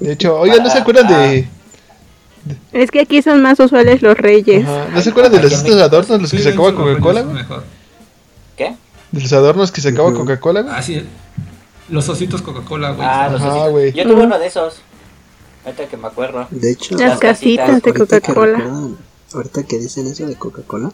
De 0.00 0.12
hecho, 0.12 0.38
oigan, 0.38 0.62
¿no 0.62 0.70
se 0.70 0.78
acuerdan 0.78 1.08
de. 1.08 1.46
Es 2.72 2.90
que 2.90 3.00
aquí 3.00 3.20
son 3.22 3.42
más 3.42 3.60
usuales 3.60 4.02
los 4.02 4.16
reyes. 4.16 4.64
Ajá, 4.64 4.88
¿No 4.92 5.00
se 5.02 5.10
acuerdan 5.10 5.32
de 5.32 5.42
los 5.42 5.52
estos 5.52 5.80
adornos, 5.80 6.22
los 6.22 6.30
que 6.30 6.38
sacaba 6.38 6.68
eso 6.68 6.78
lo 6.78 6.84
Coca-Cola. 6.84 7.24
¿Qué? 8.56 8.74
De 9.12 9.20
los 9.20 9.32
adornos 9.32 9.72
que 9.72 9.80
sacaba 9.80 10.08
Ujú. 10.08 10.18
Coca-Cola. 10.20 10.64
Ah, 10.70 10.80
sí. 10.82 11.04
Los 11.88 12.08
ositos 12.08 12.42
Coca-Cola, 12.42 12.92
güey. 12.92 13.06
Ah, 13.06 13.28
los 13.30 13.42
ositos. 13.42 13.70
güey. 13.70 13.92
Yo 13.92 14.04
tuve 14.04 14.22
uno 14.22 14.38
de 14.38 14.46
esos. 14.46 14.80
Ahorita 15.66 15.88
que 15.88 15.96
me 15.96 16.06
acuerdo. 16.06 16.46
De 16.52 16.70
hecho, 16.70 16.94
Las 16.94 17.00
Las 17.00 17.18
casitas 17.18 17.66
casitas, 17.66 17.66
de 17.66 17.72
ahorita 17.72 18.20
que 18.20 18.32
Coca-Cola. 18.32 18.88
ahorita 19.32 19.62
que 19.64 19.78
dicen 19.80 20.06
eso 20.06 20.24
de 20.24 20.36
Coca-Cola, 20.36 20.92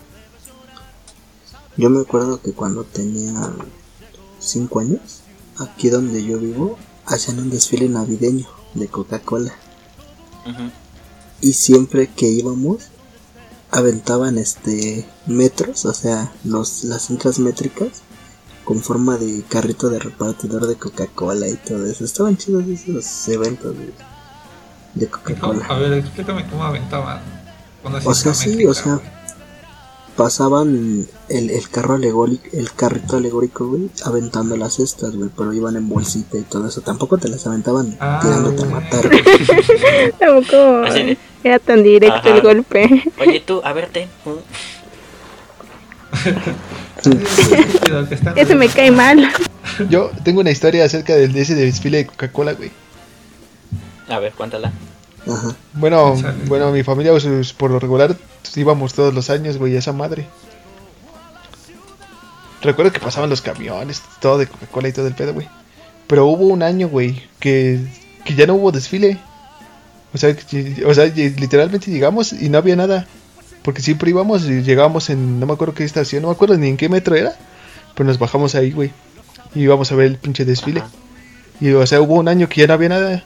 yo 1.77 1.91
me 1.91 2.01
acuerdo 2.01 2.41
que 2.41 2.55
cuando 2.55 2.85
tenía 2.85 3.35
5 4.39 4.81
años, 4.81 5.21
aquí 5.59 5.91
donde 5.91 6.25
yo 6.25 6.39
vivo, 6.39 6.79
hacían 7.05 7.39
un 7.41 7.51
desfile 7.51 7.87
navideño 7.91 8.47
de 8.73 8.89
Coca-Cola. 8.89 9.53
Y 11.43 11.53
siempre 11.53 12.09
que 12.09 12.29
íbamos, 12.29 12.85
aventaban 13.71 14.39
este 14.39 15.07
metros, 15.27 15.85
o 15.85 15.93
sea, 15.93 16.33
los, 16.45 16.85
las 16.85 17.09
cintas 17.09 17.39
métricas, 17.39 18.01
con 18.65 18.81
forma 18.81 19.19
de 19.19 19.43
carrito 19.43 19.91
de 19.91 19.99
repartidor 19.99 20.67
de 20.67 20.77
Coca-Cola 20.77 21.47
y 21.47 21.57
todo 21.57 21.85
eso. 21.85 22.07
Estaban 22.07 22.39
chidos 22.39 22.67
esos 22.67 23.29
eventos 23.29 23.77
de, 23.77 23.93
de. 24.95 25.07
Coca-Cola. 25.09 25.67
A 25.69 25.75
ver, 25.79 25.93
explícame 25.95 26.47
cómo 26.47 26.65
aventaban. 26.65 27.21
O 28.05 28.15
sea, 28.15 28.33
sí, 28.35 28.65
o 28.67 28.75
sea, 28.75 29.01
pasaban 30.17 31.07
el, 31.29 31.51
el 31.51 31.69
carro 31.69 31.95
alegórico, 31.95 32.45
el 32.53 32.73
carrito 32.73 33.17
alegórico, 33.17 33.67
güey, 33.67 33.91
aventando 34.05 34.57
las 34.57 34.75
cestas, 34.75 35.17
güey, 35.17 35.31
pero 35.37 35.53
iban 35.53 35.75
en 35.77 35.89
bolsita 35.89 36.37
y 36.39 36.43
todo 36.43 36.69
eso. 36.69 36.81
Tampoco 36.83 37.19
te 37.19 37.29
las 37.29 37.45
aventaban 37.47 37.97
Ah, 37.99 38.21
tirándote 38.23 38.63
a 38.63 38.67
matar, 38.67 39.09
güey. 39.09 39.23
Tampoco 40.19 40.83
Así 40.87 41.19
era 41.43 41.59
tan 41.59 41.83
directo 41.83 42.15
Ajá. 42.19 42.29
el 42.37 42.41
golpe. 42.43 43.03
Oye, 43.21 43.41
tú, 43.45 43.61
a 43.65 43.73
ver, 43.73 43.89
ten. 43.91 44.09
Estúpido, 46.97 48.09
que 48.09 48.15
están- 48.15 48.39
Ese 48.39 48.55
me 48.55 48.69
cae 48.69 48.91
mal. 48.91 49.29
Yo 49.89 50.11
tengo 50.25 50.41
una 50.41 50.51
historia 50.51 50.85
acerca 50.85 51.17
del 51.17 51.33
de 51.33 51.41
ese 51.43 51.55
desfile 51.55 51.99
de 51.99 52.07
Coca-Cola, 52.07 52.53
güey. 52.53 52.71
A 54.13 54.19
ver, 54.19 54.33
cuéntala. 54.33 54.73
Ajá. 55.27 55.55
Bueno, 55.75 56.15
bueno, 56.47 56.71
mi 56.73 56.83
familia 56.83 57.13
pues, 57.13 57.53
por 57.53 57.71
lo 57.71 57.79
regular 57.79 58.17
íbamos 58.57 58.93
todos 58.95 59.15
los 59.15 59.31
años, 59.31 59.57
güey, 59.57 59.77
a 59.77 59.79
esa 59.79 59.93
madre. 59.93 60.27
Recuerdo 62.63 62.93
que 62.93 63.01
pasaban 63.01 63.31
los 63.31 63.43
camiones, 63.43 64.03
todo 64.21 64.39
de 64.39 64.47
Coca-Cola 64.47 64.89
y 64.89 64.93
todo 64.93 65.07
el 65.09 65.15
pedo, 65.15 65.35
güey. 65.35 65.49
Pero 66.07 66.27
hubo 66.27 66.47
un 66.47 66.63
año, 66.63 66.89
güey, 66.89 67.21
que, 67.41 67.81
que 68.25 68.35
ya 68.35 68.47
no 68.47 68.55
hubo 68.55 68.71
desfile. 68.71 69.19
O 70.15 70.19
sea, 70.19 70.37
que- 70.37 70.85
o 70.87 70.95
sea, 70.95 71.07
literalmente 71.07 71.91
llegamos 71.91 72.33
y 72.33 72.49
no 72.49 72.59
había 72.59 72.77
nada. 72.77 73.07
Porque 73.63 73.81
siempre 73.83 74.11
íbamos 74.11 74.45
y 74.45 74.63
llegábamos 74.63 75.09
en, 75.11 75.41
no 75.41 75.47
me 75.47 75.53
acuerdo 75.55 75.75
qué 75.75 75.85
estación, 75.85 76.23
no 76.23 76.29
me 76.29 76.35
acuerdo 76.35 76.57
ni 76.57 76.69
en 76.69 76.77
qué 76.77 76.89
metro 76.89 77.15
era. 77.17 77.35
Pero 77.95 78.07
nos 78.07 78.19
bajamos 78.19 78.55
ahí, 78.55 78.71
güey. 78.73 78.91
Y 79.55 79.63
íbamos 79.63 79.91
a 79.91 79.95
ver 79.97 80.07
el 80.07 80.17
pinche 80.19 80.45
desfile. 80.45 80.81
Ajá. 80.81 80.91
Y 81.61 81.71
o 81.73 81.87
sea, 81.87 82.01
hubo 82.01 82.15
un 82.15 82.29
año 82.29 82.49
que 82.49 82.61
ya 82.61 82.67
no 82.67 82.75
había 82.75 82.89
nada. 82.91 83.25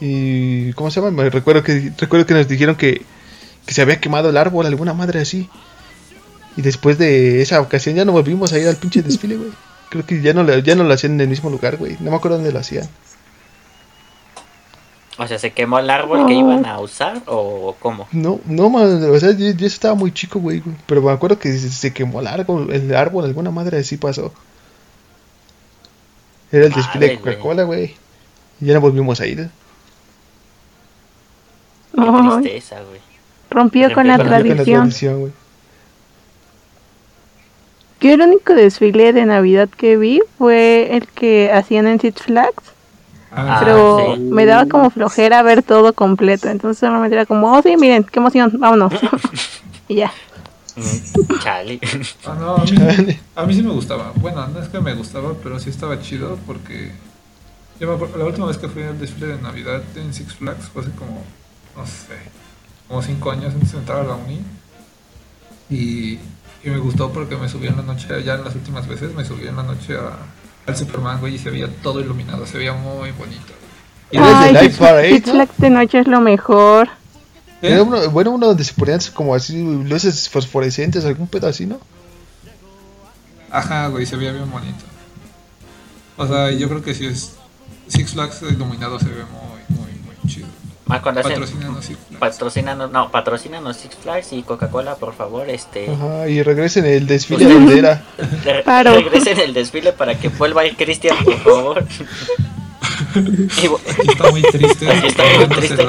Y 0.00 0.72
¿cómo 0.74 0.90
se 0.90 1.00
llama? 1.00 1.10
Me 1.10 1.28
recuerdo 1.30 1.62
que 1.62 1.92
recuerdo 1.98 2.26
que 2.26 2.34
nos 2.34 2.48
dijeron 2.48 2.76
que, 2.76 3.02
que 3.66 3.74
se 3.74 3.82
había 3.82 4.00
quemado 4.00 4.30
el 4.30 4.36
árbol, 4.36 4.66
alguna 4.66 4.94
madre 4.94 5.20
así. 5.20 5.48
Y 6.56 6.62
después 6.62 6.98
de 6.98 7.42
esa 7.42 7.60
ocasión 7.60 7.96
ya 7.96 8.04
no 8.04 8.12
volvimos 8.12 8.52
a 8.52 8.58
ir 8.58 8.68
al 8.68 8.76
pinche 8.76 9.02
desfile, 9.02 9.36
güey. 9.36 9.50
Creo 9.90 10.04
que 10.04 10.20
ya 10.20 10.34
no 10.34 10.42
lo, 10.42 10.58
ya 10.58 10.74
no 10.74 10.84
lo 10.84 10.92
hacían 10.92 11.14
en 11.14 11.22
el 11.22 11.28
mismo 11.28 11.50
lugar, 11.50 11.76
güey. 11.76 11.96
No 12.00 12.10
me 12.10 12.16
acuerdo 12.16 12.36
dónde 12.36 12.52
lo 12.52 12.58
hacían. 12.58 12.88
O 15.20 15.26
sea, 15.26 15.38
¿se 15.38 15.50
quemó 15.50 15.80
el 15.80 15.90
árbol 15.90 16.26
que 16.26 16.34
iban 16.34 16.64
a 16.64 16.78
usar 16.78 17.22
o 17.26 17.74
cómo? 17.80 18.06
No, 18.12 18.40
no, 18.44 18.70
man, 18.70 19.02
o 19.10 19.18
sea, 19.18 19.32
yo, 19.32 19.50
yo 19.50 19.66
estaba 19.66 19.96
muy 19.96 20.12
chico, 20.12 20.38
güey. 20.38 20.62
Pero 20.86 21.02
me 21.02 21.10
acuerdo 21.10 21.38
que 21.40 21.52
se, 21.52 21.70
se 21.70 21.92
quemó 21.92 22.20
el 22.20 22.28
árbol, 22.28 22.72
el 22.72 22.94
árbol, 22.94 23.24
alguna 23.24 23.50
madre 23.50 23.78
así 23.78 23.96
pasó. 23.96 24.32
Era 26.52 26.66
el 26.66 26.72
desfile 26.72 27.08
de. 27.08 27.16
Coca-Cola, 27.18 27.64
güey. 27.64 27.96
Y 28.60 28.66
ya 28.66 28.74
no 28.74 28.80
volvimos 28.80 29.20
a 29.20 29.26
ir. 29.26 29.50
Qué 32.02 32.08
Ay, 32.10 32.40
tristeza, 32.42 32.76
güey. 32.82 33.00
rompió 33.50 33.92
con 33.92 34.06
la 34.06 34.16
Rompió 34.16 34.30
Con 34.30 34.56
la 34.56 34.64
tradición. 34.64 35.20
güey. 35.20 35.32
Yo 38.00 38.12
el 38.14 38.20
único 38.20 38.54
desfile 38.54 39.12
de 39.12 39.26
Navidad 39.26 39.68
que 39.68 39.96
vi 39.96 40.20
fue 40.38 40.96
el 40.96 41.08
que 41.08 41.50
hacían 41.52 41.86
en 41.88 41.98
Six 42.00 42.22
Flags. 42.22 42.62
Ah, 43.32 43.56
pero 43.60 44.14
sí. 44.14 44.20
me 44.20 44.46
daba 44.46 44.66
como 44.66 44.88
flojera 44.90 45.42
ver 45.42 45.62
todo 45.62 45.92
completo. 45.92 46.48
Entonces 46.48 46.78
solamente 46.78 47.16
era 47.16 47.26
como, 47.26 47.52
oh 47.52 47.60
sí, 47.62 47.76
miren, 47.76 48.04
qué 48.04 48.20
emoción, 48.20 48.52
vámonos. 48.58 48.92
y 49.88 49.96
ya. 49.96 50.12
Mm, 50.76 51.38
Chale. 51.42 51.80
Ah, 52.24 52.36
no, 52.38 52.54
a 52.56 52.64
mí, 52.64 53.18
a 53.34 53.42
mí 53.44 53.54
sí 53.54 53.62
me 53.62 53.72
gustaba. 53.72 54.12
Bueno, 54.16 54.46
no 54.46 54.60
es 54.62 54.68
que 54.68 54.78
me 54.80 54.94
gustaba, 54.94 55.32
pero 55.42 55.58
sí 55.58 55.70
estaba 55.70 56.00
chido 56.00 56.38
porque 56.46 56.92
yo 57.80 57.88
me 57.88 57.94
acuerdo, 57.94 58.16
la 58.18 58.24
última 58.26 58.46
vez 58.46 58.58
que 58.58 58.68
fui 58.68 58.82
al 58.84 58.98
desfile 58.98 59.26
de 59.28 59.42
Navidad 59.42 59.82
en 59.96 60.14
Six 60.14 60.34
Flags 60.36 60.66
fue 60.68 60.82
hace 60.82 60.92
como, 60.92 61.24
no 61.78 61.86
sé, 61.86 62.18
como 62.88 63.02
cinco 63.02 63.30
años 63.30 63.54
antes 63.54 63.72
de 63.72 63.78
entrar 63.78 64.00
a 64.00 64.04
la 64.04 64.14
uni. 64.14 64.40
Y, 65.70 66.14
y 66.64 66.70
me 66.70 66.78
gustó 66.78 67.12
porque 67.12 67.36
me 67.36 67.48
subí 67.48 67.68
en 67.68 67.76
la 67.76 67.82
noche, 67.82 68.08
ya 68.24 68.34
en 68.34 68.44
las 68.44 68.54
últimas 68.54 68.86
veces, 68.88 69.14
me 69.14 69.24
subí 69.24 69.46
en 69.46 69.56
la 69.56 69.62
noche 69.62 69.96
a, 69.96 70.18
al 70.66 70.76
Superman, 70.76 71.20
güey, 71.20 71.36
y 71.36 71.38
se 71.38 71.50
veía 71.50 71.68
todo 71.82 72.00
iluminado, 72.00 72.46
se 72.46 72.58
veía 72.58 72.72
muy 72.72 73.12
bonito. 73.12 73.52
Y 74.10 74.16
era 74.16 74.48
el 74.48 74.54
de 74.54 74.60
Ay, 74.60 75.22
¿no? 75.24 75.32
Flags 75.32 75.58
de 75.58 75.70
noche 75.70 76.00
es 76.00 76.08
lo 76.08 76.20
mejor. 76.20 76.88
¿Eh? 77.62 77.72
Era 77.72 77.82
uno, 77.82 78.10
bueno, 78.10 78.30
uno 78.32 78.46
donde 78.48 78.64
se 78.64 78.72
ponían 78.72 79.00
como 79.14 79.34
así 79.34 79.62
luces 79.84 80.28
fosforescentes, 80.28 81.04
algún 81.04 81.28
pedo 81.28 81.46
así, 81.46 81.66
¿no? 81.66 81.78
Ajá, 83.50 83.86
güey, 83.88 84.04
se 84.04 84.16
veía 84.16 84.32
bien 84.32 84.50
bonito. 84.50 84.84
O 86.16 86.26
sea, 86.26 86.50
yo 86.50 86.68
creo 86.68 86.82
que 86.82 86.94
si 86.94 87.06
es 87.06 87.34
Six 87.86 88.12
Flags 88.12 88.42
iluminado 88.42 88.98
se 88.98 89.06
ve 89.06 89.24
muy, 89.24 89.76
muy, 89.76 89.92
muy 90.04 90.16
chido. 90.32 90.48
Más 90.88 91.00
cuando 91.02 91.20
hacen 91.20 91.34
Patrocínanos 91.34 91.84
Six 91.84 91.98
Flags. 92.08 92.18
patrocínanos, 92.18 92.90
no, 92.90 93.10
patrocínanos 93.10 93.76
Six 93.76 93.94
Flags 94.02 94.32
y 94.32 94.42
Coca-Cola, 94.42 94.94
por 94.96 95.14
favor, 95.14 95.48
este 95.50 95.90
Ajá, 95.90 96.28
y 96.28 96.42
regresen 96.42 96.86
el 96.86 97.06
desfile 97.06 97.44
Pues- 97.44 97.54
donde 97.54 97.78
era. 97.78 98.02
re- 98.44 98.62
Paro. 98.62 98.94
regresen 98.94 99.38
el 99.38 99.52
desfile 99.54 99.92
para 99.92 100.18
que 100.18 100.28
vuelva 100.30 100.62
a 100.62 100.66
ir 100.66 100.76
Cristian, 100.76 101.16
por 101.24 101.38
favor. 101.40 101.84
Aquí 103.14 103.68
está 104.10 104.30
muy 104.30 104.42
triste. 104.42 104.90
Aquí 104.90 105.06
está 105.08 105.22
muy 105.36 105.46
triste. 105.56 105.86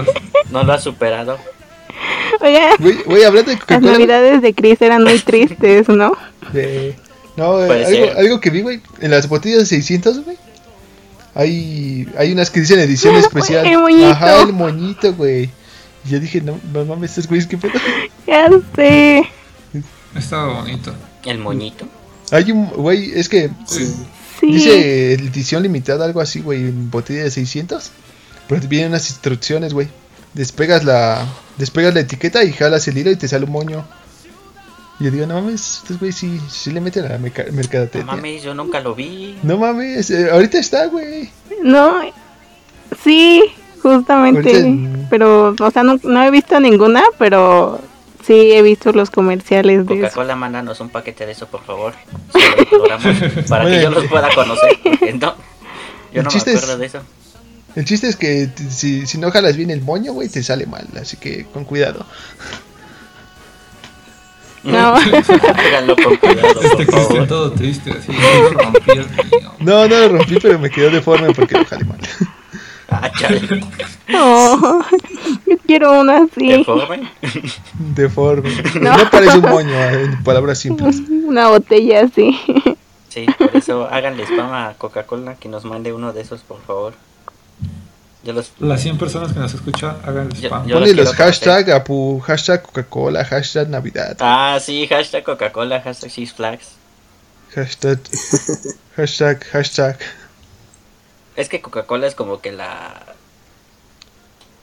No 0.52 0.64
lo 0.64 0.74
ha 0.74 0.80
superado. 0.80 1.38
De 2.42 3.58
las 3.68 3.82
navidades 3.82 4.42
de 4.42 4.54
Chris 4.54 4.82
eran 4.82 5.04
muy 5.04 5.20
tristes, 5.20 5.88
¿no? 5.90 6.18
de- 6.54 6.96
No, 7.36 7.64
eh, 7.64 7.72
algo, 7.86 7.90
ser. 7.90 8.18
algo 8.18 8.40
que 8.40 8.50
vi, 8.50 8.62
güey, 8.62 8.82
en 9.02 9.12
las 9.12 9.28
botellas 9.30 9.60
de 9.60 9.66
600, 9.66 10.24
güey. 10.26 10.38
Hay, 11.40 12.06
hay 12.18 12.34
unas 12.34 12.50
que 12.50 12.60
dicen 12.60 12.80
edición 12.80 13.16
especial. 13.16 13.66
El 13.66 13.78
moñito. 13.78 14.08
Ajá, 14.10 14.42
el 14.42 14.52
moñito, 14.52 15.14
güey. 15.14 15.50
Y 16.06 16.10
yo 16.10 16.20
dije, 16.20 16.42
no, 16.42 16.60
no 16.74 16.84
mames, 16.84 17.12
estos 17.12 17.28
güeyes, 17.28 17.48
qué 17.48 17.58
pedo. 17.58 17.74
Ya 18.28 18.50
sé. 18.76 19.24
Estaba 20.16 20.62
bonito. 20.62 20.94
El 21.26 21.38
moñito. 21.40 21.88
Hay 22.32 22.52
un, 22.52 22.68
güey, 22.68 23.12
es 23.18 23.30
que 23.30 23.50
Sí. 23.66 23.86
Sí. 24.40 24.52
dice 24.52 25.14
edición 25.14 25.64
limitada, 25.64 26.04
algo 26.06 26.22
así, 26.22 26.42
güey, 26.42 26.60
en 26.62 26.92
botella 26.92 27.24
de 27.24 27.32
600. 27.32 27.92
Pero 28.48 28.62
te 28.62 28.68
vienen 28.68 28.90
unas 28.90 29.10
instrucciones, 29.10 29.74
güey. 29.74 29.88
Despegas 30.34 30.84
la, 30.84 31.26
despegas 31.58 31.94
la 31.94 32.02
etiqueta 32.02 32.44
y 32.44 32.52
jalas 32.52 32.88
el 32.88 32.98
hilo 32.98 33.12
y 33.12 33.16
te 33.16 33.28
sale 33.28 33.46
un 33.46 33.52
moño. 33.52 33.86
Y 35.00 35.06
yo 35.06 35.12
digo, 35.12 35.26
no 35.28 35.36
mames, 35.36 35.78
estos 35.82 35.98
güeyes 36.00 36.16
sí, 36.18 36.40
sí 36.50 36.72
le 36.72 36.82
meten 36.82 37.06
a 37.06 37.10
la 37.10 37.18
merca- 37.18 37.46
No 37.46 37.54
mercadotecnia. 37.54 38.06
mames, 38.16 38.44
yo 38.44 38.54
nunca 38.54 38.80
lo 38.82 38.96
vi. 38.96 39.38
No 39.44 39.58
mames, 39.58 40.10
eh, 40.12 40.30
ahorita 40.30 40.58
está, 40.60 40.88
güey. 40.88 41.30
No, 41.64 42.02
sí, 43.04 43.44
justamente. 43.82 44.50
Ahorita- 44.56 45.08
Pero, 45.10 45.56
o 45.60 45.72
sea, 45.72 45.84
no, 45.84 46.00
no 46.04 46.24
he 46.24 46.32
visto 46.32 46.60
ninguna, 46.60 47.02
pero 47.18 47.80
sí 48.26 48.34
he 48.52 48.62
visto 48.62 48.92
los 48.92 49.10
comerciales 49.10 49.88
de. 49.88 49.96
Coca-Cola, 50.02 50.36
mándanos 50.36 50.80
un 50.82 50.90
paquete 50.90 51.26
de 51.26 51.32
eso, 51.32 51.48
por 51.48 51.64
favor. 51.64 51.94
para 53.50 53.66
que 53.70 53.82
yo 53.82 53.90
los 53.92 54.06
pueda 54.06 54.30
conocer. 54.36 54.78
no, 55.20 55.36
yo 56.14 56.22
El 56.22 56.24
no 56.24 56.24
me 56.24 56.30
chiste 56.30 56.52
es- 56.52 56.58
acuerdo 56.58 56.78
de 56.78 56.86
eso. 56.86 57.00
El 57.76 57.86
chiste 57.86 58.08
es 58.10 58.16
que 58.16 58.50
si, 58.70 59.06
si 59.06 59.18
no 59.20 59.30
jalas 59.32 59.56
bien 59.56 59.70
el 59.70 59.82
moño, 59.82 60.12
güey, 60.14 60.28
te 60.28 60.42
sale 60.44 60.66
mal. 60.66 60.88
Así 61.00 61.18
que 61.18 61.46
con 61.46 61.66
cuidado. 61.66 62.04
No. 64.64 64.94
Con 64.94 65.14
Este 66.80 67.26
todo 67.28 67.52
triste, 67.52 67.92
así. 67.92 68.12
No, 69.60 69.88
no 69.88 70.00
lo 70.00 70.10
rompí, 70.10 70.38
pero 70.42 70.60
me 70.60 70.70
quedó 70.70 70.90
deforme 70.90 71.34
porque 71.34 71.58
lo 71.58 71.66
jalé 71.66 71.86
mal. 71.86 72.00
Ah, 72.92 73.08
chale. 73.20 73.42
No, 74.08 74.82
yo 75.46 75.58
quiero 75.68 76.02
una 76.02 76.24
así. 76.24 76.48
¿Deforme? 76.48 77.12
Deforme. 77.94 78.50
No. 78.82 78.98
No, 78.98 79.10
parece 79.12 79.38
un 79.38 79.48
moño, 79.48 79.76
eh, 79.76 80.06
en 80.06 80.24
palabras 80.24 80.58
simples. 80.58 81.00
Una 81.08 81.50
botella 81.50 82.06
así. 82.06 82.36
Sí, 83.10 83.28
por 83.38 83.56
eso 83.56 83.88
háganle 83.92 84.24
spam 84.24 84.52
a 84.52 84.74
Coca-Cola 84.76 85.36
que 85.36 85.50
nos 85.50 85.66
mande 85.66 85.94
uno 85.94 86.14
de 86.14 86.22
esos, 86.22 86.42
por 86.42 86.62
favor. 86.62 86.96
Yo 88.24 88.34
los, 88.34 88.52
Las 88.60 88.82
100 88.82 88.98
personas 88.98 89.32
que 89.32 89.40
nos 89.40 89.54
escuchan, 89.54 89.98
hagan 90.06 90.30
spam. 90.36 90.68
yo- 90.68 90.76
Ponle 90.76 90.94
los 90.94 91.06
los 91.08 91.16
hashtag 91.16 91.72
Apu, 91.72 92.20
hashtag 92.20 92.62
Coca-Cola, 92.64 93.24
hashtag 93.24 93.70
Navidad, 93.70 94.18
Ah, 94.20 94.60
sí, 94.62 94.88
hashtag 94.88 95.24
Coca-Cola, 95.24 95.80
hashtag 95.82 96.12
Six 96.12 96.34
Flags. 96.34 96.68
hashtag, 97.56 98.00
hashtag, 98.98 99.44
hashtag. 99.46 99.98
Es 101.38 101.48
que 101.48 101.62
Coca-Cola 101.62 102.08
es 102.08 102.16
como 102.16 102.42
que 102.42 102.52
la... 102.52 103.06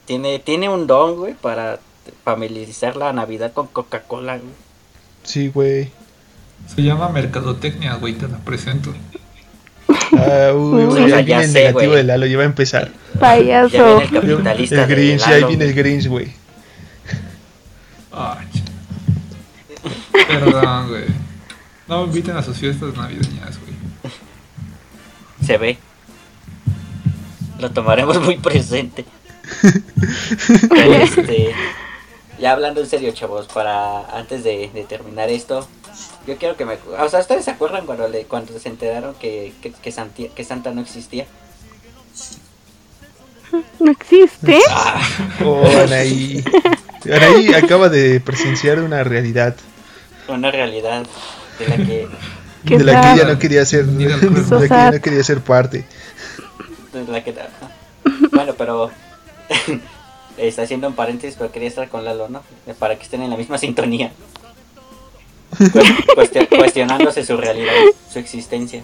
Tiene, 0.05 0.39
tiene 0.39 0.69
un 0.69 0.85
don, 0.87 1.15
güey, 1.17 1.33
para 1.33 1.79
familiarizar 2.23 2.95
la 2.95 3.11
Navidad 3.11 3.51
con 3.53 3.67
Coca-Cola, 3.67 4.37
güey. 4.37 4.53
Sí, 5.23 5.49
güey. 5.49 5.91
Se 6.73 6.81
llama 6.83 7.09
mercadotecnia, 7.09 7.95
güey, 7.95 8.13
te 8.13 8.27
la 8.27 8.37
presento. 8.37 8.93
Ah, 10.17 10.51
uy, 10.53 10.83
O 10.83 10.89
uy, 10.93 11.09
ya 11.09 11.21
viene 11.21 11.43
el 11.45 11.53
negativo 11.53 11.91
güey. 11.91 11.97
de 11.97 12.03
Lalo, 12.03 12.25
ya 12.25 12.37
va 12.37 12.43
a 12.43 12.45
empezar. 12.47 12.91
Ya 13.13 13.19
Payaso. 13.19 13.99
viene 13.99 14.03
el 14.03 14.09
capitalista 14.37 14.81
El 14.83 14.87
de 14.87 14.95
Grinch, 14.95 15.27
ahí 15.27 15.43
viene 15.45 15.65
el. 15.65 15.73
Grinch, 15.73 16.07
güey. 16.07 16.33
Ay, 18.11 18.47
ch- 18.53 20.27
Perdón, 20.27 20.89
güey. 20.89 21.03
No 21.87 22.01
me 22.01 22.07
inviten 22.07 22.35
a 22.35 22.43
sus 22.43 22.57
fiestas 22.57 22.95
navideñas, 22.95 23.57
güey. 23.59 23.73
Se 25.45 25.57
ve. 25.57 25.77
Lo 27.59 27.71
tomaremos 27.71 28.21
muy 28.21 28.37
presente. 28.37 29.05
este, 30.75 31.53
ya 32.39 32.51
hablando 32.51 32.81
en 32.81 32.87
serio, 32.87 33.11
chavos, 33.11 33.47
para 33.47 34.01
antes 34.17 34.43
de, 34.43 34.69
de 34.73 34.83
terminar 34.83 35.29
esto, 35.29 35.67
yo 36.27 36.37
quiero 36.37 36.55
que 36.55 36.65
me... 36.65 36.77
O 36.99 37.09
sea, 37.09 37.19
¿ustedes 37.21 37.45
se 37.45 37.51
acuerdan 37.51 37.85
cuando, 37.85 38.07
le, 38.07 38.25
cuando 38.25 38.57
se 38.59 38.69
enteraron 38.69 39.15
que, 39.15 39.53
que, 39.61 39.71
que 39.71 39.91
Santi- 39.91 40.29
que 40.29 40.43
Santa 40.43 40.71
no 40.71 40.81
existía? 40.81 41.25
No 43.79 43.91
existe. 43.91 44.59
Oh, 45.45 45.63
Anaí. 45.83 46.43
Anaí 47.05 47.53
acaba 47.53 47.87
de 47.87 48.19
presenciar 48.19 48.79
una 48.79 49.05
realidad 49.05 49.55
Una 50.27 50.51
realidad 50.51 51.05
de 51.57 51.67
la 51.69 51.77
que, 51.77 52.07
¿Qué 52.65 52.77
de 52.77 52.83
la 52.83 53.01
que 53.01 53.11
ella 53.13 53.31
no 53.31 53.39
quería 53.39 53.65
ser, 53.65 53.85
de 53.85 54.09
la 54.09 54.19
que 54.19 54.25
ella 54.65 54.91
no 54.91 55.01
quería 55.01 55.23
ser 55.23 55.39
parte. 55.39 55.85
de 56.91 57.11
la 57.11 57.23
que 57.23 57.33
Bueno, 58.33 58.53
pero... 58.57 58.91
Está 60.37 60.61
haciendo 60.63 60.87
un 60.87 60.93
paréntesis, 60.95 61.35
pero 61.37 61.51
quería 61.51 61.67
estar 61.67 61.89
con 61.89 62.05
Lalo, 62.05 62.29
¿no? 62.29 62.41
Para 62.79 62.95
que 62.97 63.03
estén 63.03 63.21
en 63.23 63.29
la 63.31 63.37
misma 63.37 63.57
sintonía. 63.57 64.11
Cuestio- 66.15 66.47
cuestionándose 66.49 67.25
su 67.25 67.37
realidad, 67.37 67.73
su 68.11 68.19
existencia. 68.19 68.83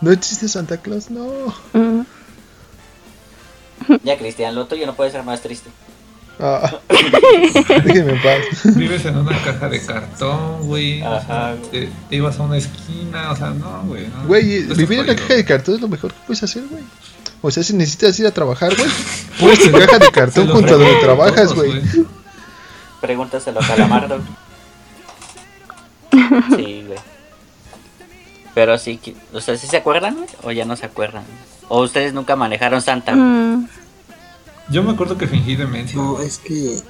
No 0.00 0.10
existe 0.12 0.48
Santa 0.48 0.76
Claus, 0.78 1.10
no. 1.10 1.26
Mm. 1.72 2.02
Ya, 4.04 4.16
Cristian, 4.16 4.54
lo 4.54 4.66
tuyo 4.66 4.86
no 4.86 4.94
puede 4.94 5.10
ser 5.10 5.22
más 5.24 5.40
triste. 5.40 5.70
Ah, 6.38 6.70
déjenme 7.84 8.12
en 8.12 8.22
paz. 8.22 8.74
Vives 8.76 9.04
en 9.04 9.16
una 9.16 9.36
caja 9.42 9.68
de 9.68 9.84
cartón, 9.84 10.66
güey. 10.66 11.02
o 11.02 11.20
sea, 11.20 11.50
Ajá. 11.50 11.56
te, 11.70 11.88
te 12.08 12.16
ibas 12.16 12.38
a 12.38 12.42
una 12.44 12.56
esquina, 12.56 13.32
o 13.32 13.36
sea, 13.36 13.50
no, 13.50 13.82
güey. 13.86 14.06
No, 14.08 14.26
Güey, 14.26 14.62
vivir 14.74 15.00
en 15.00 15.06
la 15.08 15.16
caja 15.16 15.34
de 15.34 15.44
cartón 15.44 15.74
es 15.74 15.80
lo 15.82 15.88
mejor 15.88 16.12
que 16.14 16.20
puedes 16.26 16.42
hacer, 16.42 16.62
güey. 16.70 16.82
O 17.42 17.50
sea, 17.50 17.62
si 17.62 17.72
necesitas 17.74 18.18
ir 18.20 18.26
a 18.26 18.30
trabajar, 18.32 18.74
güey, 18.76 18.88
puedes 19.40 19.60
en 19.66 19.72
caja 19.72 19.98
de 19.98 20.10
cartón 20.10 20.48
junto 20.48 20.74
a 20.74 20.78
donde 20.78 20.96
trabajas, 21.00 21.54
güey. 21.54 21.80
Pregúntaselo 23.00 23.60
a 23.60 23.66
Calamardo. 23.66 24.20
Sí, 26.56 26.84
güey. 26.86 26.98
Pero 28.54 28.78
sí, 28.78 28.98
que- 28.98 29.14
o 29.32 29.40
sea, 29.40 29.56
¿sí 29.56 29.66
se 29.66 29.76
acuerdan 29.78 30.16
güey? 30.16 30.28
o 30.42 30.50
ya 30.52 30.64
no 30.64 30.76
se 30.76 30.86
acuerdan? 30.86 31.22
¿O 31.68 31.82
ustedes 31.82 32.12
nunca 32.12 32.36
manejaron 32.36 32.82
Santa? 32.82 33.14
Mm. 33.14 33.68
Yo 34.70 34.82
me 34.82 34.92
acuerdo 34.92 35.16
que 35.16 35.26
fingí 35.26 35.56
demencia. 35.56 35.96
No, 35.96 36.20
es 36.20 36.38
que 36.38 36.80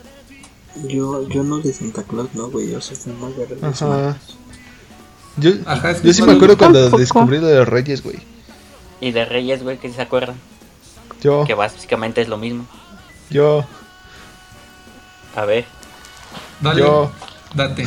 yo, 0.89 1.29
yo 1.29 1.43
no 1.43 1.59
de 1.59 1.73
Santa 1.73 2.03
Claus, 2.03 2.29
no, 2.35 2.49
güey. 2.51 2.71
Yo 2.71 2.81
soy 2.81 2.97
fan 2.97 3.21
más 3.21 3.37
de 3.37 3.47
Reyes 3.47 3.63
Ajá. 3.83 3.87
Magos. 3.87 4.17
Yo, 5.37 5.51
Ajá, 5.67 5.91
es 5.93 6.01
que 6.01 6.07
yo 6.09 6.13
sí 6.15 6.23
me 6.23 6.27
cuando- 6.27 6.37
acuerdo 6.45 6.59
cuando 6.59 6.81
Tampoco. 6.81 7.01
descubrí 7.01 7.39
lo 7.39 7.47
de 7.47 7.57
los 7.57 7.69
reyes, 7.69 8.03
güey. 8.03 8.19
Y 9.01 9.13
de 9.13 9.25
Reyes, 9.25 9.63
güey, 9.63 9.79
que 9.79 9.91
se 9.93 10.03
acuerdan. 10.03 10.37
Yo, 11.23 11.45
Que 11.45 11.55
básicamente 11.55 12.21
es 12.23 12.29
lo 12.29 12.37
mismo. 12.39 12.67
yo, 13.31 13.65
A 15.37 15.45
ver. 15.45 15.65
Dale, 16.61 16.81
yo. 16.81 17.11
date. 17.55 17.85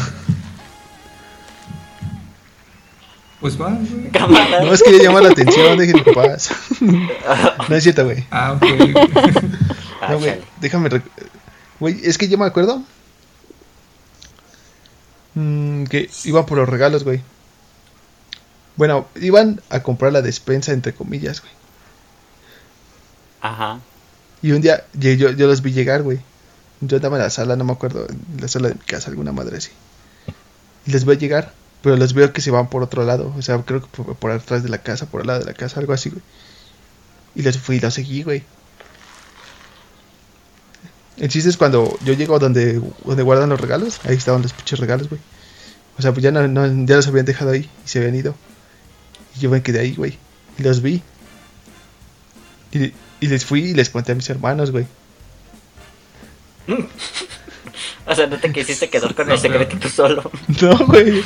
Pues 3.40 3.60
va, 3.60 3.70
güey. 3.72 4.10
No, 4.64 4.74
es 4.74 4.82
que 4.82 4.98
ya 4.98 5.04
llama 5.04 5.22
la 5.22 5.30
atención, 5.30 5.78
déjenme 5.78 6.04
en 6.06 6.14
paz. 6.14 6.50
No 7.70 7.76
es 7.76 7.84
cierto, 7.84 8.06
güey. 8.06 8.26
Ah, 8.32 8.54
ok. 8.54 8.64
No, 10.10 10.20
güey, 10.20 10.40
déjame. 10.62 10.90
Güey, 11.80 12.00
es 12.04 12.18
que 12.18 12.28
yo 12.30 12.38
me 12.38 12.46
acuerdo. 12.46 12.82
mm, 15.34 15.84
que 15.86 16.10
iban 16.26 16.46
por 16.46 16.58
los 16.58 16.70
regalos, 16.70 17.04
güey. 17.04 17.22
Bueno, 18.76 19.08
iban 19.16 19.62
a 19.70 19.84
comprar 19.84 20.12
la 20.14 20.22
despensa, 20.22 20.72
entre 20.72 20.94
comillas, 20.94 21.42
güey. 21.42 21.52
Ajá. 23.42 23.80
Y 24.42 24.52
un 24.52 24.62
día 24.62 24.86
yo, 24.94 25.12
yo, 25.12 25.32
yo 25.32 25.48
los 25.48 25.62
vi 25.62 25.72
llegar, 25.72 26.02
güey. 26.04 26.20
Yo 26.82 26.98
andaba 26.98 27.18
en 27.18 27.24
la 27.24 27.30
sala, 27.30 27.56
no 27.56 27.64
me 27.64 27.74
acuerdo, 27.74 28.08
en 28.10 28.42
la 28.42 28.48
sala 28.48 28.70
de 28.70 28.76
mi 28.76 28.82
casa, 28.82 29.10
alguna 29.10 29.32
madre 29.32 29.58
así. 29.58 29.70
Y 30.86 30.92
les 30.92 31.06
veo 31.06 31.16
llegar, 31.16 31.54
pero 31.82 31.96
los 31.96 32.14
veo 32.14 32.34
que 32.34 32.42
se 32.42 32.52
van 32.52 32.70
por 32.70 32.84
otro 32.84 33.04
lado. 33.06 33.34
O 33.38 33.42
sea, 33.42 33.62
creo 33.62 33.82
que 33.82 33.88
por, 33.88 34.16
por 34.16 34.32
atrás 34.32 34.64
de 34.64 34.70
la 34.70 34.80
casa, 34.80 35.06
por 35.06 35.22
el 35.22 35.28
lado 35.28 35.40
de 35.40 35.46
la 35.46 35.54
casa, 35.54 35.80
algo 35.80 35.94
así, 35.94 36.10
güey. 36.10 36.22
Y 37.36 37.42
los 37.44 37.58
fui 37.58 37.78
y 37.78 37.80
los 37.80 37.94
seguí, 37.94 38.24
güey. 38.24 38.44
El 41.18 41.30
chiste 41.30 41.50
es 41.50 41.58
cuando 41.58 41.98
yo 42.04 42.14
llego 42.14 42.36
a 42.36 42.40
donde, 42.40 42.82
donde 43.06 43.24
guardan 43.24 43.50
los 43.50 43.62
regalos, 43.62 44.00
ahí 44.04 44.16
estaban 44.16 44.42
los 44.42 44.52
pinches 44.54 44.80
regalos, 44.80 45.10
güey. 45.10 45.22
O 45.98 46.02
sea, 46.02 46.12
pues 46.12 46.24
ya, 46.24 46.32
no, 46.32 46.48
no- 46.48 46.86
ya 46.86 46.96
los 46.96 47.08
habían 47.08 47.26
dejado 47.26 47.52
ahí 47.52 47.70
y 47.86 47.88
se 47.88 48.00
habían 48.00 48.16
ido. 48.16 48.36
Y 49.36 49.40
yo 49.40 49.50
me 49.50 49.62
quedé 49.62 49.80
ahí, 49.80 49.96
güey. 49.96 50.18
Y 50.58 50.64
los 50.64 50.82
vi. 50.82 51.02
Y, 52.72 52.94
y 53.20 53.28
les 53.28 53.46
fui 53.46 53.62
y 53.62 53.74
les 53.74 53.90
conté 53.90 54.12
a 54.12 54.16
mis 54.16 54.30
hermanos, 54.30 54.72
güey. 54.72 54.86
O 58.06 58.14
sea, 58.14 58.28
no 58.28 58.38
te 58.38 58.52
quisiste 58.52 58.90
quedar 58.90 59.16
con 59.16 59.28
No, 59.28 59.34
el 59.34 59.40
secreto 59.40 59.78
tú 59.80 59.88
solo. 59.88 60.30
No, 60.62 60.78
güey. 60.88 61.24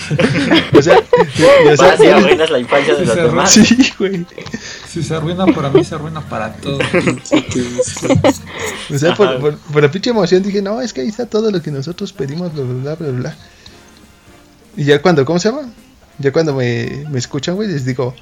O 0.73 0.81
sea, 0.81 0.99
o 0.99 1.75
sea, 1.75 1.87
Vas 1.87 1.99
y 1.99 2.07
arruinas 2.07 2.49
la 2.51 2.59
infancia 2.59 2.95
de 2.95 3.05
los 3.05 3.15
demás. 3.15 3.51
Sí, 3.51 3.93
güey. 3.97 4.25
Si 4.87 5.01
se 5.01 5.15
arruina 5.15 5.45
para 5.47 5.69
mí, 5.69 5.83
se 5.83 5.95
arruina 5.95 6.21
para 6.21 6.53
todos. 6.53 6.81
O 8.89 8.97
sea, 8.97 9.15
por, 9.15 9.39
por, 9.39 9.57
por 9.57 9.83
la 9.83 9.91
pinche 9.91 10.11
emoción 10.11 10.41
dije, 10.41 10.61
no, 10.61 10.81
es 10.81 10.93
que 10.93 11.01
ahí 11.01 11.09
está 11.09 11.25
todo 11.25 11.51
lo 11.51 11.61
que 11.61 11.71
nosotros 11.71 12.13
pedimos, 12.13 12.53
bla, 12.53 12.63
bla, 12.63 12.73
bla, 12.73 12.95
bla, 12.95 13.19
bla. 13.19 13.37
Y 14.77 14.85
ya 14.85 15.01
cuando, 15.01 15.25
¿cómo 15.25 15.39
se 15.39 15.49
llama? 15.49 15.69
Ya 16.20 16.32
cuando 16.32 16.53
me, 16.53 17.05
me 17.09 17.20
escuchan, 17.20 17.55
güey, 17.55 17.68
les 17.70 17.86
digo, 17.86 18.15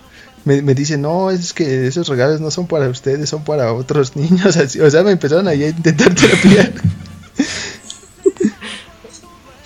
me, 0.44 0.62
me 0.62 0.76
dicen, 0.76 1.02
no, 1.02 1.32
es 1.32 1.54
que 1.54 1.88
esos 1.88 2.08
regalos 2.08 2.42
no 2.42 2.52
son 2.52 2.68
para 2.68 2.90
ustedes, 2.90 3.30
son 3.30 3.44
para 3.44 3.72
otros 3.74 4.16
niños. 4.18 4.58
Así, 4.58 4.80
o 4.82 4.90
sea, 4.92 5.04
me 5.04 5.12
empezaron 5.12 5.48
ahí 5.48 5.64
a 5.64 5.70
intentar 5.70 6.14
terapiar. 6.14 6.74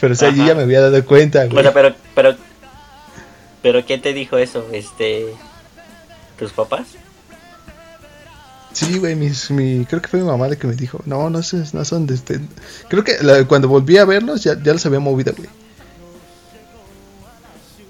Pero, 0.01 0.13
o 0.13 0.15
sea, 0.15 0.29
yo 0.29 0.43
Ajá. 0.43 0.47
ya 0.51 0.55
me 0.55 0.63
había 0.63 0.81
dado 0.81 1.03
cuenta, 1.05 1.45
güey. 1.45 1.57
O 1.59 1.61
sea, 1.61 1.73
pero, 1.73 1.93
pero, 2.15 2.35
pero, 3.61 3.85
¿quién 3.85 4.01
te 4.01 4.13
dijo 4.13 4.37
eso? 4.37 4.65
Este, 4.71 5.25
¿tus 6.37 6.53
papás? 6.53 6.87
Sí, 8.71 8.97
güey, 8.97 9.15
mis, 9.15 9.51
mi, 9.51 9.85
creo 9.85 10.01
que 10.01 10.07
fue 10.07 10.21
mi 10.21 10.25
mamá 10.25 10.47
la 10.47 10.55
que 10.55 10.67
me 10.67 10.73
dijo, 10.75 11.01
no, 11.05 11.29
no, 11.29 11.43
son- 11.43 11.65
no 11.73 11.83
son 11.83 12.07
de 12.07 12.15
este. 12.15 12.39
Creo 12.87 13.03
que 13.03 13.17
la- 13.21 13.43
cuando 13.45 13.67
volví 13.67 13.97
a 13.97 14.05
verlos 14.05 14.41
ya, 14.43 14.57
ya 14.63 14.71
los 14.71 14.85
había 14.85 14.99
movido, 15.01 15.33
güey. 15.35 15.49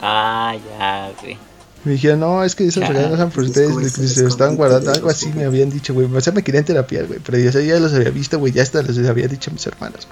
Ah, 0.01 0.55
ya, 0.77 1.11
güey. 1.21 1.37
Me 1.85 1.93
dijeron, 1.93 2.19
no, 2.19 2.43
es 2.43 2.55
que 2.55 2.67
esos 2.67 2.83
Ah, 2.83 2.87
regalos 2.89 3.11
no 3.11 3.17
son 3.17 3.31
por 3.31 3.43
es 3.43 3.49
ustedes, 3.49 3.77
que 3.77 3.89
se 4.07 4.25
escondite 4.27 4.55
guardando, 4.57 4.91
algo 4.91 5.09
así 5.09 5.29
me 5.33 5.45
habían 5.45 5.69
dicho, 5.69 5.93
güey. 5.93 6.07
O 6.13 6.21
sea, 6.21 6.33
me 6.33 6.43
querían 6.43 6.65
terapiar, 6.65 7.05
güey, 7.07 7.19
pero 7.19 7.37
yo 7.37 7.49
o 7.49 7.51
sea, 7.53 7.61
ya 7.61 7.79
los 7.79 7.93
había 7.93 8.09
visto, 8.09 8.37
güey, 8.37 8.51
ya 8.51 8.63
hasta 8.63 8.81
los 8.81 8.97
había 9.07 9.27
dicho 9.29 9.49
a 9.49 9.53
mis 9.53 9.65
hermanos. 9.65 10.07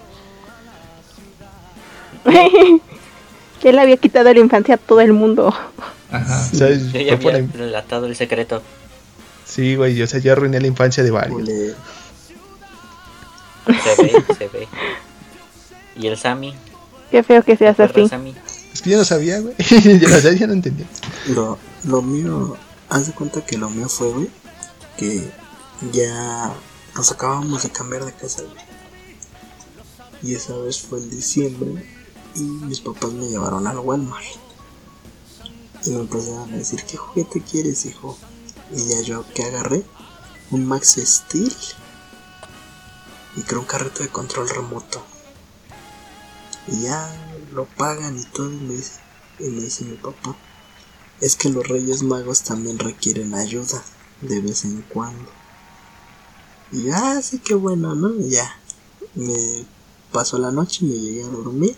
ya 3.64 3.72
le 3.72 3.82
había 3.82 3.98
quitado 3.98 4.34
la 4.34 4.40
infancia 4.40 4.76
a 4.76 4.78
todo 4.78 5.02
el 5.02 5.14
mundo. 5.14 5.54
Ajá. 6.12 6.48
O 6.54 6.56
sea, 6.56 6.70
Yo 6.70 6.90
fue 6.92 7.04
ya 7.06 7.14
había 7.14 7.32
la- 7.34 7.48
relatado 7.54 8.06
el 8.06 8.16
secreto. 8.16 8.62
Sí, 9.46 9.76
güey, 9.76 10.02
o 10.02 10.08
sea, 10.08 10.20
ya 10.20 10.34
arruiné 10.34 10.60
la 10.62 10.68
infancia 10.68 11.04
de 11.04 11.12
varios. 11.12 11.48
Se 13.68 14.02
ve, 14.02 14.14
se 14.38 14.48
ve. 14.48 14.68
¿Y 15.98 16.08
el 16.08 16.16
Sammy? 16.18 16.54
Qué 17.12 17.22
feo 17.22 17.44
que 17.44 17.54
¿Te 17.58 17.58
seas 17.58 17.78
así. 17.82 18.08
Sammy? 18.08 18.34
Es 18.78 18.84
que 18.84 18.92
yo 18.92 19.00
no 19.00 19.06
sabía, 19.06 19.40
güey. 19.40 19.56
yo 20.00 20.08
no 20.08 20.22
sabía, 20.22 20.40
ya 20.42 20.46
no 20.46 20.54
entendía. 20.54 20.86
Lo, 21.30 21.58
lo 21.84 22.04
mío, 22.04 22.56
haz 22.90 23.08
de 23.08 23.14
cuenta 23.14 23.44
que 23.44 23.58
lo 23.58 23.72
mío 23.72 23.90
fue, 23.90 24.12
güey, 24.12 24.30
que 24.98 25.32
ya 25.92 26.54
nos 26.96 27.12
acabamos 27.12 27.64
de 27.64 27.72
cambiar 27.72 28.06
de 28.06 28.14
casa, 28.14 28.44
güey. 28.44 28.64
Y 30.22 30.36
esa 30.36 30.56
vez 30.58 30.80
fue 30.80 31.00
en 31.00 31.10
diciembre 31.10 31.90
y 32.36 32.42
mis 32.42 32.80
papás 32.80 33.12
me 33.14 33.28
llevaron 33.28 33.66
al 33.66 33.80
Walmart. 33.80 34.24
Y 35.84 35.90
me 35.90 36.02
empezaron 36.02 36.54
a 36.54 36.58
decir, 36.58 36.84
¿qué 36.84 36.98
juguete 36.98 37.42
quieres, 37.42 37.84
hijo? 37.88 38.16
Y 38.76 38.90
ya 38.90 39.02
yo, 39.02 39.26
¿qué 39.34 39.46
agarré? 39.46 39.84
un 40.52 40.68
Max 40.68 41.00
Steel 41.04 41.52
y 43.38 43.42
creo 43.42 43.62
un 43.62 43.66
carrito 43.66 44.04
de 44.04 44.10
control 44.10 44.48
remoto. 44.48 45.02
Y 46.68 46.84
ya 46.84 47.27
lo 47.58 47.66
pagan 47.66 48.18
y 48.18 48.24
todo 48.24 48.52
y 48.52 48.56
me 48.58 48.76
dice, 48.76 48.94
y 49.40 49.44
me 49.50 49.62
dice 49.64 49.84
mi 49.84 49.98
papá, 49.98 50.36
es 51.20 51.36
que 51.36 51.50
los 51.50 51.68
Reyes 51.68 52.04
Magos 52.04 52.44
también 52.44 52.78
requieren 52.80 53.34
ayuda 53.34 53.84
de 54.22 54.40
vez 54.40 54.64
en 54.66 54.84
cuando. 54.84 55.30
Y 56.72 56.84
ya, 56.84 57.22
sí 57.22 57.40
que 57.40 57.56
bueno, 57.56 57.96
¿no? 57.96 58.14
Y 58.16 58.30
ya. 58.30 58.56
Me 59.16 59.66
pasó 60.12 60.38
la 60.38 60.52
noche 60.52 60.86
y 60.86 60.90
me 60.90 60.96
llegué 61.00 61.24
a 61.24 61.28
dormir. 61.28 61.76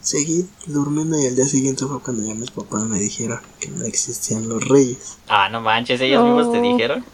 Seguí 0.00 0.46
durmiendo 0.66 1.18
y 1.18 1.26
al 1.26 1.36
día 1.36 1.46
siguiente 1.46 1.86
fue 1.86 2.00
cuando 2.00 2.26
ya 2.26 2.34
mis 2.34 2.50
papás 2.50 2.82
me 2.82 2.98
dijeron 2.98 3.40
que 3.60 3.68
no 3.68 3.84
existían 3.84 4.48
los 4.48 4.66
reyes. 4.68 5.16
Ah, 5.28 5.48
no 5.48 5.60
manches, 5.60 6.00
ellos 6.00 6.22
No. 6.22 6.34
mismos 6.36 6.52
te 6.52 6.60
dijeron. 6.60 7.04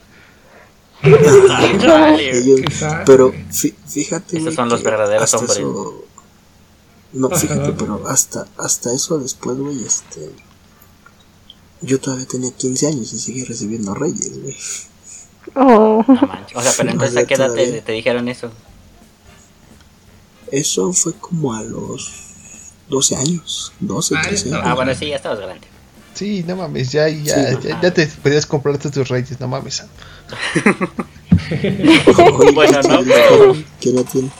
Ellos- 2.21 2.61
pero 3.07 3.33
fíjate. 3.89 4.39
Esos 4.39 4.55
son 4.55 4.69
los 4.69 4.81
que 4.81 4.91
verdaderos 4.91 5.23
hasta 5.25 5.37
hombres. 5.39 5.59
eso- 5.59 6.05
No, 7.12 7.28
fíjate, 7.37 7.73
pero 7.73 8.07
hasta, 8.09 8.47
hasta 8.57 8.93
eso 8.93 9.19
después, 9.19 9.57
güey, 9.59 9.85
este. 9.85 10.31
Yo 11.82 11.99
todavía 11.99 12.27
tenía 12.27 12.51
15 12.53 12.87
años 12.89 13.12
y 13.12 13.19
seguí 13.19 13.45
recibiendo 13.45 13.95
reyes, 13.95 14.41
güey. 14.43 14.57
Oh. 15.55 16.05
No 16.07 16.15
manches. 16.27 16.57
O 16.57 16.61
sea, 16.62 16.73
pero 16.77 16.91
entonces 16.93 17.16
a 17.16 17.27
qué 17.27 17.35
edad 17.35 17.53
te, 17.55 17.61
Todavía. 17.62 17.85
te 17.85 17.93
dijeron 17.93 18.28
eso? 18.28 18.51
Eso 20.53 20.93
fue 20.93 21.15
como 21.15 21.55
a 21.55 21.62
los 21.62 22.12
12 22.89 23.16
años, 23.16 23.73
12, 23.81 24.15
Ah, 24.16 24.23
13 24.23 24.51
ya 24.51 24.57
años. 24.57 24.66
Ah, 24.69 24.74
bueno, 24.74 24.95
sí, 24.95 25.09
ya 25.09 25.16
estabas 25.16 25.39
grande. 25.41 25.66
Sí, 26.12 26.45
no 26.47 26.57
mames, 26.57 26.91
ya, 26.93 27.09
ya, 27.09 27.53
Sí. 27.61 27.69
ya, 27.69 27.81
ya 27.81 27.95
te 27.95 28.07
podías 28.09 28.45
comprarte 28.45 28.91
tus 28.91 29.09
reyes, 29.09 29.39
no 29.41 29.49
mames. 29.49 29.82
Bueno, 32.55 32.81
no, 32.82 32.99
¿quién- 33.03 33.05
pero- 33.09 33.57
¿Quién 33.81 33.97
la 33.97 34.03
tiene? 34.05 34.31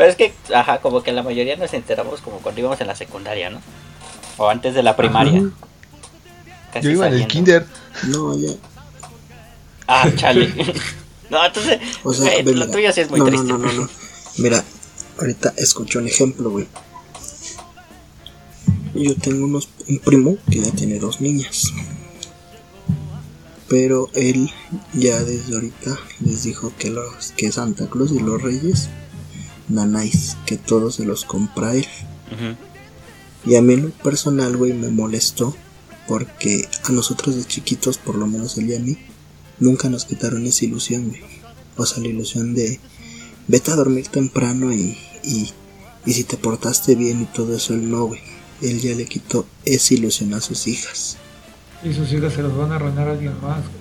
Pero 0.00 0.12
es 0.12 0.16
que, 0.16 0.32
ajá, 0.54 0.80
como 0.80 1.02
que 1.02 1.12
la 1.12 1.22
mayoría 1.22 1.56
nos 1.56 1.74
enteramos 1.74 2.22
como 2.22 2.38
cuando 2.38 2.58
íbamos 2.58 2.80
en 2.80 2.86
la 2.86 2.96
secundaria, 2.96 3.50
¿no? 3.50 3.60
O 4.38 4.48
antes 4.48 4.72
de 4.74 4.82
la 4.82 4.96
primaria. 4.96 5.50
Casi 6.72 6.86
Yo 6.86 6.92
iba 6.92 7.08
en 7.08 7.12
el 7.12 7.26
kinder. 7.26 7.66
No, 8.08 8.34
ya. 8.34 8.48
Ah, 9.86 10.08
chale. 10.16 10.48
no, 11.30 11.44
entonces, 11.44 11.80
O 12.02 12.14
sea, 12.14 12.42
ve, 12.42 12.54
lo 12.54 12.70
tuyo 12.70 12.90
sí 12.94 13.02
es 13.02 13.10
muy 13.10 13.18
no, 13.18 13.26
triste. 13.26 13.46
No, 13.46 13.58
no, 13.58 13.70
no, 13.70 13.82
no. 13.82 13.88
Mira, 14.38 14.64
ahorita 15.18 15.52
escuché 15.58 15.98
un 15.98 16.06
ejemplo, 16.06 16.48
güey. 16.48 16.66
Yo 18.94 19.14
tengo 19.16 19.44
unos, 19.44 19.68
un 19.86 19.98
primo 19.98 20.38
que 20.50 20.60
ya 20.60 20.70
tiene 20.70 20.98
dos 20.98 21.20
niñas. 21.20 21.74
Pero 23.68 24.08
él 24.14 24.50
ya 24.94 25.22
desde 25.22 25.52
ahorita 25.56 25.98
les 26.20 26.44
dijo 26.44 26.72
que 26.78 26.88
los 26.88 27.32
que 27.36 27.52
Santa 27.52 27.90
Claus 27.90 28.12
y 28.12 28.20
los 28.20 28.40
Reyes 28.40 28.88
nanáis, 29.70 30.36
que 30.46 30.56
todos 30.56 30.96
se 30.96 31.04
los 31.04 31.24
compra 31.24 31.74
él. 31.74 31.86
Ujú. 32.32 33.50
Y 33.50 33.56
a 33.56 33.62
mí 33.62 33.74
en 33.74 33.82
lo 33.84 33.90
personal, 33.90 34.56
güey, 34.56 34.72
me 34.72 34.88
molestó 34.88 35.54
porque 36.06 36.68
a 36.84 36.92
nosotros 36.92 37.36
de 37.36 37.44
chiquitos, 37.44 37.98
por 37.98 38.16
lo 38.16 38.26
menos 38.26 38.58
él 38.58 38.70
y 38.70 38.74
a 38.74 38.80
mí, 38.80 38.98
nunca 39.58 39.88
nos 39.88 40.04
quitaron 40.04 40.46
esa 40.46 40.64
ilusión, 40.64 41.08
güey. 41.08 41.22
O 41.76 41.86
sea, 41.86 42.02
la 42.02 42.08
ilusión 42.08 42.54
de 42.54 42.80
vete 43.46 43.70
a 43.70 43.76
dormir 43.76 44.08
temprano 44.08 44.72
y, 44.72 44.98
y, 45.22 45.50
y 46.04 46.12
si 46.12 46.24
te 46.24 46.36
portaste 46.36 46.94
bien 46.94 47.22
y 47.22 47.24
todo 47.26 47.56
eso, 47.56 47.74
él 47.74 47.90
no, 47.90 48.06
güey. 48.06 48.20
Él 48.60 48.80
ya 48.80 48.94
le 48.94 49.06
quitó 49.06 49.46
esa 49.64 49.94
ilusión 49.94 50.34
a 50.34 50.40
sus 50.40 50.66
hijas. 50.66 51.16
Y 51.82 51.94
sus 51.94 52.12
hijas 52.12 52.34
se 52.34 52.42
los 52.42 52.54
van 52.56 52.72
a 52.72 52.76
arruinar 52.76 53.08
a 53.08 53.12
alguien 53.12 53.40
más, 53.40 53.62
güey. 53.62 53.80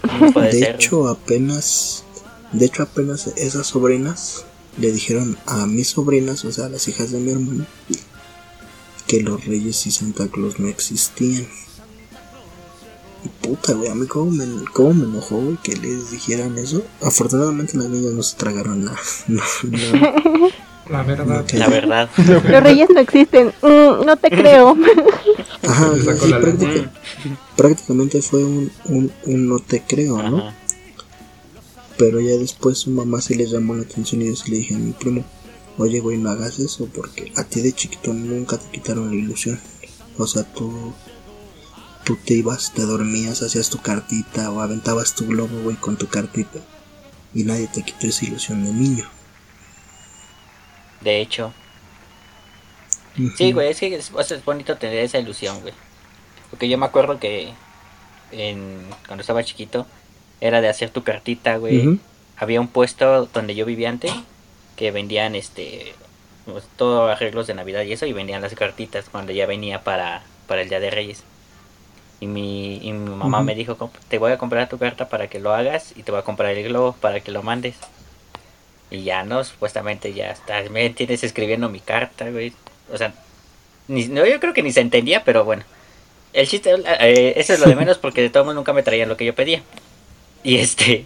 ¿Cómo 0.00 0.32
puede 0.32 0.52
de 0.52 0.58
ser? 0.60 0.74
hecho, 0.76 1.08
apenas, 1.08 2.04
de 2.52 2.66
hecho, 2.66 2.82
apenas 2.82 3.26
esas 3.36 3.66
sobrinas 3.66 4.44
le 4.78 4.92
dijeron 4.92 5.36
a 5.46 5.66
mis 5.66 5.88
sobrinas, 5.88 6.44
o 6.44 6.52
sea, 6.52 6.66
a 6.66 6.68
las 6.68 6.86
hijas 6.88 7.10
de 7.10 7.18
mi 7.20 7.30
hermano, 7.32 7.64
que 9.06 9.22
los 9.22 9.44
reyes 9.46 9.86
y 9.86 9.90
Santa 9.90 10.28
Claus 10.28 10.58
no 10.58 10.68
existían. 10.68 11.46
Y 13.24 13.28
puta, 13.46 13.72
güey, 13.74 13.88
a 13.90 13.94
mí 13.94 14.06
cómo 14.06 14.30
me, 14.30 14.44
cómo 14.72 14.94
me 14.94 15.04
enojó, 15.04 15.36
güey, 15.38 15.56
que 15.62 15.76
les 15.76 16.10
dijeran 16.10 16.56
eso. 16.58 16.82
Afortunadamente 17.02 17.76
las 17.76 17.88
niñas 17.88 18.12
no 18.12 18.22
se 18.22 18.36
tragaron 18.36 18.84
la, 18.84 18.92
no, 19.28 19.42
no, 19.64 20.48
La 20.90 21.02
verdad. 21.02 21.44
La 21.54 21.68
verdad. 21.68 22.08
Los 22.16 22.62
reyes 22.62 22.88
no 22.92 23.00
existen. 23.00 23.48
Mm, 23.62 24.04
no 24.04 24.16
te 24.16 24.30
creo. 24.30 24.76
Ajá, 25.62 25.92
sí, 25.96 26.04
la 26.04 26.12
lengua. 26.12 26.40
práctica- 26.40 26.92
prácticamente 27.56 28.22
fue 28.22 28.44
un, 28.44 28.70
un, 28.84 29.10
un 29.24 29.48
no 29.48 29.58
te 29.58 29.82
creo, 29.82 30.22
¿no? 30.22 30.38
Ajá. 30.48 30.54
Pero 31.98 32.20
ya 32.20 32.36
después 32.36 32.78
su 32.78 32.90
mamá 32.90 33.20
se 33.20 33.34
le 33.34 33.46
llamó 33.46 33.74
la 33.74 33.82
atención 33.82 34.22
y 34.22 34.26
yo 34.26 34.36
sí 34.36 34.50
le 34.50 34.58
dije 34.58 34.74
a 34.74 34.78
mi 34.78 34.92
primo, 34.92 35.24
oye 35.78 36.00
güey, 36.00 36.18
no 36.18 36.30
hagas 36.30 36.58
eso 36.58 36.88
porque 36.94 37.32
a 37.36 37.44
ti 37.44 37.60
de 37.60 37.72
chiquito 37.72 38.12
nunca 38.12 38.58
te 38.58 38.70
quitaron 38.70 39.10
la 39.10 39.16
ilusión. 39.16 39.58
O 40.18 40.26
sea, 40.26 40.44
tú, 40.44 40.92
tú 42.04 42.16
te 42.16 42.34
ibas, 42.34 42.72
te 42.72 42.82
dormías, 42.82 43.42
hacías 43.42 43.70
tu 43.70 43.78
cartita 43.78 44.50
o 44.50 44.60
aventabas 44.60 45.14
tu 45.14 45.26
globo, 45.26 45.62
güey, 45.62 45.76
con 45.76 45.96
tu 45.96 46.08
cartita. 46.08 46.60
Y 47.34 47.44
nadie 47.44 47.68
te 47.68 47.82
quitó 47.82 48.06
esa 48.06 48.24
ilusión 48.24 48.64
de 48.64 48.72
niño. 48.72 49.04
De 51.02 51.20
hecho. 51.20 51.52
Sí, 53.36 53.52
güey, 53.52 53.70
es 53.70 53.80
que 53.80 53.94
es, 53.94 54.10
es 54.10 54.44
bonito 54.44 54.76
tener 54.76 54.98
esa 54.98 55.18
ilusión, 55.18 55.60
güey. 55.60 55.74
Porque 56.50 56.68
yo 56.68 56.78
me 56.78 56.86
acuerdo 56.86 57.18
que 57.18 57.52
en, 58.32 58.86
cuando 59.06 59.20
estaba 59.20 59.44
chiquito 59.44 59.86
era 60.40 60.60
de 60.60 60.68
hacer 60.68 60.90
tu 60.90 61.02
cartita, 61.02 61.56
güey. 61.56 61.78
Había 62.36 62.60
un 62.60 62.68
puesto 62.68 63.26
donde 63.32 63.54
yo 63.54 63.64
vivía 63.64 63.88
antes 63.88 64.12
que 64.76 64.90
vendían 64.90 65.34
este 65.34 65.94
pues, 66.44 66.64
todo 66.76 67.06
arreglos 67.08 67.46
de 67.46 67.54
Navidad 67.54 67.82
y 67.82 67.92
eso 67.92 68.06
y 68.06 68.12
vendían 68.12 68.42
las 68.42 68.54
cartitas 68.54 69.06
cuando 69.10 69.32
ya 69.32 69.46
venía 69.46 69.82
para, 69.82 70.22
para 70.46 70.62
el 70.62 70.68
Día 70.68 70.80
de 70.80 70.90
Reyes. 70.90 71.22
Y 72.20 72.26
mi, 72.26 72.76
y 72.76 72.92
mi 72.92 73.10
mamá 73.14 73.42
me 73.42 73.54
dijo, 73.54 73.76
"Comp- 73.76 73.90
te 74.08 74.18
voy 74.18 74.32
a 74.32 74.38
comprar 74.38 74.68
tu 74.68 74.78
carta 74.78 75.08
para 75.08 75.28
que 75.28 75.38
lo 75.40 75.52
hagas 75.54 75.92
y 75.96 76.02
te 76.02 76.10
voy 76.12 76.20
a 76.20 76.24
comprar 76.24 76.52
el 76.52 76.64
globo 76.64 76.94
para 77.00 77.20
que 77.20 77.30
lo 77.30 77.42
mandes. 77.42 77.74
Y 78.90 79.02
ya 79.02 79.24
no, 79.24 79.42
supuestamente 79.44 80.12
ya 80.14 80.30
está, 80.30 80.62
me 80.70 80.88
tienes 80.90 81.24
escribiendo 81.24 81.68
mi 81.68 81.80
carta, 81.80 82.30
güey. 82.30 82.52
O 82.92 82.96
sea, 82.96 83.12
ni, 83.88 84.06
no, 84.06 84.24
yo 84.26 84.38
creo 84.40 84.52
que 84.54 84.62
ni 84.62 84.72
se 84.72 84.80
entendía, 84.80 85.24
pero 85.24 85.44
bueno. 85.44 85.64
El 86.32 86.46
chiste, 86.48 86.70
eh, 87.00 87.34
eso 87.36 87.54
es 87.54 87.60
lo 87.60 87.66
de 87.68 87.76
menos 87.82 87.98
porque 87.98 88.22
de 88.22 88.30
todos 88.30 88.46
modos 88.46 88.56
nunca 88.56 88.72
me 88.72 88.82
traían 88.82 89.08
lo 89.08 89.16
que 89.16 89.24
yo 89.24 89.34
pedía. 89.34 89.62
Y 90.46 90.58
este, 90.58 91.04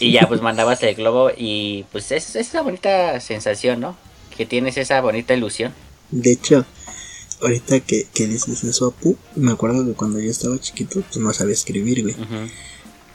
y 0.00 0.12
ya 0.12 0.28
pues 0.28 0.42
mandabas 0.42 0.82
el 0.82 0.94
globo 0.94 1.30
y 1.34 1.86
pues 1.92 2.12
es, 2.12 2.36
es 2.36 2.52
una 2.52 2.60
bonita 2.60 3.18
sensación, 3.20 3.80
¿no? 3.80 3.96
Que 4.36 4.44
tienes 4.44 4.76
esa 4.76 5.00
bonita 5.00 5.32
ilusión. 5.32 5.72
De 6.10 6.32
hecho, 6.32 6.66
ahorita 7.40 7.80
que, 7.80 8.06
que 8.12 8.26
dices 8.26 8.64
eso, 8.64 8.88
Apu, 8.88 9.16
me 9.34 9.52
acuerdo 9.52 9.86
que 9.86 9.94
cuando 9.94 10.20
yo 10.20 10.30
estaba 10.30 10.60
chiquito, 10.60 11.00
pues 11.00 11.16
no 11.16 11.32
sabía 11.32 11.54
escribir, 11.54 12.02
güey. 12.02 12.16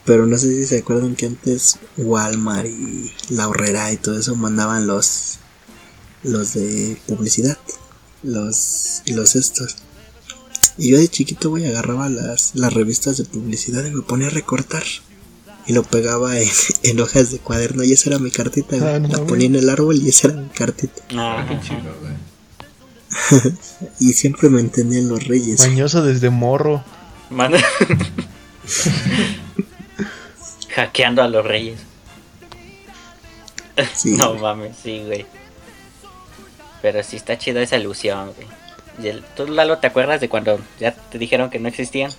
Pero 0.04 0.26
no 0.26 0.36
sé 0.36 0.48
si 0.48 0.66
se 0.66 0.80
acuerdan 0.80 1.16
que 1.16 1.28
antes 1.28 1.78
Walmart 1.96 2.66
y 2.66 3.12
La 3.30 3.48
Horrera 3.48 3.92
y 3.92 3.98
todo 3.98 4.18
eso 4.18 4.36
mandaban 4.36 4.88
los 4.88 5.38
los 6.24 6.56
de 6.56 6.98
publicidad, 7.06 7.60
los 8.24 9.04
los 9.06 9.36
estos. 9.36 9.76
Y 10.80 10.90
yo 10.90 10.98
de 10.98 11.08
chiquito 11.08 11.52
güey 11.52 11.68
agarraba 11.68 12.10
las, 12.10 12.56
las 12.56 12.74
revistas 12.74 13.18
de 13.18 13.26
publicidad 13.26 13.86
y 13.86 13.92
me 13.92 14.02
ponía 14.02 14.26
a 14.26 14.32
recortar. 14.32 14.84
Y 15.72 15.74
lo 15.74 15.84
pegaba 15.84 16.38
en, 16.38 16.50
en 16.84 17.00
hojas 17.00 17.32
de 17.32 17.40
cuaderno 17.40 17.84
y 17.86 17.94
esa 17.94 18.10
era 18.10 18.20
mi 18.20 18.30
cartita, 18.30 18.76
güey. 18.78 18.94
Ah, 18.94 19.00
no 19.00 19.08
la 19.08 19.24
ponía 19.24 19.48
en 19.48 19.56
el 19.56 19.70
árbol 19.70 19.96
y 20.04 20.10
esa 20.10 20.28
era 20.28 20.38
mi 20.42 20.50
cartita. 20.50 21.02
Ah, 21.16 21.46
qué 21.48 21.60
chido, 21.66 21.96
güey. 22.02 22.12
Y 24.02 24.12
siempre 24.14 24.50
me 24.50 24.60
entendían 24.60 25.08
los 25.08 25.26
reyes. 25.28 25.60
Mañoso 25.62 26.04
desde 26.04 26.30
morro. 26.30 26.84
Manda- 27.30 27.64
Hackeando 30.76 31.22
a 31.22 31.28
los 31.30 31.46
reyes. 31.46 31.80
Sí. 33.96 34.12
No 34.18 34.36
mames, 34.36 34.76
sí, 34.84 35.04
güey. 35.06 35.26
Pero 36.82 37.02
sí 37.04 37.16
está 37.16 37.38
chida 37.38 37.62
esa 37.62 37.78
ilusión, 37.78 38.34
güey. 38.36 38.48
¿Tú, 39.36 39.48
Lalo, 39.48 39.78
te 39.80 39.88
acuerdas 39.88 40.20
de 40.22 40.30
cuando 40.30 40.60
ya 40.80 40.94
te 40.94 41.18
dijeron 41.18 41.50
que 41.50 41.60
no 41.60 41.68
existían? 41.70 42.12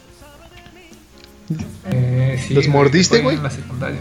Eh, 1.91 2.43
sí, 2.47 2.55
¿Los 2.55 2.67
güey, 2.67 2.77
mordiste, 2.77 3.21
güey? 3.21 3.37
En 3.37 3.43
la 3.43 3.51
secundaria. 3.51 4.01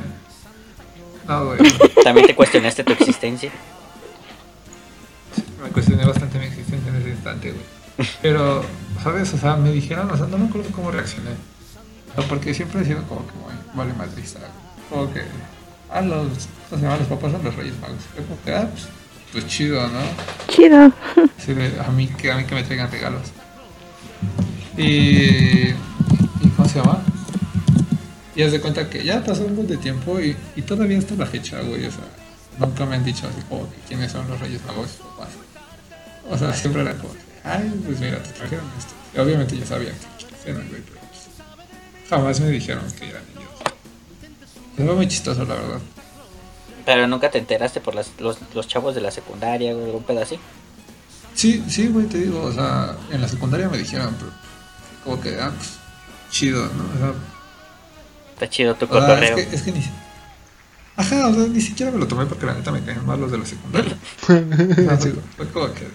No, 1.28 1.46
güey. 1.46 1.60
¿También 2.04 2.28
te 2.28 2.36
cuestionaste 2.36 2.84
tu 2.84 2.94
existencia? 2.94 3.52
Me 5.64 5.70
cuestioné 5.70 6.06
bastante 6.06 6.40
mi 6.40 6.46
existencia 6.46 6.90
en 6.90 6.96
ese 6.98 7.10
instante, 7.10 7.52
güey. 7.52 8.08
Pero, 8.22 8.64
¿sabes? 9.04 9.34
O 9.34 9.38
sea, 9.38 9.56
me 9.56 9.72
dijeron, 9.72 10.10
o 10.10 10.18
sea, 10.18 10.28
no 10.28 10.38
me 10.38 10.48
acuerdo 10.48 10.70
cómo 10.72 10.92
reaccioné. 10.92 11.32
O 12.12 12.20
sea, 12.20 12.30
porque 12.30 12.54
siempre 12.54 12.82
he 12.82 12.86
sido 12.86 13.04
como 13.04 13.26
que 13.28 13.34
muy 13.34 13.54
vale 13.74 13.94
madrista. 13.94 14.40
Como 14.90 15.14
que, 15.14 15.22
ah, 15.90 16.02
los, 16.02 16.48
¿cómo 16.70 16.80
se 16.80 16.88
llama? 16.88 16.98
Los 16.98 17.08
papás 17.08 17.32
son 17.32 17.44
los 17.44 17.56
reyes 17.56 17.80
magos. 17.80 17.98
Yo 18.18 18.24
como 18.24 18.42
que, 18.44 18.54
ah, 18.54 18.68
pues, 18.72 18.88
pues 19.32 19.48
chido, 19.48 19.88
¿no? 19.88 20.00
Chido. 20.48 20.92
De, 21.48 21.80
a 21.80 21.92
mí 21.92 22.08
que 22.08 22.32
a 22.32 22.38
mí 22.38 22.44
que 22.46 22.56
me 22.56 22.64
traigan 22.64 22.92
regalos. 22.92 23.24
Y, 24.78 25.70
y 25.70 26.50
¿cómo 26.56 26.68
se 26.68 26.80
llama? 26.80 27.02
Y 28.36 28.44
haz 28.44 28.52
de 28.52 28.62
cuenta 28.62 28.90
que 28.90 29.04
ya 29.04 29.24
pasó 29.24 29.46
un 29.46 29.56
buen 29.56 29.68
de 29.68 29.78
tiempo 29.78 30.20
y, 30.20 30.36
y 30.56 30.62
todavía 30.62 30.98
está 30.98 31.16
la 31.16 31.26
fecha, 31.26 31.62
güey. 31.62 31.86
O 31.86 31.92
sea, 31.92 32.06
nunca 32.58 32.86
me 32.86 32.96
han 32.96 33.04
dicho 33.04 33.28
así 33.28 33.42
como 33.50 33.70
que 33.70 33.78
quiénes 33.88 34.12
son 34.12 34.28
los 34.28 34.40
Reyes 34.40 34.64
Magos 34.66 34.98
y 35.00 35.04
papás. 35.04 35.30
O 36.30 36.38
sea, 36.38 36.54
siempre 36.54 36.82
era 36.82 36.94
como, 36.96 37.14
ay, 37.44 37.72
pues 37.86 38.00
mira, 38.00 38.22
te 38.24 38.30
trajeron 38.30 38.66
esto. 38.78 38.94
Y 39.14 39.20
obviamente 39.20 39.58
ya 39.58 39.66
sabía 39.66 39.92
que 39.92 40.50
eran, 40.50 40.68
güey, 40.70 40.82
pero 40.82 41.00
pues, 41.00 42.10
jamás 42.10 42.40
me 42.40 42.50
dijeron 42.50 42.84
que 42.98 43.10
eran 43.10 43.24
ellos. 43.36 43.52
Fue 44.76 44.96
muy 44.96 45.08
chistoso, 45.08 45.44
la 45.46 45.56
verdad. 45.56 45.80
Pero 46.86 47.08
nunca 47.08 47.30
te 47.30 47.38
enteraste 47.38 47.82
por 47.82 47.96
las, 47.96 48.12
los, 48.20 48.38
los 48.54 48.68
chavos 48.68 48.96
de 48.96 49.02
la 49.02 49.12
secundaria 49.12 49.76
o 49.76 49.86
algún 49.86 50.04
pedo 50.04 50.22
así. 50.22 50.40
Sí, 51.36 51.64
sí, 51.68 51.88
güey, 51.88 52.08
te 52.08 52.18
digo, 52.18 52.44
o 52.44 52.52
sea, 52.52 52.96
en 53.12 53.22
la 53.22 53.28
secundaria 53.28 53.70
me 53.70 53.78
dijeron, 53.78 54.16
pero 54.20 54.32
como 55.04 55.22
que, 55.22 55.40
ah, 55.40 55.52
pues, 55.56 55.72
chido, 56.30 56.64
¿no? 56.64 56.84
O 56.96 56.98
sea, 56.98 57.14
Está 58.42 58.50
chido 58.50 58.74
tu 58.74 58.88
sea, 58.88 59.00
cotorreo. 59.00 59.38
es, 59.38 59.46
que, 59.46 59.56
es 59.56 59.62
que 59.62 59.72
ni 59.72 59.84
Ajá, 60.96 61.28
o 61.28 61.34
sea, 61.36 61.46
ni 61.46 61.62
siquiera 61.62 61.92
me 61.92 62.00
lo 62.00 62.08
tomé 62.08 62.26
porque 62.26 62.48
la 62.48 62.56
neta 62.56 62.72
me 62.72 62.82
caían 62.84 63.06
mal 63.06 63.22
los 63.22 63.32
de 63.32 63.38
la 63.38 63.46
secundaria. 63.46 63.96
Fue, 65.38 65.48
como 65.54 65.72
que, 65.76 65.88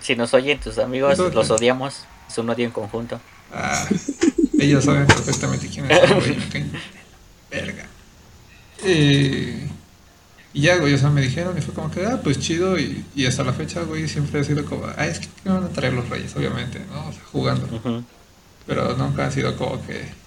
Si 0.00 0.16
nos 0.16 0.34
oyen 0.34 0.58
tus 0.58 0.78
amigos, 0.78 1.16
los 1.18 1.50
odiamos. 1.50 2.04
Es 2.28 2.36
un 2.38 2.50
odio 2.50 2.64
en 2.64 2.72
conjunto. 2.72 3.20
ah, 3.52 3.86
ellos 4.58 4.84
saben 4.84 5.06
perfectamente 5.06 5.68
quiénes 5.68 6.08
son, 6.08 6.18
güey, 6.18 6.36
caen 6.48 6.72
verga. 7.48 7.86
Eh, 8.82 9.68
y 10.52 10.60
ya, 10.62 10.78
güey, 10.78 10.94
o 10.94 10.98
sea, 10.98 11.10
me 11.10 11.20
dijeron 11.20 11.56
y 11.56 11.60
fue 11.60 11.74
como 11.74 11.92
que, 11.92 12.04
ah, 12.06 12.20
pues 12.24 12.40
chido, 12.40 12.76
y, 12.76 13.04
y 13.14 13.26
hasta 13.26 13.44
la 13.44 13.52
fecha, 13.52 13.82
güey, 13.82 14.08
siempre 14.08 14.40
ha 14.40 14.44
sido 14.44 14.64
como, 14.64 14.86
ah, 14.96 15.06
es 15.06 15.20
que 15.20 15.28
me 15.44 15.52
van 15.52 15.62
a 15.64 15.68
traer 15.68 15.92
los 15.92 16.08
reyes, 16.08 16.34
obviamente, 16.34 16.80
¿no? 16.92 17.06
O 17.08 17.12
sea, 17.12 17.22
jugando. 17.30 18.04
Pero 18.66 18.96
nunca 18.96 19.26
han 19.26 19.32
sido 19.32 19.56
como 19.56 19.80
que 19.86 20.23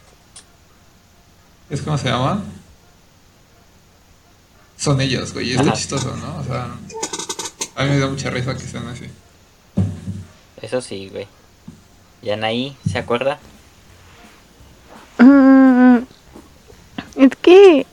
es 1.69 1.81
como 1.81 1.97
se 1.97 2.09
llaman 2.09 2.43
son 4.77 5.01
ellos 5.01 5.33
güey 5.33 5.49
y 5.49 5.51
es 5.51 5.57
lo 5.57 5.63
Ajá. 5.63 5.73
chistoso 5.73 6.15
no 6.17 6.37
o 6.39 6.43
sea 6.43 6.67
a 7.75 7.83
mí 7.83 7.89
me 7.91 7.99
da 7.99 8.07
mucha 8.07 8.29
risa 8.29 8.53
que 8.55 8.61
sean 8.61 8.87
así 8.87 9.05
Eso 10.61 10.81
sí, 10.81 11.09
güey. 11.11 11.27
¿Y 12.23 12.31
Anaí 12.31 12.75
se 12.91 12.97
acuerda? 12.97 13.37
Mm, 15.19 15.97
es 17.17 17.29
que 17.41 17.85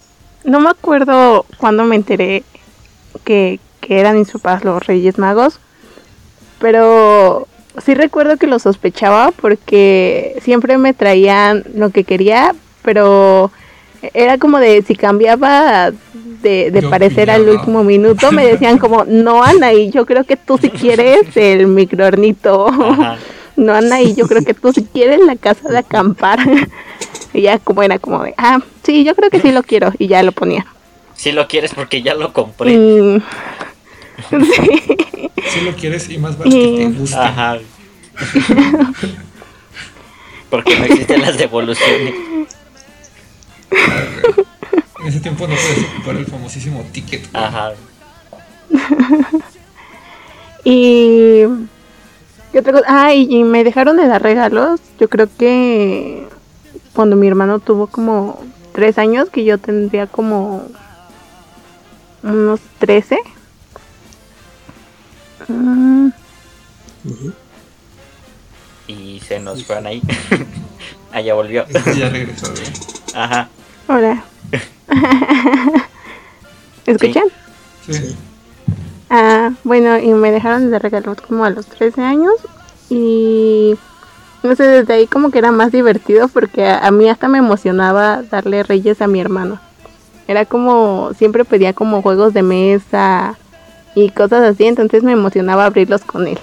no 0.45 0.61
me 0.61 0.71
acuerdo 0.71 1.45
cuando 1.59 1.85
me 1.85 1.97
enteré 1.97 2.43
que, 3.25 3.61
que 3.83 4.01
eran 4.01 4.19
mis 4.19 4.31
papás 4.31 4.65
los 4.65 4.87
Reyes 4.87 5.19
Magos, 5.19 5.59
pero 6.59 7.47
sí 7.85 7.95
recuerdo 7.95 8.39
que 8.39 8.47
lo 8.47 8.59
sospechaba 8.59 9.31
porque 9.33 10.39
siempre 10.43 10.79
me 10.79 10.95
traían 10.95 11.65
lo 11.75 11.91
que 11.91 12.05
quería, 12.05 12.55
pero 12.83 13.51
era 14.13 14.39
como 14.39 14.59
de 14.59 14.83
si 14.83 14.95
cambiaba 14.95 15.93
de, 16.43 16.87
parecer 16.91 17.31
al 17.31 17.49
último 17.49 17.85
minuto, 17.85 18.31
me 18.33 18.45
decían 18.45 18.79
como, 18.79 19.05
no 19.05 19.43
Anaí, 19.43 19.91
yo 19.91 20.05
creo 20.05 20.25
que 20.25 20.37
tú 20.37 20.59
si 20.59 20.71
quieres 20.71 21.37
el 21.37 21.67
microornito. 21.67 22.69
Ajá. 22.69 23.19
No, 23.57 23.73
Anaí, 23.73 24.17
yo 24.17 24.27
creo 24.27 24.45
que 24.45 24.53
tú 24.53 24.73
si 24.73 24.83
quieres 24.83 25.21
la 25.21 25.37
casa 25.37 25.69
de 25.69 25.79
acampar. 25.79 26.41
y 27.33 27.43
ya 27.43 27.61
como 27.61 27.85
era 27.85 28.01
como 28.01 28.25
de, 28.25 28.35
ah, 28.37 28.59
sí, 28.83 29.05
yo 29.05 29.15
creo 29.15 29.31
que 29.31 29.41
sí 29.41 29.53
lo 29.53 29.63
quiero. 29.63 29.93
Y 29.97 30.09
ya 30.09 30.25
lo 30.25 30.33
ponía. 30.33 30.67
Si 31.15 31.31
lo 31.31 31.47
quieres 31.47 31.73
porque 31.73 32.03
ya 32.03 32.15
lo 32.15 32.33
compré. 32.33 32.73
Y- 32.73 33.23
sí. 34.31 35.31
si 35.49 35.61
lo 35.61 35.73
quieres 35.77 36.11
y 36.11 36.19
más 36.19 36.37
vale 36.37 36.51
que 36.51 36.77
te 36.77 36.99
guste 36.99 37.17
Ajá. 37.17 37.59
Porque 40.51 40.77
no 40.77 40.85
existen 40.85 41.23
las 41.23 41.39
devoluciones. 41.39 42.15
En 45.01 45.07
ese 45.07 45.21
tiempo 45.21 45.47
no 45.47 45.55
puedes 45.55 45.91
ocupar 45.93 46.17
el 46.17 46.27
famosísimo 46.27 46.85
ticket 46.93 47.31
güey. 47.31 47.45
Ajá. 47.45 47.73
Y... 50.67 51.43
¿Qué 52.53 52.61
otra 52.61 52.73
cosa? 52.73 52.87
Ah, 52.89 53.13
y, 53.13 53.27
y 53.29 53.45
me 53.45 53.65
dejaron 53.65 53.99
de 53.99 54.07
dar 54.07 54.23
regalos. 54.23 54.81
Yo 54.99 55.11
creo 55.11 55.29
que 55.37 56.27
cuando 56.95 57.17
mi 57.17 57.27
hermano 57.29 57.59
tuvo 57.59 57.87
como 57.87 58.43
tres 58.73 58.97
años, 58.97 59.29
que 59.29 59.45
yo 59.45 59.59
tendría 59.59 60.07
como 60.07 60.67
unos 62.23 62.61
13. 62.79 63.19
Mm. 65.49 66.09
Y 68.87 69.21
se 69.21 69.41
nos 69.41 69.65
fueron 69.65 69.87
ahí. 69.89 70.03
Allá 71.13 71.35
volvió. 71.35 71.67
Y 71.95 71.99
ya 71.99 72.09
regresó 72.09 72.51
güey. 72.51 72.65
Ajá. 73.15 73.49
Hola. 73.89 74.25
¿Escuchan? 76.87 77.25
sí. 77.87 77.95
Sí. 77.95 78.17
Ah, 79.11 79.53
bueno, 79.63 79.99
y 79.99 80.13
me 80.15 80.33
dejaron 80.33 80.71
de 80.71 80.79
regalos 80.79 81.21
como 81.21 81.45
a 81.45 81.51
los 81.51 81.67
13 81.67 82.03
años 82.03 82.35
y 82.91 83.77
no 84.43 84.57
sé, 84.57 84.65
desde 84.65 84.95
ahí 84.95 85.07
como 85.07 85.31
que 85.31 85.39
era 85.39 85.53
más 85.53 85.73
divertido 85.73 86.29
porque 86.29 86.67
a, 86.67 86.87
a 86.87 86.91
mí 86.91 87.09
hasta 87.09 87.29
me 87.29 87.39
emocionaba 87.39 88.23
darle 88.23 88.63
reyes 88.63 89.01
a 89.03 89.07
mi 89.07 89.21
hermano. 89.21 89.61
Era 90.27 90.47
como, 90.47 91.13
siempre 91.17 91.45
pedía 91.45 91.75
como 91.75 92.03
juegos 92.03 92.35
de 92.35 92.43
mesa 92.43 93.37
y 93.95 94.11
cosas 94.11 94.43
así, 94.43 94.65
entonces 94.65 95.03
me 95.03 95.13
emocionaba 95.13 95.67
abrirlos 95.67 96.03
con 96.03 96.27
él. 96.27 96.39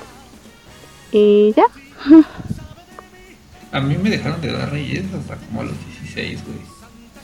Y 1.11 1.53
ya. 1.57 1.65
a 3.71 3.81
mí 3.81 3.97
me 3.97 4.11
dejaron 4.11 4.39
de 4.39 4.51
dar 4.51 4.71
reyes 4.71 5.05
hasta 5.13 5.35
como 5.35 5.61
a 5.61 5.65
los 5.65 5.75
16 5.99 6.45
güey 6.45 6.70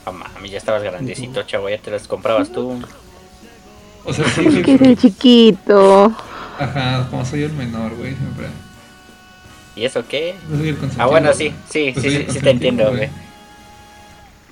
Oh, 0.07 0.11
mami, 0.13 0.49
ya 0.49 0.57
estabas 0.57 0.83
grandecito, 0.83 1.43
chavo. 1.43 1.69
Ya 1.69 1.77
te 1.79 1.91
las 1.91 2.07
comprabas 2.07 2.51
tú. 2.51 2.81
o 4.05 4.13
sea 4.13 4.25
sí 4.35 4.43
güey, 4.45 4.61
Que 4.63 4.73
es 4.73 4.77
pero- 4.79 4.89
el 4.91 4.97
chiquito. 4.97 6.15
ajá 6.59 7.07
como 7.09 7.25
soy 7.25 7.43
el 7.43 7.51
menor 7.53 7.93
güey 7.95 8.15
siempre 8.15 8.47
¿Y 9.75 9.85
eso 9.85 10.03
qué? 10.07 10.35
no 10.49 10.57
soy 10.57 10.69
el 10.69 10.75
consentido 10.77 11.03
Ah, 11.03 11.07
bueno, 11.09 11.33
sí, 11.33 11.53
sí, 11.69 11.93
sí, 11.93 12.09
sí, 12.09 12.25
sí 12.31 12.39
te 12.39 12.49
entiendo, 12.49 12.89
güey. 12.89 13.09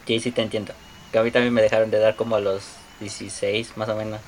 Sí, 0.06 0.20
sí 0.20 0.30
te 0.32 0.44
entiendo. 0.44 0.72
Que 1.12 1.18
a 1.18 1.24
mí 1.24 1.32
también 1.32 1.52
me 1.52 1.64
dejaron 1.64 1.90
de 1.90 1.98
dar 1.98 2.16
como 2.16 2.36
a 2.36 2.40
los 2.40 2.62
16, 3.00 3.72
más 3.76 3.90
o 3.90 3.96
menos. 3.96 4.20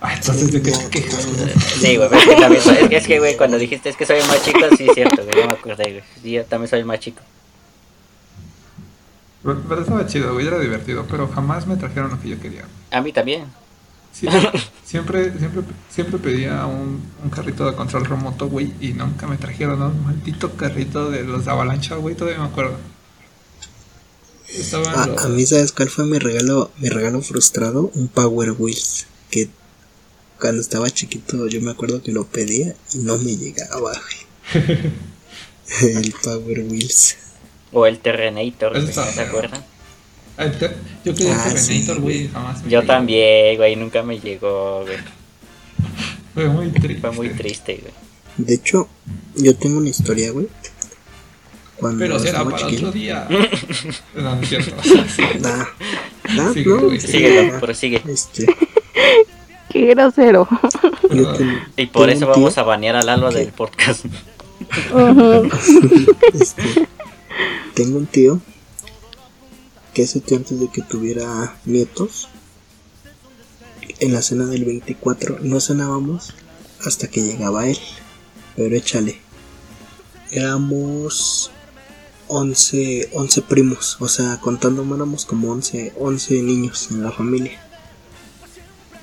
Ah, 0.00 0.14
entonces 0.14 0.50
de 0.50 0.62
qué 0.62 0.70
te 0.72 0.88
quejas 0.88 1.26
güey? 1.26 1.50
Sí, 1.58 1.96
güey, 1.96 2.08
pero 2.08 2.20
es 2.22 2.26
que 2.28 2.36
también 2.36 2.62
soy- 2.62 2.76
es 2.76 2.88
que, 2.88 2.96
es 2.96 3.06
que, 3.06 3.18
güey, 3.18 3.36
cuando 3.36 3.58
dijiste 3.58 3.90
es 3.90 3.96
que 3.96 4.06
soy 4.06 4.18
el 4.20 4.26
más 4.26 4.42
chico, 4.42 4.60
sí, 4.78 4.86
es 4.88 4.94
cierto, 4.94 5.24
güey, 5.24 5.36
yo 5.36 5.46
me 5.46 5.52
acordé, 5.52 5.84
güey. 5.90 6.02
Sí, 6.22 6.30
yo 6.30 6.44
también 6.46 6.68
soy 6.70 6.78
el 6.78 6.86
más 6.86 7.00
chico. 7.00 7.20
Pero, 9.44 9.80
estaba 9.80 10.06
chido, 10.06 10.32
güey, 10.32 10.46
era 10.46 10.58
divertido, 10.58 11.06
pero 11.08 11.28
jamás 11.28 11.66
me 11.66 11.76
trajeron 11.76 12.10
lo 12.10 12.20
que 12.20 12.30
yo 12.30 12.40
quería. 12.40 12.64
A 12.90 13.00
mí 13.02 13.12
también. 13.12 13.44
Sí, 14.12 14.26
siempre, 14.84 15.36
siempre, 15.38 15.62
siempre 15.90 16.18
pedía 16.18 16.64
un, 16.66 17.02
un 17.22 17.30
carrito 17.30 17.66
de 17.68 17.74
control 17.76 18.04
remoto, 18.06 18.48
güey, 18.48 18.72
y 18.80 18.92
nunca 18.92 19.26
me 19.26 19.36
trajeron 19.36 19.82
un 19.82 20.04
maldito 20.04 20.52
carrito 20.56 21.10
de 21.10 21.24
los 21.24 21.44
de 21.44 21.50
avalancha, 21.50 21.96
güey, 21.96 22.14
todavía 22.14 22.38
me 22.40 22.46
acuerdo. 22.46 22.76
Los- 25.06 25.24
a 25.24 25.28
mí, 25.28 25.44
¿sabes 25.46 25.72
cuál 25.72 25.88
fue 25.90 26.06
mi 26.06 26.18
regalo? 26.18 26.70
Mi 26.78 26.88
regalo 26.88 27.20
frustrado, 27.22 27.90
un 27.94 28.08
Power 28.08 28.52
Wheels. 28.52 29.06
Que 29.30 29.48
cuando 30.40 30.60
estaba 30.60 30.88
chiquito 30.90 31.46
yo 31.48 31.60
me 31.60 31.72
acuerdo 31.72 32.02
que 32.02 32.12
lo 32.12 32.24
pedía 32.24 32.74
y 32.92 32.98
no 32.98 33.18
me 33.18 33.36
llegaba, 33.36 33.92
güey. 34.52 34.92
El 35.82 36.14
Power 36.22 36.60
Wheels. 36.70 37.16
O 37.74 37.86
el 37.86 37.98
Terrenator, 37.98 38.72
güey, 38.72 38.84
está 38.88 39.02
¿no 39.04 39.06
se 39.10 39.12
feo. 39.18 39.26
acuerdan? 39.26 39.64
Ah, 40.38 40.44
el 40.44 40.58
te- 40.58 40.70
Yo 41.04 41.14
quería 41.14 41.36
Ah, 41.36 41.50
el 41.50 41.58
sí, 41.58 41.66
Terminator, 41.68 42.00
güey, 42.00 42.16
güey. 42.20 42.28
jamás. 42.28 42.62
me 42.64 42.70
Yo 42.70 42.82
también, 42.84 43.56
güey, 43.56 43.76
nunca 43.76 44.02
me 44.02 44.18
llegó, 44.18 44.82
güey. 44.84 44.96
Fue 46.34 46.48
muy 46.48 46.70
triste. 46.70 47.00
Fue 47.00 47.10
muy 47.12 47.28
triste, 47.30 47.78
güey. 47.82 47.92
De 48.36 48.54
hecho, 48.54 48.88
yo 49.36 49.54
tengo 49.56 49.78
una 49.78 49.90
historia, 49.90 50.30
güey. 50.32 50.48
Cuando 51.76 51.98
Pero 51.98 52.18
será 52.18 52.44
para 52.44 52.56
chiquito. 52.56 52.88
otro 52.88 52.92
día. 52.92 53.26
no, 54.14 54.36
no 54.36 54.40
es 54.42 54.48
cierto. 54.48 54.74
Nah, 55.40 55.64
nah, 56.34 56.52
Sigue, 56.52 56.70
no, 56.70 56.80
güey, 56.80 57.00
sí, 57.00 57.22
pero 57.60 57.74
sigue. 57.74 58.02
Este, 58.08 58.46
Qué 59.70 59.86
grosero. 59.94 60.48
ten- 61.36 61.60
Y 61.76 61.86
por 61.86 62.08
eso 62.10 62.26
vamos 62.28 62.56
a 62.58 62.62
banear 62.62 62.96
a 62.96 63.02
Lalo 63.02 63.30
del 63.30 63.48
podcast. 63.48 64.04
Ujú. 64.92 65.48
Este, 66.32 66.62
tengo 67.74 67.98
un 67.98 68.06
tío 68.06 68.40
que 69.92 70.02
ese 70.02 70.20
tío 70.20 70.36
antes 70.36 70.58
de 70.58 70.68
que 70.68 70.82
tuviera 70.82 71.56
nietos, 71.64 72.28
en 74.00 74.12
la 74.12 74.22
cena 74.22 74.46
del 74.46 74.64
24 74.64 75.38
no 75.40 75.60
cenábamos 75.60 76.34
hasta 76.84 77.08
que 77.08 77.22
llegaba 77.22 77.68
él. 77.68 77.78
Pero 78.56 78.76
échale, 78.76 79.20
éramos 80.30 81.50
11, 82.28 83.10
11 83.12 83.42
primos, 83.42 83.96
o 84.00 84.08
sea, 84.08 84.40
contando 84.40 84.82
éramos 84.94 85.24
como 85.24 85.50
11, 85.52 85.92
11 85.98 86.42
niños 86.42 86.88
en 86.90 87.02
la 87.02 87.12
familia. 87.12 87.60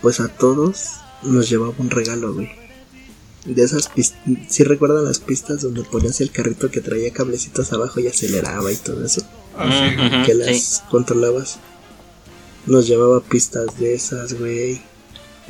Pues 0.02 0.20
a 0.20 0.28
todos 0.30 0.88
nos 1.24 1.49
llevaba 1.49 1.74
un 1.78 1.90
regalo, 1.90 2.34
güey. 2.34 2.61
De 3.45 3.63
esas 3.63 3.88
pistas, 3.88 4.19
si 4.49 4.63
recuerdan 4.63 5.05
las 5.05 5.19
pistas 5.19 5.61
donde 5.61 5.84
ponías 5.84 6.22
el 6.22 6.31
carrito 6.31 6.69
que 6.69 6.80
traía 6.80 7.11
cablecitos 7.11 7.73
abajo 7.73 7.99
y 7.99 8.07
aceleraba 8.07 8.72
y 8.72 8.76
todo 8.76 9.03
eso. 9.03 9.23
Ah, 9.57 9.69
sí, 9.72 10.26
que 10.26 10.34
sí. 10.34 10.38
las 10.38 10.84
controlabas. 10.91 11.59
Nos 12.68 12.88
llevaba 12.88 13.22
pistas 13.22 13.80
de 13.80 13.95
esas, 13.95 14.34
güey. 14.34 14.81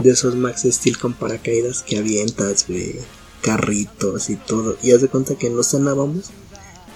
De 0.02 0.12
esos 0.12 0.36
Max 0.36 0.66
Steel 0.66 0.98
con 0.98 1.14
paracaídas 1.14 1.84
que 1.84 1.98
avientas, 1.98 2.66
güey. 2.68 2.96
Carritos 3.42 4.30
y 4.30 4.38
todo. 4.38 4.78
Y 4.82 4.92
haz 4.92 5.02
de 5.02 5.10
cuenta 5.10 5.36
que 5.36 5.50
no 5.50 5.62
sanábamos 5.62 6.32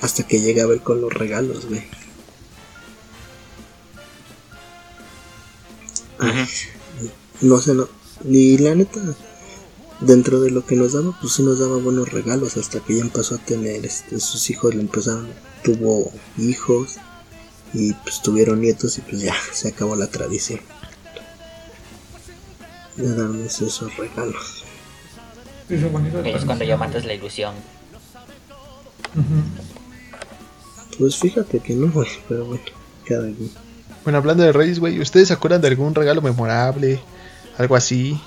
hasta 0.02 0.26
que 0.26 0.40
llegaba 0.40 0.74
él 0.74 0.82
con 0.82 1.02
los 1.02 1.14
regalos, 1.14 1.66
güey. 1.68 1.84
Ay, 6.20 6.48
no 7.42 7.60
sé, 7.60 7.74
no. 7.74 7.90
Y 8.30 8.58
la 8.58 8.76
neta, 8.76 9.02
dentro 10.02 10.42
de 10.42 10.52
lo 10.52 10.66
que 10.66 10.76
nos 10.76 10.94
daba, 10.94 11.18
pues 11.20 11.34
sí 11.34 11.44
nos 11.44 11.60
daba 11.60 11.78
buenos 11.78 12.12
regalos. 12.12 12.58
Hasta 12.58 12.80
que 12.80 12.96
ya 12.98 13.02
empezó 13.02 13.36
a 13.36 13.38
tener, 13.40 13.86
este, 13.86 14.20
sus 14.20 14.50
hijos 14.50 14.76
le 14.76 14.82
empezaron, 14.82 15.28
tuvo 15.64 16.12
hijos 16.38 16.98
y 17.74 17.94
pues 17.94 18.22
tuvieron 18.22 18.62
nietos 18.62 18.98
y 18.98 19.02
pues 19.02 19.22
ya 19.22 19.36
se 19.52 19.70
acabó 19.70 19.96
la 19.96 20.08
tradición 20.08 20.60
de 22.96 23.14
darnos 23.16 23.62
esos 23.62 23.96
regalos. 23.98 24.64
Sí, 25.68 25.76
Es 26.26 26.46
cuando 26.46 26.64
ya 26.64 26.78
matas 26.78 27.06
la 27.06 27.14
ilusión. 27.14 27.54
Pues 30.98 31.18
fíjate 31.18 31.60
que 31.60 31.74
no, 31.74 31.92
güey, 31.94 32.10
pero 32.28 32.46
bueno, 32.46 32.64
cada 33.06 33.24
quien. 33.24 33.52
Bueno, 34.04 34.20
hablando 34.20 34.44
de 34.44 34.52
Reyes, 34.52 34.80
güey, 34.80 35.00
¿ustedes 35.00 35.30
se 35.30 35.34
acuerdan 35.34 35.62
de 35.62 35.68
algún 35.68 35.96
regalo 35.96 36.22
memorable? 36.22 37.00
Algo 37.58 37.76
así. 37.76 38.20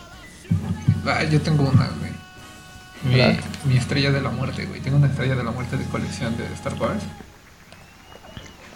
Ah, 1.09 1.25
yo 1.25 1.41
tengo 1.41 1.65
una, 1.65 1.89
güey. 1.99 2.13
Mi, 3.03 3.71
mi 3.71 3.79
estrella 3.79 4.11
de 4.11 4.21
la 4.21 4.31
muerte, 4.31 4.67
güey. 4.67 4.81
Tengo 4.81 4.99
una 4.99 5.07
estrella 5.07 5.37
de 5.37 5.45
la 5.45 5.51
muerte 5.51 5.77
de 5.77 5.85
colección 5.85 6.37
de 6.37 6.45
Star 6.55 6.75
Wars. 6.75 7.03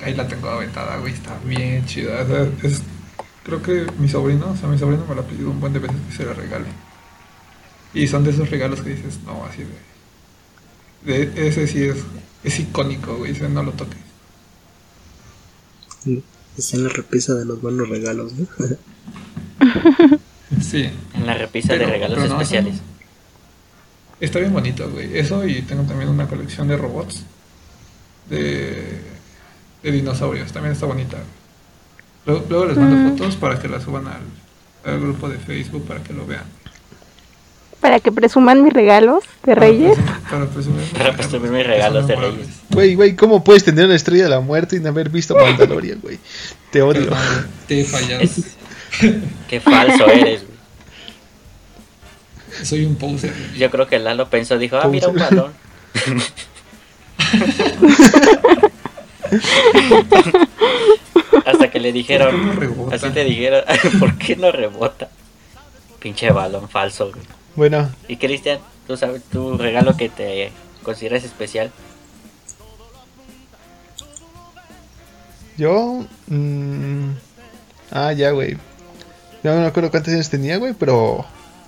Ahí 0.03 0.15
la 0.15 0.27
tengo 0.27 0.49
aventada, 0.49 0.97
güey. 0.97 1.13
Está 1.13 1.39
bien 1.45 1.85
chida. 1.87 2.23
O 2.23 2.27
sea, 2.27 2.49
es, 2.63 2.83
creo 3.45 3.63
que 3.63 3.87
mi 3.99 4.09
sobrino, 4.09 4.51
o 4.51 4.57
sea, 4.57 4.69
mi 4.69 4.79
sobrino 4.79 5.05
me 5.07 5.15
la 5.15 5.21
ha 5.21 5.27
pedido 5.27 5.51
un 5.51 5.61
buen 5.61 5.73
de 5.73 5.81
veces 5.81 5.97
que 6.09 6.17
se 6.17 6.25
la 6.25 6.33
regale. 6.33 6.67
Y 7.95 8.07
son 8.07 8.25
de 8.25 8.31
esos 8.31 8.49
regalos 8.49 8.81
que 8.81 8.91
dices, 8.91 9.19
no, 9.27 9.45
así 9.45 9.65
de. 11.05 11.27
de 11.27 11.49
ese 11.49 11.67
sí 11.67 11.85
es, 11.85 11.99
es 12.43 12.59
icónico, 12.61 13.17
güey. 13.17 13.33
Ese 13.33 13.49
no 13.49 13.63
lo 13.63 13.73
toques. 13.73 13.99
Está 16.57 16.77
en 16.77 16.85
la 16.85 16.91
repisa 16.91 17.35
de 17.35 17.45
los 17.45 17.61
buenos 17.61 17.89
regalos, 17.89 18.33
¿no? 18.33 18.47
Sí. 20.61 20.91
En 21.15 21.27
la 21.27 21.35
repisa 21.35 21.69
Pero- 21.69 21.87
de 21.87 21.93
regalos 21.93 22.19
no, 22.19 22.25
especiales. 22.41 22.75
Está 24.21 24.39
bien 24.39 24.53
bonito, 24.53 24.89
güey. 24.91 25.17
Eso 25.19 25.47
y 25.47 25.63
tengo 25.63 25.83
también 25.85 26.09
una 26.11 26.27
colección 26.29 26.69
de 26.69 26.77
robots. 26.77 27.25
De, 28.29 29.01
de 29.83 29.91
dinosaurios. 29.93 30.53
También 30.53 30.73
está 30.75 30.87
bonita. 30.87 31.19
Luego, 32.27 32.45
luego 32.49 32.67
les 32.67 32.77
mando 32.77 32.97
Mm. 32.97 33.11
fotos 33.19 33.37
para 33.37 33.59
que 33.59 33.69
las 33.69 33.83
suban 33.83 34.07
al, 34.07 34.93
al 34.93 35.01
grupo 35.01 35.29
de 35.29 35.39
Facebook 35.39 35.85
para 35.87 36.03
que 36.03 36.13
lo 36.13 36.25
vean. 36.27 36.45
Para 37.81 37.99
que 37.99 38.13
presuman 38.13 38.63
mis 38.63 38.73
regalos 38.73 39.25
de 39.45 39.57
Reyes. 39.57 39.99
Para 40.31 40.47
presumir, 40.47 40.85
Para 40.93 41.17
presumir 41.17 41.51
mis 41.51 41.67
regalos 41.67 42.07
de 42.07 42.15
Reyes. 42.15 42.47
Güey, 42.71 42.95
güey, 42.95 43.17
¿cómo 43.17 43.43
puedes 43.43 43.65
tener 43.65 43.87
una 43.87 43.97
estrella 43.97 44.23
de 44.25 44.31
la 44.31 44.39
muerte 44.41 44.77
y 44.77 44.79
no 44.81 44.91
haber 44.91 45.09
visto 45.09 45.35
Mandalorian, 45.35 45.99
güey? 46.01 46.21
Te 46.71 46.81
odio. 46.81 47.11
Te 47.67 47.81
he 47.81 47.85
fallado. 47.85 48.23
Es- 48.23 48.57
Qué 49.49 49.61
falso 49.61 50.07
eres, 50.07 50.45
güey. 50.47 50.53
Soy 52.65 52.85
un 52.85 52.97
poser. 52.97 53.33
Yo 53.57 53.71
creo 53.71 53.87
que 53.87 53.99
Lalo 53.99 54.29
pensó, 54.29 54.59
dijo, 54.59 54.77
ah, 54.77 54.89
mira 54.89 55.09
un 55.09 55.17
balón. 55.17 55.53
Hasta 61.47 61.71
que 61.71 61.81
le 61.81 61.93
¿Por 61.93 62.07
qué 62.07 62.19
no 62.19 62.33
dijeron, 62.33 62.61
rebota? 62.61 62.97
así 62.97 63.11
te 63.11 63.25
dijeron, 63.25 63.65
¿por 64.01 64.19
qué 64.19 64.37
no 64.37 64.53
rebota? 64.53 65.09
Pinche 66.01 66.31
balón 66.31 66.69
falso, 66.69 67.11
güey. 67.11 67.25
Bueno, 67.55 67.91
Y 68.09 68.17
Cristian, 68.17 68.59
tú 68.87 68.97
sabes 68.97 69.23
tu 69.25 69.57
regalo 69.59 69.97
que 69.97 70.09
te 70.09 70.53
consideras 70.83 71.25
especial. 71.25 71.71
yo. 75.57 76.05
mm, 76.29 77.11
ah, 77.93 78.13
ya, 78.13 78.31
güey. 78.31 78.57
No 79.43 79.55
me 79.57 79.67
acuerdo 79.67 79.91
cuántos 79.91 80.13
años 80.15 80.31
tenía, 80.31 80.57
güey, 80.59 80.73
pero. 80.75 81.25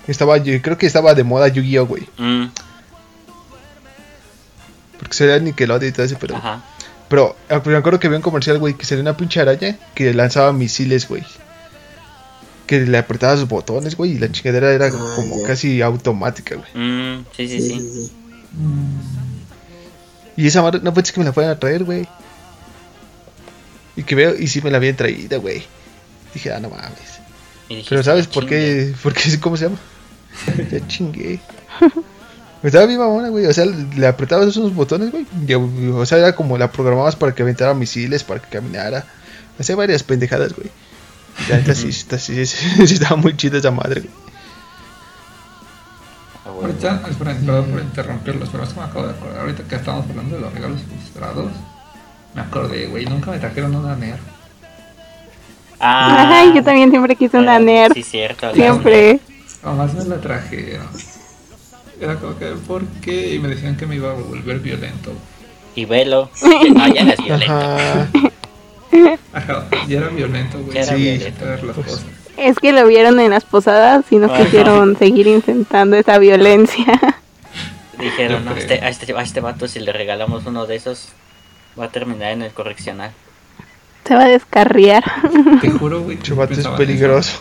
Estaba, 0.06 0.36
yo 0.36 0.60
creo 0.60 0.76
que 0.76 0.86
estaba 0.86 1.14
de 1.14 1.24
moda 1.24 1.48
Yu-Gi-Oh, 1.48 1.86
güey. 1.86 2.06
Mm, 2.18 2.44
Porque 4.98 5.14
sería 5.14 5.38
Nickelodeon 5.38 5.88
y 5.90 5.92
todo 5.92 6.06
eso, 6.06 6.16
pero. 6.20 6.36
ajá. 6.36 6.62
Pero 7.08 7.36
ah, 7.50 7.60
me 7.64 7.76
acuerdo 7.76 8.00
que 8.00 8.06
había 8.06 8.16
un 8.18 8.22
comercial, 8.22 8.58
güey, 8.58 8.74
que 8.74 8.84
sería 8.86 9.02
una 9.02 9.16
pinche 9.16 9.40
araña 9.40 9.76
que 9.94 10.12
lanzaba 10.14 10.52
misiles, 10.52 11.06
güey. 11.08 11.22
Que 12.66 12.80
le 12.80 12.96
apretaba 12.98 13.36
sus 13.36 13.46
botones, 13.48 13.94
güey, 13.96 14.12
y 14.12 14.18
la 14.18 14.30
chingadera 14.32 14.72
era 14.72 14.86
Ah, 14.86 15.12
como 15.16 15.40
ya. 15.40 15.46
casi 15.46 15.82
automática, 15.82 16.56
güey. 16.56 16.70
Mm, 16.74 17.24
sí, 17.36 17.48
sí, 17.48 17.60
sí. 17.60 17.80
sí. 17.80 18.12
Y 20.36 20.46
esa 20.46 20.62
madre, 20.62 20.80
no 20.82 20.92
pensé 20.94 21.12
que 21.12 21.20
me 21.20 21.26
la 21.26 21.32
fueran 21.32 21.52
a 21.52 21.58
traer, 21.58 21.84
güey. 21.84 22.08
Y 23.96 24.02
que 24.02 24.14
veo, 24.14 24.34
y 24.36 24.46
sí 24.48 24.60
me 24.62 24.70
la 24.70 24.78
habían 24.78 24.96
traído, 24.96 25.40
güey. 25.40 25.62
Dije, 26.32 26.52
ah, 26.52 26.58
no 26.60 26.70
mames. 26.70 27.20
Dijiste, 27.68 27.88
Pero 27.90 28.02
¿sabes 28.02 28.26
"Ya 28.26 28.32
por 28.32 28.42
chingue". 28.44 28.56
qué? 28.56 28.94
¿Por 29.02 29.12
qué? 29.14 29.40
¿Cómo 29.40 29.56
se 29.56 29.64
llama? 29.64 29.76
ya 30.70 30.86
chingué. 30.88 31.40
Estaba 32.62 32.86
bien 32.86 32.98
mamona, 32.98 33.28
güey. 33.28 33.44
O 33.46 33.52
sea, 33.52 33.66
le 33.66 34.06
apretabas 34.06 34.48
esos 34.48 34.74
botones, 34.74 35.10
güey. 35.10 35.26
y, 35.46 35.54
O 35.90 36.06
sea, 36.06 36.18
era 36.18 36.34
como 36.34 36.56
la 36.56 36.70
programabas 36.72 37.14
para 37.16 37.34
que 37.34 37.42
aventara 37.42 37.74
misiles, 37.74 38.24
para 38.24 38.40
que 38.40 38.48
caminara. 38.48 39.04
Hacía 39.58 39.76
varias 39.76 40.02
pendejadas, 40.02 40.54
güey. 40.54 40.70
Y 41.46 41.50
la 41.50 41.58
neta 41.58 41.74
sí, 41.74 41.88
está- 41.88 42.18
sí, 42.18 42.46
sí, 42.46 42.66
sí 42.86 42.94
estaba 42.94 43.16
muy 43.16 43.36
chida 43.36 43.58
esa 43.58 43.70
madre, 43.70 44.00
güey. 44.00 44.12
Ah. 46.46 46.48
Ahorita, 46.50 47.02
espera, 47.10 47.34
perdón 47.34 47.66
por 47.70 47.80
interrumpirlos, 47.80 48.48
pero 48.50 48.64
es 48.64 48.70
que 48.70 48.80
me 48.80 48.86
acabo 48.86 49.06
de 49.06 49.12
acordar. 49.12 49.40
Ahorita 49.40 49.62
que 49.64 49.74
estamos 49.76 50.06
hablando 50.08 50.36
de 50.36 50.42
los 50.42 50.52
regalos 50.52 50.80
frustrados, 50.82 51.50
me 52.34 52.40
acordé, 52.42 52.86
güey, 52.86 53.04
nunca 53.06 53.30
me 53.30 53.38
trajeron 53.38 53.74
una 53.74 53.96
NER. 53.96 54.18
Ah, 55.86 56.38
Ay, 56.40 56.52
yo 56.54 56.64
también 56.64 56.90
siempre 56.90 57.14
quise 57.14 57.36
una 57.36 57.58
bueno, 57.58 57.66
NER. 57.66 57.92
Sí, 57.92 58.02
cierto. 58.02 58.54
Siempre. 58.54 59.20
Jamás 59.62 59.92
me 59.94 60.04
la 60.04 60.20
trajeron. 60.20 60.86
Era 62.00 62.16
como 62.16 62.38
que, 62.38 62.46
¿por 62.66 62.86
qué? 63.02 63.34
Y 63.34 63.38
me 63.38 63.48
decían 63.48 63.76
que 63.76 63.86
me 63.86 63.96
iba 63.96 64.10
a 64.10 64.14
volver 64.14 64.60
violento. 64.60 65.12
Y 65.74 65.84
velo. 65.84 66.30
Que 66.40 66.70
no, 66.70 66.88
ya 66.88 67.02
eres 67.02 67.18
violento. 67.22 67.52
Ajá. 67.54 68.08
Ajá, 69.32 69.66
y 69.88 69.94
era 69.94 70.08
violento, 70.08 70.58
güey. 70.60 70.74
Ya 70.74 70.82
era 70.82 70.96
sí, 70.96 71.02
violento. 71.02 71.44
ver 71.44 71.64
las 71.64 71.74
Pues, 71.76 71.86
cosas. 71.86 72.04
Es 72.36 72.58
que 72.58 72.72
lo 72.72 72.86
vieron 72.86 73.20
en 73.20 73.30
las 73.30 73.44
posadas 73.44 74.04
y 74.10 74.16
no 74.16 74.32
quisieron 74.32 74.96
seguir 74.96 75.26
intentando 75.26 75.96
esa 75.96 76.18
violencia. 76.18 76.86
Dijeron, 77.98 78.44
no, 78.44 78.52
este, 78.56 78.80
a, 78.82 78.88
este, 78.88 79.12
a 79.14 79.22
este 79.22 79.40
vato 79.40 79.68
si 79.68 79.80
le 79.80 79.92
regalamos 79.92 80.46
uno 80.46 80.66
de 80.66 80.76
esos, 80.76 81.10
va 81.78 81.84
a 81.86 81.88
terminar 81.90 82.32
en 82.32 82.42
el 82.42 82.52
correccional. 82.52 83.12
Se 84.06 84.14
va 84.14 84.24
a 84.24 84.28
descarriar. 84.28 85.02
Te 85.60 85.70
juro, 85.70 86.02
güey. 86.02 86.16
que 86.18 86.22
Chubato 86.24 86.52
es 86.54 86.66
peligroso. 86.68 87.38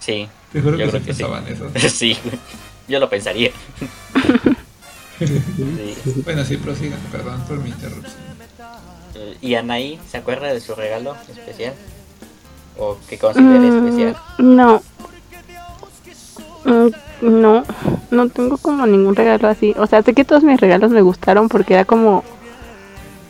Sí. 0.00 0.28
Te 0.52 0.60
juro 0.62 0.76
Yo 0.78 0.84
que, 0.86 0.90
creo 0.90 1.04
que 1.04 1.12
sí. 1.14 1.22
pensaban 1.22 1.44
eso. 1.48 1.70
sí, 1.90 2.16
güey. 2.24 2.38
yo 2.88 2.98
lo 3.00 3.08
pensaría. 3.10 3.50
Sí. 5.18 5.42
Bueno, 6.24 6.44
sí, 6.44 6.56
prosigan, 6.56 6.98
perdón 7.10 7.40
por 7.48 7.58
mi 7.58 7.70
interrupción. 7.70 8.14
Eh, 9.16 9.36
¿Y 9.40 9.54
Anaí 9.54 9.98
se 10.10 10.18
acuerda 10.18 10.46
de 10.52 10.60
su 10.60 10.74
regalo 10.74 11.16
especial? 11.30 11.74
¿O 12.78 12.96
que 13.08 13.18
considera 13.18 13.58
Mm, 13.58 13.86
especial? 13.86 14.16
No. 14.38 14.82
Mm, 16.64 16.88
No, 17.20 17.64
no 18.12 18.28
tengo 18.28 18.56
como 18.58 18.86
ningún 18.86 19.16
regalo 19.16 19.48
así. 19.48 19.74
O 19.76 19.88
sea, 19.88 20.02
sé 20.02 20.14
que 20.14 20.24
todos 20.24 20.44
mis 20.44 20.60
regalos 20.60 20.92
me 20.92 21.02
gustaron 21.02 21.48
porque 21.48 21.74
era 21.74 21.84
como 21.84 22.22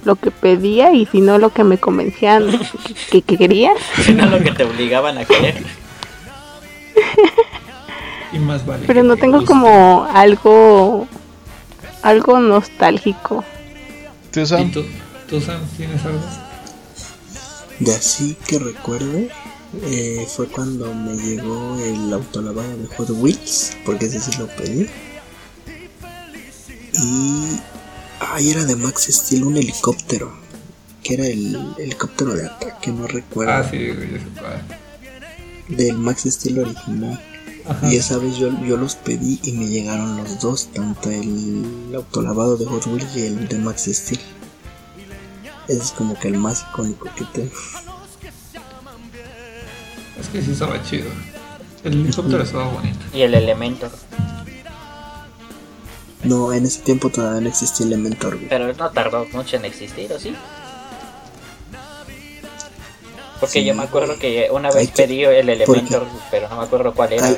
lo 0.04 0.16
que 0.16 0.30
pedía 0.30 0.92
y 0.92 1.06
si 1.06 1.20
no 1.20 1.38
lo 1.38 1.50
que 1.52 1.64
me 1.64 1.78
convencían 1.78 2.46
que, 3.10 3.22
que 3.22 3.36
quería. 3.36 3.72
Sino 4.04 4.26
lo 4.26 4.40
que 4.40 4.52
te 4.52 4.64
obligaban 4.64 5.18
a 5.18 5.24
querer. 5.24 5.62
Y 8.32 8.38
más 8.38 8.64
vale. 8.66 8.84
Pero 8.86 9.02
no 9.02 9.14
te 9.14 9.22
tengo 9.22 9.38
guste. 9.38 9.46
como 9.46 10.04
algo 10.12 11.06
algo 12.02 12.38
nostálgico. 12.40 13.44
¿Tú, 14.30 14.40
¿Y 14.40 14.46
Sam? 14.46 14.70
tú, 14.70 14.84
tú, 15.28 15.40
Sam, 15.40 15.60
tienes 15.76 16.04
algo? 16.04 16.20
De 17.80 17.92
así 17.94 18.36
que 18.46 18.58
recuerdo, 18.58 19.18
eh, 19.84 20.26
fue 20.28 20.46
cuando 20.48 20.92
me 20.94 21.14
llegó 21.14 21.76
el 21.78 22.12
autolavado 22.12 22.76
de 22.76 22.86
Hot 22.96 23.10
Wheels, 23.10 23.76
porque 23.84 24.06
ese 24.06 24.20
sí 24.20 24.32
lo 24.38 24.46
pedí. 24.48 24.88
Y. 26.94 27.60
Ay, 28.20 28.50
era 28.50 28.64
de 28.64 28.76
Max 28.76 29.08
Steel 29.10 29.44
un 29.44 29.56
helicóptero, 29.56 30.32
que 31.02 31.14
era 31.14 31.26
el 31.26 31.74
helicóptero 31.78 32.34
de 32.34 32.46
ataque, 32.46 32.90
no 32.90 33.06
recuerdo. 33.06 33.52
Ah, 33.52 33.68
sí, 33.68 33.88
güey, 33.88 34.20
cuál. 34.38 34.62
Del 35.68 35.96
Max 35.96 36.24
Steel 36.26 36.60
original. 36.60 37.20
Ajá. 37.66 37.92
Y 37.92 37.96
esa 37.96 38.16
vez 38.18 38.36
yo, 38.38 38.48
yo 38.64 38.76
los 38.76 38.96
pedí 38.96 39.38
y 39.42 39.52
me 39.52 39.68
llegaron 39.68 40.16
los 40.16 40.40
dos, 40.40 40.68
tanto 40.72 41.10
el 41.10 41.92
autolavado 41.94 42.56
de 42.56 42.64
Hot 42.64 42.86
Wheels 42.86 43.16
y 43.16 43.26
el 43.26 43.46
de 43.48 43.58
Max 43.58 43.88
Steel. 43.92 44.20
Ese 45.68 45.82
es 45.82 45.90
como 45.92 46.18
que 46.18 46.28
el 46.28 46.38
más 46.38 46.64
icónico 46.70 47.08
que 47.14 47.24
tengo. 47.26 47.52
Es 50.18 50.28
que 50.28 50.42
sí 50.42 50.52
estaba 50.52 50.82
chido. 50.82 51.10
El 51.84 51.92
helicóptero 51.92 52.42
estaba 52.42 52.68
bonito. 52.68 52.98
Y 53.12 53.20
el 53.20 53.34
elemento. 53.34 53.90
No, 56.24 56.52
en 56.52 56.66
ese 56.66 56.80
tiempo 56.80 57.10
todavía 57.10 57.40
no 57.40 57.48
existía 57.48 57.86
Elementor, 57.86 58.36
güey. 58.36 58.48
Pero 58.48 58.72
no 58.74 58.90
tardó 58.90 59.24
mucho 59.32 59.56
en 59.56 59.64
existir, 59.64 60.12
¿o 60.12 60.18
sí? 60.18 60.34
Porque 63.40 63.60
Sí, 63.60 63.64
yo 63.64 63.72
me 63.74 63.84
acuerdo 63.84 64.08
güey. 64.16 64.18
que 64.18 64.48
una 64.50 64.68
Hay 64.70 64.74
vez 64.74 64.90
que- 64.90 65.02
pedí 65.04 65.22
el 65.24 65.48
Elementor, 65.48 66.08
porque- 66.08 66.24
pero 66.30 66.48
no 66.48 66.56
me 66.56 66.64
acuerdo 66.64 66.92
cuál 66.92 67.12
era. 67.12 67.36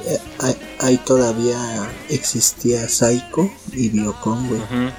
Ahí, 0.79 0.97
todavía 1.05 1.91
existía 2.09 2.89
Psycho 2.89 3.51
y 3.73 3.91
Biocon, 3.91 4.49
güey. 4.49 4.61
Ujú. 4.63 4.91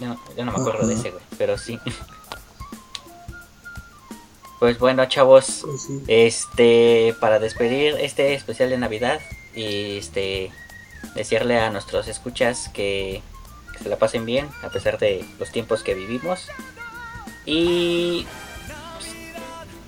Yo, 0.00 0.16
yo 0.36 0.44
no 0.44 0.52
me 0.52 0.58
acuerdo 0.58 0.86
de 0.86 0.94
ese, 0.94 1.10
güey, 1.10 1.22
pero 1.38 1.56
sí. 1.58 1.78
Pues 4.58 4.78
bueno, 4.78 5.06
chavos, 5.06 5.60
Pues 5.62 5.80
sí. 5.84 6.02
este, 6.06 7.14
para 7.18 7.38
despedir 7.38 7.94
este 7.98 8.34
especial 8.34 8.68
de 8.68 8.76
Navidad 8.76 9.18
y 9.54 9.98
este, 9.98 10.50
decirle 11.14 11.58
a 11.58 11.70
nuestros 11.70 12.08
escuchas 12.08 12.70
que, 12.72 13.22
que 13.72 13.84
se 13.84 13.88
la 13.88 13.96
pasen 13.96 14.24
bien 14.24 14.48
a 14.62 14.68
pesar 14.68 14.98
de 14.98 15.24
los 15.38 15.50
tiempos 15.50 15.82
que 15.82 15.94
vivimos. 15.94 16.48
Y 17.46 18.26
pues, 18.96 19.14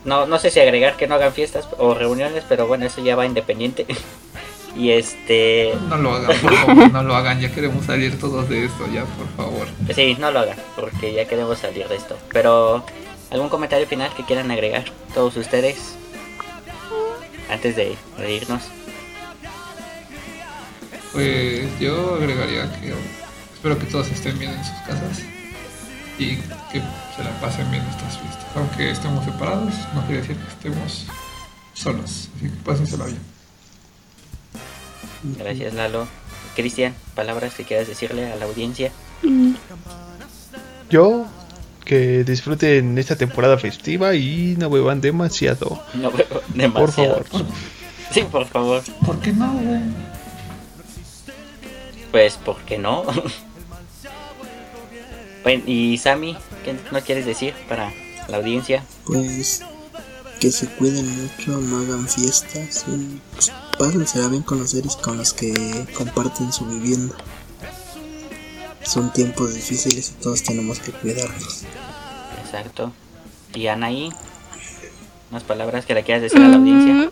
no, 0.04 0.26
no 0.26 0.38
sé 0.38 0.50
si 0.50 0.60
agregar 0.60 0.96
que 0.96 1.06
no 1.06 1.14
hagan 1.14 1.32
fiestas 1.32 1.68
o 1.78 1.94
reuniones, 1.94 2.44
pero 2.48 2.66
bueno, 2.66 2.86
eso 2.86 3.02
ya 3.02 3.16
va 3.16 3.26
independiente. 3.26 3.86
y 4.76 4.90
este, 4.90 5.74
No 5.88 5.96
lo 5.98 6.14
hagan, 6.14 6.40
por 6.40 6.54
favor, 6.54 6.92
no 6.92 7.02
lo 7.02 7.14
hagan. 7.14 7.40
Ya 7.40 7.52
queremos 7.52 7.84
salir 7.84 8.18
todos 8.18 8.48
de 8.48 8.64
esto, 8.64 8.86
ya, 8.92 9.04
por 9.04 9.28
favor. 9.36 9.68
Sí, 9.94 10.16
no 10.18 10.30
lo 10.30 10.40
hagan, 10.40 10.58
porque 10.76 11.12
ya 11.12 11.26
queremos 11.26 11.58
salir 11.58 11.86
de 11.88 11.96
esto. 11.96 12.16
Pero, 12.32 12.84
¿algún 13.30 13.48
comentario 13.48 13.86
final 13.86 14.12
que 14.14 14.24
quieran 14.24 14.50
agregar 14.50 14.84
todos 15.14 15.36
ustedes? 15.36 15.96
Antes 17.50 17.76
de, 17.76 17.96
de 18.18 18.32
irnos. 18.32 18.62
Pues 21.12 21.78
yo 21.78 22.14
agregaría 22.14 22.72
que 22.80 22.94
espero 23.54 23.78
que 23.78 23.86
todos 23.86 24.08
estén 24.10 24.38
bien 24.38 24.52
en 24.52 24.64
sus 24.64 24.76
casas 24.86 25.22
y 26.18 26.36
que 26.36 26.80
se 27.16 27.24
la 27.24 27.30
pasen 27.40 27.70
bien 27.70 27.82
estas 27.84 28.18
fiestas. 28.18 28.46
Aunque 28.54 28.90
estemos 28.90 29.24
separados, 29.24 29.74
no 29.94 30.04
quiere 30.06 30.22
decir 30.22 30.36
que 30.36 30.48
estemos 30.48 31.06
solos. 31.74 32.28
Así 32.36 32.48
que 32.48 32.56
pásensela 32.64 33.06
bien. 33.06 33.20
Gracias, 35.38 35.74
Lalo. 35.74 36.06
Cristian, 36.56 36.94
palabras 37.14 37.54
que 37.54 37.64
quieras 37.64 37.88
decirle 37.88 38.30
a 38.32 38.36
la 38.36 38.44
audiencia. 38.46 38.90
Yo, 40.90 41.26
que 41.84 42.24
disfruten 42.24 42.98
esta 42.98 43.16
temporada 43.16 43.58
festiva 43.58 44.14
y 44.14 44.56
no 44.58 44.68
beban 44.70 45.00
demasiado. 45.00 45.82
No 45.94 46.10
veo 46.10 46.42
demasiado. 46.54 47.16
Por 47.16 47.26
favor. 47.26 47.46
Sí, 48.12 48.24
por 48.30 48.44
favor. 48.44 48.82
¿Por 49.06 49.18
qué 49.20 49.32
no, 49.32 49.50
güey? 49.54 49.80
Pues, 52.12 52.36
¿por 52.36 52.58
qué 52.58 52.78
no? 52.78 53.04
bueno, 55.42 55.64
y 55.66 55.98
Sammy, 55.98 56.36
¿qué 56.64 56.76
no 56.92 57.00
quieres 57.00 57.26
decir 57.26 57.54
para 57.68 57.92
la 58.28 58.36
audiencia? 58.36 58.84
Pues 59.06 59.64
que 60.38 60.50
se 60.50 60.66
cuiden 60.66 61.22
mucho, 61.22 61.52
no 61.52 61.78
hagan 61.78 62.08
fiestas 62.08 62.84
y 62.88 63.20
pues, 63.32 63.52
pásensela 63.78 64.28
bien 64.28 64.42
con 64.42 64.58
los 64.58 64.70
seres 64.70 64.96
con 64.96 65.16
los 65.16 65.32
que 65.32 65.86
comparten 65.96 66.52
su 66.52 66.66
vivienda. 66.66 67.14
Son 68.82 69.12
tiempos 69.12 69.54
difíciles 69.54 70.10
y 70.10 70.22
todos 70.22 70.42
tenemos 70.42 70.80
que 70.80 70.92
cuidarnos. 70.92 71.62
Exacto. 72.44 72.92
Y 73.54 73.68
Anaí, 73.68 74.12
unas 75.30 75.44
palabras 75.44 75.86
que 75.86 75.94
le 75.94 76.02
quieras 76.02 76.22
decir 76.22 76.42
a 76.42 76.48
la 76.48 76.56
audiencia. 76.56 77.10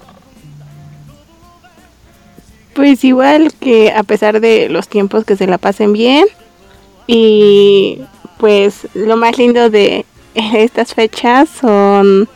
Pues 2.75 3.05
igual 3.05 3.53
que 3.61 3.93
a 3.93 4.03
pesar 4.03 4.41
de 4.41 4.69
los 4.69 4.89
tiempos 4.89 5.25
que 5.25 5.37
se 5.37 5.47
la 5.47 5.59
pasen 5.59 5.93
bien 5.93 6.27
y 7.07 8.01
pues 8.39 8.89
lo 8.95 9.17
más 9.17 9.39
lindo 9.39 9.71
de 9.71 10.05
estas 10.35 10.95
fechas 10.95 11.49
son 11.61 12.29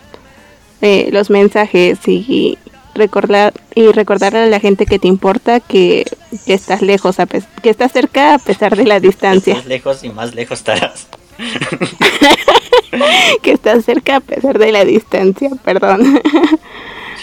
eh, 0.82 1.08
los 1.12 1.30
mensajes 1.30 1.98
y 2.08 2.58
recordar 2.94 3.52
y 3.74 3.86
recordarle 3.88 4.40
a 4.40 4.46
la 4.46 4.60
gente 4.60 4.86
que 4.86 4.98
te 4.98 5.08
importa 5.08 5.60
que, 5.60 6.04
que 6.46 6.54
estás 6.54 6.82
lejos 6.82 7.18
a 7.20 7.26
pes- 7.26 7.46
que 7.62 7.70
estás 7.70 7.92
cerca 7.92 8.34
a 8.34 8.38
pesar 8.38 8.76
de 8.76 8.84
la 8.84 9.00
distancia 9.08 9.54
Más 9.54 9.66
lejos 9.66 10.04
y 10.04 10.10
más 10.10 10.34
lejos 10.34 10.58
estarás. 10.58 11.06
que 13.42 13.52
estás 13.52 13.84
cerca 13.84 14.16
a 14.16 14.20
pesar 14.20 14.58
de 14.58 14.72
la 14.72 14.84
distancia 14.84 15.50
perdón 15.64 16.20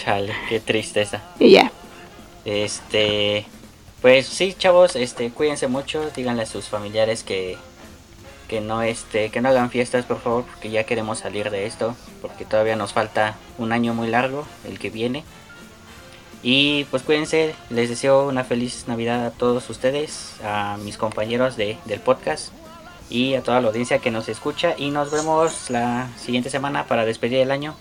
Chale, 0.03 0.33
qué 0.49 0.59
tristeza. 0.59 1.21
y 1.39 1.51
ya 1.51 1.71
Este, 2.45 3.45
pues 4.01 4.27
sí, 4.27 4.55
chavos, 4.57 4.95
este, 4.95 5.31
cuídense 5.31 5.67
mucho, 5.67 6.09
díganle 6.15 6.43
a 6.43 6.47
sus 6.47 6.65
familiares 6.65 7.23
que 7.23 7.57
que 8.51 8.59
no 8.59 8.81
este, 8.81 9.29
que 9.29 9.39
no 9.39 9.47
hagan 9.47 9.69
fiestas, 9.69 10.03
por 10.03 10.19
favor, 10.19 10.43
porque 10.43 10.69
ya 10.69 10.83
queremos 10.83 11.19
salir 11.19 11.49
de 11.51 11.65
esto, 11.65 11.95
porque 12.21 12.43
todavía 12.43 12.75
nos 12.75 12.91
falta 12.91 13.37
un 13.57 13.71
año 13.71 13.93
muy 13.93 14.09
largo, 14.09 14.45
el 14.67 14.77
que 14.77 14.89
viene. 14.89 15.23
Y 16.43 16.83
pues 16.91 17.03
cuídense, 17.03 17.55
les 17.69 17.87
deseo 17.87 18.27
una 18.27 18.43
feliz 18.43 18.89
Navidad 18.89 19.25
a 19.25 19.31
todos 19.31 19.69
ustedes, 19.69 20.35
a 20.43 20.75
mis 20.83 20.97
compañeros 20.97 21.55
de, 21.55 21.77
del 21.85 22.01
podcast 22.01 22.51
y 23.09 23.35
a 23.35 23.41
toda 23.41 23.61
la 23.61 23.69
audiencia 23.69 23.99
que 23.99 24.11
nos 24.11 24.27
escucha 24.27 24.75
y 24.77 24.91
nos 24.91 25.11
vemos 25.11 25.69
la 25.69 26.09
siguiente 26.17 26.49
semana 26.49 26.87
para 26.87 27.05
despedir 27.05 27.39
el 27.39 27.51
año 27.51 27.73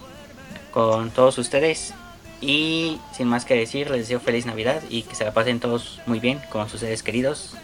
con 0.71 1.11
todos 1.11 1.37
ustedes. 1.39 1.95
Y 2.41 2.99
sin 3.17 3.29
más 3.29 3.45
que 3.45 3.55
decir, 3.55 3.91
les 3.91 4.01
deseo 4.01 4.19
feliz 4.21 4.47
Navidad 4.47 4.81
y 4.89 5.03
que 5.03 5.15
se 5.15 5.25
la 5.25 5.33
pasen 5.33 5.61
todos 5.61 6.01
muy 6.07 6.21
bien 6.21 6.41
con 6.51 6.69
sus 6.71 6.81
seres 6.81 7.03
queridos, 7.03 7.55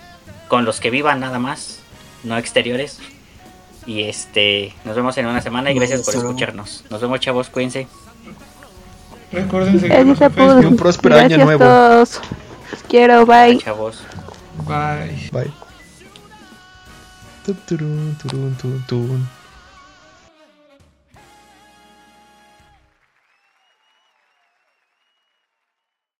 con 0.48 0.64
los 0.64 0.80
que 0.80 0.90
vivan 0.90 1.20
nada 1.20 1.38
más, 1.38 1.78
no 2.24 2.36
exteriores. 2.36 2.98
Y 3.86 4.02
este, 4.02 4.74
nos 4.84 4.96
vemos 4.96 5.16
en 5.16 5.26
una 5.26 5.40
semana 5.40 5.70
y 5.70 5.74
gracias 5.74 6.02
por 6.02 6.12
Solo- 6.14 6.28
escucharnos. 6.28 6.84
Nos 6.90 7.00
vemos 7.00 7.20
chavos, 7.20 7.48
cuídense. 7.48 7.86
Recuerden 9.32 9.80
seguirnos 9.80 10.20
en 10.20 10.32
Facebook. 10.32 10.66
un 10.66 10.76
próspero 10.76 11.16
año 11.16 11.36
a 11.36 11.44
nuevo. 11.44 11.64
todos. 11.64 12.20
Los 12.72 12.82
quiero, 12.88 13.24
bye. 13.26 13.58
Chavos. 13.58 14.02
Bye. 14.66 15.30
Bye. 15.32 15.52